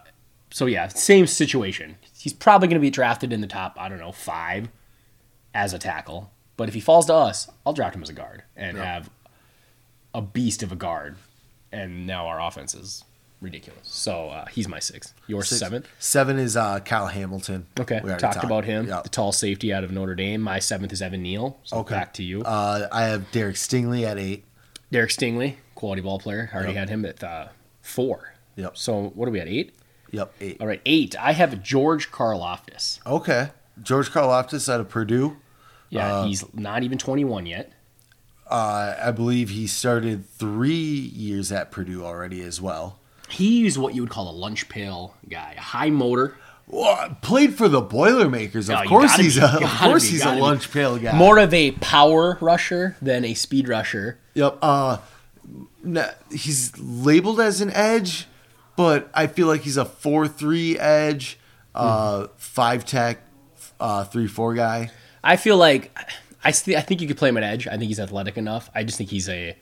so 0.50 0.66
yeah, 0.66 0.88
same 0.88 1.26
situation. 1.26 1.96
He's 2.18 2.34
probably 2.34 2.68
going 2.68 2.74
to 2.76 2.80
be 2.80 2.90
drafted 2.90 3.32
in 3.32 3.40
the 3.40 3.46
top, 3.46 3.76
I 3.80 3.88
don't 3.88 3.98
know, 3.98 4.12
five 4.12 4.68
as 5.54 5.72
a 5.72 5.78
tackle. 5.78 6.30
But 6.58 6.68
if 6.68 6.74
he 6.74 6.80
falls 6.80 7.06
to 7.06 7.14
us, 7.14 7.50
I'll 7.64 7.72
draft 7.72 7.96
him 7.96 8.02
as 8.02 8.10
a 8.10 8.12
guard 8.12 8.42
and 8.54 8.76
Yeah. 8.76 8.84
have 8.84 9.10
a 10.12 10.20
beast 10.20 10.62
of 10.62 10.70
a 10.70 10.76
guard. 10.76 11.16
And 11.72 12.06
now 12.06 12.26
our 12.26 12.42
offense 12.42 12.74
is 12.74 13.04
ridiculous. 13.40 13.80
So 13.88 14.28
uh, 14.28 14.46
he's 14.46 14.68
my 14.68 14.78
sixth. 14.78 15.14
Your 15.26 15.42
seventh. 15.42 15.86
Seven 15.98 16.38
is 16.38 16.56
uh, 16.56 16.80
Kyle 16.80 17.06
Hamilton. 17.06 17.66
Okay. 17.78 18.00
We 18.02 18.10
already 18.10 18.20
Talked 18.20 18.44
about 18.44 18.64
him. 18.64 18.86
Yeah. 18.88 19.00
The 19.02 19.08
tall 19.08 19.32
safety 19.32 19.72
out 19.72 19.84
of 19.84 19.90
Notre 19.92 20.14
Dame. 20.14 20.40
My 20.40 20.58
seventh 20.58 20.92
is 20.92 21.00
Evan 21.02 21.22
Neal. 21.22 21.58
So 21.64 21.78
Okay. 21.78 21.94
back 21.94 22.14
to 22.14 22.22
you. 22.22 22.42
Uh, 22.42 22.88
I 22.92 23.04
have 23.04 23.30
Derek 23.32 23.56
Stingley 23.56 24.04
at 24.04 24.18
eight. 24.18 24.44
Derek 24.92 25.10
Stingley, 25.10 25.56
quality 25.74 26.02
ball 26.02 26.18
player. 26.18 26.50
I 26.52 26.56
already 26.56 26.72
Yep. 26.72 26.78
had 26.80 26.88
him 26.88 27.04
at 27.04 27.22
uh, 27.24 27.48
four. 27.80 28.34
Yep. 28.56 28.76
So 28.76 29.10
what 29.14 29.28
are 29.28 29.32
we 29.32 29.40
at? 29.40 29.48
Eight? 29.48 29.74
Yep, 30.12 30.34
eight. 30.40 30.56
All 30.60 30.66
right, 30.66 30.82
eight. 30.84 31.14
I 31.20 31.32
have 31.32 31.62
George 31.62 32.10
Karlaftis. 32.10 32.98
Okay. 33.06 33.50
George 33.80 34.10
Karlaftis 34.10 34.68
out 34.72 34.80
of 34.80 34.88
Purdue. 34.88 35.36
Yeah, 35.88 36.16
Uh, 36.16 36.24
he's 36.26 36.44
not 36.52 36.82
even 36.82 36.98
21 36.98 37.46
yet. 37.46 37.72
Uh, 38.50 38.96
I 39.00 39.12
believe 39.12 39.50
he 39.50 39.66
started 39.68 40.28
three 40.28 40.74
years 40.74 41.52
at 41.52 41.70
Purdue 41.70 42.04
already 42.04 42.42
as 42.42 42.60
well. 42.60 42.98
He's 43.30 43.78
what 43.78 43.94
you 43.94 44.02
would 44.02 44.10
call 44.10 44.28
a 44.30 44.32
lunch 44.36 44.68
pail 44.68 45.14
guy, 45.28 45.54
a 45.56 45.60
high 45.60 45.90
motor, 45.90 46.36
Well, 46.66 47.16
played 47.22 47.54
for 47.54 47.68
the 47.68 47.80
Boilermakers. 47.80 48.68
Of 48.68 48.78
Oh, 48.78 48.88
course 48.88 49.16
he's 49.16 49.36
be, 49.36 49.42
a 49.42 49.46
of 49.46 49.70
course 49.78 50.04
be, 50.04 50.10
he's 50.12 50.20
a 50.22 50.24
gotta 50.24 50.36
be. 50.36 50.42
lunch 50.42 50.70
pail 50.72 50.98
guy. 50.98 51.16
more 51.16 51.38
of 51.38 51.52
a 51.54 51.72
power 51.72 52.38
rusher 52.40 52.96
than 53.02 53.24
a 53.24 53.34
speed 53.34 53.68
rusher. 53.68 54.18
Yep. 54.34 54.58
Uh, 54.62 54.98
he's 56.32 56.76
labeled 56.78 57.40
as 57.40 57.60
an 57.60 57.70
edge, 57.72 58.26
but 58.76 59.10
I 59.14 59.26
feel 59.26 59.46
like 59.46 59.62
he's 59.62 59.76
a 59.76 59.84
four 59.84 60.28
three 60.28 60.78
edge, 60.78 61.38
uh, 61.74 62.28
five 62.36 62.84
tech, 62.84 63.18
uh, 63.78 64.04
three 64.04 64.26
four 64.26 64.54
guy. 64.54 64.90
I 65.24 65.36
feel 65.36 65.56
like 65.56 65.90
I 66.44 66.50
st- 66.52 66.76
I 66.76 66.80
think 66.80 67.00
you 67.00 67.08
could 67.08 67.16
play 67.16 67.28
him 67.28 67.36
at 67.36 67.42
edge. 67.42 67.66
I 67.66 67.72
think 67.72 67.84
he's 67.84 68.00
athletic 68.00 68.36
enough. 68.36 68.70
I 68.74 68.84
just 68.84 68.96
think 68.98 69.10
he's 69.10 69.28
a 69.28 69.56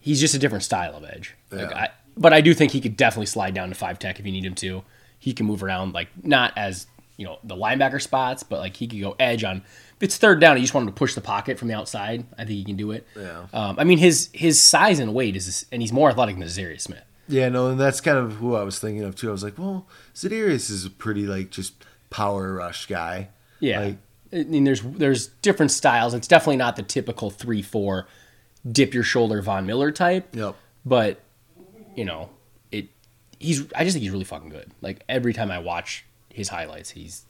he's 0.00 0.20
just 0.20 0.34
a 0.34 0.38
different 0.38 0.64
style 0.64 0.96
of 0.96 1.04
edge. 1.04 1.34
Like, 1.50 1.70
Yeah. 1.70 1.76
I, 1.76 1.88
but 2.18 2.32
I 2.32 2.40
do 2.40 2.52
think 2.54 2.72
he 2.72 2.80
could 2.80 2.96
definitely 2.96 3.26
slide 3.26 3.54
down 3.54 3.68
to 3.68 3.74
five 3.74 3.98
tech 3.98 4.18
if 4.18 4.26
you 4.26 4.32
need 4.32 4.44
him 4.44 4.54
to. 4.56 4.82
He 5.18 5.32
can 5.32 5.46
move 5.46 5.62
around 5.62 5.94
like 5.94 6.08
not 6.22 6.52
as 6.56 6.86
you 7.16 7.24
know 7.24 7.38
the 7.44 7.56
linebacker 7.56 8.00
spots, 8.00 8.42
but 8.42 8.58
like 8.60 8.76
he 8.76 8.86
could 8.86 9.00
go 9.00 9.16
edge 9.18 9.44
on. 9.44 9.58
If 9.96 10.02
it's 10.02 10.16
third 10.16 10.40
down, 10.40 10.52
and 10.52 10.60
you 10.60 10.64
just 10.64 10.74
want 10.74 10.86
him 10.86 10.94
to 10.94 10.98
push 10.98 11.14
the 11.14 11.20
pocket 11.20 11.58
from 11.58 11.68
the 11.68 11.74
outside. 11.74 12.24
I 12.34 12.44
think 12.44 12.50
he 12.50 12.64
can 12.64 12.76
do 12.76 12.92
it. 12.92 13.06
Yeah. 13.16 13.46
Um, 13.52 13.76
I 13.78 13.84
mean 13.84 13.98
his 13.98 14.30
his 14.32 14.60
size 14.60 14.98
and 14.98 15.14
weight 15.14 15.36
is, 15.36 15.66
and 15.72 15.82
he's 15.82 15.92
more 15.92 16.10
athletic 16.10 16.38
than 16.38 16.46
Za'Darius 16.46 16.82
Smith. 16.82 17.04
Yeah, 17.26 17.48
no, 17.50 17.68
and 17.68 17.78
that's 17.78 18.00
kind 18.00 18.16
of 18.16 18.34
who 18.34 18.54
I 18.54 18.62
was 18.62 18.78
thinking 18.78 19.02
of 19.02 19.14
too. 19.14 19.28
I 19.28 19.32
was 19.32 19.42
like, 19.42 19.58
well, 19.58 19.86
Za'Darius 20.14 20.70
is 20.70 20.84
a 20.84 20.90
pretty 20.90 21.26
like 21.26 21.50
just 21.50 21.84
power 22.10 22.54
rush 22.54 22.86
guy. 22.86 23.28
Yeah. 23.60 23.80
Like, 23.80 23.96
I 24.32 24.44
mean, 24.44 24.64
there's 24.64 24.82
there's 24.82 25.26
different 25.42 25.72
styles. 25.72 26.14
It's 26.14 26.28
definitely 26.28 26.56
not 26.56 26.76
the 26.76 26.82
typical 26.82 27.30
three 27.30 27.62
four, 27.62 28.06
dip 28.70 28.94
your 28.94 29.02
shoulder 29.02 29.42
Von 29.42 29.66
Miller 29.66 29.90
type. 29.90 30.34
yep. 30.34 30.54
But 30.86 31.20
you 31.98 32.04
know, 32.04 32.30
it. 32.72 32.88
He's. 33.38 33.60
I 33.74 33.84
just 33.84 33.94
think 33.94 34.02
he's 34.02 34.10
really 34.12 34.24
fucking 34.24 34.48
good. 34.50 34.70
Like 34.80 35.02
every 35.08 35.32
time 35.32 35.50
I 35.50 35.58
watch 35.58 36.04
his 36.30 36.48
highlights, 36.48 36.90
he's. 36.90 37.24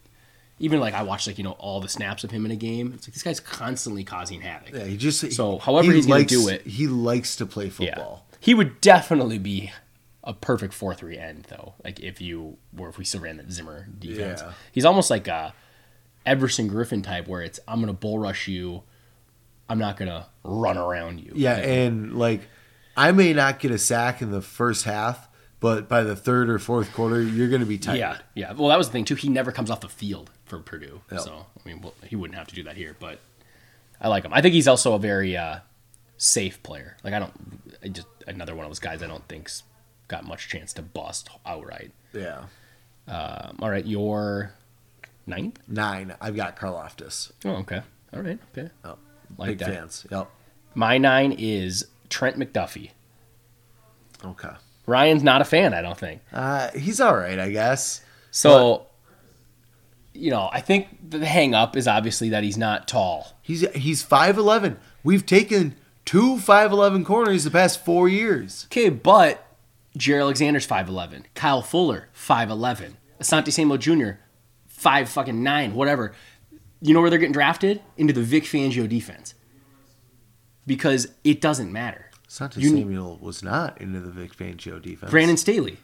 Even 0.61 0.81
like 0.81 0.93
I 0.93 1.03
watch 1.05 1.27
like 1.29 1.39
you 1.39 1.45
know 1.45 1.53
all 1.53 1.81
the 1.81 1.89
snaps 1.89 2.25
of 2.25 2.33
him 2.33 2.45
in 2.45 2.51
a 2.51 2.57
game. 2.57 2.93
It's 2.95 3.07
like 3.07 3.15
this 3.15 3.23
guy's 3.23 3.39
constantly 3.39 4.03
causing 4.03 4.41
havoc. 4.41 4.75
Yeah, 4.75 4.85
he 4.87 4.97
just 4.97 5.33
So, 5.33 5.59
however 5.59 5.93
he's 5.93 6.07
gonna 6.07 6.25
do 6.25 6.49
it- 6.49 6.67
he 6.67 6.89
likes 6.89 7.37
to 7.37 7.47
play 7.47 7.67
Yeah. 7.67 7.71
football. 7.71 8.27
He 8.41 8.55
would 8.55 8.81
definitely 8.81 9.39
be 9.39 9.71
a 10.25 10.35
perfect 10.35 10.75
four 10.75 10.95
three 10.95 11.17
end 11.17 11.47
though. 11.49 11.75
Like 11.85 12.01
if 12.01 12.21
you 12.21 12.57
were 12.77 12.89
if 12.89 12.99
we 12.99 13.05
still 13.05 13.21
ran 13.21 13.37
that 13.37 13.53
Zimmer 13.53 13.87
defense. 14.01 14.41
Yeah. 14.45 14.53
He's 14.73 14.85
almost 14.85 15.11
like 15.11 15.29
a 15.29 15.55
Everson 16.27 16.69
Griffen 16.69 17.05
type 17.05 17.29
where 17.29 17.43
it's 17.43 17.61
I'm 17.69 17.79
gonna 17.81 17.93
bull 17.93 18.19
rush 18.19 18.49
you. 18.49 18.83
I'm 19.69 19.79
not 19.79 19.97
gonna 19.97 20.27
run 20.43 20.77
around 20.77 21.21
you. 21.21 21.33
Yeah, 21.37 21.57
and 21.57 22.19
like 22.19 22.41
I 22.99 23.13
may 23.13 23.33
not 23.33 23.61
get 23.61 23.71
a 23.71 23.79
sack 23.79 24.21
in 24.21 24.31
the 24.33 24.43
first 24.43 24.85
half, 24.85 25.29
but 25.61 25.89
by 25.89 26.03
the 26.03 26.17
third 26.17 26.51
or 26.51 26.59
fourth 26.59 26.93
quarter, 26.93 27.23
you're 27.23 27.49
going 27.49 27.61
to 27.61 27.67
be 27.67 27.79
tired. 27.79 27.99
yeah, 27.99 28.19
yeah. 28.35 28.53
Well, 28.53 28.69
that 28.69 28.79
was 28.79 28.89
the 28.89 28.93
thing 28.93 29.05
too. 29.05 29.15
He 29.15 29.29
never 29.29 29.53
comes 29.53 29.71
off 29.71 29.81
the 29.81 29.89
field 29.89 30.31
for 30.45 30.59
Purdue, 30.59 31.01
Yep. 31.13 31.21
so 31.21 31.47
I 31.65 31.69
mean, 31.69 31.81
well, 31.81 31.95
he 32.05 32.17
wouldn't 32.17 32.39
have 32.39 32.49
to 32.49 32.55
do 32.55 32.63
that 32.65 32.77
here. 32.77 32.97
But 32.99 33.21
I 34.01 34.09
like 34.09 34.25
him. 34.25 34.33
I 34.35 34.41
think 34.43 34.55
he's 34.55 34.67
also 34.69 34.95
a 34.95 34.99
very 34.99 35.37
uh, 35.37 35.59
safe 36.17 36.63
player. 36.63 36.97
Like 37.05 37.15
I 37.15 37.19
don't, 37.21 37.33
I 37.85 37.89
just 37.89 38.07
another 38.27 38.55
one 38.55 38.65
of 38.65 38.71
those 38.71 38.79
guys 38.79 39.03
I 39.03 39.07
don't 39.07 39.27
think's 39.29 39.63
got 40.09 40.25
much 40.27 40.49
chance 40.49 40.73
to 40.75 40.83
bust 40.83 41.29
outright. 41.47 41.93
Yeah. 42.13 42.45
Um, 43.07 43.59
all 43.61 43.71
right, 43.71 43.87
your 43.87 44.53
ninth. 45.27 45.59
Nine. 45.69 46.15
I've 46.21 46.37
got 46.37 46.57
Karlaftis. 46.59 47.31
Oh, 47.45 47.51
okay. 47.57 47.83
All 48.13 48.21
right. 48.23 48.39
Okay. 48.57 48.71
Oh, 48.85 48.97
Like 49.37 49.49
big 49.51 49.59
that. 49.59 49.69
fans. 49.69 50.07
Yep. 50.11 50.31
My 50.75 50.99
nine 50.99 51.33
is 51.33 51.87
Trent 52.09 52.39
McDuffie. 52.39 52.91
Okay. 54.25 54.51
Ryan's 54.87 55.23
not 55.23 55.41
a 55.41 55.45
fan, 55.45 55.75
I 55.75 55.83
don't 55.83 55.99
think. 55.99 56.23
Uh, 56.33 56.71
he's 56.71 57.01
all 57.01 57.17
right, 57.17 57.39
I 57.39 57.51
guess. 57.51 58.03
So, 58.31 58.87
you 60.15 60.31
know, 60.31 60.49
I 60.53 60.61
think 60.61 61.11
the 61.11 61.25
hang 61.25 61.55
up 61.55 61.77
is 61.77 61.87
obviously 61.87 62.31
that 62.31 62.43
he's 62.43 62.57
not 62.57 62.89
tall. 62.89 63.39
He's 63.43 63.69
he's 63.73 64.03
five 64.03 64.39
eleven. 64.39 64.79
We've 65.05 65.27
taken 65.27 65.77
two 66.05 66.39
five 66.39 66.73
eleven 66.73 67.05
corners 67.05 67.45
the 67.45 67.51
past 67.51 67.85
four 67.85 68.09
years. 68.09 68.67
Okay, 68.71 68.89
but 68.89 69.49
Jaire 69.99 70.21
Alexander's 70.21 70.67
5'11. 70.67 71.25
Kyle 71.35 71.61
Fuller, 71.61 72.09
5'11. 72.15 72.93
Asante 73.21 73.53
Samuel 73.53 73.79
Jr., 73.79 74.13
5 74.69 75.09
fucking 75.09 75.43
9, 75.43 75.75
whatever. 75.75 76.13
You 76.81 76.95
know 76.95 77.01
where 77.01 77.11
they're 77.11 77.19
getting 77.19 77.33
drafted? 77.33 77.83
Into 77.97 78.13
the 78.13 78.23
Vic 78.23 78.45
Fangio 78.45 78.89
defense. 78.89 79.35
Because 80.69 81.09
it 81.25 81.41
doesn't 81.41 81.73
matter. 81.73 82.05
Santos 82.29 82.63
You- 82.63 82.71
Samuel 82.71 83.19
was 83.21 83.43
not 83.43 83.81
into 83.81 83.99
the 84.01 84.11
Vic 84.11 84.37
Fangio 84.37 84.81
defense. 84.81 85.11
Brandon 85.11 85.37
Staley. 85.37 85.79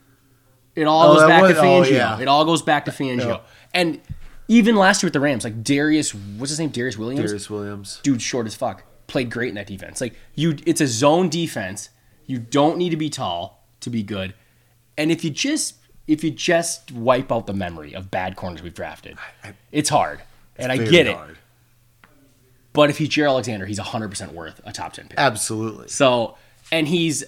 It 0.76 0.84
all 0.84 1.10
Oh, 1.10 1.14
goes 1.16 1.28
back 1.28 1.42
was- 1.42 1.52
to 1.54 1.58
oh, 1.58 1.62
Fangio. 1.62 1.90
yeah. 1.90 2.20
It 2.20 2.28
all 2.28 2.44
goes 2.44 2.62
back 2.62 2.84
to 2.84 2.90
Fangio. 2.92 3.40
And 3.72 4.00
even 4.46 4.76
last 4.76 5.02
year 5.02 5.06
with 5.06 5.14
the 5.14 5.20
Rams, 5.20 5.42
like 5.42 5.64
Darius, 5.64 6.14
what's 6.14 6.50
his 6.50 6.58
name? 6.60 6.70
Darious 6.70 6.96
Williams. 6.98 7.32
Darious 7.32 7.48
Williams. 7.50 8.00
Dude, 8.02 8.20
short 8.22 8.46
as 8.46 8.54
fuck. 8.54 8.84
Played 9.06 9.30
great 9.30 9.48
in 9.48 9.54
that 9.54 9.66
defense. 9.66 10.00
Like 10.00 10.14
you, 10.34 10.56
it's 10.66 10.80
a 10.80 10.86
zone 10.86 11.28
defense. 11.28 11.88
You 12.26 12.38
don't 12.38 12.76
need 12.78 12.90
to 12.90 12.96
be 12.96 13.08
tall 13.10 13.66
to 13.80 13.90
be 13.90 14.02
good. 14.02 14.34
And 14.98 15.10
if 15.10 15.24
you 15.24 15.30
just 15.30 15.76
if 16.06 16.22
you 16.22 16.30
just 16.30 16.92
wipe 16.92 17.32
out 17.32 17.46
the 17.46 17.54
memory 17.54 17.94
of 17.94 18.10
bad 18.10 18.36
corners 18.36 18.62
we've 18.62 18.74
drafted, 18.74 19.16
I- 19.42 19.54
it's 19.72 19.88
hard. 19.88 20.20
And 20.56 20.70
I 20.70 20.76
get 20.76 21.06
it. 21.06 21.16
But 22.74 22.90
if 22.90 22.98
he's 22.98 23.08
Jaire 23.08 23.28
Alexander, 23.28 23.64
he's 23.64 23.78
100% 23.78 24.32
worth 24.32 24.60
a 24.66 24.72
top 24.72 24.92
10 24.92 25.08
pick. 25.08 25.18
Absolutely. 25.18 25.88
So, 25.88 26.36
and 26.70 26.86
he's, 26.88 27.24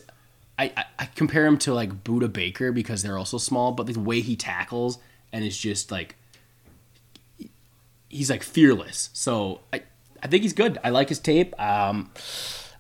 I, 0.59 0.73
I, 0.77 0.85
I 0.99 1.05
compare 1.15 1.47
him 1.47 1.57
to 1.59 1.73
like 1.73 2.05
Budda 2.05 2.31
Baker 2.33 2.73
because 2.73 3.03
they're 3.03 3.17
also 3.17 3.39
small, 3.39 3.73
but 3.73 3.87
the 3.87 3.99
way 3.99 4.21
he 4.21 4.37
tackles 4.37 4.99
and 5.33 5.45
is 5.45 5.57
just 5.57 5.91
like, 5.91 6.17
he's 8.09 8.31
like 8.31 8.43
fearless. 8.43 9.11
So 9.13 9.61
I, 9.73 9.83
I 10.23 10.27
think 10.27 10.43
he's 10.43 10.53
good. 10.53 10.79
I 10.83 10.91
like 10.91 11.09
his 11.09 11.19
tape. 11.19 11.59
Um, 11.61 12.11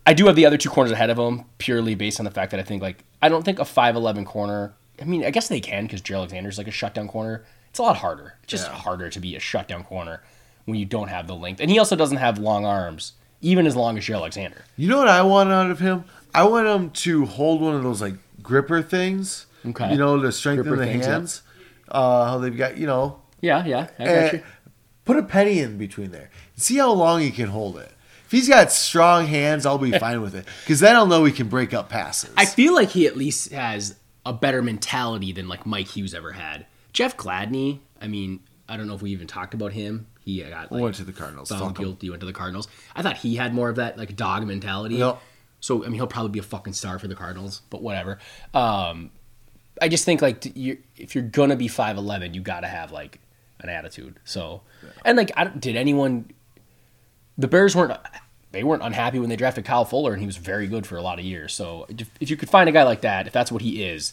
I 0.06 0.14
do 0.14 0.26
have 0.26 0.36
the 0.36 0.46
other 0.46 0.56
two 0.58 0.70
corners 0.70 0.92
ahead 0.92 1.10
of 1.10 1.18
him 1.18 1.44
purely 1.58 1.94
based 1.94 2.18
on 2.20 2.24
the 2.24 2.30
fact 2.30 2.50
that 2.52 2.60
I 2.60 2.62
think 2.62 2.82
like 2.82 3.02
I 3.22 3.28
don't 3.28 3.44
think 3.44 3.58
a 3.58 3.64
five 3.64 3.96
eleven 3.96 4.24
corner. 4.24 4.74
I 5.00 5.04
mean, 5.04 5.24
I 5.24 5.30
guess 5.30 5.48
they 5.48 5.60
can 5.60 5.84
because 5.84 6.00
Jaire 6.00 6.16
Alexander's 6.16 6.58
like 6.58 6.68
a 6.68 6.72
shutdown 6.72 7.08
corner. 7.08 7.44
It's 7.70 7.78
a 7.78 7.82
lot 7.82 7.96
harder. 7.98 8.34
It's 8.42 8.50
just 8.52 8.68
Yeah. 8.68 8.74
harder 8.76 9.10
to 9.10 9.20
be 9.20 9.36
a 9.36 9.40
shutdown 9.40 9.84
corner 9.84 10.22
when 10.66 10.78
you 10.78 10.84
don't 10.84 11.08
have 11.08 11.26
the 11.26 11.34
length, 11.34 11.60
and 11.60 11.70
he 11.70 11.78
also 11.78 11.96
doesn't 11.96 12.18
have 12.18 12.38
long 12.38 12.64
arms, 12.66 13.14
even 13.40 13.66
as 13.66 13.74
long 13.74 13.96
as 13.96 14.04
Jaire 14.04 14.16
Alexander. 14.16 14.64
You 14.76 14.88
know 14.88 14.98
what 14.98 15.08
I 15.08 15.22
want 15.22 15.50
out 15.50 15.70
of 15.70 15.78
him? 15.80 16.04
I 16.34 16.44
want 16.44 16.66
him 16.66 16.90
to 16.90 17.24
hold 17.24 17.62
one 17.62 17.74
of 17.74 17.82
those 17.82 18.02
like 18.02 18.14
gripper 18.42 18.82
things. 18.82 19.46
Okay. 19.64 19.92
You 19.92 19.96
know, 19.98 20.20
to 20.20 20.30
strengthen 20.30 20.64
Gripper 20.64 20.76
the 20.84 20.86
things, 20.92 21.06
yeah. 21.06 21.12
hands. 21.12 21.42
Uh, 21.88 22.26
how 22.26 22.38
they've 22.38 22.56
got, 22.56 22.76
you 22.76 22.86
know, 22.86 23.20
Yeah, 23.40 23.64
yeah, 23.64 23.88
I 23.98 24.04
got 24.04 24.10
eh, 24.10 24.30
you. 24.34 24.42
put 25.04 25.16
a 25.16 25.22
penny 25.22 25.58
in 25.60 25.78
between 25.78 26.10
there. 26.12 26.30
See 26.56 26.76
how 26.76 26.92
long 26.92 27.20
he 27.20 27.30
can 27.30 27.48
hold 27.48 27.78
it. 27.78 27.90
If 28.24 28.32
he's 28.32 28.48
got 28.48 28.72
strong 28.72 29.26
hands, 29.26 29.64
I'll 29.66 29.78
be 29.78 29.96
fine 29.98 30.20
with 30.20 30.34
it. 30.34 30.46
Because 30.62 30.80
then 30.80 30.94
I'll 30.96 31.06
know 31.06 31.24
he 31.24 31.32
can 31.32 31.48
break 31.48 31.72
up 31.74 31.88
passes. 31.88 32.30
I 32.36 32.44
feel 32.44 32.74
like 32.74 32.90
he 32.90 33.06
at 33.06 33.16
least 33.16 33.50
has 33.52 33.96
a 34.24 34.32
better 34.32 34.62
mentality 34.62 35.32
than 35.32 35.48
like 35.48 35.64
Mike 35.66 35.88
Hughes 35.88 36.12
ever 36.14 36.32
had. 36.32 36.66
Jeff 36.92 37.16
Gladney, 37.16 37.80
I 38.00 38.08
mean, 38.08 38.40
I 38.68 38.76
don't 38.76 38.88
know 38.88 38.94
if 38.94 39.02
we 39.02 39.10
even 39.12 39.26
talked 39.28 39.54
about 39.54 39.72
him. 39.72 40.06
He 40.26 40.42
got 40.42 40.72
like, 40.72 40.82
went 40.82 40.96
to 40.96 41.04
the 41.04 41.12
Cardinals. 41.12 41.48
found 41.50 41.76
guilty, 41.76 42.10
went 42.10 42.20
to 42.20 42.26
the 42.26 42.32
Cardinals. 42.32 42.66
I 42.96 43.02
thought 43.02 43.16
he 43.16 43.36
had 43.36 43.54
more 43.54 43.70
of 43.70 43.76
that 43.76 43.96
like 43.96 44.14
dog 44.16 44.44
mentality. 44.46 44.96
So 45.60 45.84
I 45.84 45.86
mean, 45.86 45.94
he'll 45.94 46.08
probably 46.08 46.32
be 46.32 46.40
a 46.40 46.42
fucking 46.42 46.72
star 46.74 46.98
for 46.98 47.06
the 47.06 47.14
Cardinals, 47.14 47.62
but 47.70 47.80
whatever. 47.80 48.18
Um, 48.52 49.10
I 49.80 49.88
just 49.88 50.04
think 50.04 50.20
like 50.20 50.56
you 50.56 50.78
if 50.96 51.14
you're 51.14 51.24
gonna 51.24 51.54
be 51.56 51.68
five 51.68 51.96
eleven, 51.96 52.34
you 52.34 52.40
got 52.40 52.60
to 52.60 52.66
have 52.66 52.90
like 52.90 53.20
an 53.60 53.68
attitude. 53.68 54.18
So, 54.24 54.62
and 55.04 55.16
like, 55.16 55.30
I, 55.36 55.44
don't- 55.44 55.60
did 55.60 55.76
anyone? 55.76 56.30
The 57.38 57.46
Bears 57.48 57.76
weren't. 57.76 57.96
They 58.52 58.64
weren't 58.64 58.82
unhappy 58.82 59.18
when 59.18 59.28
they 59.28 59.36
drafted 59.36 59.64
Kyle 59.64 59.84
Fuller, 59.84 60.12
and 60.12 60.20
he 60.20 60.26
was 60.26 60.38
very 60.38 60.66
good 60.66 60.86
for 60.86 60.96
a 60.96 61.02
lot 61.02 61.18
of 61.18 61.24
years. 61.24 61.54
So, 61.54 61.86
if, 61.88 62.10
if 62.20 62.30
you 62.30 62.36
could 62.36 62.48
find 62.50 62.68
a 62.68 62.72
guy 62.72 62.82
like 62.84 63.02
that, 63.02 63.26
if 63.26 63.32
that's 63.32 63.52
what 63.52 63.62
he 63.62 63.84
is, 63.84 64.12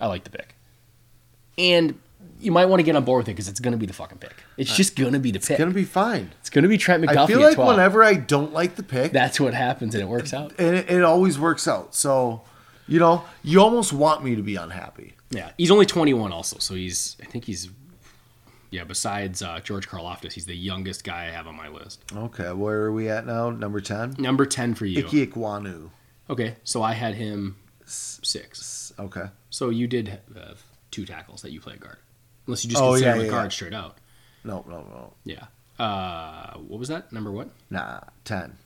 I 0.00 0.08
like 0.08 0.24
the 0.24 0.30
pick. 0.30 0.56
And 1.56 1.98
you 2.42 2.52
might 2.52 2.66
want 2.66 2.80
to 2.80 2.84
get 2.84 2.96
on 2.96 3.04
board 3.04 3.20
with 3.20 3.28
it 3.28 3.32
because 3.32 3.48
it's 3.48 3.60
going 3.60 3.72
to 3.72 3.78
be 3.78 3.86
the 3.86 3.92
fucking 3.92 4.18
pick. 4.18 4.34
It's 4.56 4.74
just 4.76 4.96
going 4.96 5.12
to 5.12 5.18
be 5.18 5.30
the 5.30 5.38
pick. 5.38 5.50
It's 5.50 5.58
going 5.58 5.70
to 5.70 5.74
be 5.74 5.84
fine. 5.84 6.32
It's 6.40 6.50
going 6.50 6.62
to 6.62 6.68
be 6.68 6.78
Trent 6.78 7.02
McDuffie 7.04 7.16
I 7.16 7.26
feel 7.26 7.40
like 7.40 7.54
12. 7.54 7.68
whenever 7.68 8.02
I 8.02 8.14
don't 8.14 8.52
like 8.52 8.76
the 8.76 8.82
pick, 8.82 9.12
That's 9.12 9.38
what 9.40 9.54
happens, 9.54 9.94
and 9.94 10.02
it 10.02 10.06
works 10.06 10.34
out. 10.34 10.52
and 10.58 10.76
it, 10.76 10.90
it 10.90 11.02
always 11.02 11.38
works 11.38 11.66
out. 11.68 11.94
So, 11.94 12.42
you 12.86 12.98
know, 12.98 13.24
you 13.42 13.60
almost 13.60 13.92
want 13.92 14.24
me 14.24 14.34
to 14.36 14.42
be 14.42 14.56
unhappy. 14.56 15.14
Yeah, 15.30 15.52
he's 15.56 15.70
only 15.70 15.86
21 15.86 16.32
also, 16.32 16.58
so 16.58 16.74
he's 16.74 17.16
I 17.22 17.26
think 17.26 17.44
he's 17.44 17.70
yeah. 18.70 18.84
Besides 18.84 19.42
uh, 19.42 19.60
George 19.60 19.88
Karlaftis, 19.88 20.32
he's 20.32 20.46
the 20.46 20.56
youngest 20.56 21.04
guy 21.04 21.26
I 21.26 21.30
have 21.30 21.46
on 21.46 21.56
my 21.56 21.68
list. 21.68 22.02
Okay, 22.14 22.52
where 22.52 22.82
are 22.82 22.92
we 22.92 23.08
at 23.08 23.26
now? 23.26 23.50
Number 23.50 23.80
10? 23.80 24.16
Number 24.18 24.44
10 24.44 24.74
for 24.74 24.84
you. 24.86 24.98
Icky 24.98 25.26
Ekwonu. 25.26 25.90
Okay, 26.28 26.56
so 26.64 26.82
I 26.82 26.92
had 26.92 27.14
him 27.14 27.56
six. 27.86 28.92
Okay. 28.98 29.26
So 29.50 29.70
you 29.70 29.86
did 29.86 30.20
have 30.34 30.62
two 30.90 31.04
tackles 31.04 31.42
that 31.42 31.52
you 31.52 31.60
play 31.60 31.76
guard, 31.76 31.98
unless 32.46 32.64
you 32.64 32.70
just 32.70 32.82
Oh, 32.82 32.92
consider 32.92 33.24
yeah, 33.24 33.30
yeah, 33.42 33.48
straight 33.48 33.74
out. 33.74 33.98
No, 34.44 34.64
no, 34.68 34.78
no. 34.78 35.12
Yeah. 35.24 35.44
Uh, 35.78 36.58
what 36.58 36.78
was 36.78 36.88
that? 36.88 37.12
Number 37.12 37.30
what? 37.30 37.50
Nah, 37.70 38.00
10. 38.24 38.56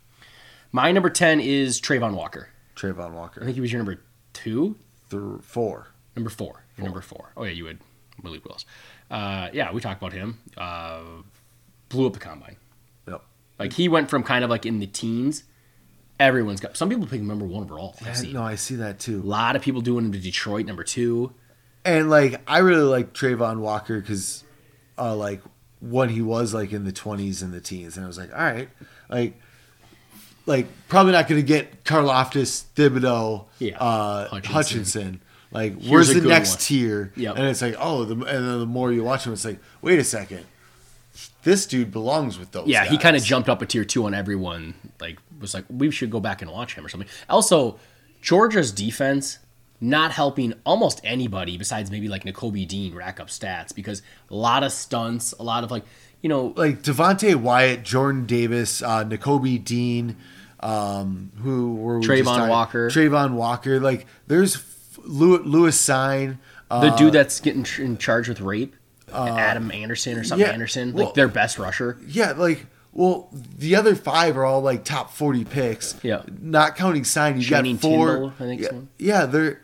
My 0.73 0.93
number 0.93 1.11
10 1.11 1.41
is 1.41 1.81
Travon 1.81 2.15
Walker. 2.15 2.49
Travon 2.77 3.13
Walker. 3.13 3.41
I 3.41 3.45
think 3.45 3.55
he 3.55 3.61
was 3.61 3.73
your 3.73 3.79
number 3.79 4.03
two. 4.33 4.77
Th- 5.11 5.23
four. 5.43 5.89
Number 6.15 6.31
four. 6.31 6.65
Your 6.77 6.85
number 6.85 7.01
four. 7.01 7.31
Oh 7.37 7.45
yeah, 7.45 7.53
you 7.53 7.67
had 7.67 7.79
Malik 8.23 8.45
Willis. 8.45 8.65
Uh, 9.11 9.49
yeah, 9.53 9.73
we 9.73 9.81
talked 9.81 10.01
about 10.01 10.13
him. 10.13 10.39
Uh, 10.57 11.01
blew 11.89 12.07
up 12.07 12.13
the 12.13 12.19
combine. 12.19 12.57
Yep. 13.09 13.23
Like 13.59 13.73
he 13.75 13.89
went 13.89 14.11
from 14.11 14.23
kind 14.23 14.45
of 14.45 14.51
like 14.51 14.67
in 14.67 14.79
the 14.79 14.87
teens. 14.87 15.45
Everyone's 16.19 16.61
got 16.61 16.77
some 16.77 16.89
people 16.89 17.07
pick 17.07 17.21
number 17.23 17.45
one 17.45 17.65
overall. 17.65 17.95
Yeah, 18.03 18.33
no, 18.33 18.43
I 18.43 18.55
see 18.57 18.77
that 18.77 18.99
too. 18.99 19.21
A 19.21 19.23
lot 19.23 19.55
of 19.57 19.63
people 19.63 19.81
doing 19.83 20.07
him 20.07 20.13
to 20.13 20.19
Detroit 20.19 20.67
number 20.67 20.83
two. 20.85 21.33
And 21.87 22.11
like, 22.11 22.41
I 22.47 22.59
really 22.59 22.83
like 22.83 23.15
Travon 23.15 23.61
Walker 23.61 24.01
because, 24.01 24.45
uh, 24.99 25.15
like, 25.15 25.41
when 25.81 26.09
he 26.09 26.21
was 26.21 26.53
like 26.53 26.73
in 26.73 26.85
the 26.85 26.93
twenties 26.93 27.43
and 27.43 27.53
the 27.53 27.61
teens, 27.61 27.97
and 27.97 28.05
I 28.05 28.09
was 28.09 28.19
like, 28.19 28.33
all 28.33 28.39
right, 28.41 28.69
like, 29.09 29.41
like 30.47 30.67
probably 30.89 31.13
not 31.13 31.29
going 31.29 31.41
to 31.41 31.47
get 31.47 31.85
Karlaftis, 31.85 32.65
Thibodeaux, 32.75 33.45
Yeah, 33.59 33.79
uh, 33.79 34.29
Hutchinson. 34.29 34.53
Hutchinson. 34.53 35.21
Like, 35.53 35.75
Here's 35.81 35.91
where's 35.91 36.09
the 36.15 36.21
next 36.23 36.51
one. 36.51 36.59
tier? 36.59 37.13
Yep. 37.17 37.37
And 37.37 37.47
it's 37.47 37.63
like, 37.63 37.77
oh, 37.79 38.05
the, 38.05 38.15
and 38.15 38.25
then 38.25 38.59
the 38.59 38.67
more 38.67 38.93
you 38.93 39.05
watch 39.05 39.27
him, 39.27 39.33
it's 39.33 39.45
like, 39.45 39.61
wait 39.81 39.99
a 39.99 40.05
second, 40.05 40.45
this 41.45 41.67
dude 41.67 41.93
belongs 41.93 42.39
with 42.39 42.51
those. 42.51 42.67
Yeah, 42.67 42.85
he 42.85 42.99
kind 42.99 43.17
of 43.17 43.23
jumped 43.23 43.49
up 43.49 43.63
a 43.63 43.67
tier 43.67 43.85
two 43.85 44.05
on 44.07 44.13
everyone. 44.15 44.75
Like 45.01 45.19
was 45.41 45.55
like 45.55 45.65
we 45.71 45.91
should 45.91 46.11
go 46.11 46.21
back 46.21 46.43
and 46.43 46.51
watch 46.51 46.75
him 46.75 46.85
or 46.85 46.89
something. 46.89 47.09
Also, 47.29 47.79
Georgia's 48.23 48.73
defense 48.73 49.39
not 49.81 50.13
helping 50.13 50.55
almost 50.65 51.01
anybody 51.05 51.59
besides 51.59 51.91
maybe 51.91 52.09
like 52.09 52.25
Nakobe 52.25 52.67
Dean 52.67 52.95
rack 52.95 53.21
up 53.21 53.29
stats 53.29 53.75
because 53.75 54.03
a 54.31 54.35
lot 54.35 54.63
of 54.63 54.73
stunts, 54.73 55.33
a 55.39 55.43
lot 55.43 55.65
of 55.65 55.71
like 55.71 55.85
you 56.23 56.29
know 56.29 56.53
like 56.57 56.83
Devonte 56.83 57.35
Wyatt, 57.35 57.83
Jordan 57.83 58.27
Davis, 58.27 58.83
uh, 58.83 59.05
Nakobe 59.05 59.63
Dean, 59.63 60.17
um, 60.61 61.33
who 61.43 61.75
were 61.75 61.99
we 61.99 62.07
Travon 62.07 62.49
Walker. 62.49 62.89
Travon 62.89 63.33
Walker. 63.33 63.81
Like 63.81 64.07
there's 64.27 64.63
Lewis 65.05 65.77
Cine. 65.77 66.39
Uh, 66.71 66.91
the 66.91 66.97
dude 66.97 67.13
that's 67.13 67.41
getting 67.41 67.65
in 67.79 67.97
charge 67.97 68.29
with 68.29 68.41
rape, 68.41 68.75
Adam 69.13 69.71
Anderson 69.71 70.19
or 70.19 70.25
something 70.25 70.47
yeah, 70.47 70.53
Anderson, 70.53 70.93
well- 70.93 71.07
like 71.07 71.15
their 71.15 71.29
best 71.29 71.59
rusher. 71.59 71.99
yeah, 72.09 72.33
like 72.33 72.67
well, 72.97 73.29
the 73.59 73.77
other 73.77 73.95
five 73.95 74.39
are 74.39 74.47
all 74.47 74.63
like 74.63 74.83
top 74.83 75.13
forty 75.13 75.45
picks. 75.45 75.95
Yeah. 76.03 76.23
not 76.41 76.77
counting 76.77 77.03
Cine. 77.03 77.37
You 77.37 77.43
Channing 77.43 77.77
got 77.77 77.83
four. 77.83 78.07
Tindall, 78.09 78.33
I 78.41 78.43
think 78.45 78.61
yeah, 78.63 78.69
so. 78.71 78.89
yeah, 78.99 79.27
there. 79.27 79.61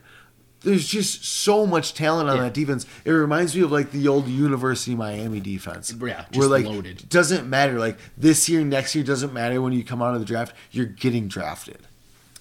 There's 0.64 0.86
just 0.86 1.24
so 1.24 1.66
much 1.66 1.94
talent 1.94 2.28
on 2.28 2.36
Yeah. 2.36 2.43
that 2.44 2.55
defense. 2.55 2.86
It 3.05 3.10
reminds 3.10 3.55
me 3.55 3.62
of 3.62 3.72
like 3.72 3.90
the 3.90 4.06
old 4.09 4.28
University 4.28 4.93
of 4.93 4.98
Miami 4.98 5.40
defense. 5.40 5.93
Yeah, 5.93 5.98
where 5.98 6.26
just 6.32 6.51
like 6.51 6.64
loaded. 6.66 7.09
doesn't 7.09 7.48
matter. 7.48 7.78
Like 7.78 7.98
this 8.16 8.48
year, 8.48 8.64
next 8.64 8.94
year 8.94 9.05
doesn't 9.05 9.32
matter 9.32 9.60
when 9.60 9.72
you 9.72 9.84
come 9.84 10.01
out 10.02 10.14
of 10.14 10.20
the 10.20 10.26
draft. 10.26 10.55
You're 10.70 10.86
getting 10.86 11.28
drafted. 11.28 11.78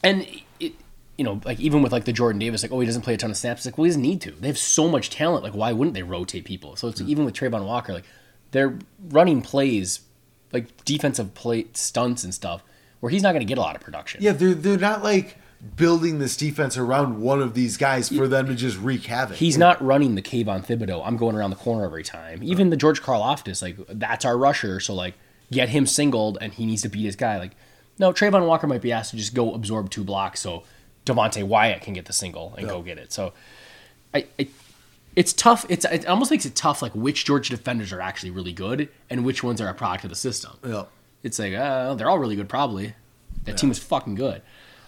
And 0.03 0.27
it, 0.59 0.73
you 1.17 1.23
know, 1.25 1.41
like 1.45 1.59
even 1.59 1.81
with 1.81 1.91
like 1.91 2.05
the 2.05 2.13
Jordan 2.13 2.39
Davis, 2.39 2.63
like 2.63 2.71
oh 2.71 2.79
he 2.79 2.85
doesn't 2.85 3.01
play 3.01 3.15
a 3.15 3.17
ton 3.17 3.31
of 3.31 3.37
snaps. 3.37 3.61
It's 3.61 3.65
like 3.67 3.77
well 3.77 3.85
he 3.85 3.89
doesn't 3.89 4.01
need 4.01 4.21
to. 4.21 4.31
They 4.31 4.47
have 4.47 4.57
so 4.57 4.87
much 4.87 5.09
talent. 5.09 5.43
Like 5.43 5.53
why 5.53 5.71
wouldn't 5.71 5.95
they 5.95 6.03
rotate 6.03 6.45
people? 6.45 6.75
So 6.75 6.87
it's 6.87 7.01
mm-hmm. 7.01 7.09
even 7.09 7.25
with 7.25 7.33
Travon 7.33 7.65
Walker, 7.65 7.93
like 7.93 8.05
they're 8.51 8.77
running 9.09 9.41
plays, 9.41 10.01
like 10.51 10.83
defensive 10.85 11.33
play 11.33 11.67
stunts 11.73 12.23
and 12.23 12.33
stuff, 12.33 12.63
where 12.99 13.09
he's 13.09 13.23
not 13.23 13.31
going 13.31 13.41
to 13.41 13.45
get 13.45 13.57
a 13.57 13.61
lot 13.61 13.75
of 13.75 13.81
production. 13.81 14.21
Yeah, 14.21 14.33
they're 14.33 14.53
they're 14.53 14.77
not 14.77 15.03
like 15.03 15.37
building 15.75 16.19
this 16.19 16.35
defense 16.35 16.75
around 16.75 17.21
one 17.21 17.41
of 17.41 17.53
these 17.53 17.77
guys 17.77 18.09
for 18.09 18.27
them 18.27 18.47
to 18.47 18.55
just 18.55 18.77
wreak 18.79 19.05
havoc. 19.05 19.37
He's 19.37 19.57
not 19.57 19.81
running 19.83 20.15
the 20.15 20.21
Kayvon 20.21 20.65
Thibodeaux. 20.65 21.03
I'm 21.05 21.17
going 21.17 21.35
around 21.35 21.51
the 21.51 21.55
corner 21.55 21.85
every 21.85 22.03
time. 22.03 22.41
Even 22.43 22.71
the 22.71 22.77
George 22.77 23.01
Karlaftis, 23.01 23.61
like 23.61 23.77
that's 23.87 24.25
our 24.25 24.37
rusher. 24.37 24.79
So 24.79 24.93
like 24.93 25.13
get 25.51 25.69
him 25.69 25.85
singled 25.85 26.37
and 26.41 26.53
he 26.53 26.65
needs 26.65 26.81
to 26.81 26.89
beat 26.89 27.05
his 27.05 27.15
guy. 27.15 27.37
Like 27.37 27.51
no, 27.99 28.11
Travon 28.11 28.47
Walker 28.47 28.65
might 28.65 28.81
be 28.81 28.91
asked 28.91 29.11
to 29.11 29.17
just 29.17 29.35
go 29.35 29.53
absorb 29.53 29.91
two 29.91 30.03
blocks 30.03 30.39
so 30.39 30.63
Devonte 31.05 31.43
Wyatt 31.43 31.81
can 31.81 31.93
get 31.93 32.05
the 32.05 32.13
single 32.13 32.55
and 32.57 32.67
go 32.67 32.81
get 32.81 32.97
it. 32.97 33.11
So 33.11 33.33
I, 34.13 34.25
I 34.39 34.47
it's 35.15 35.33
tough. 35.33 35.65
It's 35.69 35.85
it 35.85 36.07
almost 36.07 36.31
makes 36.31 36.45
it 36.45 36.55
tough 36.55 36.81
like 36.81 36.93
which 36.95 37.25
Georgia 37.25 37.55
defenders 37.55 37.93
are 37.93 38.01
actually 38.01 38.31
really 38.31 38.53
good 38.53 38.89
and 39.09 39.23
which 39.23 39.43
ones 39.43 39.61
are 39.61 39.67
a 39.67 39.73
product 39.73 40.05
of 40.05 40.09
the 40.09 40.15
system. 40.15 40.53
Yeah. 40.65 40.85
It's 41.21 41.37
like 41.37 41.53
uh, 41.53 41.93
they're 41.95 42.09
all 42.09 42.19
really 42.19 42.35
good 42.35 42.49
probably. 42.49 42.95
That 43.45 43.57
team 43.57 43.71
is 43.71 43.79
fucking 43.79 44.15
good. 44.15 44.41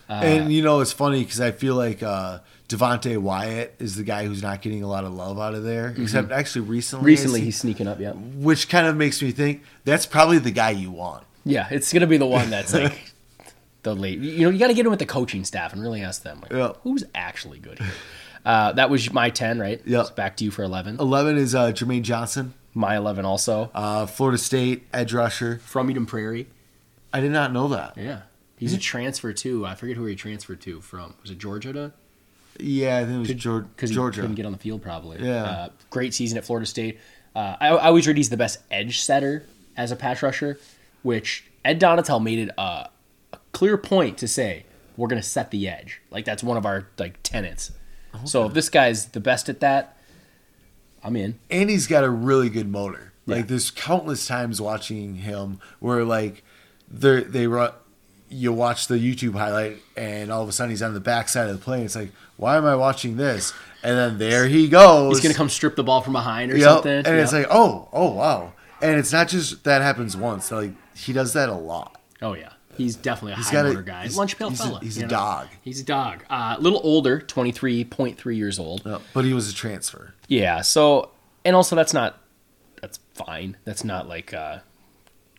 And 0.09 0.51
you 0.53 0.61
know 0.61 0.79
it's 0.81 0.93
funny 0.93 1.23
because 1.23 1.39
I 1.41 1.51
feel 1.51 1.75
like 1.75 2.03
uh, 2.03 2.39
Devonte 2.69 3.17
Wyatt 3.17 3.75
is 3.79 3.95
the 3.95 4.03
guy 4.03 4.25
who's 4.25 4.41
not 4.43 4.61
getting 4.61 4.83
a 4.83 4.87
lot 4.87 5.03
of 5.03 5.13
love 5.13 5.39
out 5.39 5.53
of 5.53 5.63
there. 5.63 5.93
Except 5.97 6.31
actually 6.31 6.61
recently, 6.67 6.99
Mm-hmm. 7.01 7.05
Recently 7.07 7.39
I 7.39 7.41
see- 7.41 7.45
he's 7.45 7.59
sneaking 7.59 7.87
up, 7.87 7.99
yeah. 7.99 8.11
which 8.11 8.69
kind 8.69 8.87
of 8.87 8.95
makes 8.95 9.21
me 9.21 9.31
think 9.31 9.63
that's 9.85 10.05
probably 10.05 10.39
the 10.39 10.51
guy 10.51 10.71
you 10.71 10.91
want. 10.91 11.23
Yeah, 11.45 11.67
it's 11.71 11.91
gonna 11.91 12.07
be 12.07 12.17
the 12.17 12.25
one 12.25 12.49
that's 12.49 12.73
like 12.73 13.13
the 13.83 13.93
late. 13.95 14.19
You 14.19 14.43
know, 14.45 14.49
you 14.49 14.59
got 14.59 14.67
to 14.67 14.73
get 14.73 14.85
in 14.85 14.89
with 14.89 14.99
the 14.99 15.05
coaching 15.05 15.43
staff 15.43 15.73
and 15.73 15.81
really 15.81 16.01
ask 16.01 16.23
them, 16.23 16.39
like, 16.41 16.51
Yeah. 16.53 16.73
who's 16.83 17.03
actually 17.13 17.59
good 17.59 17.79
here. 17.79 17.91
Uh, 18.45 18.71
that 18.73 18.89
was 18.89 19.11
my 19.13 19.29
ten, 19.29 19.59
right? 19.59 19.81
Yeah. 19.85 20.03
So 20.03 20.13
back 20.13 20.37
to 20.37 20.43
you 20.45 20.51
for 20.51 20.63
eleven. 20.63 20.97
11 20.99 21.37
is 21.37 21.53
uh, 21.55 21.71
Jermaine 21.71 22.01
Johnson, 22.03 22.53
My 22.73 22.95
eleven 22.97 23.23
also 23.25 23.71
uh, 23.75 24.05
Florida 24.05 24.37
State 24.37 24.83
edge 24.93 25.13
rusher. 25.13 25.59
from 25.63 25.89
Eden 25.89 26.05
Prairie. 26.05 26.47
I 27.13 27.19
did 27.21 27.31
not 27.31 27.51
know 27.53 27.67
that. 27.69 27.97
Yeah, 27.97 28.21
he's 28.57 28.73
a 28.73 28.77
transfer 28.77 29.33
too. 29.33 29.65
I 29.65 29.75
forget 29.75 29.97
who 29.97 30.05
he 30.05 30.15
transferred 30.15 30.61
to 30.61 30.81
from. 30.81 31.13
Was 31.21 31.31
it 31.31 31.37
Georgia? 31.37 31.73
To? 31.73 31.91
Yeah, 32.59 32.97
I 32.97 33.05
think 33.05 33.15
it 33.15 33.19
was 33.33 33.41
Georgia. 33.43 33.67
because 33.75 33.89
he 33.89 33.95
Georgia. 33.95 34.21
couldn't 34.21 34.35
get 34.35 34.45
on 34.45 34.51
the 34.51 34.57
field 34.57 34.81
probably. 34.81 35.19
Yeah. 35.19 35.43
Uh, 35.43 35.69
great 35.89 36.13
season 36.13 36.37
at 36.37 36.45
Florida 36.45 36.65
State. 36.65 36.99
Uh, 37.35 37.55
I, 37.59 37.67
I 37.69 37.87
always 37.87 38.05
read 38.07 38.17
he's 38.17 38.29
the 38.29 38.37
best 38.37 38.59
edge 38.69 38.99
setter 39.01 39.45
as 39.75 39.91
a 39.91 39.95
pass 39.95 40.21
rusher, 40.21 40.59
which 41.01 41.45
Ed 41.65 41.79
Donatell 41.81 42.21
made 42.21 42.37
it 42.39 42.49
a, 42.57 42.89
a 43.33 43.39
clear 43.53 43.75
point 43.77 44.19
to 44.19 44.27
say 44.27 44.65
we're 44.97 45.07
going 45.07 45.21
to 45.21 45.27
set 45.27 45.49
the 45.49 45.67
edge. 45.67 45.99
Like 46.11 46.25
that's 46.25 46.43
one 46.43 46.57
of 46.57 46.65
our 46.65 46.87
like 46.99 47.21
tenets. 47.23 47.71
So 48.25 48.45
if 48.45 48.53
this 48.53 48.69
guy's 48.69 49.07
the 49.07 49.19
best 49.19 49.49
at 49.49 49.59
that, 49.61 49.97
I'm 51.03 51.15
in. 51.15 51.39
and 51.49 51.69
he's 51.71 51.87
got 51.87 52.03
a 52.03 52.09
really 52.11 52.49
good 52.49 52.69
motor. 52.69 53.11
Yeah. 53.25 53.37
Like 53.37 53.47
there's 53.47 53.71
countless 53.71 54.27
times 54.27 54.61
watching 54.61 55.15
him 55.15 55.59
where 55.79 56.03
like 56.05 56.43
they 56.87 57.23
they 57.23 57.47
run. 57.47 57.71
You 58.33 58.51
watch 58.53 58.87
the 58.87 58.95
YouTube 58.95 59.33
highlight, 59.33 59.77
and 59.95 60.31
all 60.31 60.41
of 60.41 60.49
a 60.49 60.51
sudden 60.51 60.71
he's 60.71 60.81
on 60.81 60.93
the 60.93 60.99
backside 60.99 61.49
of 61.49 61.57
the 61.57 61.63
plane. 61.63 61.85
It's 61.85 61.95
like, 61.95 62.11
why 62.37 62.57
am 62.57 62.65
I 62.65 62.75
watching 62.75 63.15
this? 63.17 63.53
And 63.83 63.97
then 63.97 64.17
there 64.17 64.47
he 64.47 64.67
goes. 64.69 65.13
He's 65.13 65.21
going 65.23 65.33
to 65.33 65.37
come 65.37 65.49
strip 65.49 65.75
the 65.75 65.83
ball 65.83 66.01
from 66.01 66.13
behind 66.13 66.51
or 66.51 66.57
Yep. 66.57 66.69
something. 66.69 66.91
And 67.05 67.07
it's 67.19 67.33
like, 67.33 67.47
oh, 67.49 67.89
oh, 67.93 68.11
wow. 68.13 68.53
And 68.81 68.97
it's 68.97 69.11
not 69.13 69.27
just 69.27 69.63
that 69.65 69.81
happens 69.81 70.17
once. 70.17 70.51
Like 70.51 70.71
he 70.95 71.13
does 71.13 71.33
that 71.33 71.47
a 71.49 71.53
lot. 71.53 71.99
Oh 72.21 72.33
yeah, 72.33 72.49
he's 72.77 72.95
definitely 72.95 73.33
a 73.33 73.35
He's 73.37 73.47
high 73.47 73.53
got 73.63 73.65
a- 73.67 73.81
guy. 73.81 74.03
he's- 74.03 74.17
Lunch 74.17 74.37
pail 74.37 74.49
he's 74.49 74.59
a- 74.59 74.63
fella. 74.63 74.79
he's 74.81 74.97
a 74.97 75.01
know? 75.03 75.07
dog. 75.07 75.47
He's 75.61 75.79
a 75.79 75.83
dog. 75.85 76.23
Uh, 76.29 76.55
a 76.57 76.61
little 76.61 76.81
older, 76.83 77.19
twenty 77.21 77.51
three 77.51 77.83
point 77.85 78.17
three 78.17 78.35
years 78.35 78.59
old. 78.59 78.81
Yep. 78.85 79.01
But 79.13 79.25
he 79.25 79.33
was 79.33 79.49
a 79.49 79.53
transfer. 79.53 80.13
Yeah. 80.27 80.61
So, 80.61 81.11
and 81.45 81.55
also 81.55 81.75
that's 81.75 81.93
not 81.93 82.17
that's 82.81 82.99
fine. 83.13 83.55
That's 83.63 83.83
not 83.85 84.07
like 84.09 84.33
uh, 84.33 84.59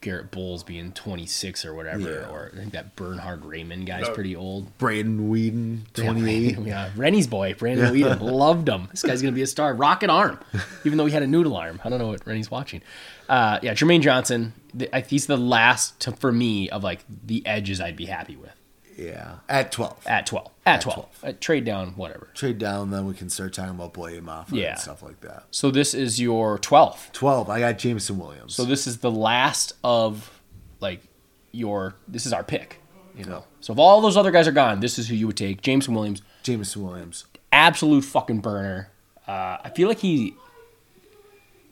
Garrett 0.04 0.30
Bowles 0.30 0.62
being 0.62 0.92
26 0.92 1.64
or 1.64 1.74
whatever. 1.74 1.98
Yeah. 1.98 2.28
Or 2.28 2.50
I 2.52 2.56
think 2.58 2.72
that 2.74 2.94
Bernhard 2.94 3.42
Raimann 3.42 3.86
guy's 3.86 4.08
pretty 4.10 4.36
old. 4.36 4.76
Braden 4.76 5.30
Weeden, 5.30 5.80
28. 5.94 6.58
Yeah, 6.64 6.90
Rennie's 6.94 7.26
boy, 7.26 7.54
Brandon 7.54 7.92
Weeden, 7.92 8.20
loved 8.20 8.68
him. 8.68 8.88
This 8.90 9.02
guy's 9.02 9.22
gonna 9.22 9.32
be 9.32 9.42
a 9.42 9.46
star. 9.46 9.74
Rocket 9.74 10.10
arm, 10.10 10.38
even 10.84 10.98
though 10.98 11.06
he 11.06 11.12
had 11.12 11.22
a 11.22 11.26
noodle 11.26 11.56
arm. 11.56 11.80
I 11.84 11.88
don't 11.88 11.98
know 11.98 12.08
what 12.08 12.26
Rennie's 12.26 12.50
watching. 12.50 12.82
Uh, 13.28 13.58
yeah, 13.62 13.72
Jermaine 13.72 14.02
Johnson. 14.02 14.52
The, 14.74 14.94
I, 14.94 15.00
he's 15.00 15.26
the 15.26 15.36
last 15.36 16.00
to, 16.00 16.12
for 16.12 16.30
me 16.30 16.68
of 16.68 16.84
like 16.84 17.04
the 17.08 17.44
edges 17.46 17.80
I'd 17.80 17.96
be 17.96 18.06
happy 18.06 18.36
with 18.36 18.54
Yeah. 18.96 19.36
At 19.48 19.72
12. 19.72 20.06
at 20.06 20.26
12. 20.26 20.50
At 20.66 20.80
12. 20.80 21.08
At 21.24 21.40
trade 21.40 21.64
down, 21.64 21.90
whatever. 21.96 22.28
Trade 22.34 22.58
down, 22.58 22.90
then 22.90 23.06
we 23.06 23.14
can 23.14 23.28
start 23.28 23.52
talking 23.52 23.70
about 23.74 23.92
Boye 23.92 24.20
Mafe 24.20 24.46
Yeah. 24.52 24.70
and 24.72 24.78
stuff 24.78 25.02
like 25.02 25.20
that. 25.22 25.44
So 25.50 25.70
this 25.70 25.94
is 25.94 26.20
your 26.20 26.58
12th. 26.58 27.12
12. 27.12 27.50
I 27.50 27.58
got 27.60 27.78
Jameson 27.78 28.18
Williams. 28.18 28.54
So 28.54 28.64
this 28.64 28.86
is 28.86 28.98
the 28.98 29.10
last 29.10 29.72
of 29.82 30.40
like 30.80 31.00
your. 31.52 31.94
This 32.08 32.24
is 32.26 32.32
our 32.32 32.44
pick. 32.44 32.80
You 33.16 33.24
know. 33.24 33.44
So 33.60 33.72
if 33.72 33.78
all 33.78 34.00
those 34.00 34.16
other 34.16 34.30
guys 34.30 34.48
are 34.48 34.52
gone, 34.52 34.80
this 34.80 34.98
is 34.98 35.08
who 35.08 35.14
you 35.14 35.26
would 35.28 35.36
take. 35.36 35.60
Jameson 35.62 35.94
Williams, 35.94 36.20
Jameson 36.42 36.82
Williams. 36.82 37.26
absolute 37.52 38.02
fucking 38.04 38.40
burner. 38.40 38.90
Uh, 39.26 39.58
I 39.62 39.70
feel 39.74 39.86
like 39.88 39.98
he. 40.00 40.34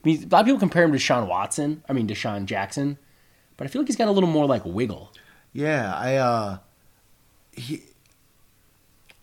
I 0.03 0.07
mean, 0.07 0.23
a 0.23 0.27
lot 0.27 0.41
of 0.41 0.45
people 0.45 0.59
compare 0.59 0.83
him 0.83 0.91
to 0.93 0.99
Sean 0.99 1.27
Watson. 1.27 1.83
I 1.87 1.93
mean, 1.93 2.07
to 2.07 2.15
Sean 2.15 2.45
Jackson, 2.45 2.97
but 3.57 3.65
I 3.65 3.69
feel 3.69 3.81
like 3.81 3.87
he's 3.87 3.95
got 3.95 4.07
a 4.07 4.11
little 4.11 4.29
more 4.29 4.45
like 4.45 4.63
wiggle. 4.65 5.11
Yeah, 5.53 5.93
I 5.95 6.15
uh 6.15 6.57
he 7.55 7.83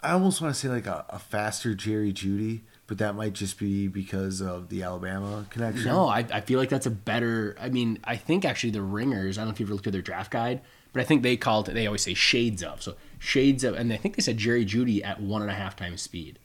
I 0.02 0.12
almost 0.12 0.40
want 0.40 0.55
to 0.55 0.61
say 0.61 0.69
like 0.69 0.86
a, 0.86 1.05
a 1.11 1.19
faster 1.19 1.74
Jerry 1.74 2.12
Jeudy, 2.12 2.61
but 2.86 2.98
that 2.98 3.15
might 3.15 3.35
just 3.35 3.59
be 3.59 3.86
because 3.86 4.40
of 4.40 4.69
the 4.69 4.82
Alabama 4.82 5.47
connection. 5.51 5.85
No, 5.86 6.09
I, 6.09 6.27
I 6.32 6.40
feel 6.40 6.59
like 6.59 6.70
that's 6.70 6.86
a 6.86 6.90
better. 6.90 7.57
I 7.61 7.69
mean, 7.69 7.98
I 8.05 8.16
think 8.16 8.44
actually 8.44 8.70
the 8.70 8.82
Ringers. 8.82 9.36
I 9.36 9.43
don't 9.43 9.48
know 9.48 9.52
if 9.52 9.61
you've 9.61 9.69
ever 9.69 9.74
looked 9.74 9.86
at 9.86 9.93
their 9.93 10.02
draft 10.02 10.31
guide, 10.31 10.62
but 10.93 11.01
I 11.01 11.05
think 11.05 11.23
they 11.23 11.36
called 11.36 11.69
it. 11.69 11.74
They 11.74 11.86
always 11.86 12.02
say 12.02 12.15
shades 12.15 12.62
of. 12.62 12.82
So 12.82 12.94
shades 13.19 13.62
of, 13.62 13.74
and 13.74 13.93
I 13.93 13.97
think 13.97 14.16
they 14.16 14.23
said 14.23 14.39
Jerry 14.39 14.65
Jeudy 14.65 15.05
at 15.05 15.20
one 15.20 15.43
and 15.43 15.51
a 15.51 15.55
half 15.55 15.77
times 15.77 16.01
speed, 16.01 16.39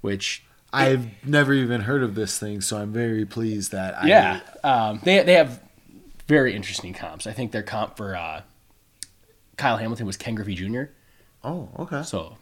which 0.00 0.44
I've 0.72 1.08
never 1.26 1.52
even 1.52 1.82
heard 1.82 2.02
of 2.02 2.14
this 2.14 2.38
thing, 2.38 2.60
so 2.60 2.78
I'm 2.78 2.92
very 2.92 3.26
pleased 3.26 3.72
that 3.72 3.98
I 3.98 4.06
yeah, 4.06 4.40
um, 4.62 5.00
they 5.02 5.22
they 5.22 5.34
have 5.34 5.60
very 6.28 6.54
interesting 6.54 6.94
comps. 6.94 7.26
I 7.26 7.32
think 7.32 7.50
their 7.50 7.64
comp 7.64 7.96
for 7.96 8.14
uh, 8.16 8.42
Kyle 9.56 9.76
Hamilton 9.76 10.06
was 10.06 10.16
Ken 10.16 10.34
Griffey 10.34 10.54
Jr. 10.54 10.84
Oh, 11.44 11.68
okay. 11.80 12.02
So 12.02 12.36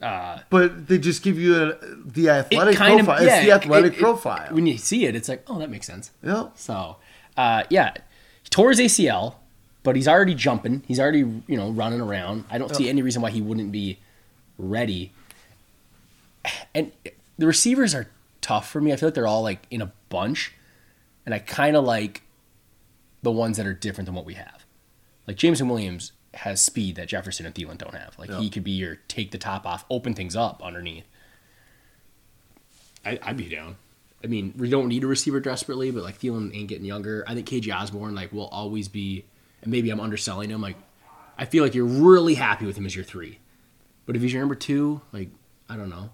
But 0.00 0.86
they 0.88 0.98
just 0.98 1.22
give 1.22 1.38
you 1.38 1.56
a, 1.62 1.74
the 2.04 2.28
athletic 2.30 2.74
it 2.74 2.76
kind 2.76 2.98
profile. 2.98 3.18
of 3.22 3.26
yeah, 3.26 3.36
it's 3.36 3.46
the 3.46 3.52
athletic 3.52 3.92
it- 3.94 3.96
it- 3.98 4.00
profile. 4.00 4.48
When 4.54 4.66
you 4.66 4.76
see 4.78 5.06
it, 5.06 5.14
it's 5.16 5.28
like 5.28 5.42
oh 5.48 5.58
that 5.58 5.70
makes 5.70 5.86
sense. 5.86 6.10
yeah. 6.22 6.48
So, 6.54 6.96
uh, 7.36 7.64
yeah, 7.70 7.92
he 8.42 8.48
tore 8.50 8.70
his 8.70 8.80
ACL, 8.80 9.36
but 9.82 9.96
he's 9.96 10.08
already 10.08 10.34
jumping. 10.34 10.82
He's 10.86 11.00
already 11.00 11.20
you 11.20 11.56
know 11.56 11.70
running 11.70 12.00
around. 12.00 12.44
I 12.50 12.58
don't 12.58 12.74
see 12.74 12.88
any 12.88 13.02
reason 13.02 13.22
why 13.22 13.30
he 13.30 13.40
wouldn't 13.40 13.72
be 13.72 13.98
ready. 14.58 15.12
And 16.74 16.92
the 17.38 17.46
receivers 17.46 17.94
are 17.94 18.08
tough 18.40 18.68
for 18.70 18.80
me. 18.80 18.92
I 18.92 18.96
feel 18.96 19.08
like 19.08 19.14
they're 19.14 19.26
all 19.26 19.42
like 19.42 19.66
in 19.70 19.82
a 19.82 19.92
bunch, 20.08 20.52
and 21.24 21.34
I 21.34 21.38
kind 21.38 21.76
of 21.76 21.84
like 21.84 22.22
the 23.22 23.32
ones 23.32 23.56
that 23.56 23.66
are 23.66 23.74
different 23.74 24.06
than 24.06 24.14
what 24.14 24.24
we 24.24 24.34
have. 24.34 24.64
Like 25.26 25.36
Jameson 25.36 25.68
Williams 25.68 26.12
has 26.36 26.60
speed 26.62 26.96
that 26.96 27.08
Jefferson 27.08 27.46
and 27.46 27.54
Thielen 27.54 27.78
don't 27.78 27.94
have. 27.94 28.18
Like 28.18 28.30
he 28.30 28.50
could 28.50 28.64
be 28.64 28.72
your 28.72 28.96
take 29.08 29.30
the 29.30 29.38
top 29.38 29.66
off, 29.66 29.84
open 29.90 30.14
things 30.14 30.36
up 30.36 30.62
underneath. 30.62 31.04
I, 33.04 33.18
I'd 33.22 33.36
be 33.36 33.48
down. 33.48 33.76
I 34.24 34.26
mean, 34.28 34.54
we 34.56 34.68
don't 34.68 34.88
need 34.88 35.04
a 35.04 35.06
receiver 35.06 35.40
desperately, 35.40 35.90
but 35.90 36.02
like 36.02 36.18
Thielen 36.18 36.54
ain't 36.54 36.68
getting 36.68 36.84
younger. 36.84 37.24
I 37.26 37.34
think 37.34 37.48
KJ 37.48 37.74
Osborn 37.74 38.14
like 38.14 38.32
will 38.32 38.48
always 38.48 38.88
be, 38.88 39.24
and 39.62 39.70
maybe 39.70 39.90
I'm 39.90 40.00
underselling 40.00 40.50
him. 40.50 40.60
Like, 40.60 40.76
I 41.38 41.44
feel 41.44 41.62
like 41.62 41.74
you're 41.74 41.84
really 41.84 42.34
happy 42.34 42.66
with 42.66 42.76
him 42.76 42.86
as 42.86 42.94
your 42.96 43.04
three, 43.04 43.38
but 44.04 44.16
if 44.16 44.22
he's 44.22 44.32
your 44.32 44.40
number 44.42 44.54
two, 44.54 45.00
like 45.12 45.28
I 45.68 45.76
don't 45.76 45.90
know, 45.90 46.10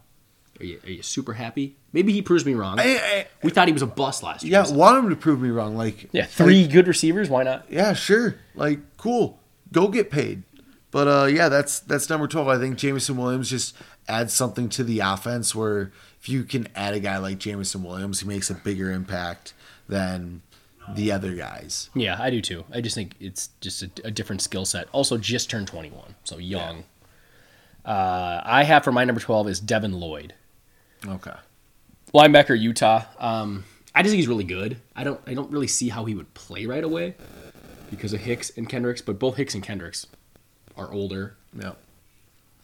are 0.60 0.64
you 0.64 0.80
are 0.84 0.90
you 0.90 1.02
super 1.02 1.32
happy? 1.32 1.76
Maybe 1.92 2.12
he 2.12 2.22
proves 2.22 2.44
me 2.44 2.54
wrong. 2.54 2.78
I- 2.78 2.96
I- 2.98 3.26
we 3.42 3.50
thought 3.50 3.66
he 3.68 3.72
was 3.72 3.82
a 3.82 3.86
bust 3.86 4.22
last 4.22 4.44
year. 4.44 4.52
yeah, 4.52 4.70
want 4.70 4.98
him 5.04 5.10
to 5.10 5.16
prove 5.16 5.40
me 5.40 5.50
wrong. 5.50 5.76
Like 5.76 6.08
yeah, 6.12 6.26
three 6.26 6.62
like, 6.62 6.72
good 6.72 6.88
receivers. 6.88 7.28
Why 7.30 7.42
not? 7.44 7.66
yeah, 7.70 7.92
sure. 7.94 8.36
Like 8.54 8.80
cool. 8.98 9.38
Go 9.72 9.88
get 9.88 10.10
paid. 10.10 10.42
But 10.90 11.08
uh, 11.08 11.24
yeah, 11.26 11.48
that's 11.48 11.80
that's 11.80 12.08
number 12.10 12.28
twelve. 12.28 12.48
I 12.48 12.58
think 12.58 12.76
Jameson 12.78 13.16
Williams 13.16 13.48
just 13.50 13.74
adds 14.08 14.32
something 14.34 14.68
to 14.70 14.84
the 14.84 15.00
offense 15.00 15.54
where 15.54 15.90
if 16.20 16.28
you 16.28 16.44
can 16.44 16.68
add 16.76 16.92
a 16.94 17.00
guy 17.00 17.16
like 17.18 17.38
Jameson 17.38 17.82
Williams, 17.82 18.20
he 18.20 18.28
makes 18.28 18.50
a 18.50 18.54
bigger 18.54 18.92
impact 18.92 19.54
than 19.88 20.42
the 20.94 21.10
other 21.10 21.34
guys. 21.34 21.88
Yeah, 21.94 22.16
I 22.20 22.28
do 22.30 22.40
too. 22.42 22.64
I 22.72 22.80
just 22.80 22.94
think 22.94 23.14
it's 23.20 23.48
just 23.60 23.82
a, 23.82 23.90
a 24.04 24.10
different 24.10 24.42
skill 24.42 24.64
set. 24.64 24.88
Also, 24.92 25.16
just 25.16 25.48
turned 25.48 25.66
21, 25.68 26.14
so 26.24 26.38
young. 26.38 26.84
Uh, 27.84 28.40
I 28.44 28.64
have 28.64 28.84
for 28.84 28.92
my 28.92 29.04
number 29.04 29.20
12 29.20 29.48
is 29.48 29.60
Devin 29.60 29.92
Lloyd, 29.92 30.34
Okay. 31.06 31.32
linebacker, 32.14 32.58
Utah. 32.58 33.04
Um, 33.18 33.64
I 33.94 34.02
just 34.02 34.10
think 34.12 34.18
he's 34.18 34.28
really 34.28 34.44
good. 34.44 34.76
I 34.94 35.02
don't, 35.04 35.20
I 35.26 35.34
don't 35.34 35.50
really 35.50 35.66
see 35.66 35.88
how 35.88 36.04
he 36.04 36.14
would 36.14 36.32
play 36.34 36.66
right 36.66 36.84
away 36.84 37.14
because 37.92 38.12
of 38.12 38.20
Hicks 38.22 38.50
and 38.56 38.68
Kendricks, 38.68 39.00
but 39.00 39.20
both 39.20 39.36
Hicks 39.36 39.54
and 39.54 39.62
Kendricks 39.62 40.06
are 40.76 40.90
older, 40.92 41.36
Yeah. 41.56 41.72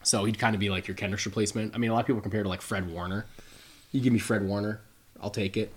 so 0.03 0.25
he'd 0.25 0.39
kind 0.41 0.55
of 0.57 0.61
be 0.61 0.71
like 0.71 0.89
your 0.89 0.97
Kendricks 0.97 1.25
replacement. 1.27 1.75
I 1.75 1.79
mean, 1.79 1.91
a 1.91 1.95
lot 1.95 2.01
of 2.01 2.07
people 2.07 2.21
compare 2.23 2.43
to 2.43 2.49
like 2.49 2.63
Fred 2.63 2.91
Warner. 2.91 3.27
You 3.93 4.01
give 4.01 4.13
me 4.13 4.19
Fred 4.19 4.43
Warner, 4.45 4.81
I'll 5.23 5.31
take 5.31 5.57
it. 5.57 5.73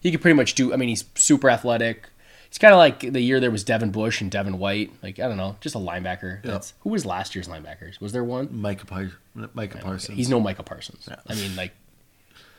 He 0.00 0.10
could 0.10 0.20
pretty 0.20 0.34
much 0.36 0.54
do. 0.54 0.72
I 0.74 0.76
mean, 0.76 0.88
he's 0.90 1.04
super 1.14 1.48
athletic. 1.48 2.08
He's 2.48 2.58
kind 2.58 2.72
of 2.72 2.78
like 2.78 3.00
the 3.00 3.20
year 3.20 3.40
there 3.40 3.50
was 3.50 3.64
Devin 3.64 3.90
Bush 3.90 4.20
and 4.20 4.30
Devin 4.30 4.58
White. 4.58 4.92
Like 5.02 5.18
I 5.18 5.26
don't 5.26 5.36
know, 5.36 5.56
just 5.60 5.74
a 5.74 5.78
linebacker. 5.78 6.42
That's 6.42 6.74
who 6.80 6.90
was 6.90 7.04
last 7.04 7.34
year's 7.34 7.48
linebackers? 7.48 8.00
Was 8.00 8.12
there 8.12 8.22
one? 8.22 8.48
Micah, 8.52 8.86
Par- 8.86 9.12
Micah 9.54 9.78
Parsons. 9.78 10.16
He's 10.16 10.28
no 10.28 10.38
Micah 10.38 10.62
Parsons. 10.62 11.08
I 11.26 11.34
mean, 11.34 11.56
like 11.56 11.72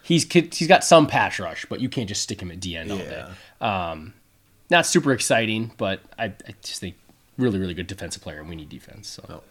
he's 0.04 0.30
he's 0.32 0.68
got 0.68 0.84
some 0.84 1.08
pass 1.08 1.40
rush, 1.40 1.66
but 1.70 1.80
you 1.80 1.88
can't 1.90 2.10
just 2.10 2.22
stick 2.22 2.42
him 2.42 2.52
at 2.52 2.60
D 2.60 2.76
end 2.76 2.92
all 2.92 2.98
day. 2.98 3.26
Yeah. 3.62 3.90
Um, 3.92 4.14
Not 4.70 4.86
super 4.86 5.12
exciting, 5.14 5.72
but 5.78 6.02
I, 6.20 6.26
I 6.26 6.56
just 6.62 6.80
think 6.82 6.96
really 7.38 7.60
really 7.60 7.74
good 7.74 7.88
defensive 7.88 8.22
player, 8.22 8.40
and 8.40 8.50
we 8.50 8.56
need 8.56 8.70
defense. 8.70 9.08
So 9.08 9.44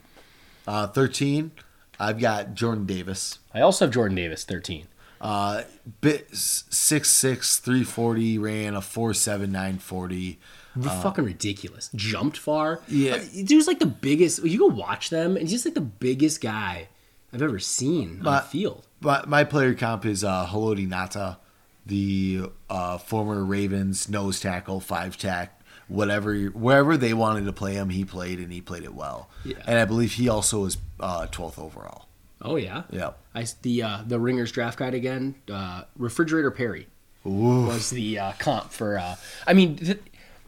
Uh, 0.66 0.86
13, 0.88 1.52
I've 2.00 2.18
got 2.18 2.54
Jordan 2.54 2.86
Davis. 2.86 3.38
I 3.54 3.60
also 3.60 3.86
have 3.86 3.94
Jordan 3.94 4.16
Davis, 4.16 4.44
thirteen. 4.44 4.86
Uh, 5.18 5.62
bit 6.02 6.30
6'6", 6.32 7.58
340, 7.60 8.36
ran 8.38 8.74
a 8.74 8.80
4'7", 8.80 9.48
940. 9.48 10.38
fucking 10.82 11.24
ridiculous. 11.24 11.88
Jumped 11.94 12.36
far. 12.36 12.80
Yeah. 12.86 13.18
Dude's 13.44 13.66
like 13.66 13.78
the 13.78 13.86
biggest. 13.86 14.44
You 14.44 14.58
go 14.58 14.66
watch 14.66 15.08
them, 15.08 15.30
and 15.36 15.40
he's 15.48 15.52
just 15.52 15.64
like 15.64 15.74
the 15.74 15.80
biggest 15.80 16.42
guy 16.42 16.88
I've 17.32 17.40
ever 17.40 17.58
seen 17.58 18.18
on 18.18 18.24
the 18.34 18.40
field. 18.42 18.86
But 19.00 19.26
my 19.28 19.44
player 19.44 19.72
comp 19.74 20.04
is 20.04 20.22
uh, 20.22 20.46
Haloti 20.46 20.86
Ngata, 20.88 21.38
the 21.86 22.50
uh, 22.68 22.98
former 22.98 23.44
Ravens 23.44 24.08
nose 24.08 24.40
tackle, 24.40 24.80
five 24.80 25.16
tack, 25.16 25.60
whatever 25.88 26.34
wherever 26.36 26.96
they 26.96 27.14
wanted 27.14 27.44
to 27.46 27.52
play 27.52 27.74
him, 27.74 27.90
he 27.90 28.04
played 28.04 28.38
and 28.38 28.52
he 28.52 28.60
played 28.60 28.82
it 28.84 28.94
well. 28.94 29.30
Yeah. 29.44 29.56
And 29.66 29.78
I 29.78 29.84
believe 29.84 30.12
he 30.12 30.28
also 30.28 30.62
was 30.62 30.78
uh, 31.00 31.26
12th 31.28 31.58
overall. 31.58 32.06
Oh 32.42 32.56
yeah. 32.56 32.82
Yeah. 32.90 33.12
I 33.34 33.46
the 33.62 33.82
uh, 33.82 33.98
the 34.06 34.18
Ringers 34.18 34.52
draft 34.52 34.78
guide 34.78 34.94
again. 34.94 35.36
Uh, 35.50 35.82
Refrigerator 35.96 36.50
Perry 36.50 36.86
Ooh. 37.24 37.66
was 37.66 37.90
the 37.90 38.18
uh, 38.18 38.32
comp 38.38 38.72
for. 38.72 38.98
Uh, 38.98 39.16
I 39.46 39.54
mean, 39.54 39.76
th- 39.76 40.00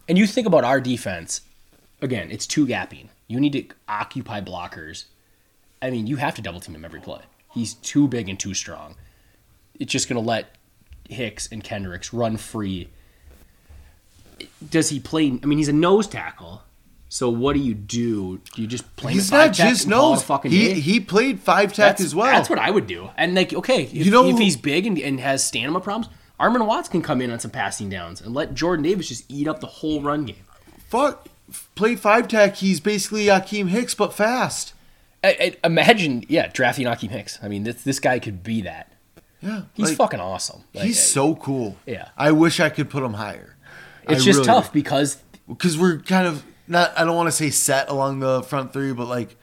and 0.09 0.19
you 0.19 0.27
think 0.27 0.47
about 0.47 0.65
our 0.65 0.81
defense. 0.81 1.43
Again, 2.01 2.31
it's 2.31 2.47
two 2.47 2.67
gapping. 2.67 3.09
You 3.27 3.41
need 3.41 3.53
to 3.53 3.65
occupy 3.89 4.41
blockers. 4.41 5.05
I 5.83 5.91
mean, 5.91 6.07
you 6.07 6.17
have 6.17 6.35
to 6.37 6.43
double 6.43 6.61
team 6.61 6.75
him 6.75 6.85
every 6.85 7.01
play. 7.01 7.23
He's 7.53 7.75
too 7.75 8.07
big 8.07 8.29
and 8.29 8.39
too 8.39 8.55
strong. 8.55 8.97
It's 9.75 9.93
just 9.93 10.09
going 10.09 10.21
to 10.23 10.27
let 10.27 10.57
Hicks 11.09 11.49
and 11.51 11.65
Kendricks 11.65 12.13
run 12.13 12.37
free. 12.37 12.89
Does 14.71 14.91
he 14.91 15.01
play? 15.01 15.39
I 15.43 15.47
mean, 15.47 15.59
he's 15.59 15.69
a 15.69 15.73
nose 15.73 16.07
tackle. 16.07 16.63
So 17.11 17.31
what 17.31 17.55
do 17.55 17.61
you 17.61 17.75
do? 17.75 18.39
Do 18.55 18.61
you 18.61 18.69
just 18.69 18.95
play 18.97 19.15
He's 19.15 19.33
not 19.33 19.53
just 19.53 19.85
and 19.85 19.93
call 19.93 20.11
it 20.11 20.13
a 20.13 20.17
nose. 20.17 20.23
fucking 20.25 20.51
He 20.51 20.69
day? 20.69 20.81
he 20.81 21.01
played 21.01 21.41
five 21.41 21.71
tech 21.73 21.97
that's, 21.97 22.03
as 22.03 22.15
well. 22.15 22.27
That's 22.27 22.51
what 22.51 22.59
I 22.59 22.71
would 22.71 22.87
do. 22.87 23.09
And 23.17 23.35
like, 23.35 23.55
okay, 23.55 23.85
if, 23.85 23.95
You 23.95 24.11
know 24.11 24.29
if 24.29 24.39
he's 24.39 24.57
big 24.57 24.87
and, 24.87 24.99
and 24.99 25.19
has 25.19 25.43
stamina 25.43 25.81
problems, 25.81 26.15
Armon 26.39 26.67
Watts 26.67 26.89
can 26.89 27.01
come 27.01 27.23
in 27.23 27.31
on 27.31 27.41
some 27.41 27.51
passing 27.51 27.89
downs 27.89 28.21
and 28.21 28.35
let 28.35 28.55
Jordan 28.55 28.83
Davis 28.83 29.09
just 29.09 29.25
eat 29.31 29.49
up 29.49 29.61
the 29.61 29.67
whole 29.67 30.03
run 30.03 30.27
game. 30.27 30.45
Fuck. 30.89 31.29
Play 31.75 31.97
five 31.97 32.29
tech. 32.29 32.57
He's 32.57 32.79
basically 32.79 33.25
Akiem 33.25 33.69
Hicks, 33.69 33.95
but 33.95 34.13
fast. 34.13 34.75
I, 35.25 35.57
I, 35.65 35.67
imagine, 35.67 36.25
yeah, 36.29 36.49
drafting 36.53 36.87
Akiem 36.87 37.09
Hicks. 37.09 37.39
I 37.43 37.49
mean, 37.49 37.65
this 37.65 37.83
this 37.83 37.99
guy 37.99 38.19
could 38.19 38.43
be 38.43 38.61
that. 38.63 38.93
Yeah. 39.41 39.63
He's 39.75 39.89
like, 39.91 39.97
fucking 39.97 40.21
awesome. 40.21 40.63
Like, 40.75 40.85
He's 40.85 41.01
so 41.03 41.35
cool. 41.37 41.77
Yeah. 41.87 42.09
I 42.17 42.33
wish 42.33 42.61
I 42.61 42.71
could 42.71 42.91
put 42.91 43.03
him 43.03 43.15
higher. 43.15 43.57
it's 44.03 44.23
I 44.23 44.25
just 44.25 44.39
really 44.39 44.47
tough 44.47 44.73
because 44.73 45.19
because 45.49 45.79
we're 45.79 45.99
kind 45.99 46.27
of 46.27 46.45
not. 46.67 46.93
I 46.99 47.05
don't 47.05 47.17
want 47.17 47.29
to 47.29 47.33
say 47.33 47.51
set 47.51 47.89
along 47.89 48.21
the 48.21 48.43
front 48.43 48.73
three, 48.73 48.93
but 48.93 49.07
like 49.07 49.37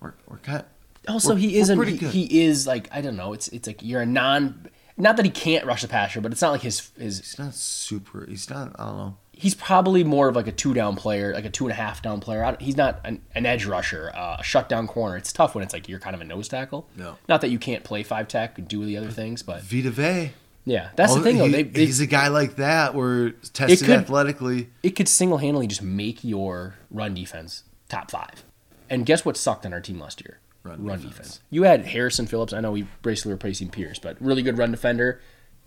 we're 0.00 0.14
we're 0.28 0.38
kind. 0.38 0.64
also 1.08 1.32
oh, 1.32 1.34
we're- 1.34 1.46
he 1.48 1.58
isn't. 1.58 1.82
He, 1.86 1.96
he 2.26 2.42
is 2.42 2.66
like 2.66 2.88
I 2.92 3.00
don't 3.00 3.16
know. 3.16 3.32
It's 3.32 3.48
it's 3.48 3.66
like 3.66 3.82
you're 3.82 4.00
a 4.02 4.06
non. 4.06 4.68
Not 4.96 5.16
that 5.16 5.24
he 5.24 5.30
can't 5.30 5.64
rush 5.64 5.82
the 5.82 5.88
passer, 5.88 6.20
but 6.20 6.32
it's 6.32 6.42
not 6.42 6.50
like 6.52 6.62
his 6.62 6.90
his. 6.98 7.18
He's 7.18 7.38
not 7.38 7.54
super. 7.54 8.26
He's 8.28 8.48
not. 8.50 8.74
I 8.78 8.84
don't 8.86 8.96
know. 8.96 9.16
He's 9.42 9.56
probably 9.56 10.04
more 10.04 10.28
of 10.28 10.36
like 10.36 10.46
a 10.46 10.52
two 10.52 10.72
down 10.72 10.94
player, 10.94 11.34
like 11.34 11.44
a 11.44 11.50
two 11.50 11.64
and 11.64 11.72
a 11.72 11.74
half 11.74 12.00
down 12.00 12.20
player. 12.20 12.44
I 12.44 12.52
don't- 12.52 12.62
He's 12.62 12.76
not 12.76 13.00
an, 13.04 13.20
an 13.34 13.44
edge 13.44 13.66
rusher, 13.66 14.12
uh, 14.14 14.36
a 14.38 14.42
shutdown 14.44 14.86
corner. 14.86 15.16
It's 15.16 15.32
tough 15.32 15.54
when 15.56 15.64
it's 15.64 15.72
like 15.74 15.88
you're 15.88 15.98
kind 15.98 16.14
of 16.14 16.20
a 16.20 16.24
nose 16.24 16.46
tackle. 16.46 16.86
No. 16.96 17.16
Not 17.28 17.40
that 17.40 17.50
you 17.50 17.58
can't 17.58 17.82
play 17.82 18.04
five 18.04 18.28
tech 18.28 18.56
and 18.56 18.68
do 18.68 18.84
the 18.84 18.96
other 18.96 19.10
things, 19.10 19.42
but 19.42 19.62
Vita 19.62 19.90
Vea. 19.90 20.30
yeah, 20.64 20.90
that's 20.94 21.12
the 21.14 21.18
Oh, 21.20 21.22
thing 21.24 21.38
though. 21.38 21.46
he- 21.46 21.50
They, 21.52 21.62
they 21.64 21.86
he's 21.86 21.98
a 21.98 22.06
guy 22.06 22.28
like 22.28 22.54
that. 22.56 22.94
Where 22.94 23.30
tested 23.30 23.80
could- 23.80 23.90
athletically. 23.98 24.68
it 24.84 24.90
could 24.90 25.08
single 25.08 25.38
handedly 25.38 25.66
just 25.66 25.82
make 25.82 26.22
your 26.22 26.76
run 26.88 27.12
defense 27.14 27.64
top 27.88 28.12
five. 28.12 28.44
And 28.88 29.04
guess 29.04 29.24
what 29.24 29.36
sucked 29.36 29.66
on 29.66 29.72
our 29.72 29.80
team 29.80 29.98
last 29.98 30.20
year? 30.20 30.38
Run 30.62 30.84
Run, 30.84 30.98
defense. 30.98 31.16
defense. 31.16 31.40
You 31.50 31.64
had 31.64 31.86
Harrison 31.86 32.26
Phillips. 32.28 32.52
I 32.52 32.60
know 32.60 32.70
we 32.70 32.86
basically 33.02 33.32
replacing 33.32 33.70
Pierce, 33.70 33.98
but 33.98 34.16
really 34.20 34.42
good 34.42 34.56
run 34.56 34.70
defender. 34.70 35.20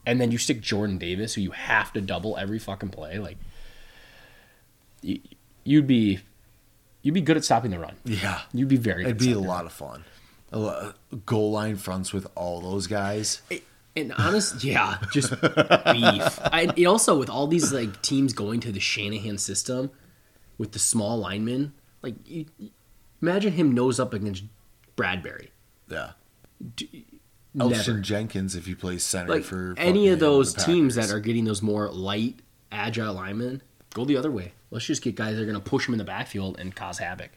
And 0.06 0.22
then 0.22 0.32
you 0.32 0.38
stick 0.38 0.62
Jordan 0.62 0.98
Davis, 0.98 1.34
who 1.34 1.42
you 1.42 1.52
have 1.52 1.92
to 1.94 2.00
double 2.00 2.38
every 2.38 2.60
fucking 2.60 2.90
play. 2.90 3.18
Like 3.20 3.38
you, 5.06 5.20
you'd 5.64 5.88
be, 5.88 6.20
you'd 7.02 7.14
be 7.14 7.22
good 7.22 7.38
at 7.38 7.46
stopping 7.46 7.72
the 7.72 7.80
run. 7.80 7.96
Yeah. 8.04 8.42
You'd 8.54 8.68
be 8.68 8.78
very. 8.78 9.04
It'd 9.04 9.18
good 9.18 9.26
be 9.26 9.32
a 9.32 9.36
stopping 9.36 9.44
the 9.44 9.50
lot 9.50 9.66
of 9.66 9.72
fun. 9.74 10.04
A 10.52 10.60
lo- 10.60 10.94
goal 11.26 11.52
line 11.52 11.76
fronts 11.76 12.14
with 12.14 12.28
all 12.36 12.62
those 12.62 12.88
guys. 12.88 13.42
And 13.96 14.14
honest, 14.18 14.64
yeah, 14.64 14.98
just 15.12 15.30
beef. 15.42 16.40
I 16.44 16.74
it 16.76 16.86
also 16.86 17.18
with 17.18 17.30
all 17.30 17.48
these 17.48 17.72
like 17.72 18.02
teams 18.02 18.34
going 18.34 18.60
to 18.62 18.72
the 18.72 18.80
Shanahan 18.80 19.38
system 19.38 19.92
with 20.58 20.74
the 20.74 20.80
small 20.80 21.18
linemen, 21.18 21.74
like 22.02 22.16
you, 22.26 22.46
imagine 23.22 23.54
him 23.54 23.74
nose 23.74 24.00
up 24.00 24.14
against 24.14 24.44
Bradbury. 24.96 25.52
Yeah. 25.90 26.12
Never. 27.54 27.74
Elgton 27.74 28.02
Jenkins, 28.02 28.56
if 28.56 28.66
he 28.66 28.76
plays 28.76 29.04
center 29.04 29.30
Like 29.30 29.44
for 29.44 29.76
any 29.78 30.10
of 30.10 30.20
those 30.20 30.54
teams 30.54 30.96
that 30.96 31.10
are 31.10 31.22
getting 31.22 31.46
those 31.46 31.62
more 31.62 31.90
light, 31.90 32.40
agile 32.72 33.14
linemen, 33.14 33.62
go 33.96 34.06
the 34.06 34.16
other 34.18 34.30
way. 34.30 34.54
Let's 34.70 34.86
just 34.86 35.02
get 35.02 35.16
guys 35.16 35.36
that 35.36 35.42
are 35.42 35.46
going 35.46 35.58
to 35.58 35.70
push 35.70 35.88
him 35.88 35.96
in 35.96 35.98
the 35.98 36.04
backfield 36.04 36.60
and 36.60 36.76
cause 36.76 37.00
havoc. 37.00 37.32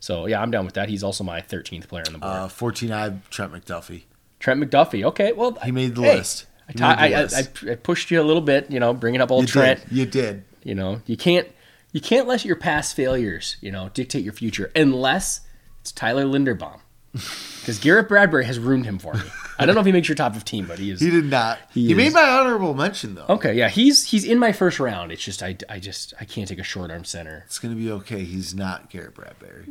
So 0.00 0.26
yeah, 0.26 0.42
I'm 0.42 0.50
down 0.50 0.66
with 0.66 0.74
that. 0.74 0.90
He's 0.90 1.02
also 1.02 1.24
my 1.24 1.40
13th 1.40 1.88
player 1.88 2.04
on 2.06 2.12
the 2.12 2.18
board. 2.18 2.32
uh, 2.32 2.48
14 2.48 2.92
I 2.92 3.10
Trent 3.30 3.52
McDuffie. 3.52 4.02
Trent 4.38 4.60
McDuffie. 4.62 5.04
Okay, 5.04 5.32
well 5.32 5.56
He 5.64 5.70
made 5.72 5.94
the 5.94 6.02
hey, 6.02 6.16
list. 6.18 6.46
I, 6.68 6.72
He 6.72 6.78
made 6.80 6.80
the 6.80 7.00
I, 7.00 7.06
I, 7.20 7.22
list. 7.22 7.64
I, 7.66 7.72
I 7.72 7.74
pushed 7.76 8.10
you 8.10 8.20
a 8.20 8.24
little 8.24 8.42
bit, 8.42 8.70
you 8.70 8.80
know, 8.80 8.92
bringing 8.92 9.20
up 9.22 9.30
old 9.30 9.42
You 9.44 9.48
Trent. 9.48 9.80
did. 9.88 9.92
You 9.96 10.06
did. 10.06 10.44
You 10.64 10.74
know, 10.74 11.00
you 11.06 11.16
can't 11.16 11.48
you 11.92 12.00
can't 12.00 12.26
let 12.28 12.44
your 12.44 12.56
past 12.56 12.94
failures, 12.94 13.56
you 13.60 13.70
know, 13.72 13.88
dictate 13.94 14.22
your 14.24 14.32
future 14.34 14.70
unless 14.76 15.40
it's 15.80 15.92
Tyler 15.92 16.24
Linderbaum. 16.24 16.80
Because 17.60 17.78
Garrett 17.78 18.08
Bradbury 18.08 18.46
has 18.46 18.58
ruined 18.58 18.86
him 18.86 18.98
for 18.98 19.12
me. 19.12 19.20
I 19.60 19.66
don't 19.66 19.74
know 19.74 19.80
if 19.80 19.86
he 19.86 19.92
makes 19.92 20.08
your 20.08 20.16
top 20.16 20.34
15, 20.34 20.64
but 20.66 20.78
he 20.78 20.90
is. 20.90 21.00
He 21.00 21.10
did 21.10 21.26
not. 21.26 21.58
He 21.72 21.88
He, 21.88 21.94
made 21.94 22.12
my 22.12 22.22
honorable 22.22 22.74
mention 22.74 23.14
though. 23.14 23.26
Okay, 23.28 23.54
yeah, 23.54 23.68
he's 23.68 24.06
he's 24.06 24.24
in 24.24 24.38
my 24.38 24.52
first 24.52 24.80
round. 24.80 25.12
It's 25.12 25.22
just 25.22 25.42
I, 25.42 25.56
I 25.68 25.78
just 25.78 26.14
I 26.20 26.24
can't 26.24 26.48
take 26.48 26.58
a 26.58 26.64
short 26.64 26.90
arm 26.90 27.04
center. 27.04 27.44
It's 27.46 27.58
gonna 27.58 27.74
be 27.74 27.90
okay. 27.90 28.24
He's 28.24 28.54
not 28.54 28.90
Garrett 28.90 29.14
Bradbury. 29.14 29.66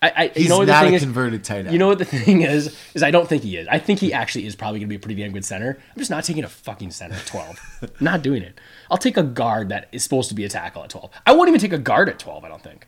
I, 0.00 0.12
I 0.16 0.28
He's 0.28 0.44
you 0.44 0.48
know 0.48 0.58
what 0.58 0.68
not 0.68 0.82
the 0.82 0.86
thing 0.88 0.96
a 0.96 1.00
converted 1.00 1.44
tight 1.44 1.58
end. 1.58 1.72
You 1.72 1.78
know 1.78 1.88
what 1.88 1.98
the 1.98 2.04
thing 2.04 2.42
is? 2.42 2.76
Is 2.94 3.02
I 3.02 3.10
don't 3.10 3.28
think 3.28 3.42
he 3.42 3.56
is. 3.56 3.66
I 3.68 3.78
think 3.78 3.98
he 4.00 4.12
actually 4.12 4.46
is 4.46 4.54
probably 4.54 4.78
going 4.78 4.88
to 4.88 4.92
be 4.92 4.96
a 4.96 4.98
pretty 5.00 5.20
damn 5.20 5.32
good 5.32 5.44
center. 5.44 5.76
I'm 5.76 5.98
just 5.98 6.10
not 6.10 6.24
taking 6.24 6.44
a 6.44 6.48
fucking 6.48 6.92
center 6.92 7.16
at 7.16 7.26
12. 7.26 7.96
not 8.00 8.22
doing 8.22 8.42
it. 8.42 8.60
I'll 8.90 8.98
take 8.98 9.16
a 9.16 9.22
guard 9.22 9.70
that 9.70 9.88
is 9.90 10.02
supposed 10.04 10.28
to 10.28 10.34
be 10.34 10.44
a 10.44 10.48
tackle 10.48 10.84
at 10.84 10.90
12. 10.90 11.10
I 11.26 11.32
won't 11.32 11.48
even 11.48 11.60
take 11.60 11.72
a 11.72 11.78
guard 11.78 12.08
at 12.08 12.18
12. 12.18 12.44
I 12.44 12.48
don't 12.48 12.62
think. 12.62 12.86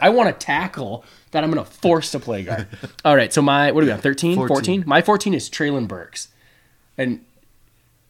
I 0.00 0.08
want 0.10 0.28
a 0.28 0.32
tackle 0.32 1.04
that 1.30 1.44
I'm 1.44 1.50
going 1.50 1.64
to 1.64 1.70
force 1.70 2.10
to 2.12 2.18
play 2.20 2.42
guard. 2.44 2.66
All 3.04 3.14
right, 3.16 3.32
so 3.32 3.42
my 3.42 3.70
what 3.72 3.82
are 3.84 3.86
we 3.86 3.92
on? 3.92 4.00
13, 4.00 4.36
14? 4.36 4.48
14. 4.48 4.84
My 4.86 5.02
14 5.02 5.34
is 5.34 5.48
Treylon 5.50 5.86
Burks, 5.86 6.28
and 6.98 7.24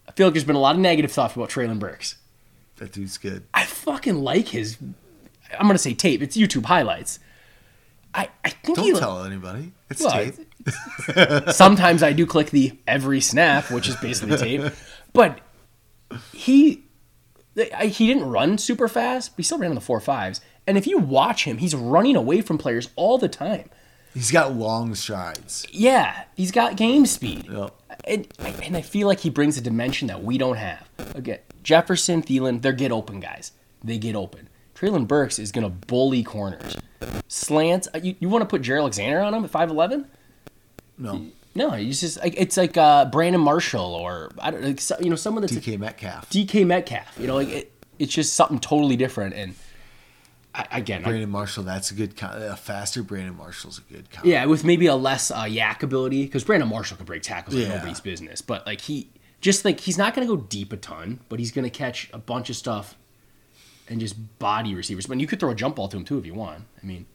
I 0.08 0.12
feel 0.12 0.26
like 0.26 0.34
there's 0.34 0.44
been 0.44 0.56
a 0.56 0.60
lot 0.60 0.74
of 0.76 0.80
negative 0.80 1.12
stuff 1.12 1.36
about 1.36 1.50
Treylon 1.50 1.78
Burks. 1.78 2.16
that 2.76 2.92
dude's 2.92 3.18
good. 3.18 3.44
I 3.52 3.64
fucking 3.64 4.16
like 4.16 4.48
his. 4.48 4.76
I'm 5.58 5.66
gonna 5.66 5.78
say 5.78 5.94
tape. 5.94 6.22
It's 6.22 6.36
YouTube 6.36 6.66
highlights. 6.66 7.18
I, 8.14 8.28
I 8.44 8.50
think 8.50 8.76
Don't 8.76 8.86
he, 8.86 8.92
tell 8.98 9.22
anybody. 9.24 9.72
It's 9.88 10.02
Well, 10.02 10.12
tape. 10.12 11.50
sometimes 11.50 12.02
I 12.02 12.12
do 12.12 12.26
click 12.26 12.50
the 12.50 12.76
every 12.86 13.20
snap, 13.20 13.70
which 13.70 13.88
is 13.88 13.96
basically 13.96 14.36
tape. 14.36 14.72
But 15.12 15.40
he 16.32 16.84
he 17.80 18.06
didn't 18.06 18.30
run 18.30 18.58
super 18.58 18.86
fast, 18.86 19.32
but 19.32 19.38
he 19.38 19.42
still 19.42 19.58
ran 19.58 19.70
on 19.70 19.74
the 19.74 19.80
four 19.80 19.98
fives. 20.00 20.40
And 20.70 20.78
if 20.78 20.86
you 20.86 20.98
watch 20.98 21.42
him, 21.42 21.58
he's 21.58 21.74
running 21.74 22.14
away 22.14 22.42
from 22.42 22.56
players 22.56 22.90
all 22.94 23.18
the 23.18 23.28
time. 23.28 23.68
He's 24.14 24.30
got 24.30 24.54
long 24.54 24.94
strides. 24.94 25.66
Yeah, 25.72 26.26
he's 26.36 26.52
got 26.52 26.76
game 26.76 27.06
speed. 27.06 27.48
Yep. 27.50 27.74
And, 28.04 28.28
and 28.62 28.76
I 28.76 28.82
feel 28.82 29.08
like 29.08 29.18
he 29.18 29.30
brings 29.30 29.58
a 29.58 29.60
dimension 29.60 30.06
that 30.06 30.22
we 30.22 30.38
don't 30.38 30.58
have. 30.58 30.88
Again, 31.16 31.40
Jefferson, 31.64 32.22
Thielen, 32.22 32.62
they're 32.62 32.72
get 32.72 32.92
open 32.92 33.18
guys. 33.18 33.50
They 33.82 33.98
get 33.98 34.14
open. 34.14 34.48
Treylon 34.76 35.08
Burks 35.08 35.40
is 35.40 35.50
going 35.50 35.64
to 35.64 35.70
bully 35.70 36.22
corners. 36.22 36.76
Slants, 37.26 37.88
uh, 37.92 37.98
you, 38.00 38.14
you 38.20 38.28
want 38.28 38.42
to 38.42 38.46
put 38.46 38.62
Jaire 38.62 38.78
Alexander 38.78 39.18
on 39.22 39.34
him 39.34 39.44
at 39.44 39.50
5'11? 39.50 40.04
No. 40.98 41.26
No, 41.56 41.70
he's 41.70 42.00
just 42.00 42.20
like 42.20 42.34
it's 42.36 42.56
like 42.56 42.76
uh, 42.76 43.06
Brandon 43.06 43.40
Marshall 43.40 43.96
or 43.96 44.30
I 44.38 44.52
don't 44.52 44.62
like 44.62 44.80
you 45.00 45.10
know 45.10 45.16
someone 45.16 45.40
that's 45.40 45.52
DK 45.52 45.80
Metcalf. 45.80 46.30
DK 46.30 46.64
Metcalf. 46.64 47.18
You 47.18 47.26
know, 47.26 47.34
like 47.34 47.48
it, 47.48 47.72
it's 47.98 48.14
just 48.14 48.34
something 48.34 48.60
totally 48.60 48.94
different. 48.94 49.34
And 49.34 49.56
I, 50.54 50.66
again, 50.72 51.02
I, 51.04 51.08
Brandon 51.10 51.30
Marshall, 51.30 51.62
that's 51.64 51.90
a 51.90 51.94
good. 51.94 52.14
A 52.22 52.56
faster 52.56 53.02
Brandon 53.02 53.36
Marshall's 53.36 53.78
a 53.78 53.92
good. 53.92 54.10
Con- 54.10 54.26
yeah, 54.26 54.44
with 54.46 54.64
maybe 54.64 54.86
a 54.86 54.96
less 54.96 55.30
uh, 55.30 55.44
YAC 55.44 55.82
ability 55.84 56.24
because 56.24 56.42
Brandon 56.44 56.68
Marshall 56.68 56.96
can 56.96 57.06
break 57.06 57.22
tackles 57.22 57.54
like 57.54 57.68
Yeah. 57.68 57.74
nobody's 57.76 58.00
business. 58.00 58.42
But 58.42 58.66
like 58.66 58.80
he 58.80 59.08
just 59.40 59.64
like 59.64 59.78
he's 59.80 59.96
not 59.96 60.14
going 60.14 60.26
to 60.26 60.36
go 60.36 60.42
deep 60.42 60.72
a 60.72 60.76
ton, 60.76 61.20
but 61.28 61.38
he's 61.38 61.52
going 61.52 61.62
to 61.64 61.70
catch 61.70 62.10
a 62.12 62.18
bunch 62.18 62.50
of 62.50 62.56
stuff 62.56 62.96
and 63.88 64.00
just 64.00 64.16
body 64.40 64.74
receivers. 64.74 65.06
But 65.06 65.20
you 65.20 65.26
could 65.28 65.38
throw 65.38 65.50
a 65.50 65.54
jump 65.54 65.76
ball 65.76 65.86
to 65.88 65.96
him 65.96 66.04
too 66.04 66.18
if 66.18 66.26
you 66.26 66.34
want. 66.34 66.64
I 66.82 66.86
mean, 66.86 67.06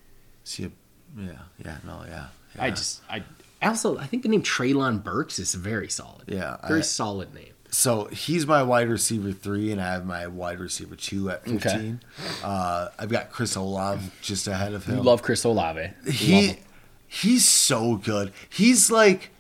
See, 0.45 0.71
yeah, 1.17 1.31
yeah, 1.63 1.77
no, 1.85 2.03
yeah. 2.07 2.27
I 2.57 2.69
just 2.69 3.01
I. 3.09 3.23
I 3.61 3.67
also 3.69 3.97
I 3.97 4.05
think 4.05 4.23
the 4.23 4.29
name 4.29 4.43
Treylon 4.43 5.03
Burks 5.03 5.39
is 5.39 5.55
very 5.55 5.89
solid. 5.89 6.25
Yeah, 6.27 6.55
very 6.67 6.79
I- 6.79 6.83
solid 6.83 7.33
name. 7.33 7.51
So 7.75 8.05
he's 8.05 8.47
my 8.47 8.63
wide 8.63 8.87
receiver 8.87 9.33
three, 9.33 9.69
and 9.71 9.81
I 9.81 9.91
have 9.91 10.05
my 10.05 10.27
wide 10.27 10.59
receiver 10.61 10.95
two 10.95 11.29
at 11.29 11.41
Okay. 11.45 11.57
fifteen. 11.59 11.99
Uh, 12.41 12.87
I've 12.97 13.09
got 13.09 13.31
Chris 13.31 13.55
Olave 13.55 14.11
just 14.21 14.47
ahead 14.47 14.73
of 14.73 14.85
him. 14.85 14.95
You 14.97 15.03
love 15.03 15.21
Chris 15.21 15.43
Olave. 15.43 15.81
Love 15.81 16.15
he 16.15 16.59
he's 17.05 17.45
so 17.45 17.97
good. 17.97 18.31
He's 18.49 18.89
like 18.89 19.31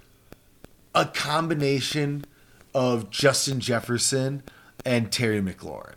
a 0.93 1.05
combination 1.05 2.25
of 2.73 3.09
Justin 3.09 3.61
Jefferson 3.61 4.43
and 4.83 5.13
Terry 5.13 5.41
McLaurin. 5.41 5.95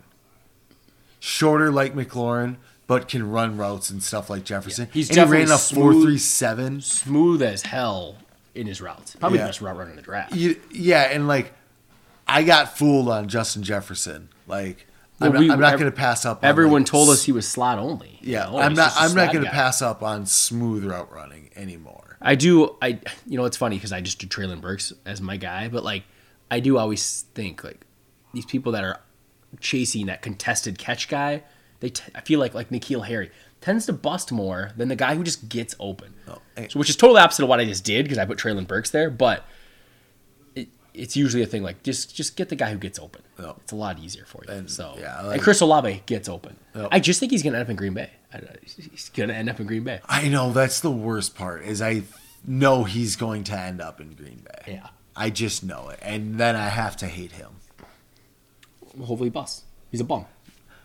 Shorter 1.19 1.71
like 1.73 1.93
McLaurin, 1.93 2.55
but 2.87 3.09
can 3.09 3.29
run 3.29 3.57
routes 3.57 3.89
and 3.89 4.01
stuff 4.01 4.29
like 4.29 4.45
Jefferson. 4.45 4.85
Yeah, 4.85 4.93
he's 4.93 5.09
and 5.09 5.17
he 5.17 5.23
ran 5.25 5.47
definitely 5.47 5.53
a 5.53 5.57
four 5.83 5.91
smooth. 5.91 6.05
three 6.05 6.79
smooth 6.81 7.41
as 7.41 7.63
hell 7.63 8.15
in 8.55 8.65
his 8.65 8.79
routes. 8.81 9.17
Probably 9.17 9.39
Yeah. 9.39 9.43
the 9.43 9.49
best 9.49 9.59
route 9.61 9.75
runner 9.75 9.89
in 9.89 9.97
the 9.97 10.01
draft. 10.01 10.33
You, 10.33 10.55
yeah, 10.71 11.01
and 11.11 11.27
like 11.27 11.53
I 12.29 12.43
got 12.43 12.77
fooled 12.77 13.09
on 13.09 13.27
Justin 13.27 13.63
Jefferson. 13.63 14.29
Like 14.47 14.87
I'm, 15.21 15.33
we- 15.33 15.47
not, 15.47 15.53
I'm 15.55 15.59
not 15.59 15.79
going 15.79 15.91
to 15.91 15.95
pass 15.97 16.25
up. 16.25 16.43
on, 16.43 16.49
Everyone 16.49 16.81
like, 16.81 16.87
told 16.91 17.09
us 17.09 17.23
he 17.23 17.31
was 17.31 17.47
slot 17.47 17.77
only. 17.79 18.17
you 18.21 18.33
Yeah, 18.33 18.45
know, 18.45 18.59
I'm 18.59 18.73
not. 18.73 18.93
I'm 18.95 19.13
not 19.15 19.33
going 19.33 19.43
to 19.45 19.51
pass 19.51 19.81
up 19.81 20.01
on 20.03 20.25
smooth 20.25 20.85
route 20.85 21.11
running 21.11 21.49
anymore. 21.55 22.17
I 22.21 22.35
do. 22.35 22.75
I 22.81 22.99
you 23.27 23.37
know 23.37 23.45
it's 23.45 23.57
funny 23.57 23.75
because 23.77 23.91
I 23.93 24.01
just 24.01 24.19
do 24.19 24.27
Treylon 24.27 24.61
Burks 24.61 24.91
as 25.05 25.21
my 25.21 25.37
guy, 25.37 25.67
but 25.69 25.83
like 25.83 26.03
I 26.51 26.59
do 26.59 26.77
always 26.77 27.21
think 27.33 27.63
like 27.63 27.85
these 28.33 28.45
people 28.45 28.71
that 28.73 28.83
are 28.83 28.99
chasing 29.59 30.05
that 30.07 30.21
contested 30.21 30.77
catch 30.77 31.07
guy, 31.07 31.43
they 31.79 31.89
t- 31.89 32.11
I 32.15 32.21
feel 32.21 32.39
like 32.39 32.53
like 32.53 32.69
N'Keal 32.69 33.05
Harry 33.07 33.31
tends 33.61 33.85
to 33.87 33.93
bust 33.93 34.31
more 34.31 34.71
than 34.77 34.87
the 34.87 34.95
guy 34.95 35.15
who 35.15 35.23
just 35.23 35.49
gets 35.49 35.75
open. 35.79 36.13
Oh, 36.27 36.37
So 36.69 36.79
which 36.79 36.89
is 36.89 36.95
totally 36.95 37.19
opposite 37.19 37.43
of 37.43 37.49
what 37.49 37.59
I 37.59 37.65
just 37.65 37.83
did 37.83 38.03
because 38.05 38.17
I 38.17 38.25
put 38.25 38.37
Treylon 38.37 38.67
Burks 38.67 38.91
there, 38.91 39.09
but 39.09 39.45
it's 40.99 41.15
usually 41.15 41.43
a 41.43 41.45
thing 41.45 41.63
like 41.63 41.83
just 41.83 42.15
just 42.15 42.35
get 42.35 42.49
the 42.49 42.55
guy 42.55 42.71
who 42.71 42.77
gets 42.77 42.99
open. 42.99 43.21
Yep. 43.39 43.57
It's 43.63 43.71
a 43.71 43.75
lot 43.75 43.99
easier 43.99 44.25
for 44.25 44.43
you. 44.45 44.53
And, 44.53 44.69
so 44.69 44.95
yeah, 44.99 45.31
and 45.31 45.41
Chris 45.41 45.61
Olave 45.61 46.03
gets 46.05 46.27
open. 46.29 46.55
Yep. 46.75 46.89
I 46.91 46.99
just 46.99 47.19
think 47.19 47.31
he's 47.31 47.43
gonna 47.43 47.57
end 47.57 47.63
up 47.63 47.69
in 47.69 47.75
Green 47.75 47.93
Bay. 47.93 48.09
He's 48.63 49.09
gonna 49.09 49.33
end 49.33 49.49
up 49.49 49.59
in 49.59 49.67
Green 49.67 49.83
Bay. 49.83 50.01
I 50.07 50.27
know 50.27 50.51
that's 50.51 50.79
the 50.79 50.91
worst 50.91 51.35
part. 51.35 51.63
Is 51.63 51.81
I 51.81 52.03
know 52.45 52.83
he's 52.83 53.15
going 53.15 53.43
to 53.45 53.57
end 53.57 53.81
up 53.81 53.99
in 53.99 54.13
Green 54.13 54.43
Bay. 54.45 54.73
Yeah. 54.73 54.87
I 55.15 55.29
just 55.29 55.63
know 55.63 55.89
it, 55.89 55.99
and 56.01 56.39
then 56.39 56.55
I 56.55 56.69
have 56.69 56.95
to 56.97 57.07
hate 57.07 57.33
him. 57.33 57.49
Hopefully 58.97 59.25
he 59.25 59.29
busts. 59.29 59.63
He's 59.91 59.99
a 59.99 60.05
bum. 60.05 60.25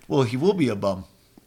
Well, 0.09 0.23
he 0.23 0.37
will 0.37 0.55
be 0.55 0.69
a 0.69 0.77
bum. 0.77 1.05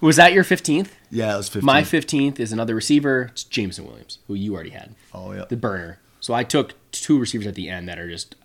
Was 0.00 0.16
that 0.16 0.32
your 0.32 0.44
15th? 0.44 0.88
Yeah, 1.10 1.34
it 1.34 1.36
was 1.38 1.48
15. 1.48 1.64
My 1.64 1.82
15th 1.82 2.38
is 2.38 2.52
another 2.52 2.74
receiver. 2.74 3.30
It's 3.32 3.44
Jameson 3.44 3.86
Williams, 3.86 4.18
who 4.26 4.34
you 4.34 4.54
already 4.54 4.70
had. 4.70 4.94
Oh, 5.12 5.32
yeah. 5.32 5.46
The 5.48 5.56
burner. 5.56 5.98
So 6.22 6.32
I 6.32 6.44
took 6.44 6.74
two 6.92 7.18
receivers 7.18 7.48
at 7.48 7.56
the 7.56 7.68
end 7.68 7.88
that 7.88 7.98
are 7.98 8.08
just 8.08 8.36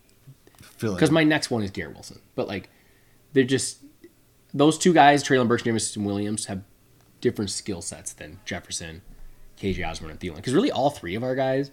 because 0.79 1.11
my 1.11 1.23
next 1.23 1.51
one 1.51 1.61
is 1.61 1.69
Garrett 1.69 1.93
Wilson. 1.93 2.19
But 2.33 2.47
like 2.47 2.71
they're 3.33 3.43
just 3.43 3.77
those 4.51 4.79
two 4.79 4.93
guys, 4.93 5.23
Treylon 5.23 5.47
Burks, 5.47 5.61
Jameson 5.61 6.03
Williams, 6.03 6.47
have 6.47 6.63
different 7.21 7.51
skill 7.51 7.83
sets 7.83 8.13
than 8.13 8.39
Jefferson, 8.45 9.03
KJ 9.61 9.87
Osborn, 9.87 10.09
and 10.09 10.19
Thielen. 10.19 10.37
Because 10.37 10.55
really 10.55 10.71
all 10.71 10.89
three 10.89 11.13
of 11.13 11.21
our 11.21 11.35
guys 11.35 11.69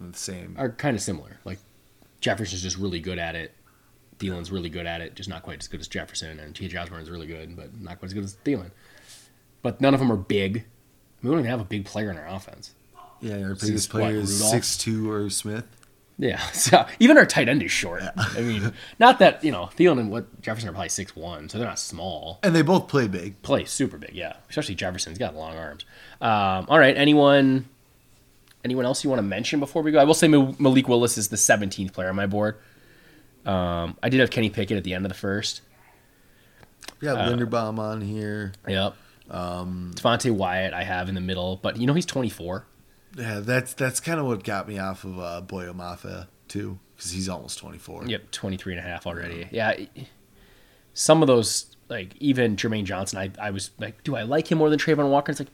the 0.00 0.18
same. 0.18 0.56
are 0.58 0.70
kind 0.70 0.96
of 0.96 1.00
similar. 1.00 1.38
Like 1.44 1.60
Jefferson's 2.20 2.62
just 2.62 2.76
really 2.76 2.98
good 2.98 3.20
at 3.20 3.36
it. 3.36 3.54
Thielen's 4.18 4.50
really 4.50 4.68
good 4.68 4.86
at 4.86 5.00
it, 5.00 5.14
just 5.14 5.28
not 5.28 5.44
quite 5.44 5.60
as 5.60 5.68
good 5.68 5.78
as 5.78 5.86
Jefferson. 5.86 6.40
And 6.40 6.56
T.J. 6.56 6.76
Osborn's 6.76 7.08
really 7.08 7.28
good, 7.28 7.54
but 7.54 7.80
not 7.80 8.00
quite 8.00 8.06
as 8.06 8.14
good 8.14 8.24
as 8.24 8.36
Thielen. 8.44 8.72
But 9.62 9.80
none 9.80 9.94
of 9.94 10.00
them 10.00 10.10
are 10.10 10.16
big. 10.16 10.64
We 11.22 11.30
don't 11.30 11.38
even 11.38 11.50
have 11.50 11.60
a 11.60 11.64
big 11.64 11.84
player 11.84 12.10
in 12.10 12.18
our 12.18 12.26
offense. 12.26 12.74
Yeah, 13.20 13.42
our 13.42 13.54
biggest 13.54 13.90
player 13.90 14.16
is 14.16 14.50
six 14.50 14.76
two 14.76 15.10
or 15.10 15.30
Smith. 15.30 15.64
Yeah, 16.18 16.38
so 16.52 16.86
even 17.00 17.18
our 17.18 17.26
tight 17.26 17.48
end 17.48 17.62
is 17.62 17.72
short. 17.72 18.02
I 18.16 18.40
mean, 18.40 18.72
not 18.98 19.18
that 19.18 19.42
you 19.42 19.50
know 19.50 19.68
Thielen 19.76 19.98
and 19.98 20.10
what 20.10 20.40
Jefferson 20.40 20.68
are 20.68 20.72
probably 20.72 20.88
six 20.90 21.16
one, 21.16 21.48
so 21.48 21.58
they're 21.58 21.66
not 21.66 21.78
small. 21.78 22.38
And 22.42 22.54
they 22.54 22.62
both 22.62 22.88
play 22.88 23.08
big. 23.08 23.40
Play 23.42 23.64
super 23.64 23.98
big, 23.98 24.12
yeah. 24.14 24.34
Especially 24.48 24.74
Jefferson. 24.74 25.12
He's 25.12 25.18
got 25.18 25.34
long 25.34 25.56
arms. 25.56 25.84
Um, 26.20 26.66
all 26.68 26.78
right, 26.78 26.96
anyone, 26.96 27.68
anyone 28.64 28.84
else 28.84 29.02
you 29.02 29.10
want 29.10 29.18
to 29.18 29.24
mention 29.24 29.58
before 29.58 29.82
we 29.82 29.90
go? 29.90 29.98
I 29.98 30.04
will 30.04 30.14
say 30.14 30.28
Malik 30.28 30.88
Willis 30.88 31.18
is 31.18 31.28
the 31.28 31.36
seventeenth 31.36 31.92
player 31.92 32.10
on 32.10 32.16
my 32.16 32.26
board. 32.26 32.56
Um, 33.44 33.96
I 34.02 34.08
did 34.08 34.20
have 34.20 34.30
Kenny 34.30 34.50
Pickett 34.50 34.76
at 34.76 34.84
the 34.84 34.94
end 34.94 35.04
of 35.04 35.10
the 35.10 35.18
first. 35.18 35.62
We 37.00 37.08
Uh, 37.08 37.16
Linderbaum 37.28 37.78
on 37.78 38.00
here. 38.00 38.52
Yep. 38.66 38.94
Um, 39.30 39.92
Devonte 39.96 40.30
Wyatt 40.30 40.72
I 40.72 40.84
have 40.84 41.08
in 41.08 41.14
the 41.14 41.20
middle, 41.20 41.58
but 41.62 41.76
you 41.76 41.86
know 41.86 41.94
he's 41.94 42.06
twenty 42.06 42.30
four. 42.30 42.66
Yeah, 43.16 43.40
that's 43.40 43.74
that's 43.74 44.00
kind 44.00 44.18
of 44.18 44.26
what 44.26 44.44
got 44.44 44.68
me 44.68 44.78
off 44.78 45.04
of 45.04 45.18
uh, 45.18 45.40
Boye 45.40 45.66
Mafe 45.66 46.26
too, 46.48 46.78
because 46.96 47.12
he's 47.12 47.28
almost 47.28 47.58
twenty 47.58 47.78
four. 47.78 48.04
Yep, 48.06 48.30
23 48.30 48.76
and 48.76 48.84
a 48.84 48.88
half 48.88 49.06
already. 49.06 49.48
Yeah. 49.50 49.74
Some 50.94 51.22
of 51.22 51.26
those, 51.26 51.76
like 51.88 52.14
even 52.20 52.56
Jermaine 52.56 52.84
Johnson, 52.84 53.18
I, 53.18 53.30
I 53.40 53.50
was 53.50 53.70
like, 53.78 54.02
do 54.04 54.14
I 54.16 54.22
like 54.22 54.50
him 54.50 54.58
more 54.58 54.70
than 54.70 54.78
Travon 54.78 55.10
Walker? 55.10 55.32
It's 55.32 55.40
like, 55.40 55.48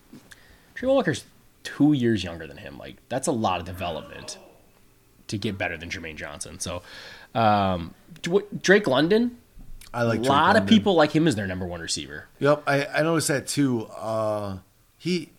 Travon 0.77 0.95
Walker's 0.95 1.25
two 1.63 1.93
years 1.93 2.23
younger 2.23 2.47
than 2.47 2.59
him. 2.59 2.77
Like, 2.79 2.97
that's 3.09 3.27
a 3.27 3.33
lot 3.33 3.61
of 3.61 3.67
development 3.67 4.39
to 5.29 5.39
get 5.39 5.57
better 5.57 5.77
than 5.79 5.89
Jermaine 5.89 6.17
Johnson. 6.17 6.61
So, 6.61 6.83
um, 7.35 7.95
Drake 8.61 8.87
London, 8.87 9.39
I 9.95 10.03
like 10.03 10.19
a 10.19 10.23
Drake 10.23 10.29
lot 10.29 10.57
of 10.57 10.67
people 10.67 10.95
like 10.95 11.13
him 11.13 11.27
as 11.27 11.37
their 11.37 11.47
number 11.47 11.67
one 11.67 11.81
receiver. 11.81 12.27
Yep, 12.39 12.65
I, 12.67 12.87
I 12.87 13.03
noticed 13.03 13.29
that 13.29 13.47
too. 13.47 13.87
Uh, 13.87 14.59
he 14.99 15.31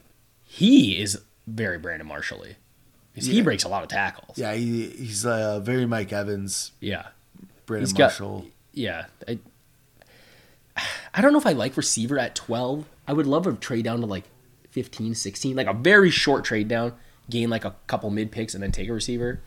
He 0.44 1.00
is 1.00 1.22
very 1.48 1.78
Brandon 1.78 2.08
Marshall-y. 2.08 2.56
'Cause 3.16 3.26
He 3.26 3.38
Yeah. 3.38 3.44
breaks 3.44 3.64
a 3.64 3.68
lot 3.68 3.84
of 3.84 3.90
tackles. 3.90 4.38
yeah 4.38 4.54
he, 4.54 4.88
he's 4.90 5.26
uh, 5.26 5.60
very 5.60 5.86
Mike 5.86 6.14
Evans, 6.14 6.72
Yeah. 6.80 7.08
Brandon 7.66 7.86
He's 7.88 7.94
got- 7.94 8.06
Marshall. 8.12 8.46
yeah. 8.74 9.06
I, 9.28 9.40
I 11.14 11.22
don't 11.22 11.34
know 11.34 11.40
if 11.40 11.46
I 11.46 11.52
like 11.52 11.76
receiver 11.76 12.18
at 12.18 12.36
12. 12.36 12.86
I 13.08 13.14
would 13.14 13.28
love 13.28 13.46
a 13.46 13.54
trade 13.54 13.84
down 13.84 14.00
to 14.00 14.06
like 14.06 14.24
15, 14.72 15.14
16, 15.16 15.56
like 15.56 15.68
a 15.68 15.74
very 15.74 16.10
short 16.10 16.46
trade 16.46 16.68
down, 16.70 16.94
gain 17.30 17.50
like 17.50 17.66
a 17.66 17.76
couple 17.88 18.10
mid 18.10 18.32
picks 18.32 18.54
and 18.54 18.64
then 18.64 18.72
take 18.72 18.88
a 18.88 18.94
receiver. 18.94 19.42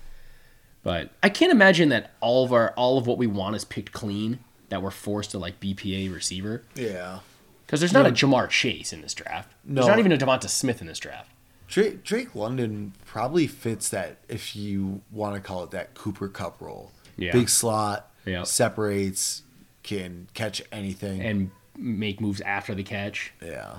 But 0.83 1.11
I 1.23 1.31
can't 1.31 1.51
imagine 1.51 1.89
that 1.89 2.11
all 2.21 2.45
of 2.45 2.53
our 2.53 2.73
all 2.77 2.99
of 2.99 3.07
what 3.07 3.17
we 3.17 3.27
want 3.27 3.57
is 3.57 3.65
picked 3.65 3.93
clean 3.93 4.41
that 4.69 4.83
we're 4.83 4.91
forced 4.91 5.31
to 5.31 5.39
like 5.39 5.59
BPA 5.61 6.13
receiver 6.13 6.63
Yeah, 6.75 7.21
because 7.65 7.81
there's 7.81 7.95
not 7.95 8.03
No. 8.03 8.09
a 8.11 8.13
Ja'Marr 8.13 8.51
Chase 8.51 8.93
in 8.93 9.01
this 9.01 9.15
draft. 9.15 9.51
No. 9.65 9.77
There's 9.77 9.87
not 9.89 9.99
even 9.99 10.13
a 10.13 10.19
DeVonta 10.19 10.51
Smith 10.51 10.83
in 10.83 10.87
this 10.87 10.99
draft. 10.99 11.31
Drake, 11.69 12.05
Drake 12.05 12.35
London 12.35 12.93
probably 13.07 13.47
fits 13.47 13.89
that 13.89 14.19
if 14.29 14.55
you 14.55 15.01
want 15.11 15.35
to 15.35 15.41
call 15.41 15.65
it 15.65 15.71
that 15.73 15.95
Cooper 15.95 16.29
Kupp 16.29 16.61
role. 16.61 16.93
Yeah. 17.17 17.33
Big 17.33 17.49
slot, 17.49 18.11
Yeah. 18.27 18.43
separates, 18.45 19.43
can 19.83 20.29
catch 20.35 20.63
anything. 20.73 21.21
and 21.21 21.51
make 21.77 22.21
moves 22.21 22.41
after 22.43 22.75
the 22.75 22.83
catch. 22.85 23.33
yeah, 23.43 23.77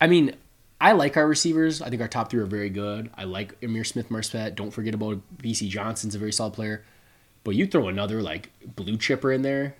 I 0.00 0.06
mean, 0.06 0.34
I 0.80 0.92
like 0.92 1.16
our 1.16 1.26
receivers. 1.26 1.80
I 1.82 1.88
think 1.90 2.00
our 2.02 2.08
top 2.08 2.30
three 2.30 2.40
are 2.40 2.46
very 2.46 2.70
good. 2.70 3.10
I 3.14 3.24
like 3.24 3.58
Ihmir 3.60 3.86
Smith-Marsette. 3.86 4.54
Don't 4.54 4.70
forget 4.70 4.94
about 4.94 5.20
Bisi 5.38 5.68
Johnson's 5.68 6.14
a 6.14 6.18
very 6.18 6.32
solid 6.32 6.52
player. 6.54 6.84
But 7.44 7.54
you 7.54 7.66
throw 7.66 7.88
another 7.88 8.20
like 8.22 8.50
blue 8.74 8.96
chipper 8.98 9.30
in 9.32 9.42
there, 9.42 9.76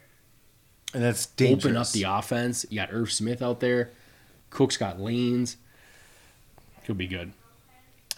and 0.95 1.03
that's 1.03 1.27
dangerous. 1.27 1.65
open 1.66 1.77
up 1.77 1.91
the 1.91 2.05
offense. 2.05 2.65
You 2.70 2.77
got 2.81 2.93
Irv 2.93 3.11
Smith 3.12 3.43
out 3.43 3.61
there. 3.61 3.91
Cook's 4.51 4.77
got 4.77 5.01
lanes. 5.01 5.57
Could 6.86 6.96
be 6.98 7.06
good. 7.06 7.32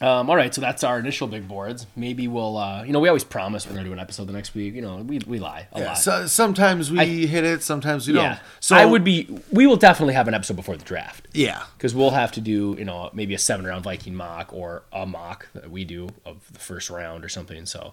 Um, 0.01 0.31
all 0.31 0.37
right, 0.37 0.55
so 0.55 0.61
that's 0.61 0.85
our 0.85 1.01
initial 1.01 1.27
big 1.27 1.49
boards. 1.49 1.87
Maybe 1.97 2.29
we'll, 2.29 2.57
uh, 2.57 2.85
you 2.85 2.93
know, 2.93 3.01
we 3.01 3.09
always 3.09 3.25
promise 3.25 3.67
we're 3.67 3.73
going 3.73 3.83
to 3.83 3.89
do 3.89 3.93
an 3.93 3.99
episode 3.99 4.29
the 4.29 4.33
next 4.33 4.55
week. 4.55 4.75
You 4.75 4.83
know, 4.83 4.99
we, 4.99 5.19
we 5.27 5.41
lie 5.41 5.67
a 5.73 5.81
Yeah, 5.81 5.87
lot. 5.87 5.99
so, 5.99 6.27
sometimes 6.29 6.93
we 6.93 7.01
I- 7.01 7.05
hit 7.07 7.43
it, 7.43 7.65
sometimes 7.65 8.07
we 8.07 8.15
yeah. 8.15 8.29
don't. 8.29 8.39
So 8.61 8.77
I 8.77 8.85
would 8.85 9.03
be, 9.03 9.27
we 9.51 9.67
will 9.67 9.77
definitely 9.77 10.15
have 10.15 10.29
an 10.29 10.35
episode 10.35 10.55
before 10.55 10.77
the 10.77 10.85
draft. 10.85 11.27
yeah, 11.33 11.65
because 11.77 11.97
we'll 11.97 12.11
have 12.11 12.31
to 12.33 12.41
do 12.41 12.77
you 12.79 12.85
know 12.85 13.11
maybe 13.13 13.35
a 13.35 13.39
seven 13.39 13.67
round 13.67 13.83
Viking 13.83 14.15
mock 14.15 14.53
or 14.53 14.85
a 14.93 15.05
mock 15.05 15.49
that 15.55 15.69
we 15.69 15.85
do 15.85 16.11
of 16.25 16.47
the 16.53 16.61
first 16.61 16.91
round 16.91 17.25
or 17.25 17.29
something. 17.29 17.67
So, 17.67 17.93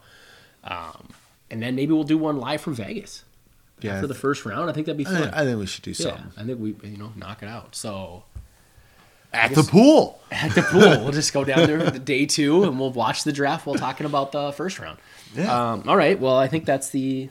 um, 0.64 1.10
and 1.50 1.60
then 1.64 1.74
maybe 1.76 1.92
we'll 1.94 2.04
do 2.04 2.20
one 2.20 2.38
live 2.38 2.62
from 2.62 2.76
Vegas 2.76 3.24
yeah. 3.82 4.00
for 4.00 4.06
the 4.06 4.14
first 4.14 4.46
round. 4.46 4.70
I 4.70 4.74
think 4.74 4.86
that'd 4.86 4.98
be 4.98 5.08
I, 5.08 5.10
fun. 5.10 5.22
think, 5.24 5.34
I 5.36 5.44
think 5.44 5.60
we 5.60 5.66
should 5.66 5.84
do 5.84 5.92
yeah, 5.98 6.18
I 6.38 6.44
think 6.44 6.60
we 6.60 6.76
you 6.88 6.98
know 6.98 7.14
knock 7.16 7.42
it 7.42 7.50
out. 7.50 7.76
So 7.76 8.26
at 9.34 9.54
the 9.54 9.64
pool. 9.64 10.20
at 10.32 10.54
the 10.56 10.62
pool, 10.62 10.82
we'll 11.04 11.12
just 11.12 11.34
go 11.34 11.44
down 11.44 11.68
there 11.68 11.78
the 11.92 12.00
day 12.00 12.26
two 12.26 12.64
and 12.64 12.80
we'll 12.80 12.92
watch 12.92 13.24
the 13.24 13.32
draft 13.32 13.66
while 13.66 13.76
talking 13.76 14.06
about 14.06 14.32
the 14.32 14.52
first 14.54 14.80
round. 14.80 14.98
Yeah, 15.36 15.72
Um, 15.74 15.84
all 15.88 15.98
right. 15.98 16.20
Well, 16.20 16.38
I 16.38 16.48
think 16.48 16.66
that's 16.66 16.90
the 16.90 17.30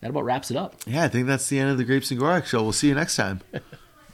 that 0.00 0.10
about 0.10 0.24
wraps 0.24 0.50
it 0.50 0.56
up. 0.56 0.74
yeah. 0.86 1.04
I 1.04 1.08
think 1.08 1.26
that's 1.26 1.48
the 1.48 1.58
end 1.58 1.70
of 1.70 1.78
the 1.78 1.84
Grapes 1.84 2.10
and 2.10 2.20
Gorak 2.20 2.44
show. 2.46 2.62
We'll 2.62 2.72
see 2.72 2.88
you 2.88 2.94
next 2.94 3.16
time. 3.16 3.40